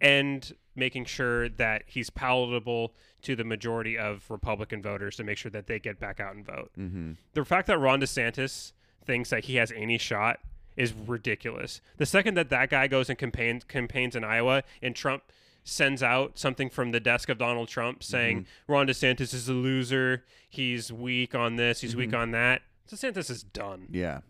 and 0.00 0.54
making 0.76 1.06
sure 1.06 1.48
that 1.48 1.84
he's 1.86 2.10
palatable 2.10 2.94
to 3.22 3.34
the 3.34 3.44
majority 3.44 3.96
of 3.96 4.30
Republican 4.30 4.82
voters 4.82 5.16
to 5.16 5.24
make 5.24 5.38
sure 5.38 5.50
that 5.50 5.66
they 5.66 5.78
get 5.78 5.98
back 5.98 6.20
out 6.20 6.34
and 6.34 6.44
vote. 6.44 6.70
Mm-hmm. 6.78 7.12
the 7.32 7.44
fact 7.46 7.66
that 7.68 7.78
Ron 7.78 8.00
DeSantis 8.00 8.72
thinks 9.06 9.30
that 9.30 9.44
he 9.44 9.56
has 9.56 9.72
any 9.72 9.96
shot 9.96 10.40
is 10.76 10.92
ridiculous. 10.92 11.80
The 11.96 12.06
second 12.06 12.34
that 12.34 12.50
that 12.50 12.70
guy 12.70 12.86
goes 12.86 13.08
and 13.08 13.18
campaigns 13.18 13.64
campaigns 13.64 14.16
in 14.16 14.24
Iowa 14.24 14.62
and 14.82 14.94
Trump 14.94 15.24
sends 15.64 16.02
out 16.02 16.38
something 16.38 16.68
from 16.68 16.92
the 16.92 17.00
desk 17.00 17.28
of 17.28 17.38
Donald 17.38 17.68
Trump 17.68 18.02
saying 18.02 18.40
mm-hmm. 18.40 18.72
Ron 18.72 18.86
DeSantis 18.86 19.32
is 19.32 19.48
a 19.48 19.54
loser, 19.54 20.24
he's 20.48 20.92
weak 20.92 21.34
on 21.34 21.56
this, 21.56 21.80
he's 21.80 21.96
weak 21.96 22.10
mm-hmm. 22.10 22.20
on 22.20 22.30
that. 22.32 22.62
DeSantis 22.90 23.30
is 23.30 23.42
done. 23.42 23.88
Yeah. 23.90 24.20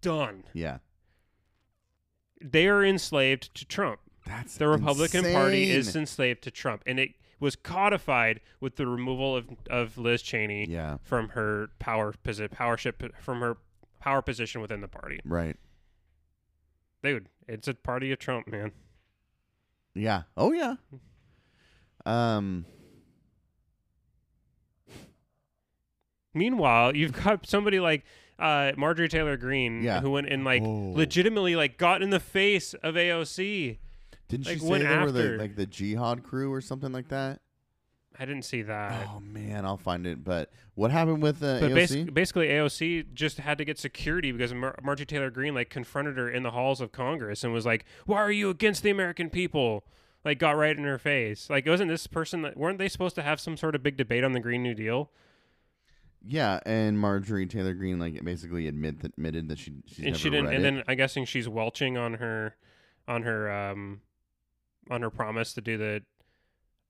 Done. 0.00 0.44
Yeah. 0.52 0.78
They 2.40 2.68
are 2.68 2.84
enslaved 2.84 3.54
to 3.56 3.64
Trump. 3.64 4.00
That's 4.24 4.56
The 4.56 4.68
Republican 4.68 5.32
Party 5.32 5.70
is 5.70 5.96
enslaved 5.96 6.42
to 6.42 6.50
Trump 6.52 6.82
and 6.86 7.00
it 7.00 7.10
was 7.40 7.56
codified 7.56 8.40
with 8.60 8.76
the 8.76 8.86
removal 8.86 9.36
of, 9.36 9.48
of 9.68 9.98
Liz 9.98 10.22
Cheney 10.22 10.68
Yeah. 10.68 10.98
from 11.02 11.30
her 11.30 11.70
power 11.80 12.14
powership 12.22 13.10
from 13.20 13.40
her 13.40 13.56
power 14.02 14.20
position 14.22 14.60
within 14.60 14.80
the 14.80 14.88
party. 14.88 15.20
Right. 15.24 15.56
Dude, 17.02 17.28
it's 17.48 17.68
a 17.68 17.74
party 17.74 18.12
of 18.12 18.18
Trump, 18.18 18.46
man. 18.48 18.72
Yeah. 19.94 20.22
Oh 20.36 20.52
yeah. 20.52 20.74
Um. 22.06 22.64
Meanwhile, 26.34 26.96
you've 26.96 27.12
got 27.12 27.46
somebody 27.46 27.78
like 27.80 28.04
uh, 28.38 28.72
Marjorie 28.76 29.08
Taylor 29.08 29.36
Greene 29.36 29.82
Yeah. 29.82 30.00
who 30.00 30.10
went 30.12 30.28
and 30.28 30.44
like 30.44 30.62
Oh. 30.64 30.92
legitimately 30.94 31.54
like 31.56 31.76
got 31.78 32.02
in 32.02 32.10
the 32.10 32.20
face 32.20 32.74
of 32.74 32.94
AOC. 32.96 33.78
Didn't 34.28 34.46
Like, 34.46 34.54
she 34.58 34.60
say 34.60 34.78
they 34.78 34.84
were 34.84 34.90
after? 34.92 35.12
the 35.12 35.36
like 35.38 35.56
the 35.56 35.66
jihad 35.66 36.22
crew 36.22 36.52
or 36.52 36.60
something 36.60 36.90
like 36.92 37.08
that? 37.08 37.40
I 38.18 38.24
didn't 38.24 38.42
see 38.42 38.62
that. 38.62 39.08
Oh 39.08 39.20
man, 39.20 39.64
I'll 39.64 39.76
find 39.76 40.06
it. 40.06 40.22
But 40.22 40.50
what 40.74 40.90
happened 40.90 41.22
with 41.22 41.42
uh, 41.42 41.60
But 41.60 41.70
AOC? 41.70 41.74
basic, 41.74 42.14
basically, 42.14 42.48
AOC 42.48 43.12
just 43.14 43.38
had 43.38 43.58
to 43.58 43.64
get 43.64 43.78
security 43.78 44.32
because 44.32 44.52
Mar- 44.54 44.78
Marjorie 44.82 45.06
Taylor 45.06 45.30
Greene 45.30 45.54
like 45.54 45.70
confronted 45.70 46.16
her 46.18 46.30
in 46.30 46.42
the 46.42 46.50
halls 46.50 46.80
of 46.80 46.92
Congress 46.92 47.42
and 47.44 47.52
was 47.52 47.64
like, 47.66 47.84
"Why 48.06 48.18
are 48.18 48.32
you 48.32 48.50
against 48.50 48.82
the 48.82 48.90
American 48.90 49.30
people?" 49.30 49.84
Like, 50.24 50.38
got 50.38 50.56
right 50.56 50.76
in 50.76 50.84
her 50.84 50.98
face. 50.98 51.50
Like, 51.50 51.66
wasn't 51.66 51.90
this 51.90 52.06
person 52.06 52.42
that 52.42 52.56
weren't 52.56 52.78
they 52.78 52.88
supposed 52.88 53.16
to 53.16 53.22
have 53.22 53.40
some 53.40 53.56
sort 53.56 53.74
of 53.74 53.82
big 53.82 53.96
debate 53.96 54.22
on 54.22 54.32
the 54.32 54.38
Green 54.40 54.62
New 54.62 54.74
Deal? 54.74 55.10
Yeah, 56.24 56.60
and 56.64 56.96
Marjorie 56.98 57.46
Taylor 57.46 57.74
Greene 57.74 57.98
like 57.98 58.22
basically 58.24 58.68
admit 58.68 59.00
that, 59.00 59.14
admitted 59.14 59.48
that 59.48 59.58
she 59.58 59.72
she's 59.86 59.98
and 59.98 60.06
never 60.06 60.18
she 60.18 60.30
didn't. 60.30 60.46
And 60.48 60.58
it. 60.58 60.62
then 60.62 60.82
I'm 60.86 60.96
guessing 60.96 61.24
she's 61.24 61.48
welching 61.48 61.96
on 61.96 62.14
her, 62.14 62.54
on 63.08 63.22
her, 63.22 63.50
um, 63.50 64.02
on 64.88 65.02
her 65.02 65.10
promise 65.10 65.52
to 65.54 65.60
do 65.60 65.76
the, 65.76 66.02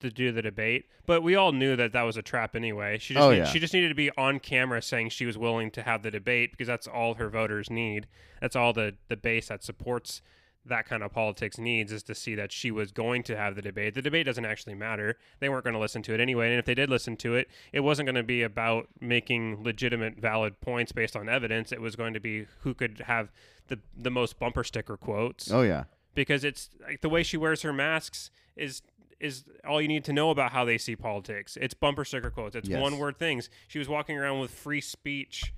to 0.03 0.11
do 0.11 0.30
the 0.32 0.42
debate. 0.42 0.86
But 1.07 1.22
we 1.22 1.34
all 1.34 1.53
knew 1.53 1.74
that 1.76 1.92
that 1.92 2.03
was 2.03 2.16
a 2.16 2.22
trap 2.22 2.55
anyway. 2.55 2.98
She 2.98 3.14
just 3.14 3.24
Oh, 3.24 3.30
need- 3.30 3.38
yeah. 3.38 3.44
she 3.46 3.59
just 3.59 3.74
needed 3.74 3.88
to 3.88 3.94
be 3.94 4.11
on 4.16 4.38
camera 4.38 4.80
saying 4.82 5.09
she 5.11 5.26
was 5.26 5.36
willing 5.38 5.70
to 5.72 5.82
have 5.82 6.03
the 6.03 6.11
debate 6.11 6.50
because 6.53 6.68
that's 6.68 6.86
all 6.86 7.14
her 7.14 7.28
voters 7.28 7.70
need. 7.70 8.07
That's 8.40 8.55
all 8.57 8.72
the 8.72 8.94
the 9.09 9.16
base 9.16 9.48
that 9.48 9.62
supports 9.64 10.22
that 10.64 10.86
kind 10.86 11.03
of 11.03 11.11
politics 11.12 11.59
needs 11.59 11.90
is 11.90 12.05
to 12.05 12.14
see 12.14 12.36
that 12.36 12.53
she 12.53 12.70
was 12.70 12.92
going 12.92 13.24
to 13.24 13.36
have 13.36 13.57
the 13.57 13.62
debate. 13.62 13.94
The 13.94 14.03
debate 14.03 14.26
doesn't 14.26 14.44
actually 14.44 14.74
matter. 14.74 15.16
They 15.40 15.48
weren't 15.48 15.64
going 15.64 15.74
to 15.74 15.80
listen 15.80 16.03
to 16.05 16.14
it 16.14 16.20
anyway. 16.20 16.50
And 16.50 16.59
if 16.61 16.64
they 16.66 16.74
did 16.76 16.88
listen 16.88 17.16
to 17.16 17.34
it, 17.34 17.48
it 17.72 17.80
wasn't 17.80 18.07
going 18.07 18.14
to 18.14 18.22
be 18.22 18.42
about 18.42 18.86
making 19.00 19.64
legitimate, 19.64 20.18
valid 20.20 20.61
points 20.61 20.92
based 20.92 21.16
on 21.16 21.28
evidence. 21.28 21.72
It 21.72 21.80
was 21.80 21.96
going 21.96 22.14
to 22.14 22.20
be 22.20 22.46
who 22.61 22.74
could 22.74 23.03
have 23.07 23.32
the 23.66 23.80
the 23.96 24.11
most 24.11 24.38
bumper 24.38 24.62
sticker 24.62 24.96
quotes 24.96 25.50
oh 25.50 25.62
yeah, 25.62 25.84
because 26.14 26.44
it's 26.44 26.70
like 26.86 27.00
the 27.00 27.09
way 27.09 27.22
she 27.24 27.36
wears 27.36 27.62
her 27.62 27.72
masks 27.72 28.30
is 28.57 28.82
is 29.23 29.45
all 29.66 29.81
you 29.81 29.89
need 29.89 30.05
to 30.05 30.12
know 30.12 30.29
about 30.31 30.53
how 30.53 30.64
they 30.66 30.77
see 30.77 30.97
politics. 30.97 31.57
It's 31.61 31.73
bumper 31.75 32.05
sticker 32.05 32.31
quotes. 32.31 32.55
It's 32.57 32.68
Yes. 32.68 32.81
one 32.83 32.99
word 32.99 33.16
things. 33.18 33.49
She 33.68 33.79
was 33.79 33.89
walking 33.89 34.18
around 34.18 34.41
with 34.41 34.51
free 34.51 34.81
speech 34.83 35.55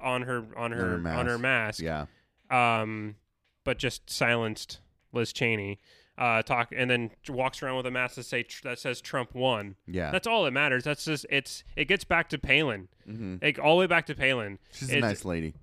on 0.00 0.22
her 0.22 0.44
on 0.56 0.70
her 0.72 0.98
her 0.98 1.08
on 1.10 1.26
her 1.26 1.38
mask. 1.38 1.80
yeah, 1.82 2.06
Um, 2.50 3.16
but 3.64 3.76
just 3.78 4.08
silenced 4.08 4.80
Liz 5.12 5.32
Cheney. 5.32 5.78
Uh, 6.16 6.42
talk 6.42 6.72
and 6.74 6.90
then 6.90 7.10
walks 7.28 7.62
around 7.62 7.76
with 7.76 7.86
a 7.86 7.90
mask 7.92 8.16
that 8.16 8.24
say 8.24 8.44
that 8.64 8.76
says 8.78 9.00
Trump 9.00 9.34
won. 9.36 9.76
yeah. 9.86 10.10
That's 10.10 10.26
all 10.26 10.44
that 10.44 10.50
matters. 10.52 10.82
That's 10.84 11.04
just 11.04 11.26
it's 11.30 11.62
it 11.76 11.84
gets 11.86 12.04
back 12.04 12.28
to 12.30 12.38
Palin. 12.38 12.88
hmm 13.04 13.36
Like 13.42 13.58
all 13.58 13.76
the 13.76 13.80
way 13.80 13.86
back 13.86 14.06
to 14.06 14.14
Palin. 14.16 14.58
She's 14.72 14.90
a 14.90 15.00
nice 15.00 15.24
lady. 15.24 15.54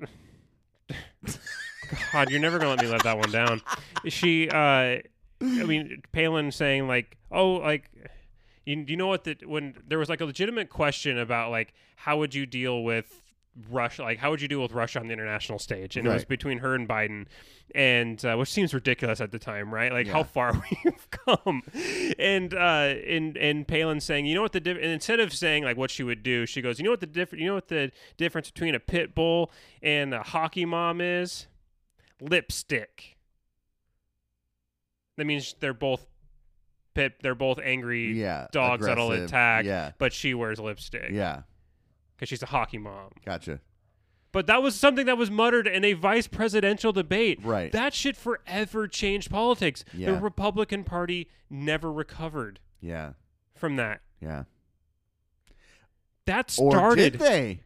God, 2.12 2.30
you're 2.30 2.40
never 2.40 2.58
gonna 2.58 2.70
let 2.70 2.82
me 2.82 2.88
let 2.88 3.02
that 3.04 3.18
one 3.18 3.30
down. 3.30 3.60
She, 4.06 4.48
uh, 4.50 4.98
I 5.40 5.64
mean, 5.64 6.02
Palin 6.12 6.50
saying 6.50 6.88
like, 6.88 7.16
oh, 7.30 7.54
like, 7.54 7.90
you, 8.64 8.84
you 8.86 8.96
know 8.96 9.06
what? 9.06 9.24
The 9.24 9.36
when 9.44 9.74
there 9.86 9.98
was 9.98 10.08
like 10.08 10.20
a 10.20 10.24
legitimate 10.24 10.68
question 10.68 11.18
about 11.18 11.50
like 11.50 11.74
how 11.96 12.18
would 12.18 12.34
you 12.34 12.46
deal 12.46 12.82
with 12.82 13.22
Russia, 13.70 14.02
like 14.02 14.18
how 14.18 14.30
would 14.30 14.40
you 14.40 14.48
deal 14.48 14.60
with 14.60 14.72
Russia 14.72 15.00
on 15.00 15.08
the 15.08 15.12
international 15.12 15.58
stage, 15.58 15.96
and 15.96 16.06
it 16.06 16.10
was 16.10 16.24
between 16.24 16.58
her 16.58 16.74
and 16.74 16.88
Biden, 16.88 17.26
and 17.74 18.24
uh, 18.24 18.36
which 18.36 18.50
seems 18.50 18.72
ridiculous 18.72 19.20
at 19.20 19.32
the 19.32 19.38
time, 19.38 19.72
right? 19.72 19.92
Like 19.92 20.06
how 20.06 20.22
far 20.22 20.52
we've 20.84 21.10
come, 21.10 21.62
and 22.18 22.54
uh, 22.54 22.94
and 23.06 23.36
and 23.36 23.66
Palin 23.66 24.00
saying, 24.00 24.26
you 24.26 24.34
know 24.34 24.42
what 24.42 24.52
the 24.52 24.60
diff-, 24.60 24.76
and 24.76 24.86
instead 24.86 25.20
of 25.20 25.32
saying 25.32 25.64
like 25.64 25.76
what 25.76 25.90
she 25.90 26.02
would 26.02 26.22
do, 26.22 26.46
she 26.46 26.62
goes, 26.62 26.78
you 26.78 26.84
know 26.84 26.90
what 26.90 27.00
the 27.00 27.06
different, 27.06 27.42
you 27.42 27.48
know 27.48 27.54
what 27.54 27.68
the 27.68 27.90
difference 28.16 28.50
between 28.50 28.74
a 28.74 28.80
pit 28.80 29.14
bull 29.14 29.50
and 29.82 30.14
a 30.14 30.22
hockey 30.22 30.64
mom 30.64 31.00
is 31.00 31.46
lipstick. 32.20 33.17
That 35.18 35.26
means 35.26 35.54
they're 35.60 35.74
both 35.74 36.06
pit. 36.94 37.16
They're 37.22 37.34
both 37.34 37.58
angry 37.62 38.12
Yeah, 38.18 38.46
dogs 38.50 38.86
that'll 38.86 39.06
aggressive. 39.12 39.26
attack. 39.28 39.64
Yeah, 39.66 39.92
But 39.98 40.12
she 40.14 40.32
wears 40.32 40.58
lipstick 40.58 41.10
yeah. 41.10 41.42
because 42.16 42.28
she's 42.30 42.42
a 42.42 42.46
hockey 42.46 42.78
mom. 42.78 43.10
Gotcha. 43.26 43.60
But 44.32 44.46
that 44.46 44.62
was 44.62 44.74
something 44.74 45.06
that 45.06 45.16
was 45.18 45.30
muttered 45.30 45.66
in 45.66 45.84
a 45.84 45.94
vice 45.94 46.26
presidential 46.26 46.92
debate. 46.92 47.40
Right. 47.42 47.72
That 47.72 47.94
shit 47.94 48.16
forever 48.16 48.86
changed 48.88 49.30
politics. 49.30 49.84
Yeah. 49.92 50.12
The 50.12 50.20
Republican 50.20 50.84
Party 50.84 51.28
never 51.50 51.90
recovered 51.92 52.60
Yeah, 52.80 53.12
from 53.54 53.76
that. 53.76 54.00
yeah. 54.20 54.44
That 56.26 56.54
Or 56.58 56.72
started. 56.72 57.12
did 57.12 57.20
they? 57.20 57.60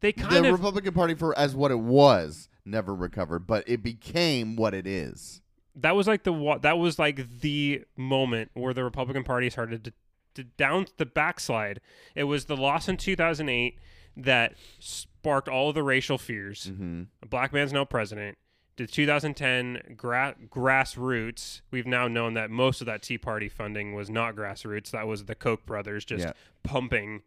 they 0.00 0.12
The 0.12 0.22
kind 0.22 0.44
of 0.46 0.52
Republican 0.52 0.92
Party, 0.92 1.14
for 1.14 1.38
as 1.38 1.54
what 1.54 1.70
it 1.70 1.78
was, 1.78 2.48
never 2.64 2.94
recovered, 2.94 3.46
but 3.46 3.62
it 3.68 3.82
became 3.82 4.56
what 4.56 4.74
it 4.74 4.86
is. 4.86 5.40
That 5.82 5.96
was 5.96 6.06
like 6.06 6.24
the 6.24 6.58
that 6.62 6.78
was 6.78 6.98
like 6.98 7.40
the 7.40 7.82
moment 7.96 8.50
where 8.54 8.74
the 8.74 8.84
Republican 8.84 9.24
Party 9.24 9.50
started 9.50 9.84
to, 9.84 9.92
to 10.34 10.44
down 10.44 10.86
the 10.96 11.06
backslide. 11.06 11.80
It 12.14 12.24
was 12.24 12.46
the 12.46 12.56
loss 12.56 12.88
in 12.88 12.96
2008 12.96 13.78
that 14.16 14.54
sparked 14.78 15.48
all 15.48 15.68
of 15.68 15.74
the 15.74 15.82
racial 15.82 16.18
fears. 16.18 16.68
Mm-hmm. 16.70 17.02
A 17.22 17.26
black 17.26 17.52
man's 17.52 17.72
now 17.72 17.84
president. 17.84 18.36
The 18.76 18.86
2010 18.86 19.94
gra- 19.96 20.36
grassroots. 20.48 21.60
We've 21.70 21.86
now 21.86 22.08
known 22.08 22.34
that 22.34 22.50
most 22.50 22.80
of 22.80 22.86
that 22.86 23.02
Tea 23.02 23.18
Party 23.18 23.48
funding 23.48 23.94
was 23.94 24.08
not 24.08 24.34
grassroots. 24.34 24.90
That 24.90 25.06
was 25.06 25.24
the 25.26 25.34
Koch 25.34 25.64
brothers 25.66 26.04
just 26.04 26.24
Yeah. 26.24 26.32
pumping 26.62 27.22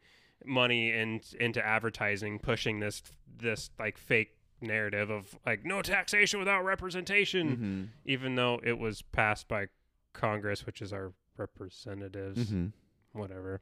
money 0.45 0.91
in, 0.91 1.21
into 1.39 1.63
advertising, 1.65 2.39
pushing 2.39 2.79
this 2.79 3.01
this 3.37 3.69
like 3.79 3.97
fake 3.97 4.35
narrative 4.63 5.09
of 5.09 5.37
like 5.45 5.63
no 5.65 5.81
taxation 5.81 6.39
without 6.39 6.63
representation 6.63 7.49
Mm-hmm. 7.51 7.83
even 8.05 8.35
though 8.35 8.59
it 8.63 8.79
was 8.79 9.01
passed 9.01 9.47
by 9.47 9.67
Congress, 10.13 10.65
which 10.65 10.81
is 10.81 10.91
our 10.93 11.13
representatives, 11.37 12.39
Mm-hmm. 12.45 12.67
whatever. 13.19 13.61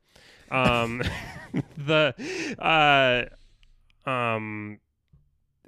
Um, 0.50 1.02
the 1.78 2.14
uh, 2.60 4.10
um, 4.10 4.80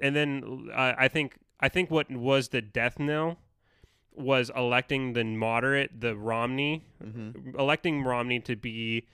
and 0.00 0.14
then 0.16 0.68
uh, 0.74 0.94
I 0.96 1.08
think 1.08 1.38
I 1.60 1.68
think 1.68 1.90
what 1.90 2.10
was 2.10 2.48
the 2.48 2.60
death 2.62 2.98
knell 2.98 3.38
was 4.16 4.50
electing 4.54 5.12
the 5.14 5.24
moderate, 5.24 6.00
the 6.00 6.16
Romney, 6.16 6.84
Mm-hmm. 7.02 7.58
electing 7.58 8.02
Romney 8.02 8.40
to 8.40 8.56
be 8.56 9.06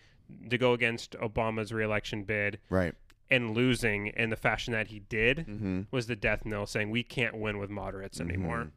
to 0.48 0.56
go 0.58 0.72
against 0.72 1.12
Obama's 1.12 1.72
reelection 1.72 2.22
bid 2.24 2.58
Right. 2.70 2.94
And 3.30 3.54
losing 3.54 4.08
in 4.08 4.30
the 4.30 4.36
fashion 4.36 4.72
that 4.72 4.88
he 4.88 4.98
did 4.98 5.38
Mm-hmm. 5.46 5.80
was 5.90 6.06
the 6.06 6.16
death 6.16 6.44
knell 6.44 6.66
saying 6.66 6.90
we 6.90 7.02
can't 7.02 7.36
win 7.38 7.58
with 7.58 7.70
moderates 7.70 8.20
anymore. 8.20 8.64
Mhm. 8.64 8.70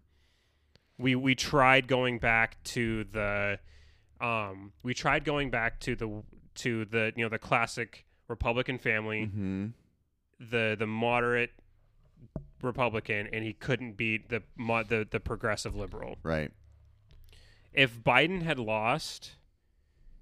We 0.97 1.15
we 1.15 1.33
tried 1.35 1.87
going 1.87 2.19
back 2.19 2.61
to 2.65 3.03
the 3.05 3.59
um 4.21 4.73
we 4.83 4.93
tried 4.93 5.25
going 5.25 5.49
back 5.49 5.79
to 5.81 5.95
the 5.95 6.23
to 6.55 6.85
the 6.85 7.11
you 7.15 7.23
know 7.23 7.29
the 7.29 7.39
classic 7.39 8.05
Republican 8.27 8.77
family, 8.77 9.25
Mm-hmm. 9.25 9.65
the 10.39 10.75
the 10.77 10.87
moderate 10.87 11.51
Republican 12.61 13.27
and 13.33 13.43
he 13.43 13.53
couldn't 13.53 13.97
beat 13.97 14.29
the 14.29 14.43
the 14.57 15.07
the 15.09 15.19
progressive 15.19 15.75
liberal. 15.75 16.17
Right. 16.23 16.51
If 17.73 18.03
Biden 18.03 18.43
had 18.43 18.59
lost, 18.59 19.31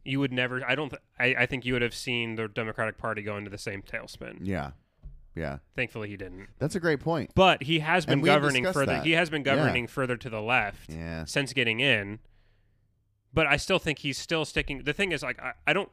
you 0.04 0.20
would 0.20 0.32
never 0.34 0.64
I 0.68 0.76
don't 0.76 0.90
th- 0.90 1.02
I, 1.20 1.44
I 1.44 1.46
think 1.46 1.66
you 1.66 1.74
would 1.74 1.82
have 1.82 1.94
seen 1.96 2.36
the 2.36 2.48
Democratic 2.48 2.98
Party 2.98 3.22
go 3.22 3.38
into 3.38 3.50
the 3.50 3.58
same 3.58 3.82
tailspin. 3.82 4.40
Yeah. 4.42 4.72
Yeah. 5.36 5.60
Thankfully 5.76 6.10
he 6.10 6.18
didn't. 6.18 6.48
That's 6.60 6.76
a 6.76 6.80
great 6.80 7.00
point. 7.00 7.32
But 7.36 7.64
he 7.64 7.80
has 7.80 8.06
been 8.06 8.14
And 8.14 8.22
we 8.24 8.30
had 8.30 8.36
governing 8.42 8.64
discussed 8.64 8.74
further. 8.80 8.94
that. 8.98 9.06
He 9.06 9.12
has 9.12 9.30
been 9.30 9.44
Yeah. 9.46 9.56
governing 9.56 9.88
further 9.88 10.18
to 10.18 10.30
the 10.30 10.42
left 10.42 10.90
Yeah. 10.92 11.24
since 11.26 11.54
getting 11.54 11.80
in. 11.80 12.20
But 13.34 13.48
I 13.48 13.56
still 13.58 13.80
think 13.80 14.00
he's 14.00 14.18
still 14.18 14.44
sticking. 14.44 14.84
The 14.84 14.92
thing 14.94 15.14
is, 15.14 15.24
like, 15.24 15.42
I, 15.42 15.54
I 15.66 15.74
don't. 15.74 15.90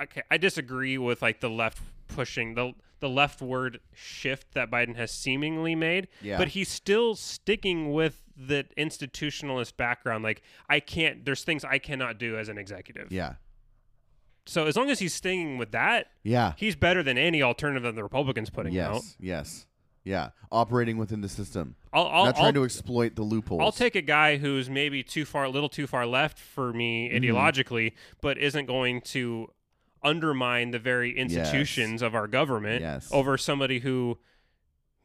Okay, 0.00 0.22
I 0.30 0.36
disagree 0.38 0.98
with 0.98 1.20
like 1.22 1.40
the 1.40 1.50
left 1.50 1.78
pushing 2.08 2.54
the 2.54 2.72
the 3.00 3.08
leftward 3.08 3.80
shift 3.92 4.54
that 4.54 4.70
Biden 4.70 4.96
has 4.96 5.10
seemingly 5.10 5.74
made. 5.74 6.08
Yeah. 6.22 6.38
But 6.38 6.48
he's 6.48 6.68
still 6.68 7.14
sticking 7.16 7.92
with 7.92 8.22
the 8.36 8.64
institutionalist 8.76 9.76
background. 9.76 10.24
Like, 10.24 10.42
I 10.68 10.80
can't. 10.80 11.24
There's 11.24 11.44
things 11.44 11.64
I 11.64 11.78
cannot 11.78 12.18
do 12.18 12.36
as 12.38 12.48
an 12.48 12.58
executive. 12.58 13.12
Yeah. 13.12 13.34
So 14.46 14.66
as 14.66 14.76
long 14.76 14.90
as 14.90 14.98
he's 14.98 15.14
sticking 15.14 15.56
with 15.56 15.72
that, 15.72 16.08
Yeah. 16.22 16.52
he's 16.56 16.76
better 16.76 17.02
than 17.02 17.16
any 17.16 17.42
alternative 17.42 17.82
that 17.84 17.94
the 17.94 18.02
Republicans 18.02 18.50
putting 18.50 18.72
yes. 18.74 18.86
out. 18.88 18.94
Yes. 18.94 19.16
Yes. 19.18 19.66
Yeah. 20.04 20.28
Operating 20.52 20.98
within 20.98 21.22
the 21.22 21.30
system. 21.30 21.76
I'll, 21.90 22.06
I'll, 22.08 22.24
Not 22.26 22.34
trying 22.36 22.46
I'll- 22.48 22.52
to 22.52 22.64
exploit 22.64 23.16
the 23.16 23.22
loopholes. 23.22 23.62
I'll 23.62 23.72
take 23.72 23.94
a 23.94 24.02
guy 24.02 24.36
who's 24.36 24.68
maybe 24.68 25.02
too 25.02 25.24
far, 25.24 25.44
a 25.44 25.48
little 25.48 25.70
too 25.70 25.86
far 25.86 26.04
left 26.06 26.38
for 26.38 26.74
me 26.74 27.08
Mm-hmm. 27.08 27.24
ideologically, 27.24 27.92
but 28.20 28.36
isn't 28.36 28.66
going 28.66 29.00
to 29.02 29.48
undermine 30.02 30.72
the 30.72 30.78
very 30.78 31.16
institutions 31.16 32.02
of 32.02 32.14
our 32.14 32.26
government 32.26 32.82
Yes. 32.82 33.08
over 33.10 33.38
somebody 33.38 33.78
who 33.78 34.18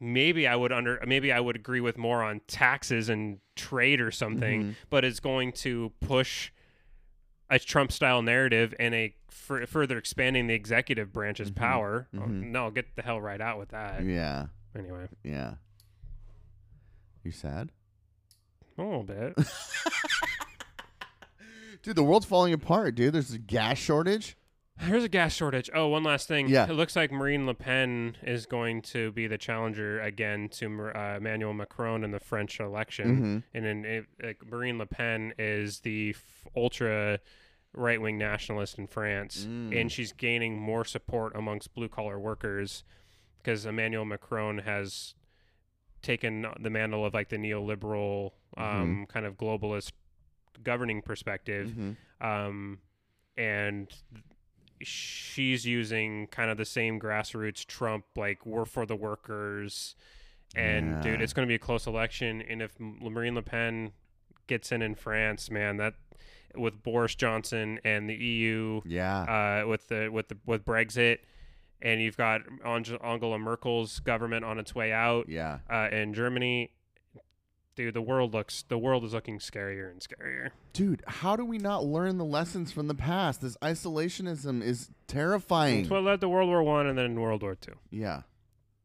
maybe 0.00 0.48
I 0.48 0.56
would 0.56 0.72
under, 0.72 0.98
maybe 1.06 1.30
I 1.30 1.40
would 1.40 1.56
agree 1.56 1.80
with 1.80 1.98
more 1.98 2.22
on 2.22 2.40
taxes 2.46 3.10
and 3.10 3.38
trade 3.54 4.00
or 4.00 4.10
something, 4.10 4.64
Mhm. 4.64 4.74
but 4.88 5.04
it's 5.04 5.20
going 5.20 5.52
to 5.52 5.92
push 6.00 6.50
a 7.50 7.58
Trump 7.58 7.92
style 7.92 8.22
narrative 8.22 8.72
and 8.80 8.94
a 8.94 9.14
further 9.28 9.98
expanding 9.98 10.46
the 10.46 10.54
executive 10.54 11.12
branch's 11.12 11.50
Mhm. 11.50 11.56
power. 11.56 12.08
Oh, 12.16 12.20
Mhm. 12.20 12.50
no, 12.50 12.70
get 12.70 12.94
the 12.96 13.02
hell 13.02 13.20
right 13.20 13.40
out 13.40 13.58
with 13.58 13.70
that. 13.70 14.04
Yeah. 14.04 14.46
Anyway, 14.76 15.08
Yeah. 15.24 15.54
You 17.24 17.32
sad? 17.32 17.70
a 18.78 18.82
little 18.82 19.02
bit. 19.04 19.34
Dude, 21.82 21.96
the 21.96 22.04
world's 22.04 22.26
falling 22.26 22.52
apart, 22.52 22.94
dude. 22.94 23.14
There's 23.14 23.32
a 23.32 23.38
gas 23.38 23.78
shortage. 23.78 24.36
There's 24.82 25.04
a 25.04 25.08
gas 25.08 25.34
shortage. 25.34 25.68
Oh, 25.74 25.88
one 25.88 26.02
last 26.02 26.26
thing. 26.28 26.48
Yeah. 26.48 26.64
It 26.68 26.72
looks 26.72 26.96
like 26.96 27.12
Marine 27.12 27.46
Le 27.46 27.54
Pen 27.54 28.16
is 28.22 28.46
going 28.46 28.82
to 28.82 29.12
be 29.12 29.26
the 29.26 29.38
challenger 29.38 30.00
again 30.00 30.48
to 30.52 30.90
uh, 30.94 31.16
Emmanuel 31.18 31.52
Macron 31.52 32.02
in 32.04 32.10
the 32.12 32.18
French 32.20 32.60
election. 32.60 33.16
Mm-hmm. 33.16 33.38
And 33.56 33.64
then 33.64 33.84
it, 33.84 34.06
like, 34.22 34.46
Marine 34.50 34.78
Le 34.78 34.86
Pen 34.86 35.34
is 35.38 35.80
the 35.80 36.10
f- 36.16 36.46
ultra 36.56 37.18
right 37.74 38.00
wing 38.00 38.18
nationalist 38.18 38.78
in 38.78 38.86
France, 38.88 39.46
Mm. 39.48 39.80
and 39.80 39.92
she's 39.92 40.12
gaining 40.12 40.58
more 40.58 40.84
support 40.84 41.36
amongst 41.36 41.72
blue 41.74 41.88
collar 41.88 42.18
workers 42.18 42.82
because 43.38 43.64
Emmanuel 43.64 44.04
Macron 44.04 44.58
has 44.58 45.14
taken 46.02 46.46
the 46.58 46.70
mantle 46.70 47.04
of 47.06 47.14
like 47.14 47.28
the 47.28 47.36
neoliberal 47.36 48.32
um, 48.56 49.06
kind 49.08 49.24
of 49.24 49.36
globalist 49.36 49.92
governing 50.64 51.00
perspective 51.00 51.68
Mhm. 51.68 51.96
um, 52.20 52.78
and 53.36 53.88
she's 54.82 55.66
using 55.66 56.26
kind 56.28 56.50
of 56.50 56.56
the 56.56 56.64
same 56.64 56.98
grassroots 57.00 57.66
Trump, 57.66 58.04
like 58.16 58.44
we're 58.46 58.64
for 58.64 58.86
the 58.86 58.96
workers. 58.96 59.94
And 60.56 61.00
dude, 61.02 61.20
it's 61.20 61.32
going 61.32 61.46
to 61.46 61.48
be 61.50 61.54
a 61.54 61.58
close 61.60 61.86
election. 61.86 62.42
And 62.42 62.60
if 62.60 62.72
Marine 62.80 63.34
Le 63.36 63.42
Pen 63.42 63.92
gets 64.48 64.72
in 64.72 64.82
in 64.82 64.96
France, 64.96 65.50
man, 65.50 65.76
that 65.76 65.94
with 66.56 66.82
Boris 66.82 67.14
Johnson 67.14 67.78
and 67.84 68.10
the 68.10 68.14
EU, 68.14 68.80
Yeah. 68.84 69.62
uh, 69.62 69.68
with 69.68 69.88
the 69.88 70.08
with 70.08 70.28
the 70.28 70.36
with 70.46 70.64
Brexit, 70.64 71.18
and 71.80 72.00
you've 72.02 72.16
got 72.16 72.42
Angela 72.64 73.38
Merkel's 73.38 74.00
government 74.00 74.44
on 74.44 74.58
its 74.58 74.74
way 74.74 74.92
out 74.92 75.28
yeah. 75.28 75.58
uh, 75.70 75.88
in 75.92 76.14
Germany. 76.14 76.72
Dude, 77.76 77.94
the 77.94 78.02
world 78.02 78.34
looks 78.34 78.62
the 78.68 78.76
world 78.76 79.04
is 79.04 79.12
looking 79.14 79.38
scarier 79.38 79.90
and 79.90 80.00
scarier. 80.00 80.50
Dude, 80.72 81.02
how 81.06 81.36
do 81.36 81.44
we 81.44 81.56
not 81.58 81.84
learn 81.84 82.18
the 82.18 82.24
lessons 82.24 82.72
from 82.72 82.88
the 82.88 82.94
past? 82.94 83.40
This 83.40 83.56
isolationism 83.58 84.62
is 84.62 84.90
terrifying. 85.06 85.80
It's 85.82 85.90
what 85.90 86.02
led 86.02 86.20
to 86.20 86.28
World 86.28 86.48
War 86.48 86.62
One 86.62 86.86
and 86.86 86.98
then 86.98 87.18
World 87.18 87.42
War 87.42 87.54
Two. 87.54 87.76
yeah. 87.90 88.22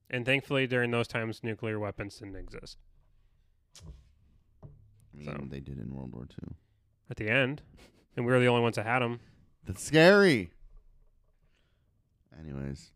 And 0.07 0.23
thankfully, 0.23 0.67
during 0.67 0.91
those 0.91 1.07
times, 1.07 1.41
nuclear 1.43 1.79
weapons 1.79 2.19
didn't 2.19 2.35
exist. 2.35 2.77
I 3.83 5.17
mean, 5.17 5.25
So. 5.25 5.45
they 5.49 5.59
did 5.59 5.79
in 5.79 5.93
World 5.95 6.13
War 6.13 6.27
II. 6.43 6.53
At 7.09 7.17
the 7.17 7.27
end, 7.27 7.63
and 8.15 8.23
we 8.25 8.31
were 8.31 8.39
the 8.39 8.47
only 8.47 8.61
ones 8.61 8.75
that 8.75 8.85
had 8.85 8.99
them. 8.99 9.19
That's 9.65 9.83
scary. 9.83 10.51
Anyways, 12.39 12.91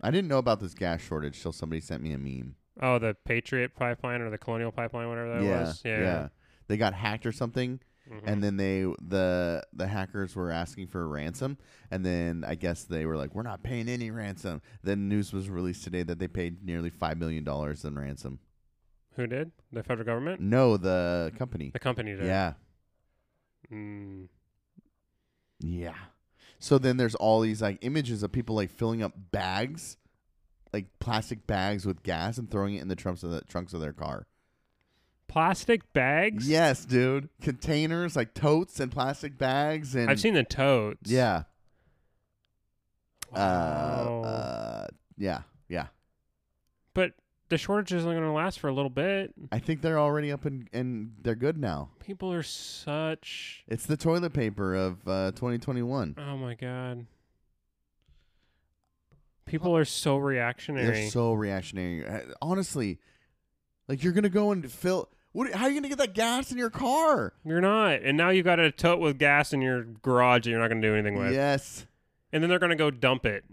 I 0.00 0.10
didn't 0.10 0.28
know 0.28 0.38
about 0.38 0.60
this 0.60 0.74
gas 0.74 1.00
shortage 1.00 1.40
till 1.40 1.52
somebody 1.52 1.80
sent 1.80 2.02
me 2.02 2.12
a 2.12 2.18
meme. 2.18 2.56
Oh, 2.80 2.98
the 2.98 3.14
Patriot 3.24 3.74
pipeline 3.74 4.20
or 4.20 4.30
the 4.30 4.38
Colonial 4.38 4.70
pipeline, 4.72 5.08
whatever 5.08 5.34
that 5.34 5.42
yeah, 5.44 5.60
was. 5.60 5.82
Yeah. 5.84 6.28
They 6.68 6.76
got 6.76 6.94
hacked 6.94 7.26
or 7.26 7.32
something, 7.32 7.80
Mhm. 8.08 8.20
and 8.26 8.44
then 8.44 8.56
they 8.56 8.82
the 9.00 9.64
the 9.72 9.86
hackers 9.88 10.36
were 10.36 10.50
asking 10.50 10.86
for 10.88 11.02
a 11.02 11.06
ransom, 11.06 11.58
and 11.90 12.04
then 12.04 12.44
I 12.46 12.54
guess 12.54 12.84
they 12.84 13.04
were 13.06 13.16
like, 13.16 13.34
"We're 13.34 13.42
not 13.42 13.62
paying 13.62 13.88
any 13.88 14.10
ransom." 14.10 14.60
Then 14.82 15.08
news 15.08 15.32
was 15.32 15.48
released 15.50 15.82
today 15.84 16.02
that 16.04 16.18
they 16.18 16.28
paid 16.28 16.62
nearly 16.64 16.90
five 16.90 17.18
million 17.18 17.42
dollars 17.44 17.84
in 17.84 17.98
ransom. 17.98 18.38
Who 19.16 19.26
did? 19.26 19.50
The 19.72 19.82
federal 19.82 20.06
government? 20.06 20.40
No, 20.40 20.76
the 20.76 21.32
company. 21.36 21.70
The 21.72 21.78
company 21.80 22.14
did. 22.14 22.26
Yeah, 22.26 22.52
Mm. 23.72 24.28
yeah. 25.60 25.94
So 26.58 26.78
then 26.78 26.96
there's 26.96 27.14
all 27.14 27.40
these 27.40 27.62
like 27.62 27.78
images 27.82 28.22
of 28.22 28.32
people 28.32 28.54
like 28.56 28.70
filling 28.70 29.02
up 29.02 29.12
bags, 29.32 29.96
like 30.72 30.86
plastic 31.00 31.46
bags 31.46 31.86
with 31.86 32.02
gas 32.02 32.38
and 32.38 32.50
throwing 32.50 32.74
it 32.74 32.82
in 32.82 32.88
the 32.88 32.96
trunks 32.96 33.22
of 33.22 33.30
the 33.30 33.40
trunks 33.42 33.72
of 33.72 33.80
their 33.80 33.92
car. 33.92 34.26
Plastic 35.28 35.92
bags? 35.92 36.48
Yes, 36.48 36.84
dude. 36.84 37.28
Containers 37.42 38.16
like 38.16 38.32
totes 38.34 38.80
and 38.80 38.90
plastic 38.90 39.36
bags 39.36 39.94
and 39.94 40.10
I've 40.10 40.20
seen 40.20 40.34
the 40.34 40.44
totes. 40.44 41.10
Yeah. 41.10 41.42
Wow. 43.32 44.22
Uh, 44.24 44.26
uh, 44.26 44.86
yeah, 45.18 45.42
yeah. 45.68 45.86
but 46.94 47.12
the 47.50 47.58
shortage 47.58 47.92
isn't 47.92 48.10
going 48.10 48.22
to 48.22 48.32
last 48.32 48.58
for 48.60 48.68
a 48.68 48.72
little 48.72 48.90
bit. 48.90 49.34
I 49.52 49.58
think 49.58 49.82
they're 49.82 49.98
already 49.98 50.32
up 50.32 50.44
and 50.44 50.68
and 50.72 51.12
they're 51.22 51.34
good 51.34 51.58
now. 51.58 51.90
People 52.00 52.32
are 52.32 52.42
such. 52.42 53.64
It's 53.68 53.86
the 53.86 53.96
toilet 53.96 54.32
paper 54.32 54.74
of 54.74 55.06
uh, 55.06 55.32
2021. 55.32 56.16
Oh 56.18 56.36
my 56.36 56.54
god. 56.54 57.06
People 59.48 59.76
are 59.76 59.84
so 59.84 60.16
reactionary. 60.16 60.86
They're 60.86 61.10
so 61.10 61.32
reactionary. 61.32 62.06
Uh, 62.06 62.20
Honestly, 62.40 62.98
like 63.88 64.04
you're 64.04 64.12
gonna 64.12 64.28
go 64.28 64.52
and 64.52 64.70
fill. 64.70 65.08
What? 65.32 65.52
How 65.52 65.64
are 65.64 65.68
you 65.68 65.74
gonna 65.76 65.88
get 65.88 65.98
that 65.98 66.14
gas 66.14 66.50
in 66.52 66.58
your 66.58 66.70
car? 66.70 67.32
You're 67.44 67.60
not. 67.60 68.02
And 68.02 68.16
now 68.16 68.30
you've 68.30 68.44
got 68.44 68.58
a 68.58 68.70
tote 68.70 68.98
with 68.98 69.18
gas 69.18 69.52
in 69.52 69.60
your 69.60 69.84
garage 69.84 70.44
that 70.44 70.50
you're 70.50 70.58
not 70.58 70.68
going 70.68 70.80
to 70.80 70.88
do 70.88 70.94
anything 70.94 71.18
with. 71.18 71.32
Yes. 71.32 71.86
And 72.32 72.42
then 72.42 72.50
they're 72.50 72.58
going 72.58 72.70
to 72.70 72.76
go 72.76 72.90
dump 72.90 73.26
it. 73.26 73.44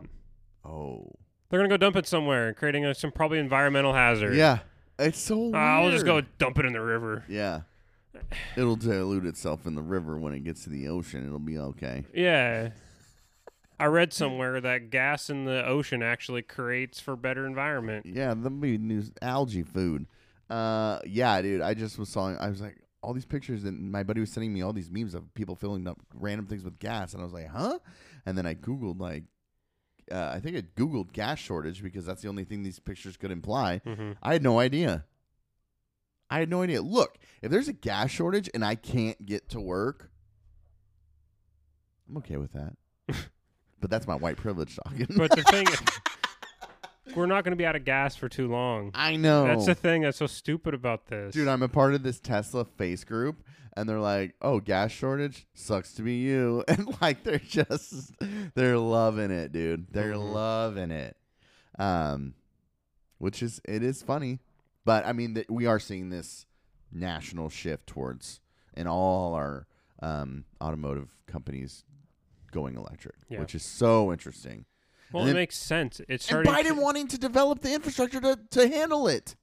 Oh. 0.63 1.11
They're 1.49 1.59
going 1.59 1.69
to 1.69 1.73
go 1.73 1.77
dump 1.77 1.95
it 1.95 2.07
somewhere, 2.07 2.53
creating 2.53 2.85
a, 2.85 2.95
some 2.95 3.11
probably 3.11 3.39
environmental 3.39 3.93
hazard. 3.93 4.35
Yeah. 4.35 4.59
It's 4.97 5.19
so. 5.19 5.37
Weird. 5.37 5.55
Ah, 5.55 5.81
I'll 5.81 5.91
just 5.91 6.05
go 6.05 6.21
dump 6.21 6.59
it 6.59 6.65
in 6.65 6.73
the 6.73 6.81
river. 6.81 7.23
Yeah. 7.27 7.61
It'll 8.55 8.77
dilute 8.77 9.25
itself 9.25 9.65
in 9.65 9.75
the 9.75 9.81
river 9.81 10.17
when 10.17 10.33
it 10.33 10.43
gets 10.43 10.63
to 10.63 10.69
the 10.69 10.87
ocean. 10.87 11.25
It'll 11.25 11.39
be 11.39 11.57
okay. 11.57 12.05
Yeah. 12.13 12.69
I 13.79 13.85
read 13.85 14.13
somewhere 14.13 14.61
that 14.61 14.89
gas 14.89 15.29
in 15.29 15.45
the 15.45 15.65
ocean 15.65 16.01
actually 16.01 16.41
creates 16.41 16.99
for 16.99 17.15
better 17.15 17.45
environment. 17.45 18.05
Yeah, 18.05 18.33
the 18.33 18.49
be 18.49 18.77
new 18.77 19.03
algae 19.21 19.63
food. 19.63 20.07
Uh, 20.49 20.99
yeah, 21.05 21.41
dude. 21.41 21.61
I 21.61 21.73
just 21.73 21.97
was 21.97 22.09
saw. 22.09 22.35
I 22.35 22.49
was 22.49 22.61
like, 22.61 22.77
all 23.01 23.13
these 23.13 23.25
pictures, 23.25 23.63
and 23.65 23.91
my 23.91 24.03
buddy 24.03 24.19
was 24.21 24.31
sending 24.31 24.53
me 24.53 24.61
all 24.61 24.73
these 24.73 24.89
memes 24.89 25.13
of 25.13 25.33
people 25.33 25.55
filling 25.55 25.87
up 25.87 25.99
random 26.13 26.47
things 26.47 26.63
with 26.63 26.79
gas, 26.79 27.13
and 27.13 27.21
I 27.21 27.25
was 27.25 27.33
like, 27.33 27.49
huh? 27.49 27.79
And 28.25 28.37
then 28.37 28.45
I 28.45 28.55
googled 28.55 28.99
like, 28.99 29.23
uh, 30.11 30.31
I 30.33 30.39
think 30.39 30.55
I 30.57 30.61
googled 30.61 31.11
gas 31.13 31.39
shortage 31.39 31.83
because 31.83 32.05
that's 32.05 32.21
the 32.21 32.29
only 32.29 32.43
thing 32.43 32.63
these 32.63 32.79
pictures 32.79 33.17
could 33.17 33.31
imply. 33.31 33.81
hmm 33.85 34.13
I 34.23 34.33
had 34.33 34.43
no 34.43 34.59
idea. 34.59 35.05
I 36.29 36.39
had 36.39 36.49
no 36.49 36.63
idea. 36.63 36.81
Look, 36.81 37.17
if 37.41 37.51
there's 37.51 37.67
a 37.67 37.73
gas 37.73 38.09
shortage 38.09 38.49
and 38.53 38.65
I 38.65 38.75
can't 38.75 39.23
get 39.25 39.49
to 39.49 39.59
work, 39.61 40.09
I'm 42.09 42.17
okay 42.17 42.37
with 42.37 42.53
that. 42.53 42.75
but 43.85 43.91
that's 43.91 44.07
my 44.07 44.15
white 44.15 44.35
privilege 44.35 44.75
talking. 44.83 45.05
But 45.15 45.29
the 45.29 45.43
thing 45.43 45.67
is, 47.07 47.15
we're 47.15 47.27
not 47.27 47.43
going 47.43 47.51
to 47.51 47.55
be 47.55 47.67
out 47.67 47.75
of 47.75 47.85
gas 47.85 48.15
for 48.15 48.27
too 48.27 48.47
long. 48.47 48.89
I 48.95 49.15
know. 49.15 49.45
That's 49.45 49.67
the 49.67 49.75
thing 49.75 50.01
that's 50.01 50.17
so 50.17 50.25
stupid 50.25 50.73
about 50.73 51.05
this. 51.05 51.35
Dude, 51.35 51.47
I'm 51.47 51.61
a 51.61 51.67
part 51.69 51.93
of 51.93 52.01
this 52.01 52.19
Tesla 52.19 52.65
face 52.65 53.03
group, 53.03 53.43
and 53.77 53.87
they're 53.87 53.99
like, 53.99 54.33
"Oh, 54.41 54.59
gas 54.59 54.89
shortage 54.91 55.45
sucks 55.53 55.93
to 55.93 56.01
be 56.01 56.15
you," 56.15 56.63
and 56.67 56.99
like 56.99 57.23
they're 57.23 57.37
just 57.37 58.11
they're 58.55 58.79
loving 58.79 59.29
it, 59.29 59.51
dude. 59.51 59.85
They're 59.91 60.13
Mhm. 60.13 60.33
loving 60.33 60.89
it. 60.89 61.15
Um, 61.77 62.33
which 63.19 63.43
is 63.43 63.61
it 63.65 63.83
is 63.83 64.01
funny, 64.01 64.39
but 64.83 65.05
I 65.05 65.13
mean 65.13 65.35
th- 65.35 65.47
we 65.47 65.67
are 65.67 65.79
seeing 65.79 66.09
this 66.09 66.47
national 66.91 67.49
shift 67.49 67.85
towards 67.85 68.39
in 68.75 68.87
all 68.87 69.35
our 69.35 69.67
um 70.01 70.45
automotive 70.59 71.15
companies 71.27 71.83
going 72.55 72.75
electric, 72.75 73.15
Yeah. 73.29 73.39
which 73.41 73.53
is 73.53 73.63
so 73.63 74.11
interesting. 74.11 74.65
well, 75.11 75.21
and 75.23 75.29
it 75.29 75.33
then- 75.33 75.41
makes 75.41 75.55
sense. 75.57 76.01
It's 76.09 76.31
And 76.31 76.47
Biden 76.47 76.81
wanting 76.81 77.07
to 77.09 77.17
develop 77.19 77.59
the 77.61 77.73
infrastructure 77.73 78.19
to 78.21 78.39
to 78.51 78.67
handle 78.67 79.07
it. 79.07 79.35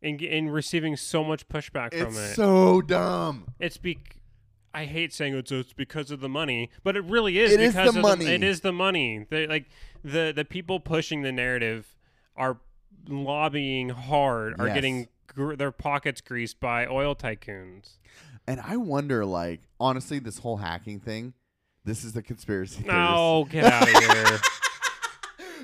and, 0.00 0.22
and 0.22 0.52
receiving 0.54 0.96
so 0.96 1.24
much 1.24 1.48
pushback 1.48 1.90
from 1.92 2.08
It's 2.14 2.16
it. 2.30 2.34
so 2.36 2.80
dumb. 2.80 3.48
it's 3.58 3.76
be 3.78 3.98
I 4.72 4.84
hate 4.84 5.12
saying 5.12 5.34
it's 5.34 5.50
it's 5.50 5.72
because 5.72 6.10
of 6.12 6.20
the 6.20 6.28
money, 6.28 6.70
but 6.84 6.96
it 6.96 7.02
really 7.04 7.38
is 7.38 7.50
It 7.52 7.60
is 7.60 7.72
because 7.74 7.94
the 7.94 7.98
of 7.98 8.02
money. 8.02 8.26
it 8.26 8.42
is 8.44 8.60
the 8.60 8.72
money. 8.72 9.26
They 9.28 9.46
like 9.48 9.66
the 10.04 10.32
the 10.34 10.44
people 10.44 10.78
pushing 10.78 11.22
the 11.22 11.32
narrative 11.32 11.96
are 12.36 12.60
lobbying 13.08 13.88
hard, 13.88 14.60
are 14.60 14.66
Yes. 14.68 14.74
getting 14.76 15.08
gr- 15.26 15.54
their 15.56 15.72
pockets 15.72 16.20
greased 16.20 16.60
by 16.60 16.86
oil 16.86 17.14
tycoons. 17.16 17.98
And 18.46 18.60
I 18.60 18.76
wonder, 18.76 19.24
like, 19.26 19.60
honestly, 19.80 20.18
this 20.20 20.38
whole 20.38 20.58
hacking 20.58 21.00
thing, 21.00 21.34
this 21.88 22.04
is 22.04 22.12
the 22.12 22.22
conspiracy 22.22 22.82
theorist. 22.82 23.10
No, 23.10 23.46
get 23.50 23.64
out 23.64 23.82
of 23.82 23.88
here. 23.88 24.40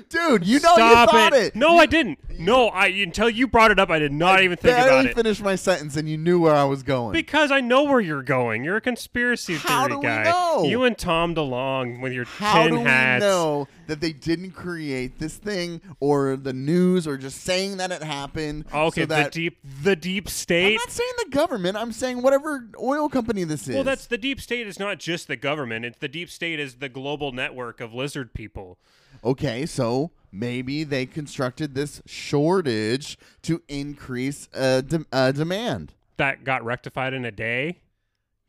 Dude, 0.09 0.45
you 0.45 0.59
know 0.59 0.73
Stop 0.73 1.07
you 1.11 1.17
thought 1.17 1.33
it. 1.33 1.43
it. 1.47 1.55
No, 1.55 1.77
I 1.77 1.85
didn't. 1.85 2.19
No, 2.39 2.67
I 2.67 2.87
until 2.87 3.29
you 3.29 3.47
brought 3.47 3.71
it 3.71 3.79
up, 3.79 3.89
I 3.89 3.99
did 3.99 4.11
not 4.11 4.43
even 4.43 4.57
think 4.57 4.77
about 4.77 5.05
it. 5.05 5.15
finished 5.15 5.41
my 5.41 5.55
sentence 5.55 5.95
and 5.95 6.07
you 6.09 6.17
knew 6.17 6.39
where 6.41 6.53
I 6.55 6.65
was 6.65 6.83
going. 6.83 7.13
Because 7.13 7.51
I 7.51 7.61
know 7.61 7.83
where 7.83 8.01
you're 8.01 8.23
going. 8.23 8.63
You're 8.63 8.75
a 8.77 8.81
conspiracy 8.81 9.55
How 9.55 9.87
theory 9.87 9.91
do 9.93 9.97
we 9.99 10.05
guy. 10.05 10.23
know? 10.23 10.63
You 10.65 10.83
and 10.83 10.97
Tom 10.97 11.33
DeLonge 11.33 12.01
with 12.01 12.11
your 12.13 12.25
How 12.25 12.63
tin 12.63 12.71
do 12.73 12.79
we 12.79 12.83
hats. 12.85 13.21
know 13.21 13.67
that 13.87 14.01
they 14.01 14.11
didn't 14.11 14.51
create 14.51 15.17
this 15.19 15.37
thing 15.37 15.79
or 15.99 16.35
the 16.35 16.53
news 16.53 17.07
or 17.07 17.17
just 17.17 17.41
saying 17.41 17.77
that 17.77 17.91
it 17.91 18.03
happened? 18.03 18.65
Okay, 18.73 19.01
so 19.01 19.05
that, 19.07 19.31
the 19.31 19.39
deep 19.39 19.57
the 19.83 19.95
deep 19.95 20.29
state. 20.29 20.67
I'm 20.67 20.73
not 20.75 20.91
saying 20.91 21.11
the 21.23 21.29
government. 21.29 21.77
I'm 21.77 21.91
saying 21.93 22.21
whatever 22.21 22.67
oil 22.81 23.07
company 23.09 23.43
this 23.45 23.67
is. 23.67 23.75
Well, 23.75 23.83
that's 23.85 24.07
the 24.07 24.17
deep 24.17 24.41
state 24.41 24.67
is 24.67 24.77
not 24.77 24.99
just 24.99 25.27
the 25.27 25.37
government. 25.37 25.85
It's 25.85 25.99
the 25.99 26.07
deep 26.09 26.29
state 26.29 26.59
is 26.59 26.75
the 26.75 26.89
global 26.89 27.31
network 27.31 27.79
of 27.79 27.93
lizard 27.93 28.33
people. 28.33 28.77
Okay. 29.25 29.65
So 29.65 30.11
maybe 30.31 30.83
they 30.83 31.05
constructed 31.05 31.75
this 31.75 32.01
shortage 32.05 33.17
to 33.41 33.61
increase 33.67 34.47
uh, 34.53 34.81
de- 34.81 35.05
uh, 35.11 35.31
demand. 35.31 35.93
That 36.17 36.43
got 36.43 36.63
rectified 36.63 37.13
in 37.13 37.25
a 37.25 37.31
day. 37.31 37.79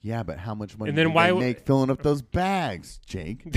Yeah, 0.03 0.23
but 0.23 0.39
how 0.39 0.55
much 0.55 0.79
money 0.79 0.91
And 0.91 0.99
then 0.99 1.07
did 1.07 1.15
why 1.15 1.25
they 1.25 1.31
w- 1.31 1.47
make 1.47 1.67
filling 1.67 1.91
up 1.91 2.03
those 2.03 2.23
bags, 2.23 3.01
Jake? 3.07 3.43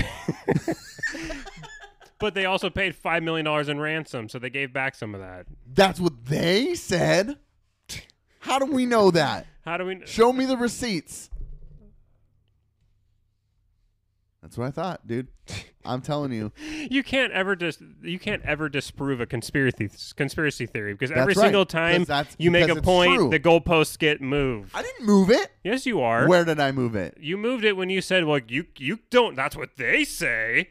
But 2.20 2.34
they 2.34 2.44
also 2.44 2.68
paid 2.68 2.94
five 2.94 3.22
million 3.22 3.46
dollars 3.46 3.68
in 3.70 3.80
ransom, 3.80 4.28
so 4.28 4.38
they 4.38 4.50
gave 4.50 4.74
back 4.74 4.94
some 4.94 5.14
of 5.14 5.22
that. 5.22 5.46
That's 5.66 5.98
what 5.98 6.26
they 6.26 6.74
said. 6.74 7.38
How 8.40 8.58
do 8.58 8.66
we 8.66 8.84
know 8.84 9.10
that? 9.10 9.46
How 9.64 9.78
do 9.78 9.86
we? 9.86 10.02
Show 10.04 10.32
me 10.32 10.44
the 10.44 10.56
receipts. 10.58 11.30
That's 14.42 14.58
what 14.58 14.66
I 14.66 14.70
thought, 14.70 15.06
dude. 15.06 15.28
I'm 15.84 16.00
telling 16.00 16.32
you. 16.32 16.52
You 16.90 17.04
can't 17.04 17.32
ever 17.32 17.54
dis- 17.54 17.80
you 18.02 18.18
can't 18.18 18.42
ever 18.42 18.68
disprove 18.68 19.20
a 19.20 19.26
conspiracy 19.26 19.90
conspiracy 20.16 20.66
theory 20.66 20.92
because 20.94 21.10
every 21.10 21.34
right, 21.34 21.36
single 21.36 21.64
time 21.64 22.04
you 22.38 22.50
make 22.50 22.68
a 22.68 22.82
point, 22.82 23.14
true. 23.14 23.30
the 23.30 23.38
goalposts 23.38 23.98
get 23.98 24.20
moved. 24.20 24.72
I 24.74 24.82
didn't 24.82 25.06
move 25.06 25.30
it. 25.30 25.52
yes, 25.62 25.86
you 25.86 26.00
are. 26.00 26.26
Where 26.26 26.44
did 26.44 26.58
I 26.58 26.72
move 26.72 26.96
it? 26.96 27.16
You 27.20 27.36
moved 27.36 27.64
it 27.64 27.76
when 27.76 27.90
you 27.90 28.00
said, 28.00 28.24
"Well, 28.24 28.40
you 28.48 28.66
you 28.76 28.98
don't." 29.10 29.36
That's 29.36 29.56
what 29.56 29.76
they 29.76 30.04
say. 30.04 30.70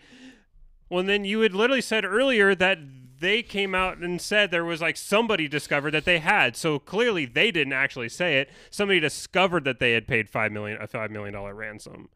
Well, 0.89 1.03
then 1.03 1.23
you 1.23 1.39
had 1.41 1.53
literally 1.53 1.81
said 1.81 2.03
earlier 2.03 2.53
that 2.55 2.79
they 3.19 3.43
came 3.43 3.75
out 3.75 3.97
and 3.97 4.19
said 4.19 4.51
there 4.51 4.65
was 4.65 4.81
like 4.81 4.97
somebody 4.97 5.47
discovered 5.47 5.91
that 5.91 6.05
they 6.05 6.19
had. 6.19 6.55
So 6.55 6.79
clearly 6.79 7.25
they 7.25 7.51
didn't 7.51 7.73
actually 7.73 8.09
say 8.09 8.39
it. 8.39 8.49
Somebody 8.69 8.99
discovered 8.99 9.63
that 9.65 9.79
they 9.79 9.93
had 9.93 10.07
paid 10.07 10.29
five 10.29 10.51
million 10.51 10.81
a 10.81 10.87
five 10.87 11.11
million 11.11 11.33
dollar 11.33 11.53
ransom. 11.53 12.09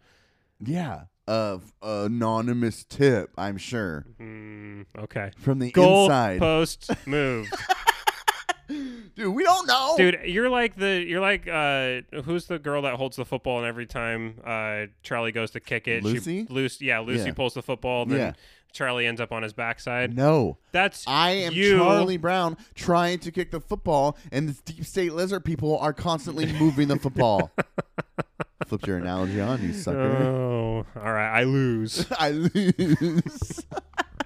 Yeah. 0.59 1.03
Of 1.25 1.71
anonymous 1.81 2.83
tip, 2.83 3.31
I'm 3.37 3.57
sure. 3.57 4.05
Mm, 4.19 4.85
okay. 4.99 5.31
From 5.37 5.59
the 5.59 5.71
Goal 5.71 6.05
inside. 6.05 6.39
post 6.39 6.91
moved. 7.07 7.53
Dude, 8.67 9.33
we 9.35 9.43
don't 9.43 9.67
know. 9.67 9.95
Dude, 9.97 10.19
you're 10.25 10.49
like 10.49 10.75
the 10.75 11.03
you're 11.05 11.21
like 11.21 11.47
uh 11.47 12.01
who's 12.23 12.45
the 12.47 12.57
girl 12.59 12.81
that 12.83 12.95
holds 12.95 13.15
the 13.15 13.25
football 13.25 13.59
and 13.59 13.67
every 13.67 13.85
time 13.85 14.39
uh 14.43 14.85
Charlie 15.03 15.31
goes 15.31 15.51
to 15.51 15.59
kick 15.59 15.87
it, 15.87 16.03
Lucy? 16.03 16.45
she 16.47 16.53
Lucy 16.53 16.85
yeah, 16.85 16.99
Lucy 16.99 17.27
Yeah. 17.27 17.33
pulls 17.33 17.53
the 17.53 17.61
football, 17.61 18.05
then 18.05 18.17
Yeah. 18.17 18.33
Charlie 18.71 19.05
ends 19.05 19.21
up 19.21 19.31
on 19.31 19.43
his 19.43 19.53
backside. 19.53 20.15
No. 20.15 20.57
That's 20.71 21.05
I 21.07 21.31
am 21.31 21.53
you. 21.53 21.77
Charlie 21.77 22.17
Brown 22.17 22.57
trying 22.73 23.19
to 23.19 23.31
kick 23.31 23.51
the 23.51 23.59
football, 23.61 24.17
and 24.31 24.49
the 24.49 24.59
deep 24.73 24.83
state 24.85 25.13
lizard 25.13 25.45
people 25.45 25.77
are 25.77 25.93
constantly 25.93 26.51
moving 26.53 26.87
the 26.87 26.97
football. 26.97 27.51
Flipped 28.67 28.87
your 28.87 28.97
analogy 28.97 29.41
on, 29.41 29.61
you 29.61 29.73
sucker. 29.73 29.99
Oh, 29.99 30.85
all 30.95 31.13
right, 31.13 31.39
I 31.39 31.43
lose. 31.43 32.05
I 32.19 32.31
lose. 32.31 33.61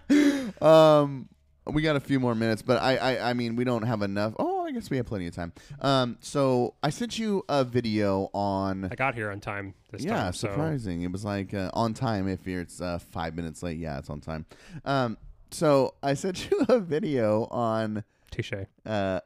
um, 0.61 1.29
we 1.65 1.81
got 1.81 1.95
a 1.95 1.99
few 1.99 2.19
more 2.19 2.35
minutes, 2.35 2.61
but 2.61 2.81
I, 2.81 2.97
I, 2.97 3.29
I 3.31 3.33
mean, 3.33 3.55
we 3.55 3.63
don't 3.63 3.83
have 3.83 4.01
enough. 4.01 4.33
Oh, 4.37 4.65
I 4.65 4.71
guess 4.71 4.89
we 4.89 4.97
have 4.97 5.05
plenty 5.05 5.27
of 5.27 5.35
time. 5.35 5.53
Um, 5.81 6.17
so 6.21 6.75
I 6.83 6.89
sent 6.89 7.19
you 7.19 7.43
a 7.49 7.63
video 7.63 8.29
on. 8.33 8.85
I 8.91 8.95
got 8.95 9.15
here 9.15 9.31
on 9.31 9.39
time 9.39 9.73
this 9.91 10.03
yeah, 10.03 10.23
time. 10.23 10.33
So 10.33 10.47
surprising. 10.47 11.01
It 11.01 11.11
was 11.11 11.25
like 11.25 11.53
uh, 11.53 11.71
on 11.73 11.93
time. 11.93 12.27
If 12.27 12.45
you're, 12.47 12.61
it's 12.61 12.79
uh, 12.79 12.99
five 12.99 13.35
minutes 13.35 13.63
late, 13.63 13.77
yeah, 13.77 13.97
it's 13.97 14.09
on 14.09 14.21
time. 14.21 14.45
Um, 14.85 15.17
so 15.51 15.95
I 16.03 16.13
sent 16.13 16.49
you 16.49 16.65
a 16.69 16.79
video 16.79 17.45
on 17.45 18.03
touche. 18.31 18.53
uh, 18.85 19.19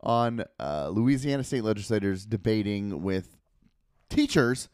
on 0.00 0.44
uh, 0.58 0.88
Louisiana 0.92 1.44
state 1.44 1.64
legislators 1.64 2.24
debating 2.26 3.02
with 3.02 3.36
teachers. 4.08 4.68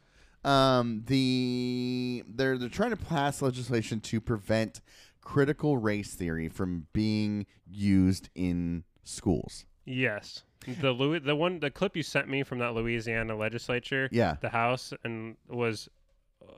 Um, 0.45 1.03
the 1.07 2.23
they're 2.29 2.57
they're 2.57 2.69
trying 2.69 2.91
to 2.91 2.97
pass 2.97 3.43
legislation 3.43 4.01
to 4.03 4.21
prevent 4.21 4.81
critical 5.21 5.77
race 5.77 6.15
theory 6.15 6.49
from 6.49 6.87
being 6.93 7.47
used 7.69 8.29
in 8.37 8.85
schools. 9.03 9.65
Yes, 9.85 10.45
the 10.81 10.93
Louis, 10.93 11.19
the 11.21 11.35
one, 11.35 11.59
the 11.61 11.71
clip 11.71 11.97
you 11.97 12.03
sent 12.05 12.29
me 12.29 12.43
from 12.45 12.59
that 12.61 12.75
Louisiana 12.75 13.37
legislature, 13.37 14.09
Yeah. 14.13 14.37
the 14.41 14.49
House, 14.51 14.93
and 15.05 15.37
was 15.49 15.89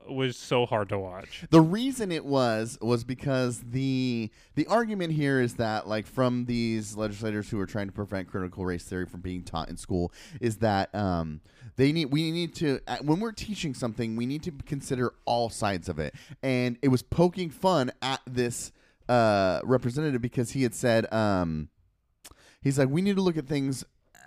was 0.09 0.37
so 0.37 0.67
hard 0.67 0.89
to 0.89 0.99
watch. 0.99 1.47
The 1.51 1.61
reason 1.61 2.11
it 2.13 2.25
was 2.25 2.79
was 2.81 3.05
because 3.05 3.61
the 3.61 4.31
the 4.55 4.67
argument 4.67 5.13
here 5.13 5.41
is 5.41 5.55
that 5.55 5.87
like 5.87 6.07
from 6.07 6.47
these 6.47 6.97
legislators 6.97 7.51
who 7.51 7.61
are 7.61 7.67
trying 7.67 7.87
to 7.87 7.93
prevent 7.93 8.29
critical 8.29 8.65
race 8.65 8.85
theory 8.85 9.07
from 9.07 9.21
being 9.21 9.43
taught 9.43 9.69
in 9.69 9.77
school 9.77 10.13
is 10.41 10.59
that 10.59 10.95
um, 10.95 11.41
they 11.77 11.93
need 11.93 12.07
we 12.07 12.31
need 12.31 12.55
to 12.57 12.81
uh, 12.87 12.99
when 13.03 13.21
we're 13.21 13.33
teaching 13.33 13.75
something 13.75 14.17
we 14.17 14.27
need 14.27 14.43
to 14.43 14.53
consider 14.67 15.13
all 15.25 15.51
sides 15.51 15.89
of 15.89 15.99
it 15.99 16.15
and 16.43 16.79
it 16.83 16.89
was 16.89 17.03
poking 17.03 17.51
fun 17.51 17.91
at 18.03 18.21
this 18.27 18.73
uh, 19.09 19.61
representative 19.65 20.21
because 20.21 20.51
he 20.51 20.63
had 20.63 20.75
said 20.75 21.11
um, 21.13 21.69
he's 22.61 22.79
like 22.79 22.89
we 22.89 23.03
need 23.03 23.17
to 23.17 23.23
look 23.23 23.37
at 23.37 23.47
things 23.47 23.85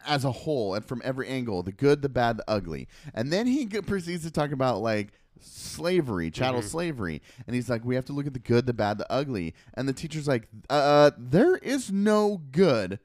as 0.08 0.26
a 0.26 0.32
whole 0.32 0.74
and 0.74 0.84
from 0.84 1.02
every 1.06 1.28
angle 1.28 1.62
the 1.62 1.72
good 1.72 2.02
the 2.02 2.10
bad 2.10 2.38
the 2.38 2.44
ugly 2.48 2.88
and 3.14 3.32
then 3.32 3.46
he 3.46 3.68
proceeds 3.68 4.24
to 4.24 4.32
talk 4.32 4.52
about 4.52 4.82
like 4.82 5.14
slavery 5.44 6.32
chattel 6.32 6.62
slavery. 6.62 7.22
And 7.46 7.56
he's 7.56 7.70
like 7.70 7.84
we 7.86 7.96
have 7.96 8.06
to 8.06 8.14
look 8.14 8.28
at 8.28 8.34
the 8.34 8.40
good 8.40 8.66
the 8.66 8.74
bad 8.74 8.98
the 8.98 9.12
ugly. 9.12 9.54
And 9.74 9.88
the 9.88 9.94
teacher's 9.94 10.28
like 10.28 10.48
uh 10.70 11.12
there 11.18 11.56
is 11.58 11.92
no 11.92 12.42
good 12.52 13.00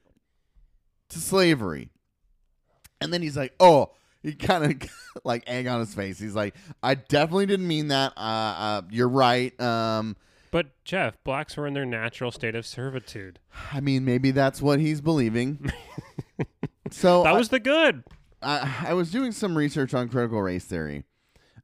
to 1.10 1.18
slavery. 1.18 1.90
And 3.00 3.12
then 3.12 3.22
he's 3.22 3.36
like 3.36 3.54
oh 3.60 3.90
he 4.22 4.34
kind 4.34 4.64
of 4.82 4.90
like 5.24 5.44
egg 5.46 5.66
on 5.66 5.80
his 5.80 5.94
face. 5.94 6.18
He's 6.18 6.34
like 6.34 6.54
i 6.82 6.94
definitely 6.94 7.46
didn't 7.46 7.68
mean 7.68 7.88
that. 7.88 8.12
Uh, 8.16 8.20
uh 8.20 8.82
you're 8.90 9.08
right. 9.08 9.58
Um 9.60 10.16
But 10.50 10.66
Jeff, 10.84 11.22
blacks 11.24 11.56
were 11.56 11.66
in 11.66 11.74
their 11.74 11.86
natural 11.86 12.30
state 12.30 12.54
of 12.54 12.66
servitude. 12.66 13.38
i 13.72 13.80
mean 13.80 14.04
maybe 14.04 14.30
that's 14.30 14.60
what 14.62 14.80
he's 14.80 15.00
believing. 15.00 15.70
So 16.92 17.24
That 17.24 17.34
I- 17.34 17.38
was 17.38 17.48
the 17.48 17.58
good. 17.60 18.04
I, 18.42 18.86
I 18.88 18.94
was 18.94 19.10
doing 19.10 19.32
some 19.32 19.56
research 19.58 19.92
on 19.92 20.08
critical 20.08 20.40
race 20.40 20.64
theory. 20.64 21.04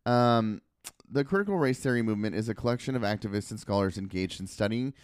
Um, 0.06 0.62
the 1.10 1.24
critical 1.24 1.58
race 1.58 1.78
theory 1.78 2.02
movement 2.02 2.34
is 2.34 2.48
a 2.48 2.54
collection 2.54 2.96
of 2.96 3.02
activists 3.02 3.50
and 3.50 3.60
scholars 3.60 3.98
engaged 3.98 4.40
in 4.40 4.46
studying 4.46 4.94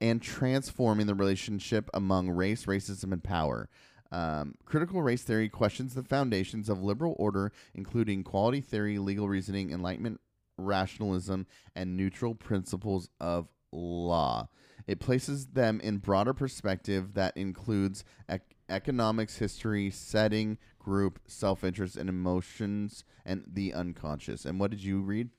and 0.00 0.20
transforming 0.20 1.06
the 1.06 1.14
relationship 1.14 1.88
among 1.94 2.30
race, 2.30 2.66
racism, 2.66 3.12
and 3.12 3.22
power. 3.22 3.68
Um, 4.10 4.56
critical 4.64 5.00
race 5.00 5.22
theory 5.22 5.48
questions 5.48 5.94
the 5.94 6.02
foundations 6.02 6.68
of 6.68 6.82
liberal 6.82 7.14
order, 7.18 7.52
including 7.74 8.24
quality 8.24 8.60
theory, 8.60 8.98
legal 8.98 9.28
reasoning, 9.28 9.70
enlightenment, 9.70 10.20
rationalism, 10.58 11.46
and 11.74 11.96
neutral 11.96 12.34
principles 12.34 13.08
of 13.20 13.48
law. 13.70 14.48
It 14.86 15.00
places 15.00 15.46
them 15.46 15.80
in 15.80 15.98
broader 15.98 16.34
perspective 16.34 17.14
that 17.14 17.36
includes 17.36 18.04
ec- 18.28 18.56
economics, 18.68 19.36
history, 19.36 19.90
setting, 19.90 20.58
group, 20.82 21.20
self-interest, 21.26 21.96
and 21.96 22.08
emotions, 22.08 23.04
and 23.24 23.44
the 23.46 23.72
unconscious. 23.72 24.44
And 24.44 24.58
what 24.58 24.70
did 24.70 24.82
you 24.82 25.00
read? 25.00 25.30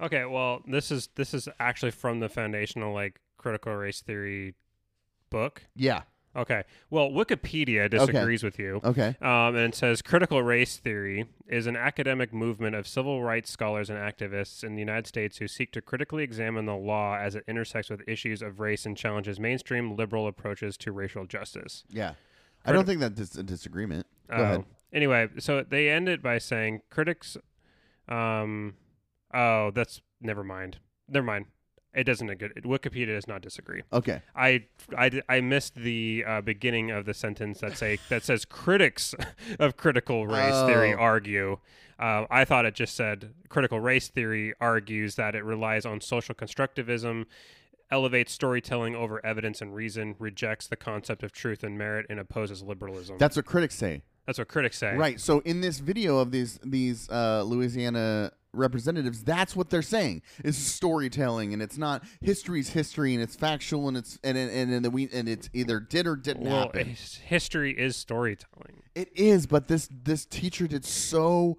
Okay, 0.00 0.24
well, 0.24 0.62
this 0.66 0.90
is 0.90 1.08
this 1.16 1.34
is 1.34 1.48
actually 1.58 1.90
from 1.90 2.20
the 2.20 2.28
foundational 2.28 2.92
like 2.94 3.20
critical 3.36 3.74
race 3.74 4.00
theory 4.00 4.54
book. 5.30 5.62
Yeah. 5.74 6.02
Okay. 6.36 6.62
Well, 6.90 7.08
Wikipedia 7.10 7.90
disagrees 7.90 8.44
with 8.44 8.58
you. 8.60 8.80
Okay. 8.84 9.16
Um, 9.20 9.56
and 9.56 9.72
it 9.72 9.74
says 9.74 10.02
critical 10.02 10.40
race 10.42 10.76
theory 10.76 11.26
is 11.48 11.66
an 11.66 11.74
academic 11.74 12.32
movement 12.32 12.76
of 12.76 12.86
civil 12.86 13.22
rights 13.22 13.50
scholars 13.50 13.90
and 13.90 13.98
activists 13.98 14.62
in 14.62 14.74
the 14.74 14.80
United 14.80 15.06
States 15.08 15.38
who 15.38 15.48
seek 15.48 15.72
to 15.72 15.80
critically 15.80 16.22
examine 16.22 16.66
the 16.66 16.76
law 16.76 17.16
as 17.16 17.34
it 17.34 17.42
intersects 17.48 17.90
with 17.90 18.06
issues 18.06 18.40
of 18.42 18.60
race 18.60 18.86
and 18.86 18.96
challenges 18.96 19.40
mainstream 19.40 19.96
liberal 19.96 20.28
approaches 20.28 20.76
to 20.76 20.92
racial 20.92 21.24
justice. 21.26 21.82
Yeah. 21.88 22.12
I 22.64 22.72
don't 22.72 22.84
think 22.84 23.00
that's 23.00 23.36
a 23.36 23.42
disagreement. 23.42 24.06
Go 24.28 24.36
Oh. 24.36 24.42
ahead. 24.42 24.64
Anyway, 24.92 25.28
so 25.38 25.62
they 25.68 25.88
end 25.90 26.08
it 26.08 26.22
by 26.22 26.38
saying 26.38 26.80
critics. 26.90 27.36
Um, 28.08 28.74
oh, 29.34 29.70
that's 29.70 30.00
never 30.20 30.42
mind. 30.44 30.78
Never 31.08 31.26
mind. 31.26 31.46
It 31.94 32.04
doesn't. 32.04 32.28
Good. 32.38 32.52
Wikipedia 32.64 33.06
does 33.06 33.26
not 33.26 33.40
disagree. 33.42 33.82
Okay. 33.92 34.22
I, 34.36 34.64
I, 34.96 35.22
I 35.28 35.40
missed 35.40 35.74
the 35.74 36.22
uh, 36.26 36.40
beginning 36.42 36.90
of 36.90 37.06
the 37.06 37.14
sentence 37.14 37.60
that 37.60 37.76
say 37.76 37.98
that 38.08 38.22
says 38.22 38.44
critics 38.44 39.14
of 39.58 39.76
critical 39.76 40.26
race 40.26 40.54
theory 40.66 40.94
Oh. 40.94 40.98
argue. 40.98 41.58
Uh, 41.98 42.26
I 42.30 42.44
thought 42.44 42.64
it 42.66 42.74
just 42.74 42.94
said 42.94 43.34
critical 43.48 43.80
race 43.80 44.08
theory 44.08 44.54
argues 44.60 45.16
that 45.16 45.34
it 45.34 45.42
relies 45.44 45.84
on 45.84 46.00
social 46.00 46.34
constructivism, 46.34 47.24
elevates 47.90 48.32
storytelling 48.32 48.94
over 48.94 49.24
evidence 49.26 49.60
and 49.60 49.74
reason, 49.74 50.14
rejects 50.18 50.68
the 50.68 50.76
concept 50.76 51.22
of 51.24 51.32
truth 51.32 51.64
and 51.64 51.76
merit, 51.76 52.06
and 52.08 52.20
opposes 52.20 52.62
liberalism. 52.62 53.18
That's 53.18 53.34
what 53.34 53.46
critics 53.46 53.74
say. 53.74 54.02
That's 54.28 54.38
what 54.38 54.48
critics 54.48 54.76
say. 54.76 54.94
Right. 54.94 55.18
So 55.18 55.38
in 55.46 55.62
this 55.62 55.78
video 55.78 56.18
of 56.18 56.30
these 56.32 56.60
these 56.62 57.08
uh, 57.08 57.44
Louisiana 57.44 58.30
representatives, 58.52 59.24
that's 59.24 59.56
what 59.56 59.70
they're 59.70 59.80
saying. 59.80 60.20
It's 60.44 60.58
storytelling, 60.58 61.54
and 61.54 61.62
it's 61.62 61.78
not 61.78 62.04
history's 62.20 62.68
history, 62.68 63.14
and 63.14 63.22
it's 63.22 63.36
factual, 63.36 63.88
and 63.88 63.96
it's 63.96 64.18
and 64.22 64.36
and 64.36 64.50
and, 64.50 64.84
and, 64.84 64.92
we 64.92 65.08
and 65.14 65.30
it's 65.30 65.48
either 65.54 65.80
did 65.80 66.06
or 66.06 66.14
didn't 66.14 66.44
Well, 66.44 66.64
happen. 66.64 66.94
history 67.24 67.72
is 67.72 67.96
storytelling. 67.96 68.82
It 68.94 69.08
is, 69.16 69.46
but 69.46 69.66
this 69.66 69.88
this 69.90 70.26
teacher 70.26 70.66
did 70.66 70.84
so 70.84 71.56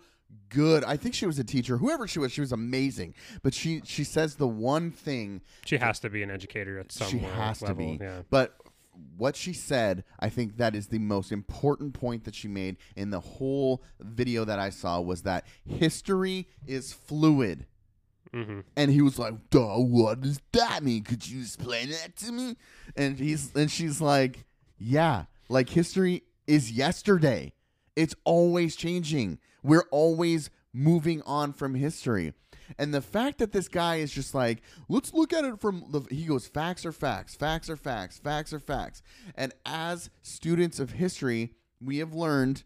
good. 0.49 0.83
I 0.83 0.95
think 0.95 1.15
she 1.15 1.25
was 1.25 1.39
a 1.39 1.43
teacher. 1.43 1.77
Whoever 1.77 2.07
she 2.07 2.19
was, 2.19 2.31
she 2.31 2.41
was 2.41 2.51
amazing. 2.51 3.15
But 3.41 3.55
she 3.55 3.81
she 3.83 4.03
says 4.03 4.35
the 4.35 4.47
one 4.47 4.91
thing 4.91 5.41
She 5.65 5.77
has 5.77 5.99
to 6.01 6.11
be 6.11 6.21
an 6.21 6.29
educator 6.29 6.77
at 6.77 6.91
some 6.91 7.09
point. 7.09 7.23
she 7.23 7.27
has 7.29 7.59
to 7.61 7.73
be. 7.73 7.97
Yeah. 7.99 8.21
But 8.29 8.53
what 9.17 9.35
she 9.35 9.53
said, 9.53 10.03
I 10.19 10.29
think 10.29 10.57
that 10.57 10.75
is 10.75 10.87
the 10.87 10.99
most 10.99 11.31
important 11.31 11.93
point 11.93 12.23
that 12.23 12.35
she 12.35 12.47
made 12.47 12.77
in 12.95 13.09
the 13.09 13.19
whole 13.19 13.83
video 13.99 14.45
that 14.45 14.59
I 14.59 14.69
saw 14.69 15.01
was 15.01 15.23
that 15.23 15.45
history 15.65 16.47
is 16.67 16.93
fluid. 16.93 17.65
hmm 18.33 18.59
And 18.75 18.91
he 18.91 19.01
was 19.01 19.17
like, 19.19 19.49
"Duh, 19.49 19.77
what 19.79 20.21
does 20.21 20.39
that 20.51 20.83
mean? 20.83 21.03
Could 21.03 21.27
you 21.27 21.41
explain 21.41 21.89
that 21.89 22.15
to 22.17 22.31
me?" 22.31 22.55
And 22.95 23.17
he's 23.17 23.53
and 23.55 23.69
she's 23.71 23.99
like, 24.01 24.45
"Yeah, 24.77 25.25
like 25.49 25.69
history 25.69 26.23
is 26.47 26.71
yesterday. 26.71 27.53
It's 27.95 28.15
always 28.23 28.75
changing. 28.75 29.39
We're 29.63 29.87
always 29.91 30.49
moving 30.73 31.21
on 31.23 31.53
from 31.53 31.75
history." 31.75 32.33
And 32.77 32.93
the 32.93 33.01
fact 33.01 33.39
that 33.39 33.51
this 33.51 33.67
guy 33.67 33.95
is 33.97 34.11
just 34.11 34.33
like, 34.33 34.61
let's 34.87 35.13
look 35.13 35.33
at 35.33 35.43
it 35.45 35.59
from 35.59 35.85
the 35.89 36.01
he 36.13 36.25
goes, 36.25 36.47
facts 36.47 36.85
are 36.85 36.91
facts, 36.91 37.35
facts 37.35 37.69
are 37.69 37.75
facts, 37.77 38.19
facts 38.19 38.53
are 38.53 38.59
facts. 38.59 39.01
And 39.35 39.53
as 39.65 40.09
students 40.21 40.79
of 40.79 40.91
history, 40.91 41.53
we 41.81 41.97
have 41.97 42.13
learned 42.13 42.63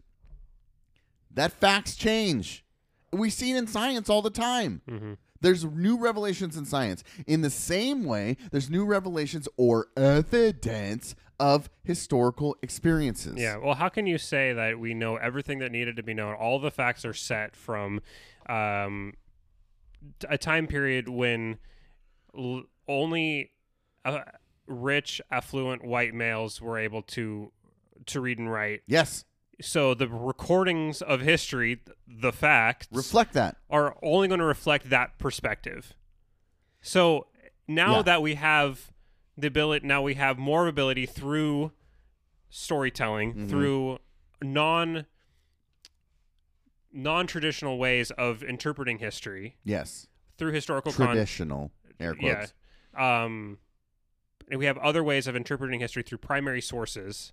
that 1.32 1.52
facts 1.52 1.96
change. 1.96 2.64
We 3.12 3.30
see 3.30 3.52
it 3.52 3.56
in 3.56 3.66
science 3.66 4.08
all 4.08 4.22
the 4.22 4.30
time. 4.30 4.82
Mhm. 4.88 5.16
There's 5.40 5.64
new 5.64 5.98
revelations 5.98 6.56
in 6.56 6.64
science. 6.64 7.04
In 7.26 7.42
the 7.42 7.50
same 7.50 8.04
way, 8.04 8.36
there's 8.50 8.70
new 8.70 8.84
revelations 8.86 9.46
or 9.56 9.88
evidence 9.96 11.14
of 11.38 11.68
historical 11.82 12.56
experiences. 12.62 13.34
Yeah. 13.36 13.56
Well, 13.56 13.74
how 13.74 13.88
can 13.88 14.06
you 14.06 14.16
say 14.18 14.52
that 14.52 14.78
we 14.78 14.94
know 14.94 15.16
everything 15.16 15.58
that 15.58 15.70
needed 15.70 15.96
to 15.96 16.02
be 16.02 16.14
known? 16.14 16.34
All 16.34 16.58
the 16.58 16.70
facts 16.70 17.04
are 17.04 17.12
set 17.12 17.56
from 17.56 18.00
um, 18.48 19.14
a 20.28 20.38
time 20.38 20.66
period 20.66 21.08
when 21.08 21.58
l- 22.36 22.64
only 22.88 23.50
uh, 24.04 24.20
rich, 24.66 25.20
affluent 25.30 25.84
white 25.84 26.14
males 26.14 26.60
were 26.60 26.78
able 26.78 27.02
to 27.02 27.50
to 28.06 28.20
read 28.20 28.38
and 28.38 28.50
write. 28.50 28.82
Yes. 28.86 29.24
So 29.62 29.94
the 29.94 30.08
recordings 30.08 31.00
of 31.00 31.20
history, 31.20 31.76
th- 31.76 31.96
the 32.06 32.32
facts, 32.32 32.88
Reflect 32.90 33.32
that. 33.34 33.56
are 33.70 33.96
only 34.02 34.26
going 34.28 34.40
to 34.40 34.44
reflect 34.46 34.90
that 34.90 35.18
perspective. 35.18 35.94
So 36.82 37.28
now 37.68 37.96
Yeah. 37.96 38.02
that 38.02 38.22
we 38.22 38.34
have 38.34 38.90
the 39.38 39.46
ability, 39.46 39.86
now 39.86 40.02
we 40.02 40.14
have 40.14 40.38
more 40.38 40.66
ability 40.66 41.06
through 41.06 41.72
storytelling, 42.50 43.34
Mhm. 43.34 43.48
through 43.48 43.98
non 44.42 45.06
non 46.94 47.26
traditional 47.26 47.76
ways 47.76 48.10
of 48.12 48.42
interpreting 48.42 48.98
history, 48.98 49.56
Yes. 49.64 50.06
through 50.38 50.52
historical. 50.52 50.92
Traditional. 50.92 51.70
Air 52.00 52.14
quotes. 52.14 52.54
Yeah. 52.94 53.24
Um, 53.24 53.58
and 54.50 54.58
we 54.58 54.64
have 54.66 54.78
other 54.78 55.02
ways 55.04 55.26
of 55.26 55.34
interpreting 55.36 55.80
history 55.80 56.02
through 56.02 56.18
primary 56.18 56.60
sources. 56.62 57.32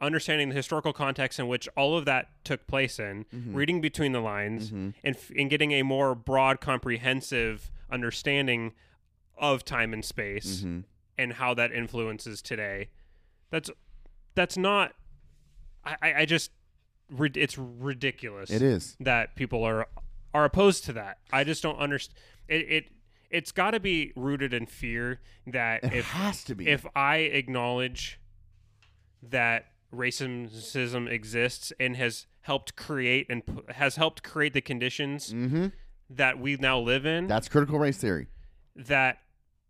Understanding 0.00 0.48
the 0.48 0.54
historical 0.54 0.92
context 0.92 1.38
in 1.38 1.46
which 1.46 1.68
all 1.76 1.96
of 1.96 2.04
that 2.04 2.44
took 2.44 2.66
place 2.66 2.98
in, 2.98 3.24
Mhm. 3.26 3.54
reading 3.54 3.80
between 3.80 4.12
the 4.12 4.20
lines, 4.20 4.70
Mhm. 4.72 4.94
and, 5.04 5.14
f- 5.16 5.30
and 5.36 5.48
getting 5.48 5.70
a 5.72 5.82
more 5.82 6.14
broad, 6.14 6.60
comprehensive 6.60 7.70
understanding 7.90 8.72
of 9.36 9.64
time 9.64 9.92
and 9.92 10.04
space 10.04 10.62
Mhm. 10.62 10.84
and 11.16 11.34
how 11.34 11.54
that 11.54 11.70
influences 11.72 12.42
today. 12.42 12.88
That's 13.50 13.70
that's 14.34 14.56
not. 14.56 14.96
I, 15.84 16.22
I 16.22 16.24
just 16.24 16.50
it's 17.10 17.58
ridiculous 17.58 18.50
It 18.50 18.62
is. 18.62 18.96
that 19.00 19.36
people 19.36 19.62
are 19.64 19.86
are 20.32 20.44
opposed 20.44 20.84
to 20.84 20.92
that. 20.94 21.18
I 21.32 21.44
just 21.44 21.62
don't 21.62 21.78
understand. 21.78 22.18
It 22.48 22.68
it 22.70 22.84
it's 23.30 23.52
got 23.52 23.72
to 23.72 23.80
be 23.80 24.12
rooted 24.16 24.52
in 24.54 24.66
fear 24.66 25.20
that 25.46 25.84
It 25.84 25.92
if 25.92 26.06
has 26.06 26.44
to 26.44 26.54
be. 26.54 26.68
if 26.68 26.86
I 26.94 27.16
acknowledge 27.18 28.20
that 29.22 29.66
racism 29.92 31.08
exists 31.08 31.72
and 31.80 31.96
has 31.96 32.26
helped 32.42 32.76
create 32.76 33.26
and 33.30 33.42
has 33.70 33.96
helped 33.96 34.22
create 34.22 34.52
the 34.52 34.60
conditions 34.60 35.32
mm-hmm. 35.32 35.68
that 36.10 36.38
we 36.38 36.56
now 36.56 36.78
live 36.78 37.06
in 37.06 37.26
That's 37.26 37.48
critical 37.48 37.78
race 37.78 37.96
theory. 37.96 38.26
that 38.76 39.18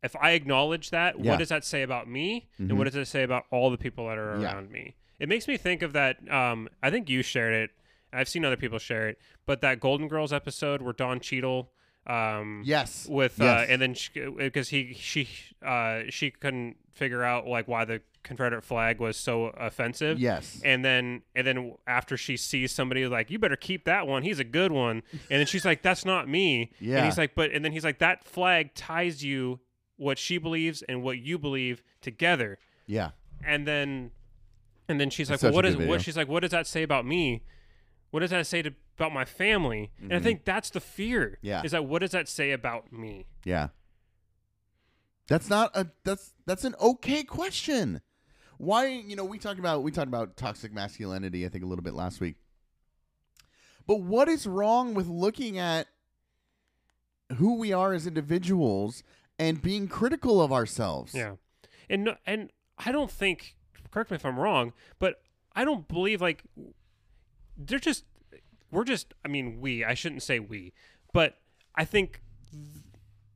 if 0.02 0.14
I 0.16 0.30
acknowledge 0.32 0.90
that, 0.90 1.18
Yeah. 1.20 1.30
what 1.32 1.38
does 1.38 1.48
that 1.50 1.64
say 1.64 1.82
about 1.82 2.08
me? 2.08 2.48
Mhm. 2.60 2.70
And 2.70 2.78
what 2.78 2.84
does 2.84 2.96
it 2.96 3.06
say 3.06 3.22
about 3.22 3.44
all 3.50 3.70
the 3.70 3.78
people 3.78 4.06
that 4.08 4.18
are 4.18 4.38
Yeah. 4.40 4.52
around 4.52 4.70
me? 4.70 4.96
It 5.18 5.28
makes 5.28 5.46
me 5.48 5.56
think 5.56 5.82
of 5.82 5.92
that. 5.92 6.16
Um, 6.30 6.68
I 6.82 6.90
think 6.90 7.08
you 7.08 7.22
shared 7.22 7.54
it. 7.54 7.70
I've 8.12 8.28
seen 8.28 8.44
other 8.44 8.56
people 8.56 8.78
share 8.78 9.08
it, 9.08 9.18
but 9.46 9.60
that 9.62 9.80
Golden 9.80 10.06
Girls 10.08 10.32
episode 10.32 10.80
where 10.82 10.92
Don 10.92 11.18
Cheadle, 11.20 11.70
um, 12.06 12.62
Yes. 12.64 13.06
with 13.08 13.40
uh, 13.40 13.44
Yes. 13.44 13.68
and 13.70 13.82
then 13.82 14.36
because 14.36 14.68
he 14.68 14.94
she 14.94 15.28
uh, 15.64 16.02
she 16.10 16.30
couldn't 16.30 16.76
figure 16.92 17.24
out 17.24 17.46
like 17.48 17.66
why 17.66 17.84
the 17.84 18.02
Confederate 18.22 18.62
flag 18.62 19.00
was 19.00 19.16
so 19.16 19.46
offensive. 19.46 20.18
Yes. 20.20 20.60
And 20.64 20.84
then 20.84 21.22
and 21.34 21.44
then 21.46 21.74
after 21.86 22.16
she 22.16 22.36
sees 22.36 22.70
somebody 22.72 23.06
like, 23.08 23.30
you 23.30 23.38
better 23.38 23.56
keep 23.56 23.84
that 23.86 24.06
one. 24.06 24.22
He's 24.22 24.38
a 24.38 24.44
good 24.44 24.70
one. 24.70 25.02
And 25.12 25.40
then 25.40 25.46
she's 25.46 25.64
like, 25.64 25.82
that's 25.82 26.04
not 26.04 26.28
me. 26.28 26.70
Yeah. 26.78 26.98
And 26.98 27.06
he's 27.06 27.18
like, 27.18 27.34
but 27.34 27.50
and 27.50 27.64
then 27.64 27.72
he's 27.72 27.84
like, 27.84 27.98
that 27.98 28.24
flag 28.24 28.74
ties 28.74 29.24
you 29.24 29.60
what 29.96 30.18
she 30.18 30.38
believes 30.38 30.82
and 30.82 31.02
what 31.02 31.18
you 31.18 31.38
believe 31.38 31.82
together. 32.00 32.58
Yeah. 32.86 33.10
And 33.44 33.66
then 33.66 34.12
and 34.88 35.00
then 35.00 35.10
she's 35.10 35.30
like, 35.30 35.42
well, 35.42 35.52
what 35.52 35.64
a 35.64 35.72
video. 35.72 35.88
what 35.88 36.02
she's 36.02 36.16
like, 36.16 36.28
what 36.28 36.40
does 36.40 36.50
that 36.50 36.66
say 36.66 36.82
about 36.82 37.04
me? 37.06 37.42
What 38.10 38.20
does 38.20 38.30
that 38.30 38.46
say 38.46 38.62
to, 38.62 38.72
about 38.96 39.12
my 39.12 39.24
family? 39.24 39.90
And 40.00 40.12
I 40.12 40.18
Mhm. 40.18 40.22
think 40.22 40.44
that's 40.44 40.70
the 40.70 40.80
fear. 40.80 41.38
Yeah. 41.42 41.62
Is 41.64 41.72
that 41.72 41.84
what 41.86 41.98
does 42.00 42.12
that 42.12 42.28
say 42.28 42.52
about 42.52 42.92
me? 42.92 43.26
Yeah. 43.44 43.68
That's 45.26 45.48
not 45.48 45.74
a 45.74 45.88
that's 46.04 46.32
that's 46.46 46.64
an 46.64 46.74
okay 46.80 47.22
question. 47.24 48.02
Why 48.58 48.86
you 48.88 49.16
know 49.16 49.24
we 49.24 49.38
talked 49.38 49.58
about 49.58 49.82
we 49.82 49.90
talked 49.90 50.08
about 50.08 50.36
toxic 50.36 50.72
masculinity 50.72 51.44
I 51.44 51.48
think 51.48 51.64
a 51.64 51.66
little 51.66 51.82
bit 51.82 51.94
last 51.94 52.20
week. 52.20 52.36
But 53.86 54.02
what 54.02 54.28
is 54.28 54.46
wrong 54.46 54.94
with 54.94 55.06
looking 55.08 55.58
at 55.58 55.88
who 57.36 57.54
we 57.58 57.72
are 57.72 57.92
as 57.94 58.06
individuals 58.06 59.02
and 59.38 59.60
being 59.60 59.88
critical 59.88 60.40
of 60.42 60.52
ourselves? 60.52 61.14
Yeah, 61.14 61.36
and 61.88 62.16
and 62.26 62.52
I 62.78 62.92
don't 62.92 63.10
think. 63.10 63.56
Correct 63.94 64.10
me 64.10 64.16
if 64.16 64.26
I'm 64.26 64.40
wrong, 64.40 64.72
but 64.98 65.22
I 65.54 65.64
don't 65.64 65.86
believe 65.86 66.20
like 66.20 66.42
they're 67.56 67.78
just 67.78 68.04
we're 68.72 68.82
just. 68.82 69.14
I 69.24 69.28
mean, 69.28 69.60
we. 69.60 69.84
I 69.84 69.94
shouldn't 69.94 70.24
say 70.24 70.40
we, 70.40 70.72
but 71.12 71.38
I 71.76 71.84
think 71.84 72.20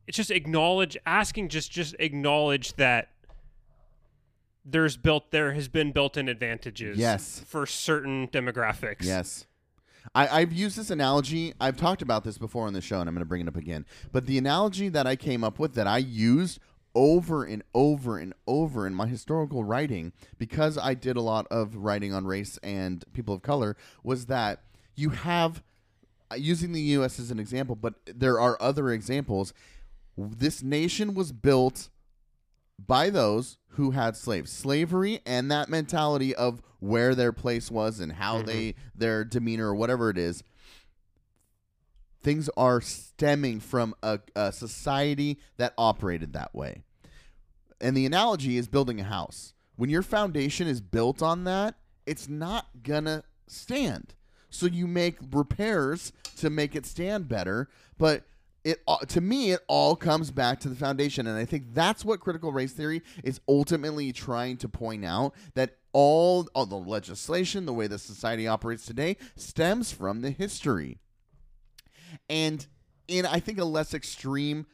it's 0.08 0.16
just 0.16 0.32
acknowledge 0.32 0.96
asking. 1.06 1.50
Just 1.50 1.70
just 1.70 1.94
acknowledge 2.00 2.74
that 2.74 3.10
there's 4.64 4.96
built 4.96 5.30
there 5.30 5.52
has 5.52 5.68
been 5.68 5.92
built-in 5.92 6.28
advantages. 6.28 6.98
Yes. 6.98 7.40
for 7.46 7.64
certain 7.64 8.26
demographics. 8.26 9.04
Yes. 9.04 9.46
I, 10.12 10.40
I've 10.40 10.52
used 10.52 10.76
this 10.76 10.90
analogy. 10.90 11.54
I've 11.60 11.76
talked 11.76 12.02
about 12.02 12.24
this 12.24 12.36
before 12.36 12.66
on 12.66 12.72
the 12.72 12.80
show, 12.80 12.98
and 12.98 13.08
I'm 13.08 13.14
going 13.14 13.22
to 13.22 13.28
bring 13.28 13.42
it 13.42 13.48
up 13.48 13.56
again. 13.56 13.86
But 14.10 14.26
the 14.26 14.38
analogy 14.38 14.88
that 14.88 15.06
I 15.06 15.14
came 15.14 15.44
up 15.44 15.60
with 15.60 15.74
that 15.74 15.86
I 15.86 15.98
used 15.98 16.58
over 16.98 17.44
and 17.44 17.62
over 17.74 18.18
and 18.18 18.34
over 18.48 18.84
in 18.84 18.92
my 18.92 19.06
historical 19.06 19.62
writing, 19.62 20.12
because 20.36 20.76
I 20.76 20.94
did 20.94 21.16
a 21.16 21.20
lot 21.20 21.46
of 21.48 21.76
writing 21.76 22.12
on 22.12 22.26
race 22.26 22.58
and 22.60 23.04
people 23.12 23.32
of 23.32 23.40
color, 23.40 23.76
was 24.02 24.26
that 24.26 24.64
you 24.96 25.10
have, 25.10 25.62
using 26.36 26.72
the 26.72 26.80
U.S. 26.80 27.20
as 27.20 27.30
an 27.30 27.38
example, 27.38 27.76
but 27.76 27.94
there 28.04 28.40
are 28.40 28.60
other 28.60 28.90
examples. 28.90 29.54
This 30.16 30.60
nation 30.60 31.14
was 31.14 31.30
built 31.30 31.88
by 32.84 33.10
those 33.10 33.58
who 33.72 33.92
had 33.92 34.16
slaves. 34.16 34.50
Slavery 34.50 35.20
and 35.24 35.52
that 35.52 35.68
mentality 35.68 36.34
of 36.34 36.60
where 36.80 37.14
their 37.14 37.32
place 37.32 37.70
was 37.70 38.00
and 38.00 38.10
how 38.10 38.38
mm-hmm. 38.38 38.46
they 38.46 38.74
their 38.92 39.24
demeanor 39.24 39.68
or 39.68 39.74
whatever 39.76 40.10
it 40.10 40.18
is. 40.18 40.42
Things 42.20 42.50
are 42.56 42.80
stemming 42.80 43.60
from 43.60 43.94
a, 44.02 44.18
a 44.34 44.50
society 44.50 45.38
that 45.58 45.74
operated 45.78 46.32
that 46.32 46.52
way. 46.52 46.82
And 47.80 47.96
the 47.96 48.06
analogy 48.06 48.56
is 48.56 48.68
building 48.68 49.00
a 49.00 49.04
house. 49.04 49.54
When 49.76 49.90
your 49.90 50.02
foundation 50.02 50.66
is 50.66 50.80
built 50.80 51.22
on 51.22 51.44
that, 51.44 51.76
it's 52.06 52.28
not 52.28 52.66
gonna 52.82 53.22
stand. 53.46 54.14
So 54.50 54.66
you 54.66 54.86
make 54.86 55.18
repairs 55.30 56.12
to 56.38 56.50
make 56.50 56.74
it 56.74 56.86
stand 56.86 57.28
better, 57.28 57.68
but 57.98 58.24
it 58.64 58.82
to 59.08 59.20
me 59.20 59.52
it 59.52 59.60
all 59.68 59.94
comes 59.94 60.30
back 60.30 60.58
to 60.60 60.68
the 60.68 60.74
foundation 60.74 61.26
and 61.26 61.38
I 61.38 61.44
think 61.44 61.72
that's 61.72 62.04
what 62.04 62.20
critical 62.20 62.50
race 62.52 62.72
theory 62.72 63.02
is 63.22 63.40
ultimately 63.48 64.12
trying 64.12 64.56
to 64.58 64.68
point 64.68 65.04
out 65.04 65.34
that 65.54 65.76
all, 65.92 66.48
all 66.54 66.66
the 66.66 66.76
legislation, 66.76 67.66
the 67.66 67.72
way 67.72 67.86
the 67.86 67.98
society 67.98 68.46
operates 68.46 68.84
today 68.84 69.16
stems 69.36 69.90
from 69.90 70.20
the 70.20 70.30
history. 70.30 70.98
And 72.28 72.66
in 73.06 73.26
I 73.26 73.40
think 73.40 73.58
a 73.58 73.64
less 73.64 73.94
extreme 73.94 74.66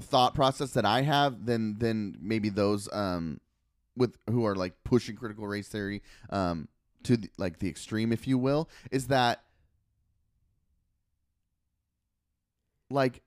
thought 0.00 0.34
process 0.34 0.72
that 0.72 0.84
I 0.84 1.02
have 1.02 1.46
than 1.46 1.78
than 1.78 2.16
maybe 2.20 2.48
those 2.48 2.88
um 2.92 3.40
with 3.96 4.16
who 4.30 4.44
are 4.46 4.54
like 4.54 4.74
pushing 4.84 5.16
critical 5.16 5.46
race 5.46 5.68
theory 5.68 6.02
um 6.30 6.68
to 7.04 7.16
the, 7.16 7.30
like 7.36 7.58
the 7.58 7.68
extreme 7.68 8.12
if 8.12 8.26
you 8.26 8.38
will 8.38 8.68
is 8.90 9.06
that 9.08 9.42
like 12.90 13.22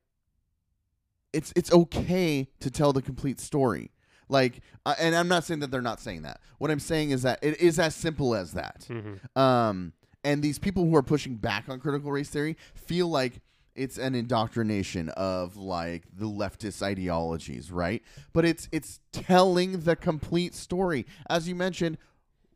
it's 1.33 1.53
it's 1.55 1.71
okay 1.71 2.49
to 2.59 2.69
tell 2.71 2.91
the 2.93 3.01
complete 3.01 3.39
story. 3.39 3.91
Like 4.27 4.61
uh, 4.85 4.95
and 4.99 5.13
i'm 5.15 5.27
not 5.27 5.43
saying 5.43 5.59
that 5.59 5.71
they're 5.71 5.81
not 5.81 5.99
saying 5.99 6.21
that. 6.23 6.39
What 6.57 6.71
i'm 6.71 6.79
saying 6.79 7.11
is 7.11 7.21
that 7.23 7.39
it 7.41 7.59
is 7.59 7.79
as 7.79 7.95
simple 7.95 8.33
as 8.35 8.53
that. 8.53 8.85
Mhm. 8.89 9.37
um 9.37 9.93
and 10.23 10.43
these 10.43 10.59
people 10.59 10.85
who 10.85 10.95
are 10.95 11.03
pushing 11.03 11.35
back 11.35 11.67
on 11.67 11.79
critical 11.79 12.11
race 12.11 12.29
theory 12.29 12.55
feel 12.75 13.07
like 13.09 13.41
it's 13.75 13.97
an 13.97 14.15
indoctrination 14.15 15.09
of 15.09 15.57
like 15.57 16.03
the 16.13 16.25
leftist 16.25 16.81
ideologies 16.81 17.71
right? 17.71 18.01
But 18.33 18.45
it's 18.45 18.67
it's 18.71 18.99
telling 19.11 19.81
the 19.81 19.95
complete 19.95 20.55
story. 20.55 21.05
As 21.29 21.47
you 21.47 21.55
mentioned 21.55 21.97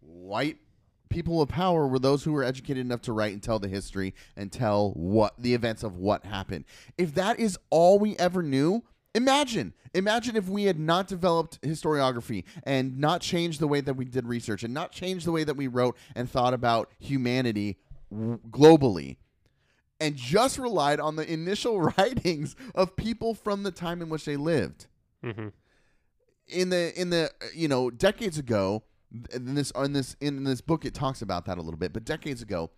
white 0.01 0.57
people 1.09 1.41
of 1.41 1.49
power 1.49 1.87
were 1.87 1.99
those 1.99 2.23
who 2.23 2.33
were 2.33 2.43
educated 2.43 2.85
enough 2.85 3.01
to 3.01 3.13
write 3.13 3.33
and 3.33 3.41
tell 3.41 3.59
the 3.59 3.67
history 3.67 4.13
and 4.35 4.51
tell 4.51 4.91
what 4.91 5.33
the 5.37 5.53
events 5.53 5.83
of 5.83 5.97
what 5.97 6.25
happened. 6.25 6.65
If 6.97 7.13
that 7.15 7.39
is 7.39 7.57
all 7.69 7.99
we 7.99 8.17
ever 8.17 8.41
knew, 8.41 8.83
imagine 9.13 9.73
imagine 9.93 10.35
if 10.35 10.49
we 10.49 10.65
had 10.65 10.77
not 10.77 11.07
developed 11.07 11.61
historiography 11.61 12.43
and 12.63 12.99
not 12.99 13.21
changed 13.21 13.59
the 13.59 13.67
way 13.67 13.81
that 13.81 13.93
we 13.93 14.05
did 14.05 14.27
research 14.27 14.63
and 14.63 14.73
not 14.73 14.91
changed 14.91 15.25
the 15.25 15.31
way 15.31 15.43
that 15.43 15.55
we 15.55 15.67
wrote 15.67 15.95
and 16.15 16.29
thought 16.29 16.53
about 16.53 16.91
humanity 16.99 17.77
globally 18.13 19.17
and 19.99 20.15
just 20.15 20.57
relied 20.57 20.99
on 20.99 21.15
the 21.15 21.31
initial 21.31 21.81
writings 21.97 22.55
of 22.73 22.95
people 22.95 23.33
from 23.33 23.63
the 23.63 23.71
time 23.71 24.01
in 24.01 24.09
which 24.09 24.25
they 24.25 24.37
lived. 24.37 24.87
Hmm 25.23 25.49
in 26.47 26.69
the 26.69 26.99
in 26.99 27.09
the 27.09 27.31
you 27.53 27.67
know 27.67 27.89
decades 27.89 28.37
ago 28.37 28.83
in 29.33 29.55
this 29.55 29.71
in 29.71 29.93
this 29.93 30.15
in 30.19 30.43
this 30.43 30.61
book 30.61 30.85
it 30.85 30.93
talks 30.93 31.21
about 31.21 31.45
that 31.45 31.57
a 31.57 31.61
little 31.61 31.77
bit 31.77 31.93
but 31.93 32.05
decades 32.05 32.41
ago 32.41 32.69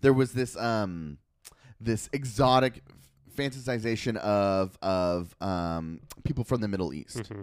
there 0.00 0.12
was 0.12 0.32
this 0.32 0.56
um 0.56 1.18
this 1.80 2.08
exotic 2.12 2.82
fantasization 3.36 4.16
of 4.16 4.78
of 4.82 5.34
um 5.40 6.00
people 6.24 6.44
from 6.44 6.60
the 6.60 6.68
middle 6.68 6.92
east. 6.92 7.26
Hmm 7.26 7.42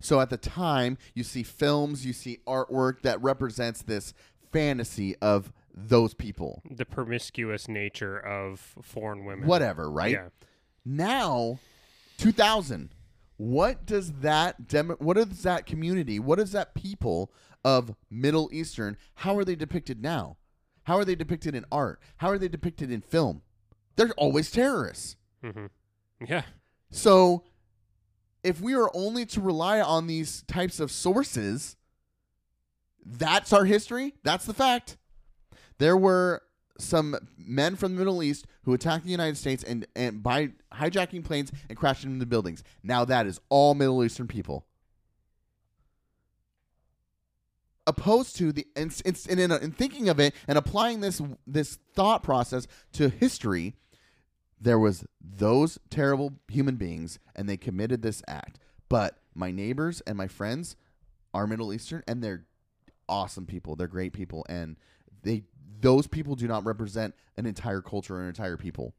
so 0.00 0.20
at 0.20 0.30
the 0.30 0.36
time 0.36 0.96
you 1.14 1.24
see 1.24 1.42
films 1.42 2.06
you 2.06 2.12
see 2.12 2.38
artwork 2.46 3.02
that 3.02 3.20
represents 3.20 3.82
this 3.82 4.14
fantasy 4.52 5.16
of 5.16 5.52
those 5.86 6.12
people. 6.14 6.62
The 6.68 6.84
promiscuous 6.84 7.68
nature 7.68 8.18
of 8.18 8.74
foreign 8.82 9.24
women. 9.24 9.46
whatever 9.46 9.90
right? 9.90 10.12
Yeah. 10.12 10.28
now 10.84 11.58
2000 12.18 12.90
what 13.36 13.86
does 13.86 14.12
that 14.14 14.66
demo, 14.66 14.96
what 14.98 15.16
is 15.16 15.42
that 15.42 15.66
community 15.66 16.18
what 16.18 16.40
is 16.40 16.50
that 16.52 16.74
people 16.74 17.32
of 17.64 17.94
middle 18.10 18.48
eastern 18.52 18.96
how 19.16 19.36
are 19.36 19.44
they 19.44 19.54
depicted 19.54 20.02
now? 20.02 20.36
How 20.84 20.96
are 20.96 21.04
they 21.04 21.14
depicted 21.14 21.54
in 21.54 21.64
art? 21.70 22.00
How 22.16 22.28
are 22.30 22.38
they 22.38 22.48
depicted 22.48 22.90
in 22.90 23.02
film? 23.02 23.42
They're 23.96 24.10
always 24.16 24.50
terrorists. 24.50 25.16
Hmm 25.44 25.66
Yeah. 26.26 26.42
so 26.90 27.44
if 28.42 28.60
we 28.60 28.74
are 28.74 28.90
only 28.94 29.26
to 29.26 29.40
rely 29.40 29.80
on 29.80 30.06
these 30.06 30.42
types 30.48 30.80
of 30.80 30.90
sources 30.90 31.76
that's 33.10 33.52
our 33.54 33.64
history? 33.64 34.14
That's 34.22 34.44
the 34.44 34.52
fact 34.54 34.97
there 35.78 35.96
were 35.96 36.42
some 36.78 37.16
men 37.36 37.76
from 37.76 37.94
the 37.94 37.98
Middle 37.98 38.22
East 38.22 38.46
who 38.62 38.72
attacked 38.72 39.04
the 39.04 39.10
United 39.10 39.36
States 39.36 39.64
and, 39.64 39.86
and 39.96 40.22
by 40.22 40.50
hijacking 40.72 41.24
planes 41.24 41.50
and 41.68 41.76
crashing 41.76 42.12
into 42.12 42.26
buildings. 42.26 42.62
Now 42.82 43.04
that 43.04 43.26
is 43.26 43.40
all 43.48 43.74
Middle 43.74 44.04
Eastern 44.04 44.28
people. 44.28 44.66
Opposed 47.86 48.36
to 48.36 48.52
the 48.52 48.66
and, 48.76 48.94
and, 49.06 49.40
in, 49.40 49.50
in 49.50 49.72
thinking 49.72 50.08
of 50.08 50.20
it 50.20 50.34
and 50.46 50.58
applying 50.58 51.00
this 51.00 51.22
this 51.46 51.78
thought 51.94 52.22
process 52.22 52.66
to 52.92 53.08
history, 53.08 53.76
there 54.60 54.78
was 54.78 55.06
those 55.20 55.78
terrible 55.88 56.34
human 56.48 56.76
beings 56.76 57.18
and 57.34 57.48
they 57.48 57.56
committed 57.56 58.02
this 58.02 58.22
act. 58.28 58.58
But 58.90 59.18
my 59.34 59.50
neighbors 59.50 60.02
and 60.06 60.18
my 60.18 60.28
friends 60.28 60.76
are 61.32 61.46
Middle 61.46 61.72
Eastern 61.72 62.02
and 62.06 62.22
they're 62.22 62.44
awesome 63.08 63.46
people. 63.46 63.74
They're 63.74 63.86
great 63.86 64.12
people 64.12 64.44
and 64.50 64.76
they 65.22 65.44
those 65.80 66.06
people 66.06 66.34
do 66.34 66.48
not 66.48 66.64
represent 66.64 67.14
an 67.36 67.46
entire 67.46 67.80
culture 67.80 68.16
or 68.16 68.22
an 68.22 68.28
entire 68.28 68.56
people. 68.56 68.94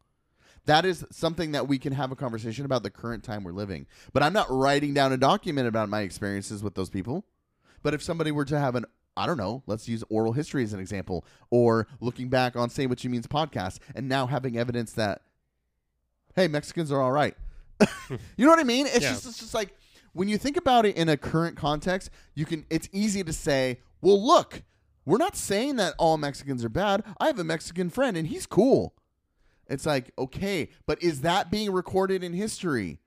That 0.65 0.85
is 0.85 1.05
something 1.11 1.53
that 1.53 1.67
we 1.67 1.79
can 1.79 1.93
have 1.93 2.11
a 2.11 2.15
conversation 2.15 2.65
about 2.65 2.83
the 2.83 2.89
current 2.89 3.23
time 3.23 3.43
we're 3.43 3.51
living. 3.53 3.87
But 4.13 4.23
I'm 4.23 4.33
not 4.33 4.47
writing 4.49 4.93
down 4.93 5.11
a 5.13 5.17
document 5.17 5.67
about 5.67 5.89
my 5.89 6.01
experiences 6.01 6.61
with 6.63 6.75
those 6.75 6.89
people. 6.89 7.25
But 7.81 7.93
if 7.93 8.03
somebody 8.03 8.31
were 8.31 8.45
to 8.45 8.59
have 8.59 8.75
an 8.75 8.85
I 9.17 9.25
don't 9.25 9.37
know, 9.37 9.63
let's 9.67 9.89
use 9.89 10.01
oral 10.09 10.31
history 10.31 10.63
as 10.63 10.71
an 10.71 10.79
example, 10.79 11.25
or 11.49 11.87
looking 11.99 12.29
back 12.29 12.55
on 12.55 12.69
Say 12.69 12.85
What 12.87 13.03
You 13.03 13.09
Means 13.09 13.27
podcast 13.27 13.79
and 13.93 14.07
now 14.07 14.27
having 14.27 14.57
evidence 14.57 14.93
that 14.93 15.21
hey, 16.35 16.47
Mexicans 16.47 16.89
are 16.91 17.01
all 17.01 17.11
right. 17.11 17.35
you 18.37 18.45
know 18.45 18.49
what 18.49 18.59
I 18.59 18.63
mean? 18.63 18.85
It's 18.85 19.01
Yeah. 19.01 19.11
just 19.11 19.25
it's 19.25 19.39
just 19.39 19.53
like 19.53 19.75
when 20.13 20.27
you 20.29 20.37
think 20.37 20.55
about 20.57 20.85
it 20.85 20.95
in 20.95 21.09
a 21.09 21.17
current 21.17 21.57
context, 21.57 22.09
you 22.35 22.45
can 22.45 22.65
it's 22.69 22.87
easy 22.93 23.23
to 23.23 23.33
say, 23.33 23.79
"Well, 24.01 24.25
look, 24.25 24.61
we're 25.09 25.17
not 25.17 25.35
saying 25.35 25.77
that 25.77 25.95
all 25.97 26.17
Mexicans 26.17 26.63
are 26.63 26.69
bad. 26.69 27.03
I 27.19 27.27
have 27.27 27.39
a 27.39 27.43
Mexican 27.43 27.89
friend 27.89 28.15
and 28.15 28.27
he's 28.27 28.45
cool." 28.45 28.95
It's 29.67 29.85
like, 29.85 30.11
"Okay, 30.17 30.69
but 30.85 31.01
is 31.01 31.21
that 31.21 31.51
being 31.51 31.71
recorded 31.71 32.23
in 32.23 32.33
history?" 32.33 32.99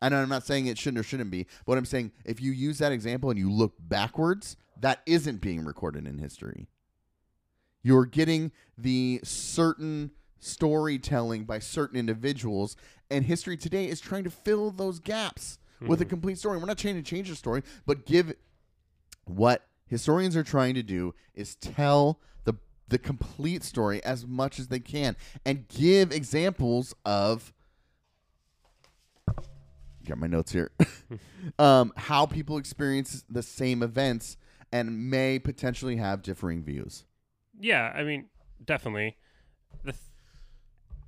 And 0.00 0.14
I'm 0.14 0.28
not 0.28 0.44
saying 0.44 0.66
it 0.66 0.78
shouldn't 0.78 0.98
or 0.98 1.04
shouldn't 1.04 1.30
be, 1.30 1.46
but 1.64 1.78
I'm 1.78 1.84
saying 1.84 2.12
if 2.24 2.40
you 2.40 2.50
use 2.50 2.78
that 2.78 2.90
example 2.92 3.30
and 3.30 3.38
you 3.38 3.50
look 3.50 3.74
backwards, 3.78 4.56
that 4.80 5.00
isn't 5.06 5.40
being 5.40 5.64
recorded 5.64 6.06
in 6.06 6.18
history. 6.18 6.68
You're 7.82 8.06
getting 8.06 8.50
the 8.76 9.20
certain 9.22 10.10
storytelling 10.40 11.44
by 11.44 11.60
certain 11.60 11.98
individuals, 11.98 12.76
and 13.10 13.24
history 13.24 13.56
today 13.56 13.88
is 13.88 14.00
trying 14.00 14.24
to 14.24 14.30
fill 14.30 14.72
those 14.72 14.98
gaps 14.98 15.58
with 15.80 16.00
a 16.00 16.04
mm-hmm. 16.04 16.10
complete 16.10 16.38
story. 16.38 16.58
We're 16.58 16.66
not 16.66 16.78
trying 16.78 16.96
to 16.96 17.02
change 17.02 17.28
the 17.28 17.36
story, 17.36 17.62
but 17.86 18.06
give 18.06 18.34
what 19.24 19.66
historians 19.92 20.34
are 20.34 20.42
trying 20.42 20.74
to 20.74 20.82
do 20.82 21.14
is 21.34 21.54
tell 21.56 22.18
the 22.44 22.54
the 22.88 22.96
complete 22.98 23.62
story 23.62 24.02
as 24.02 24.26
much 24.26 24.58
as 24.58 24.68
they 24.68 24.80
can 24.80 25.14
and 25.44 25.68
give 25.68 26.10
examples 26.10 26.94
of 27.04 27.52
got 30.08 30.16
my 30.16 30.26
notes 30.26 30.50
here 30.52 30.70
um, 31.58 31.92
how 31.96 32.24
people 32.24 32.56
experience 32.56 33.22
the 33.28 33.42
same 33.42 33.82
events 33.82 34.38
and 34.72 35.10
may 35.10 35.38
potentially 35.38 35.96
have 35.96 36.22
differing 36.22 36.62
views 36.62 37.04
Yeah, 37.60 37.92
I 37.94 38.02
mean, 38.02 38.30
definitely. 38.64 39.18
The 39.84 39.92
th- 39.92 40.02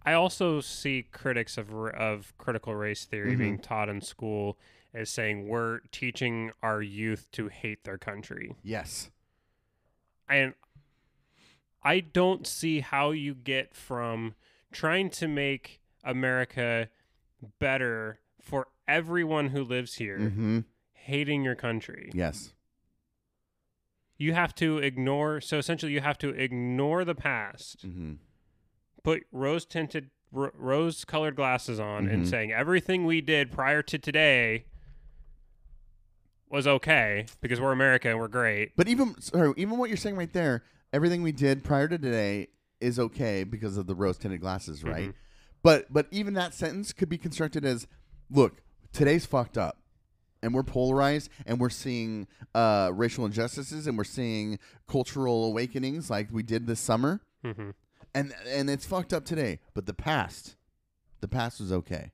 I 0.04 0.12
also 0.12 0.60
see 0.60 1.06
critics 1.10 1.56
of 1.56 1.72
of 1.74 2.34
critical 2.36 2.74
race 2.74 3.06
theory 3.06 3.32
Mm-hmm. 3.32 3.40
being 3.40 3.58
taught 3.58 3.88
in 3.88 4.02
school 4.02 4.58
as 4.94 5.10
saying 5.10 5.48
we're 5.48 5.80
teaching 5.90 6.52
our 6.62 6.80
youth 6.80 7.28
to 7.32 7.48
hate 7.48 7.84
their 7.84 7.98
country. 7.98 8.54
yes 8.62 9.10
And 10.28 10.54
I 11.82 12.00
don't 12.00 12.46
see 12.46 12.80
how 12.80 13.10
you 13.10 13.34
get 13.34 13.74
from 13.74 14.34
trying 14.72 15.10
to 15.10 15.28
make 15.28 15.80
America 16.02 16.88
better 17.58 18.20
for 18.40 18.68
everyone 18.88 19.48
who 19.48 19.62
lives 19.64 19.94
here, 19.96 20.18
mm-hmm. 20.18 20.60
hating 20.92 21.42
your 21.44 21.54
country. 21.54 22.10
yes 22.14 22.52
You 24.16 24.32
have 24.34 24.54
to 24.56 24.78
ignore 24.78 25.40
so 25.40 25.58
essentially 25.58 25.92
you 25.92 26.00
have 26.00 26.18
to 26.18 26.28
ignore 26.30 27.04
the 27.04 27.14
past. 27.14 27.86
mm-hmm. 27.86 28.14
put 29.02 29.24
rose 29.32 29.64
tinted 29.66 30.10
r- 30.34 30.52
rose 30.56 31.04
colored 31.04 31.36
glasses 31.36 31.78
on 31.80 32.06
and 32.08 32.24
Mhm. 32.24 32.30
saying 32.30 32.52
everything 32.52 33.04
we 33.04 33.20
did 33.20 33.50
prior 33.50 33.82
to 33.82 33.98
today 33.98 34.64
was 36.54 36.66
okay 36.66 37.26
because 37.40 37.60
we're 37.60 37.72
America 37.72 38.08
and 38.08 38.18
we're 38.18 38.28
great. 38.28 38.72
But 38.76 38.88
even 38.88 39.20
sorry, 39.20 39.52
even 39.56 39.76
what 39.78 39.90
you're 39.90 39.96
saying 39.96 40.16
right 40.16 40.32
there, 40.32 40.62
everything 40.92 41.22
we 41.22 41.32
did 41.32 41.64
prior 41.64 41.88
to 41.88 41.98
today 41.98 42.48
is 42.80 42.98
okay 42.98 43.44
because 43.44 43.76
of 43.76 43.86
the 43.86 43.94
rose 43.94 44.16
tinted 44.18 44.40
glasses, 44.40 44.82
right? 44.84 45.08
Mhm. 45.10 45.14
But 45.62 45.92
but 45.92 46.06
even 46.10 46.34
that 46.34 46.54
sentence 46.54 46.92
could 46.92 47.08
be 47.08 47.18
constructed 47.18 47.64
as, 47.64 47.86
look, 48.30 48.62
today's 48.92 49.26
fucked 49.26 49.58
up. 49.58 49.78
And 50.42 50.52
we're 50.52 50.62
polarized 50.62 51.30
and 51.46 51.58
we're 51.58 51.70
seeing 51.70 52.26
uh, 52.54 52.90
racial 52.94 53.24
injustices 53.24 53.86
and 53.86 53.96
we're 53.96 54.04
seeing 54.04 54.58
cultural 54.86 55.46
awakenings 55.46 56.10
like 56.10 56.28
we 56.30 56.42
did 56.42 56.66
this 56.66 56.80
summer. 56.80 57.20
hmm 57.42 57.70
And 58.14 58.34
and 58.46 58.68
it's 58.68 58.84
fucked 58.84 59.12
up 59.14 59.24
today. 59.24 59.58
But 59.72 59.86
the 59.86 59.94
past, 59.94 60.56
the 61.20 61.28
past 61.28 61.60
was 61.60 61.72
okay. 61.72 62.12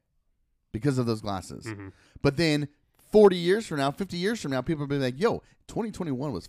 Because 0.72 0.98
of 0.98 1.06
those 1.06 1.20
glasses. 1.20 1.66
hmm 1.66 1.88
But 2.22 2.36
then 2.36 2.68
40 3.12 3.36
years 3.36 3.66
from 3.66 3.78
now, 3.78 3.90
50 3.90 4.16
years 4.16 4.40
from 4.40 4.50
now, 4.52 4.60
people 4.62 4.80
will 4.82 4.88
be 4.88 4.98
like, 4.98 5.18
yo, 5.20 5.38
2021 5.68 6.32
was, 6.32 6.46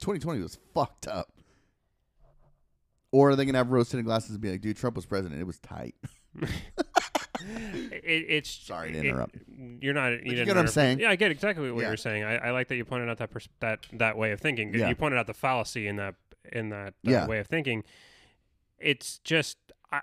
2020 0.00 0.40
was 0.40 0.58
fucked 0.74 1.06
up. 1.06 1.28
Or 3.12 3.30
are 3.30 3.36
they 3.36 3.44
gonna 3.44 3.58
have 3.58 3.70
rose 3.70 3.88
tinted 3.88 4.06
glasses 4.06 4.30
and 4.30 4.40
be 4.40 4.50
like, 4.52 4.60
dude, 4.60 4.76
Trump 4.76 4.94
was 4.96 5.04
president. 5.06 5.40
It 5.40 5.44
was 5.46 5.58
tight. 5.58 5.94
It, 7.42 8.26
it's 8.28 8.50
Sorry 8.50 8.92
to 8.92 8.98
it- 8.98 9.04
interrupt. 9.06 9.36
you're 9.80 9.94
not. 9.94 10.12
You, 10.24 10.32
you 10.32 10.44
get 10.44 10.48
what 10.48 10.58
I'm 10.58 10.66
saying? 10.66 11.00
Yeah, 11.00 11.08
I 11.08 11.16
get 11.16 11.30
exactly 11.30 11.70
what 11.70 11.80
Yeah. 11.80 11.88
you're 11.88 11.96
saying. 11.96 12.22
I, 12.22 12.36
I 12.36 12.50
like 12.50 12.68
that 12.68 12.76
you 12.76 12.84
pointed 12.84 13.08
out 13.08 13.16
that 13.16 13.30
pers- 13.30 13.48
that 13.60 13.86
that 13.94 14.18
way 14.18 14.32
of 14.32 14.40
thinking. 14.40 14.74
Yeah. 14.74 14.90
You 14.90 14.94
pointed 14.94 15.18
out 15.18 15.26
the 15.26 15.32
fallacy 15.32 15.86
in 15.86 15.96
that 15.96 16.16
in 16.52 16.68
that 16.68 16.88
uh, 16.88 17.10
Yeah. 17.10 17.26
way 17.26 17.38
of 17.38 17.46
thinking. 17.46 17.82
It's 18.78 19.20
just 19.20 19.56
I, 19.90 20.02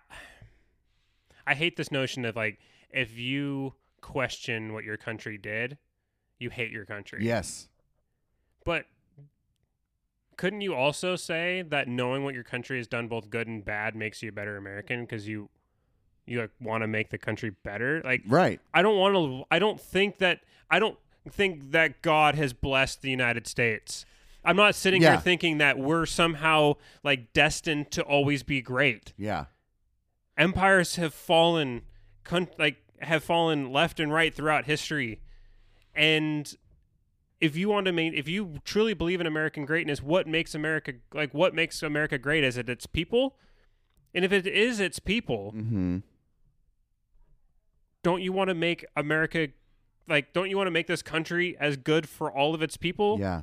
I 1.45 1.53
hate 1.53 1.77
this 1.77 1.91
notion 1.91 2.25
of 2.25 2.35
like 2.35 2.57
if 2.89 3.15
you 3.19 3.75
question 4.01 4.73
what 4.73 4.83
your 4.83 4.97
country 4.97 5.37
did, 5.37 5.77
you 6.39 6.49
hate 6.49 6.71
your 6.71 6.85
country. 6.85 7.25
Yes. 7.25 7.67
But 8.63 8.85
couldn't 10.35 10.61
you 10.61 10.75
also 10.75 11.15
say 11.15 11.63
that 11.69 11.87
knowing 11.87 12.23
what 12.23 12.33
your 12.35 12.43
country 12.43 12.77
has 12.77 12.87
done 12.87 13.07
both 13.07 13.29
good 13.29 13.47
and 13.47 13.63
bad 13.65 13.95
makes 13.95 14.21
you 14.21 14.29
a 14.29 14.31
better 14.31 14.57
American 14.57 15.01
because 15.01 15.27
you 15.27 15.49
you 16.25 16.41
like 16.41 16.51
want 16.61 16.83
to 16.83 16.87
make 16.87 17.09
the 17.09 17.17
country 17.17 17.51
better? 17.63 18.01
Like 18.03 18.21
Right. 18.27 18.59
I 18.73 18.81
don't 18.81 18.97
want 18.97 19.15
to 19.15 19.43
I 19.49 19.59
don't 19.59 19.79
think 19.79 20.17
that 20.19 20.41
I 20.69 20.79
don't 20.79 20.97
think 21.29 21.71
that 21.71 22.01
God 22.01 22.35
has 22.35 22.53
blessed 22.53 23.01
the 23.01 23.09
United 23.09 23.47
States 23.47 24.05
I'm 24.45 24.55
not 24.55 24.75
sitting 24.75 25.01
Yeah. 25.01 25.11
here 25.13 25.19
thinking 25.21 25.57
that 25.57 25.77
we're 25.77 26.05
somehow 26.05 26.73
like 27.03 27.33
destined 27.33 27.91
to 27.91 28.01
always 28.03 28.43
be 28.43 28.61
great. 28.61 29.13
Yeah. 29.17 29.45
Empires 30.37 30.95
have 30.97 31.13
fallen, 31.13 31.81
con- 32.23 32.47
like 32.57 32.77
have 33.01 33.23
fallen 33.23 33.71
left 33.73 33.99
and 33.99 34.13
right 34.13 34.33
throughout 34.33 34.65
history, 34.65 35.19
and 35.97 36.55
if 37.41 37.55
you 37.57 37.69
want 37.69 37.85
to 37.87 37.91
main, 37.91 38.13
if 38.13 38.27
you 38.27 38.59
truly 38.63 38.93
believe 38.93 39.19
in 39.21 39.27
American 39.27 39.65
greatness, 39.65 40.01
what 40.01 40.27
makes 40.27 40.55
America 40.55 40.93
like 41.13 41.33
what 41.33 41.53
makes 41.53 41.83
America 41.83 42.17
great? 42.17 42.43
Is 42.43 42.55
it 42.57 42.69
its 42.69 42.85
people? 42.85 43.35
And 44.15 44.23
if 44.23 44.31
it 44.31 44.47
is 44.47 44.79
its 44.79 44.99
people, 44.99 45.53
Mm-hmm. 45.55 45.97
don't 48.03 48.21
you 48.21 48.31
want 48.31 48.47
to 48.49 48.53
make 48.55 48.85
America 48.95 49.49
like 50.07 50.31
don't 50.33 50.49
you 50.49 50.57
want 50.57 50.67
to 50.67 50.71
make 50.71 50.87
this 50.87 51.01
country 51.01 51.57
as 51.59 51.77
good 51.77 52.07
for 52.07 52.31
all 52.31 52.55
of 52.55 52.61
its 52.61 52.77
people? 52.77 53.17
Yeah. 53.19 53.41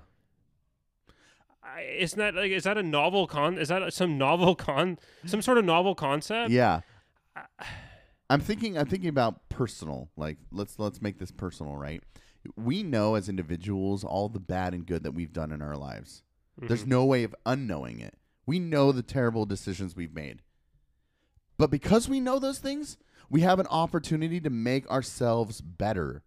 I, 1.62 1.82
isn't 1.98 2.18
that 2.18 2.34
like 2.34 2.50
is 2.50 2.64
that 2.64 2.78
a 2.78 2.82
novel 2.82 3.26
con? 3.26 3.58
Is 3.58 3.68
that 3.68 3.92
some 3.92 4.18
novel 4.18 4.54
con? 4.68 4.98
Some 5.26 5.42
sort 5.42 5.58
of 5.58 5.64
novel 5.64 5.94
concept? 5.94 6.50
Yeah. 6.50 6.80
I'm 8.30 8.40
thinking 8.40 8.78
I'm 8.78 8.86
thinking 8.86 9.10
about 9.10 9.48
personal. 9.50 10.08
Like 10.16 10.38
let's 10.50 10.78
let's 10.78 11.02
make 11.02 11.18
this 11.18 11.30
personal, 11.30 11.76
right? 11.76 12.02
We 12.56 12.82
know 12.82 13.14
as 13.14 13.28
individuals 13.28 14.04
all 14.04 14.28
the 14.28 14.40
bad 14.40 14.74
and 14.74 14.86
good 14.86 15.02
that 15.02 15.12
we've 15.12 15.32
done 15.32 15.52
in 15.52 15.62
our 15.62 15.76
lives. 15.76 16.22
There's 16.56 16.86
no 16.86 17.04
way 17.04 17.24
of 17.24 17.34
unknowing 17.44 18.00
it. 18.00 18.14
We 18.46 18.58
know 18.58 18.92
the 18.92 19.02
terrible 19.02 19.46
decisions 19.46 19.96
we've 19.96 20.14
made. 20.14 20.42
But 21.56 21.70
because 21.70 22.08
we 22.08 22.20
know 22.20 22.38
those 22.38 22.58
things, 22.58 22.96
we 23.30 23.40
have 23.40 23.58
an 23.58 23.66
opportunity 23.68 24.40
to 24.40 24.50
make 24.50 24.88
ourselves 24.90 25.60
better 25.60 26.22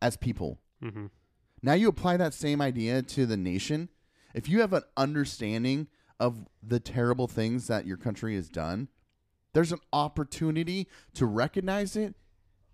as 0.00 0.16
people. 0.16 0.58
Mm-hmm. 0.82 1.06
Now 1.62 1.74
you 1.74 1.88
apply 1.88 2.16
that 2.16 2.34
same 2.34 2.60
idea 2.60 3.02
to 3.02 3.24
the 3.24 3.36
nation. 3.36 3.88
If 4.34 4.48
you 4.48 4.60
have 4.60 4.72
an 4.72 4.82
understanding 4.96 5.88
of 6.18 6.46
the 6.62 6.80
terrible 6.80 7.28
things 7.28 7.68
that 7.68 7.86
your 7.86 7.96
country 7.96 8.34
has 8.34 8.48
done, 8.48 8.88
there's 9.52 9.72
an 9.72 9.80
opportunity 9.92 10.88
to 11.14 11.26
recognize 11.26 11.94
it 11.96 12.14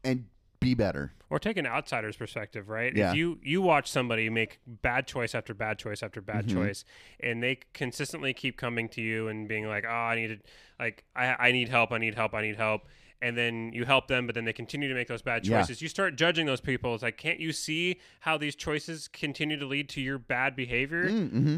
and 0.05 0.27
be 0.61 0.75
better. 0.75 1.13
Or 1.31 1.39
take 1.39 1.57
an 1.57 1.67
outsider's 1.67 2.17
perspective, 2.17 2.69
right? 2.69 2.95
Yeah. 2.97 3.11
If 3.11 3.17
you 3.17 3.39
you 3.43 3.61
watch 3.63 3.91
somebody 3.91 4.31
make 4.31 4.61
bad 4.67 5.07
choice 5.07 5.35
after 5.35 5.53
bad 5.55 5.79
choice 5.79 6.03
after 6.03 6.21
bad 6.21 6.47
Mhm. 6.47 6.53
choice, 6.55 6.85
and 7.21 7.43
they 7.43 7.61
consistently 7.75 8.33
keep 8.33 8.57
coming 8.57 8.89
to 8.91 9.03
you 9.03 9.29
and 9.29 9.47
being 9.47 9.67
like, 9.67 9.85
"Oh, 9.87 9.91
I 9.93 10.15
need 10.17 10.29
to, 10.29 10.39
like, 10.81 11.05
I 11.15 11.49
I 11.49 11.53
need 11.53 11.69
help, 11.69 11.93
I 11.93 11.99
need 11.99 12.15
help, 12.15 12.33
I 12.35 12.41
need 12.43 12.57
help," 12.57 12.89
and 13.21 13.37
then 13.37 13.73
you 13.75 13.85
help 13.85 14.09
them, 14.09 14.27
but 14.27 14.35
then 14.35 14.45
they 14.47 14.53
continue 14.55 14.89
to 14.89 14.95
make 14.95 15.07
those 15.09 15.23
bad 15.23 15.47
Yeah. 15.47 15.61
choices. 15.61 15.83
You 15.83 15.89
start 15.89 16.17
judging 16.17 16.47
those 16.47 16.61
people. 16.63 16.95
It's 16.95 17.03
like, 17.03 17.19
can't 17.19 17.41
you 17.41 17.53
see 17.53 18.01
how 18.21 18.39
these 18.39 18.57
choices 18.57 19.07
continue 19.09 19.59
to 19.59 19.67
lead 19.67 19.89
to 19.91 20.01
your 20.01 20.19
bad 20.19 20.57
behavior? 20.57 21.11
Mm-hmm. 21.11 21.57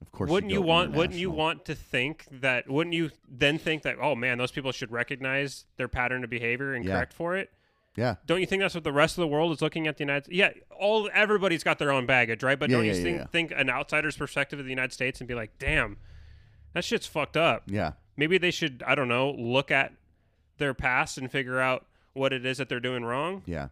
Of 0.00 0.12
course, 0.12 0.30
wouldn't 0.30 0.52
you 0.52 0.60
go 0.60 0.66
want 0.66 0.92
wouldn't 0.92 1.18
you 1.18 1.28
want 1.30 1.64
to 1.64 1.74
think 1.74 2.24
that 2.30 2.68
wouldn't 2.68 2.94
you 2.94 3.10
then 3.28 3.58
think 3.58 3.82
that 3.82 3.96
oh 4.00 4.14
man 4.14 4.38
those 4.38 4.52
people 4.52 4.70
should 4.70 4.92
recognize 4.92 5.66
their 5.76 5.88
pattern 5.88 6.22
of 6.22 6.30
behavior 6.30 6.72
and 6.72 6.84
Yeah. 6.84 6.92
correct 6.94 7.12
for 7.12 7.36
it 7.36 7.50
Yeah, 7.98 8.14
don't 8.26 8.40
you 8.40 8.46
think 8.46 8.62
that's 8.62 8.74
what 8.74 8.84
the 8.84 8.92
rest 8.92 9.18
of 9.18 9.22
the 9.22 9.26
world 9.28 9.52
is 9.52 9.60
looking 9.60 9.86
at 9.88 9.96
the 9.96 10.04
united 10.04 10.32
yeah 10.32 10.50
all 10.78 11.10
everybody's 11.12 11.64
got 11.64 11.78
their 11.78 11.90
own 11.90 12.06
baggage 12.06 12.42
right 12.44 12.58
but 12.58 12.70
Yeah, 12.70 12.76
don't 12.76 12.84
you 12.86 12.92
yeah, 12.92 12.96
yeah, 12.98 13.02
think, 13.02 13.18
yeah. 13.18 13.26
think 13.26 13.52
an 13.56 13.68
outsider's 13.68 14.16
perspective 14.16 14.58
of 14.58 14.64
the 14.64 14.70
united 14.70 14.92
states 14.92 15.20
and 15.20 15.26
be 15.28 15.34
like 15.34 15.50
damn 15.58 15.96
that 16.74 16.84
shit's 16.84 17.06
fucked 17.06 17.36
up 17.36 17.64
yeah, 17.66 17.92
maybe 18.16 18.38
they 18.38 18.50
should 18.52 18.82
i 18.86 18.94
don't 18.94 19.08
know 19.08 19.32
look 19.32 19.70
at 19.70 19.92
their 20.58 20.74
past 20.74 21.18
and 21.18 21.30
figure 21.32 21.58
out 21.60 21.86
what 22.14 22.32
it 22.32 22.46
is 22.46 22.58
that 22.58 22.68
they're 22.68 22.80
doing 22.80 23.04
wrong 23.04 23.42
yeah. 23.46 23.68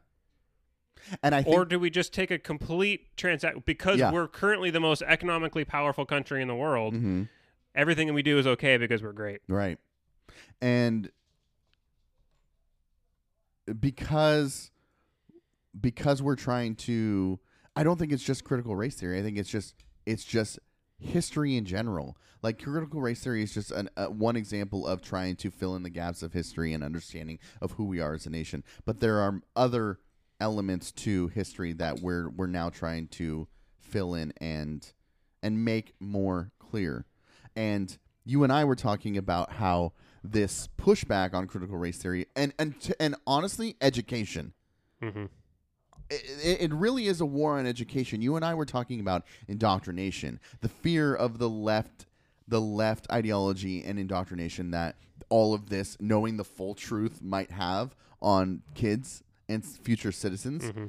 And 1.23 1.35
I 1.35 1.43
think 1.43 1.55
or 1.55 1.65
do 1.65 1.79
we 1.79 1.91
just 1.91 2.13
take 2.13 2.31
a 2.33 2.39
complete 2.39 3.17
transact 3.17 3.65
because 3.65 3.99
Yeah. 4.01 4.11
we're 4.11 4.27
currently 4.27 4.71
the 4.71 4.81
most 4.81 5.03
economically 5.03 5.65
powerful 5.65 6.05
country 6.07 6.43
in 6.43 6.49
the 6.49 6.55
world 6.55 6.95
Mhm. 6.95 7.29
everything 7.75 8.07
that 8.09 8.15
we 8.15 8.23
do 8.23 8.39
is 8.39 8.47
okay 8.47 8.77
because 8.77 9.03
we're 9.03 9.13
great 9.13 9.41
Right. 9.47 9.79
And 10.61 11.11
because 13.81 14.71
because 15.79 16.23
we're 16.23 16.37
trying 16.37 16.75
to 16.75 17.39
I 17.75 17.83
don't 17.83 17.99
think 17.99 18.13
it's 18.13 18.23
just 18.23 18.45
critical 18.45 18.75
race 18.75 18.97
theory. 18.97 19.19
I 19.19 19.23
think 19.23 19.39
it's 19.39 19.51
just 19.51 19.75
it's 20.07 20.25
just 20.25 20.59
history 20.99 21.57
in 21.57 21.65
general. 21.65 22.17
Like 22.43 22.63
critical 22.63 23.01
race 23.01 23.23
theory 23.23 23.43
is 23.43 23.53
just 23.53 23.71
an, 23.71 23.89
uh, 23.97 24.07
one 24.07 24.37
example 24.37 24.87
of 24.87 25.03
trying 25.03 25.37
to 25.37 25.51
fill 25.51 25.75
in 25.75 25.83
the 25.83 25.91
gaps 25.91 26.23
of 26.23 26.33
history 26.33 26.73
and 26.73 26.85
understanding 26.85 27.39
of 27.61 27.73
who 27.73 27.85
we 27.85 28.01
are 28.01 28.15
as 28.15 28.27
a 28.27 28.31
nation. 28.31 28.63
But 28.85 29.01
there 29.01 29.19
are 29.19 29.41
other 29.55 29.99
elements 30.41 30.93
to 30.93 31.29
history 31.29 31.73
that 31.75 32.01
we're 32.01 32.29
we're 32.31 32.47
now 32.47 32.71
trying 32.71 33.09
to 33.09 33.49
fill 33.81 34.15
in 34.15 34.33
and 34.39 34.93
and 35.43 35.65
make 35.65 35.95
more 36.01 36.53
clear. 36.59 37.07
And 37.55 37.97
you 38.25 38.43
and 38.43 38.53
I 38.53 38.65
were 38.65 38.77
talking 38.77 39.17
about 39.17 39.53
how 39.53 39.93
this 40.33 40.69
pushback 40.79 41.35
on 41.35 41.47
critical 41.47 41.77
race 41.77 41.99
theory 41.99 42.27
and 42.37 42.53
and 42.59 42.81
t- 42.81 42.95
and 43.01 43.15
honestly, 43.27 43.77
education. 43.81 44.53
mm-hmm. 45.03 45.25
It, 46.09 46.71
it 46.71 46.73
really 46.73 47.07
is 47.09 47.21
a 47.21 47.27
war 47.27 47.59
on 47.59 47.67
education. 47.67 48.23
You 48.23 48.37
and 48.37 48.45
I 48.45 48.55
were 48.55 48.65
talking 48.65 49.01
about 49.01 49.25
indoctrination, 49.49 50.39
the 50.61 50.69
fear 50.69 51.13
of 51.15 51.39
the 51.39 51.49
left, 51.49 52.07
the 52.47 52.61
left 52.61 53.11
ideology 53.11 53.83
and 53.83 53.99
indoctrination 53.99 54.71
that 54.71 54.95
all 55.31 55.53
of 55.53 55.69
this, 55.69 55.97
knowing 55.99 56.37
the 56.37 56.45
full 56.45 56.75
truth, 56.75 57.21
might 57.23 57.51
have 57.51 57.97
on 58.23 58.63
kids 58.75 59.25
and 59.49 59.65
future 59.65 60.13
citizens 60.13 60.63
Mm-hmm. 60.65 60.87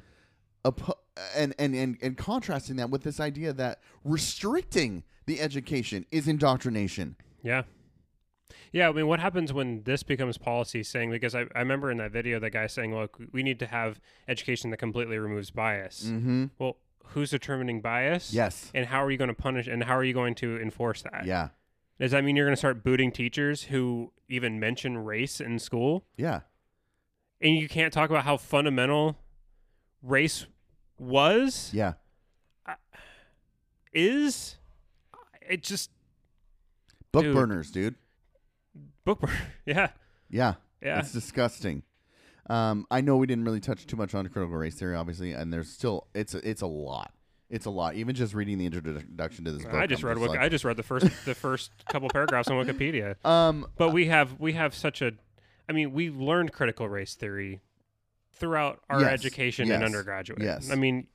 oppo- 0.66 0.98
and, 1.36 1.56
and, 1.58 1.74
and, 1.74 1.98
and 2.02 2.16
contrasting 2.16 2.76
that 2.76 2.92
with 2.92 3.02
this 3.02 3.20
idea 3.20 3.54
that 3.54 3.80
restricting 4.04 5.04
the 5.26 5.42
education 5.42 6.06
is 6.12 6.28
indoctrination. 6.28 7.16
Yeah. 7.42 7.64
Yeah, 8.72 8.90
I 8.90 8.92
mean, 8.92 9.08
what 9.08 9.20
happens 9.20 9.54
when 9.54 9.84
this 9.84 10.04
becomes 10.04 10.38
policy 10.38 10.84
saying, 10.84 11.12
because 11.12 11.36
I, 11.36 11.46
I 11.56 11.60
remember 11.60 11.90
in 11.92 11.98
that 11.98 12.12
video, 12.12 12.40
the 12.40 12.50
guy 12.50 12.68
saying, 12.68 12.96
look, 12.96 13.18
we 13.32 13.44
need 13.44 13.60
to 13.60 13.68
have 13.68 14.00
education 14.28 14.72
that 14.72 14.78
completely 14.78 15.18
removes 15.18 15.52
bias. 15.52 16.06
Mm-hmm. 16.08 16.46
Well, 16.60 16.78
who's 17.08 17.32
determining 17.32 17.82
bias? 17.82 18.34
Yes. 18.34 18.72
And 18.74 18.88
how 18.88 19.04
are 19.04 19.10
you 19.10 19.18
going 19.18 19.30
to 19.30 19.34
punish 19.34 19.68
and 19.68 19.84
how 19.84 19.96
are 19.96 20.04
you 20.04 20.14
going 20.14 20.36
to 20.36 20.60
enforce 20.60 21.02
that? 21.04 21.26
Yeah. 21.26 21.50
Does 22.00 22.12
that 22.12 22.24
mean 22.24 22.36
you're 22.36 22.46
going 22.46 22.54
to 22.54 22.60
start 22.60 22.84
booting 22.84 23.12
teachers 23.12 23.64
who 23.64 24.12
even 24.28 24.60
mention 24.60 24.98
race 24.98 25.40
in 25.40 25.58
school? 25.60 26.06
Yeah. 26.18 26.42
And 27.42 27.56
you 27.56 27.68
can't 27.68 27.94
talk 27.94 28.10
about 28.10 28.24
how 28.24 28.38
fundamental 28.38 29.18
race 30.04 30.46
was? 31.00 31.72
Yeah. 31.74 31.94
Is? 33.94 34.58
It 35.50 35.64
just, 35.64 35.90
Book 37.12 37.24
Dude. 37.24 37.36
burners, 37.36 37.72
dude. 37.72 37.96
Book, 39.16 39.30
yeah. 39.66 39.90
Yeah. 40.30 40.56
Yeah. 40.82 41.00
It's 41.00 41.12
disgusting. 41.12 41.84
Um, 42.50 42.86
I 42.92 43.02
know 43.02 43.18
we 43.18 43.28
didn't 43.28 43.44
really 43.46 43.60
touch 43.60 43.86
too 43.88 43.96
much 43.98 44.14
on 44.16 44.28
critical 44.28 44.56
race 44.56 44.76
theory, 44.76 44.96
obviously, 44.96 45.32
and 45.34 45.52
there's 45.52 45.70
still 45.70 46.08
it's 46.14 46.34
a, 46.36 46.48
it's 46.50 46.62
a 46.62 46.68
lot. 46.68 47.12
It's 47.50 47.66
a 47.66 47.70
lot. 47.70 47.96
Even 47.96 48.14
just 48.16 48.34
reading 48.34 48.58
the 48.58 48.66
introduction 48.66 49.46
to 49.46 49.52
this 49.54 49.64
book, 49.64 49.74
I 49.74 49.88
just 49.88 50.04
I'm 50.04 50.10
read. 50.10 50.18
Wik- 50.20 50.30
like- 50.32 50.40
I 50.40 50.50
just 50.50 50.64
read 50.66 50.78
the 50.78 50.84
first 50.84 51.08
the 51.26 51.34
first 51.36 51.72
couple 51.90 52.10
paragraphs 52.10 52.50
on 52.50 52.64
Wikipedia. 52.64 53.16
um, 53.26 53.68
But 53.78 53.90
we 53.94 54.08
have 54.08 54.40
we 54.40 54.54
have 54.54 54.76
such 54.76 55.02
a, 55.02 55.14
I 55.68 55.74
mean, 55.74 55.94
we 55.94 56.10
learned 56.10 56.52
critical 56.54 56.88
race 56.90 57.16
theory 57.16 57.62
throughout 58.34 58.82
our 58.90 59.02
Yes, 59.02 59.12
education 59.14 59.68
yes, 59.68 59.76
and 59.76 59.84
undergraduate. 59.86 60.42
yes. 60.42 60.70
I 60.72 60.76
mean, 60.76 61.08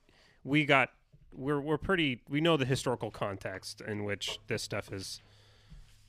we 0.43 0.65
got 0.65 0.89
we're 1.31 1.61
we're 1.61 1.77
pretty 1.77 2.21
we 2.29 2.41
know 2.41 2.57
the 2.57 2.65
historical 2.65 3.09
context 3.11 3.81
in 3.81 4.03
which 4.03 4.39
this 4.47 4.61
stuff 4.63 4.91
is 4.91 5.21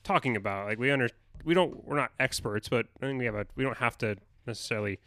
talking 0.02 0.36
about. 0.36 0.66
Like 0.66 0.78
we 0.78 0.90
under 0.90 1.08
we 1.44 1.54
don't 1.54 1.84
we're 1.84 1.96
not 1.96 2.12
experts, 2.20 2.68
but 2.68 2.86
I 3.02 3.06
think 3.06 3.18
we 3.18 3.24
have 3.26 3.34
a 3.34 3.46
we 3.56 3.64
don't 3.64 3.78
have 3.78 3.98
to 3.98 4.16
necessarily 4.46 4.98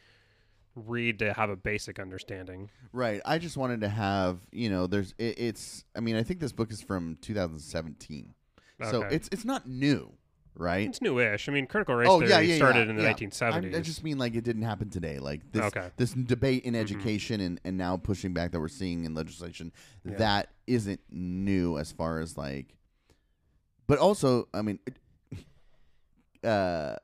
read 0.76 1.20
to 1.20 1.34
have 1.34 1.50
a 1.50 1.56
basic 1.56 2.00
understanding. 2.00 2.70
right. 2.94 3.22
I 3.26 3.40
just 3.40 3.58
wanted 3.58 3.82
to 3.82 3.90
have 3.90 4.40
you 4.52 4.70
know, 4.70 4.88
there's 4.88 5.14
it, 5.18 5.36
it's. 5.40 5.84
I 5.96 6.00
mean, 6.00 6.16
I 6.16 6.24
think 6.24 6.40
this 6.40 6.52
book 6.52 6.72
is 6.72 6.82
from 6.82 7.18
2017, 7.22 8.34
so 8.90 9.02
it's 9.04 9.30
it's 9.32 9.46
not 9.46 9.68
new, 9.68 10.14
right? 10.56 10.88
It's 10.88 11.02
newish. 11.02 11.50
I 11.50 11.52
mean, 11.52 11.68
critical 11.68 11.96
oh, 11.96 11.98
race 11.98 12.10
Oh 12.10 12.20
theory 12.20 12.32
yeah, 12.32 12.40
yeah, 12.40 12.56
started 12.58 12.86
yeah, 12.86 12.92
in 12.92 12.96
the 12.98 13.04
yeah. 13.04 13.14
1970s. 13.14 13.76
I, 13.76 13.78
I 13.78 13.82
just 13.82 14.04
mean 14.04 14.18
like 14.18 14.36
it 14.36 14.44
didn't 14.44 14.64
happen 14.64 14.90
today. 14.90 15.20
Like 15.20 15.52
this, 15.52 15.64
Okay. 15.64 15.90
this 15.98 16.14
debate 16.14 16.64
in 16.64 16.74
mm-hmm. 16.74 16.82
education 16.82 17.42
and, 17.42 17.60
and 17.64 17.78
now 17.78 17.98
pushing 17.98 18.34
back 18.34 18.52
that 18.52 18.60
we're 18.60 18.68
seeing 18.68 19.06
in 19.06 19.14
legislation, 19.14 19.72
that 20.06 20.50
isn't 20.68 21.02
new 21.10 21.78
as 21.78 21.92
far 21.92 22.20
as 22.20 22.38
like. 22.38 22.76
But 23.88 24.00
also, 24.00 24.50
I 24.54 24.62
mean, 24.62 24.80
uh, 26.44 26.96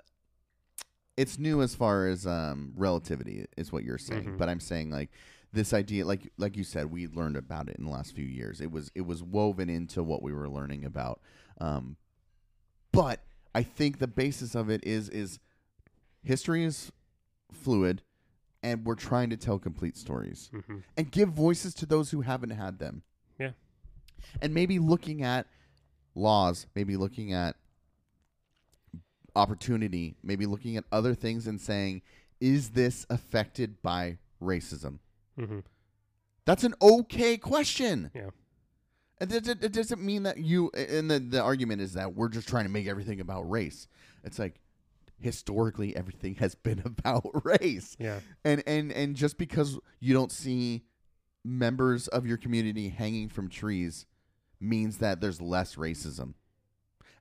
it's 1.17 1.37
new 1.37 1.61
as 1.61 1.75
far 1.75 2.07
as 2.07 2.25
um 2.25 2.73
relativity 2.75 3.45
is 3.57 3.71
what 3.71 3.83
you're 3.83 3.97
saying. 3.97 4.23
Mhm. 4.33 4.37
But 4.37 4.49
I'm 4.49 4.59
saying 4.59 4.89
like 4.89 5.09
this 5.51 5.73
idea, 5.73 6.05
like 6.05 6.31
like 6.37 6.57
you 6.57 6.63
said, 6.63 6.89
we 6.91 7.07
learned 7.07 7.37
about 7.37 7.69
it 7.69 7.75
in 7.77 7.85
the 7.85 7.91
last 7.91 8.13
few 8.15 8.25
years. 8.25 8.61
It 8.61 8.71
was 8.71 8.91
it 8.95 9.01
was 9.01 9.21
woven 9.21 9.69
into 9.69 10.01
what 10.03 10.23
we 10.23 10.33
were 10.33 10.49
learning 10.49 10.83
about. 10.85 11.21
Um, 11.59 11.97
but 12.91 13.21
I 13.53 13.61
think 13.63 13.99
the 13.99 14.07
basis 14.07 14.55
of 14.55 14.69
it 14.69 14.83
is 14.83 15.09
is 15.09 15.39
history 16.23 16.63
is 16.63 16.91
fluid, 17.51 18.01
and 18.63 18.83
we're 18.85 18.95
trying 18.95 19.29
to 19.29 19.37
tell 19.37 19.59
complete 19.59 19.95
stories 19.97 20.49
Mhm. 20.51 20.81
and 20.97 21.11
give 21.11 21.29
voices 21.29 21.73
to 21.75 21.85
those 21.85 22.09
who 22.11 22.21
haven't 22.21 22.51
had 22.51 22.79
them. 22.79 23.03
Yeah. 23.39 23.51
and 24.41 24.53
maybe 24.53 24.79
looking 24.79 25.21
at 25.21 25.47
laws, 26.15 26.65
maybe 26.75 26.95
looking 26.95 27.33
at 27.33 27.57
opportunity, 29.35 30.15
maybe 30.23 30.45
looking 30.45 30.77
at 30.77 30.83
other 30.91 31.13
things 31.15 31.47
and 31.47 31.59
saying, 31.59 32.01
is 32.39 32.71
this 32.71 33.05
affected 33.09 33.81
by 33.81 34.17
racism? 34.41 34.99
Mm-hmm. 35.39 35.59
That's 36.45 36.63
an 36.63 36.75
okay 36.81 37.37
question. 37.37 38.11
Yeah. 38.13 38.29
It, 39.21 39.47
it, 39.47 39.63
it 39.63 39.71
doesn't 39.71 40.01
mean 40.01 40.23
that 40.23 40.37
you, 40.39 40.69
and 40.71 41.09
the, 41.09 41.19
the 41.19 41.41
argument 41.41 41.81
is 41.81 41.93
that 41.93 42.15
we're 42.15 42.29
just 42.29 42.47
trying 42.47 42.65
to 42.65 42.69
make 42.69 42.87
everything 42.87 43.21
about 43.21 43.49
race. 43.49 43.87
It's 44.23 44.39
like, 44.39 44.59
historically, 45.19 45.95
everything 45.95 46.35
has 46.35 46.55
been 46.55 46.79
about 46.85 47.45
race. 47.45 47.95
Yeah. 47.99 48.19
And, 48.43 48.63
and, 48.67 48.91
and 48.91 49.15
just 49.15 49.37
because 49.37 49.79
you 49.99 50.13
don't 50.13 50.31
see 50.31 50.83
members 51.45 52.07
of 52.09 52.25
your 52.25 52.37
community 52.37 52.89
hanging 52.89 53.29
from 53.29 53.49
trees 53.49 54.05
means 54.59 54.97
that 54.97 55.21
there's 55.21 55.41
less 55.41 55.75
racism. 55.75 56.33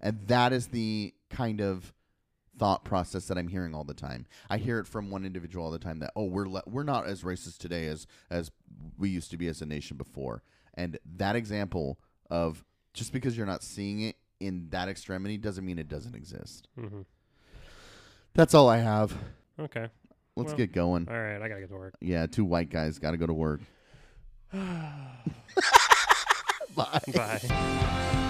And 0.00 0.26
that 0.26 0.52
is 0.52 0.68
the 0.68 1.14
kind 1.30 1.60
of 1.60 1.92
thought 2.58 2.84
process 2.84 3.26
that 3.26 3.38
I'm 3.38 3.48
hearing 3.48 3.74
all 3.74 3.84
the 3.84 3.94
time. 3.94 4.26
I 4.50 4.58
hear 4.58 4.78
it 4.78 4.86
from 4.86 5.10
one 5.10 5.24
individual 5.24 5.64
all 5.64 5.70
the 5.70 5.78
time 5.78 5.98
that 6.00 6.12
oh 6.16 6.24
we're 6.24 6.48
le- 6.48 6.62
we're 6.66 6.82
not 6.82 7.06
as 7.06 7.22
racist 7.22 7.58
today 7.58 7.86
as 7.86 8.06
as 8.30 8.50
we 8.98 9.08
used 9.08 9.30
to 9.30 9.36
be 9.36 9.48
as 9.48 9.62
a 9.62 9.66
nation 9.66 9.96
before. 9.96 10.42
And 10.74 10.98
that 11.16 11.36
example 11.36 11.98
of 12.30 12.64
just 12.94 13.12
because 13.12 13.36
you're 13.36 13.46
not 13.46 13.62
seeing 13.62 14.02
it 14.02 14.16
in 14.40 14.68
that 14.70 14.88
extremity 14.88 15.38
doesn't 15.38 15.64
mean 15.64 15.78
it 15.78 15.88
doesn't 15.88 16.14
exist. 16.14 16.68
Mm-hmm. 16.78 17.02
That's 18.34 18.54
all 18.54 18.68
I 18.68 18.78
have. 18.78 19.14
Okay. 19.58 19.88
Let's 20.36 20.48
Well, 20.48 20.56
get 20.56 20.72
going. 20.72 21.08
All 21.08 21.18
right. 21.20 21.40
I 21.42 21.48
gotta 21.48 21.60
get 21.60 21.68
to 21.70 21.76
work. 21.76 21.94
Yeah, 22.00 22.26
two 22.26 22.44
white 22.44 22.70
guys 22.70 22.98
got 22.98 23.10
to 23.12 23.16
go 23.18 23.26
to 23.26 23.34
work. 23.34 23.60
Bye. 24.52 27.00
Bye. 27.14 28.28